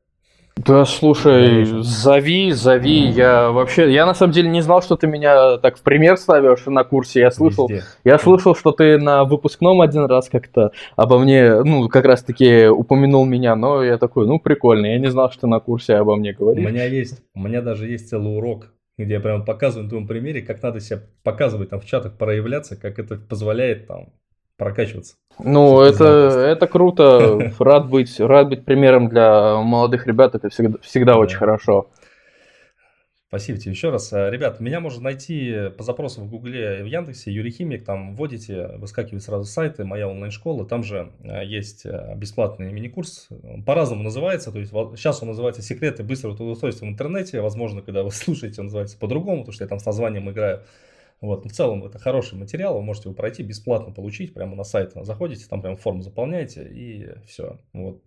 Да, 0.67 0.85
слушай, 0.85 1.65
зови, 1.83 2.51
зови. 2.51 3.07
Я 3.11 3.51
вообще, 3.51 3.93
я 3.93 4.07
на 4.07 4.15
самом 4.15 4.33
деле 4.33 4.49
не 4.49 4.61
знал, 4.61 4.83
что 4.83 4.97
ты 4.97 5.07
меня 5.07 5.59
так 5.59 5.77
в 5.77 5.83
пример 5.83 6.17
ставишь 6.17 6.67
на 6.67 6.83
курсе. 6.83 7.21
Я 7.21 7.31
слышал, 7.31 7.69
Везде. 7.69 7.85
я 8.05 8.19
слышал, 8.19 8.57
что 8.57 8.73
ты 8.73 8.99
на 8.99 9.25
выпускном 9.25 9.81
один 9.81 10.07
раз 10.07 10.29
как-то 10.29 10.73
обо 10.97 11.19
мне, 11.19 11.63
ну, 11.63 11.89
как 11.89 12.05
раз 12.05 12.25
таки 12.25 12.67
упомянул 12.67 13.25
меня, 13.25 13.55
но 13.55 13.85
я 13.85 13.99
такой, 13.99 14.27
ну, 14.27 14.41
прикольно. 14.41 14.87
Я 14.87 14.99
не 14.99 15.11
знал, 15.11 15.31
что 15.31 15.47
на 15.47 15.61
курсе 15.61 15.95
обо 15.95 16.17
мне 16.17 16.33
говоришь. 16.33 16.65
У 16.65 16.69
меня 16.69 16.85
есть, 16.85 17.23
у 17.35 17.41
меня 17.41 17.63
даже 17.63 17.87
есть 17.87 18.09
целый 18.09 18.37
урок, 18.37 18.73
где 18.99 19.15
я 19.15 19.21
прям 19.21 19.45
показываю 19.45 19.85
на 19.85 19.91
твоем 19.91 20.09
примере, 20.09 20.43
как 20.43 20.61
надо 20.63 20.81
себя 20.81 21.03
показывать 21.23 21.71
там 21.71 21.81
в 21.81 21.85
чатах, 21.85 22.19
проявляться, 22.19 22.77
как 22.77 22.99
это 22.99 23.17
позволяет 23.17 23.87
там 23.87 24.09
прокачиваться. 24.59 25.15
Ну, 25.39 25.81
это, 25.81 26.05
это 26.05 26.67
круто. 26.67 27.53
Рад 27.59 27.89
быть, 27.89 28.21
рад 28.21 28.49
быть 28.49 28.65
примером 28.65 29.09
для 29.09 29.57
молодых 29.57 30.07
ребят. 30.07 30.35
Это 30.35 30.51
всегда, 30.51 30.79
всегда 30.83 31.13
да. 31.15 31.19
очень 31.19 31.39
хорошо. 31.39 31.89
Спасибо 33.29 33.59
тебе 33.59 33.73
еще 33.73 33.91
раз. 33.91 34.11
Э, 34.15 34.31
ребят, 34.31 34.59
меня 34.59 34.81
можно 34.81 35.03
найти 35.03 35.69
по 35.77 35.83
запросу 35.83 36.23
в 36.23 36.31
Гугле 36.31 36.81
и 36.81 36.83
в 36.83 36.87
Яндексе, 36.87 37.31
Юрий 37.31 37.51
Химик, 37.51 37.85
там 37.85 38.17
вводите, 38.17 38.69
выскакивают 38.79 39.23
сразу 39.23 39.45
сайты, 39.45 39.85
моя 39.85 40.09
онлайн-школа, 40.09 40.65
там 40.65 40.83
же 40.83 41.13
э, 41.23 41.45
есть 41.45 41.85
э, 41.85 42.15
бесплатный 42.17 42.73
мини-курс, 42.73 43.29
по-разному 43.67 44.03
называется, 44.03 44.51
то 44.51 44.59
есть 44.59 44.73
сейчас 44.73 45.21
он 45.21 45.29
называется 45.29 45.61
«Секреты 45.61 46.05
быстрого 46.05 46.39
трудоустройства 46.39 46.87
в 46.87 46.89
интернете», 46.89 47.43
возможно, 47.43 47.83
когда 47.83 48.03
вы 48.03 48.11
слушаете, 48.13 48.63
он 48.63 48.69
называется 48.69 48.97
по-другому, 48.97 49.41
потому 49.41 49.53
что 49.53 49.65
я 49.65 49.69
там 49.69 49.79
с 49.79 49.85
названием 49.85 50.31
играю. 50.31 50.63
Вот. 51.21 51.45
в 51.45 51.51
целом 51.51 51.85
это 51.85 51.99
хороший 51.99 52.39
материал, 52.39 52.75
вы 52.75 52.83
можете 52.83 53.09
его 53.09 53.17
пройти, 53.17 53.43
бесплатно 53.43 53.93
получить, 53.93 54.35
прямо 54.35 54.55
на 54.55 54.65
сайт 54.65 54.93
заходите, 54.95 55.47
там 55.49 55.63
прям 55.63 55.77
форму 55.77 56.03
заполняете 56.03 56.69
и 56.69 57.09
все. 57.27 57.59
Вот. 57.73 58.03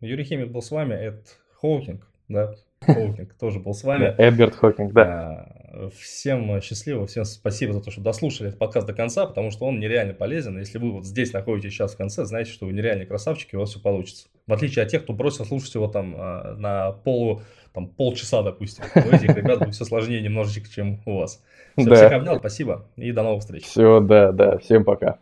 Юрий 0.00 0.24
Химик 0.24 0.50
был 0.50 0.62
с 0.62 0.70
вами, 0.70 0.94
Эд 0.94 1.38
Хоукинг, 1.60 2.06
да, 2.28 2.54
Хоукинг 2.80 3.34
тоже 3.34 3.60
был 3.60 3.74
с 3.74 3.84
вами. 3.84 4.14
Эдгард 4.18 4.54
Хокинг, 4.54 4.92
да. 4.92 5.46
А, 5.72 5.90
всем 5.90 6.60
счастливо, 6.62 7.06
всем 7.06 7.24
спасибо 7.24 7.72
за 7.72 7.80
то, 7.80 7.90
что 7.90 8.00
дослушали 8.00 8.48
этот 8.48 8.58
подкаст 8.58 8.86
до 8.86 8.94
конца, 8.94 9.26
потому 9.26 9.50
что 9.50 9.66
он 9.66 9.78
нереально 9.78 10.14
полезен. 10.14 10.58
Если 10.58 10.78
вы 10.78 10.92
вот 10.92 11.04
здесь 11.04 11.32
находитесь 11.32 11.72
сейчас 11.72 11.94
в 11.94 11.96
конце, 11.98 12.24
знаете, 12.24 12.50
что 12.50 12.66
вы 12.66 12.72
нереальный 12.72 13.06
красавчик, 13.06 13.52
и 13.52 13.56
у 13.56 13.60
вас 13.60 13.70
все 13.70 13.80
получится. 13.80 14.28
В 14.46 14.52
отличие 14.52 14.84
от 14.84 14.90
тех, 14.90 15.02
кто 15.02 15.12
бросил 15.12 15.44
слушать 15.44 15.74
его 15.74 15.88
там 15.88 16.14
а, 16.16 16.54
на 16.56 16.92
полу, 16.92 17.42
там 17.72 17.88
полчаса, 17.88 18.42
допустим. 18.42 18.84
У 18.94 19.14
этих 19.14 19.36
ребят 19.36 19.60
будет 19.60 19.74
все 19.74 19.84
сложнее 19.84 20.22
немножечко, 20.22 20.68
чем 20.68 21.00
у 21.06 21.18
вас. 21.18 21.42
Все, 21.76 21.88
да. 21.88 21.96
Всех 21.96 22.12
обнял, 22.12 22.38
спасибо 22.38 22.86
и 22.96 23.12
до 23.12 23.22
новых 23.22 23.40
встреч. 23.40 23.64
Все, 23.64 24.00
да, 24.00 24.32
да, 24.32 24.58
всем 24.58 24.84
пока. 24.84 25.18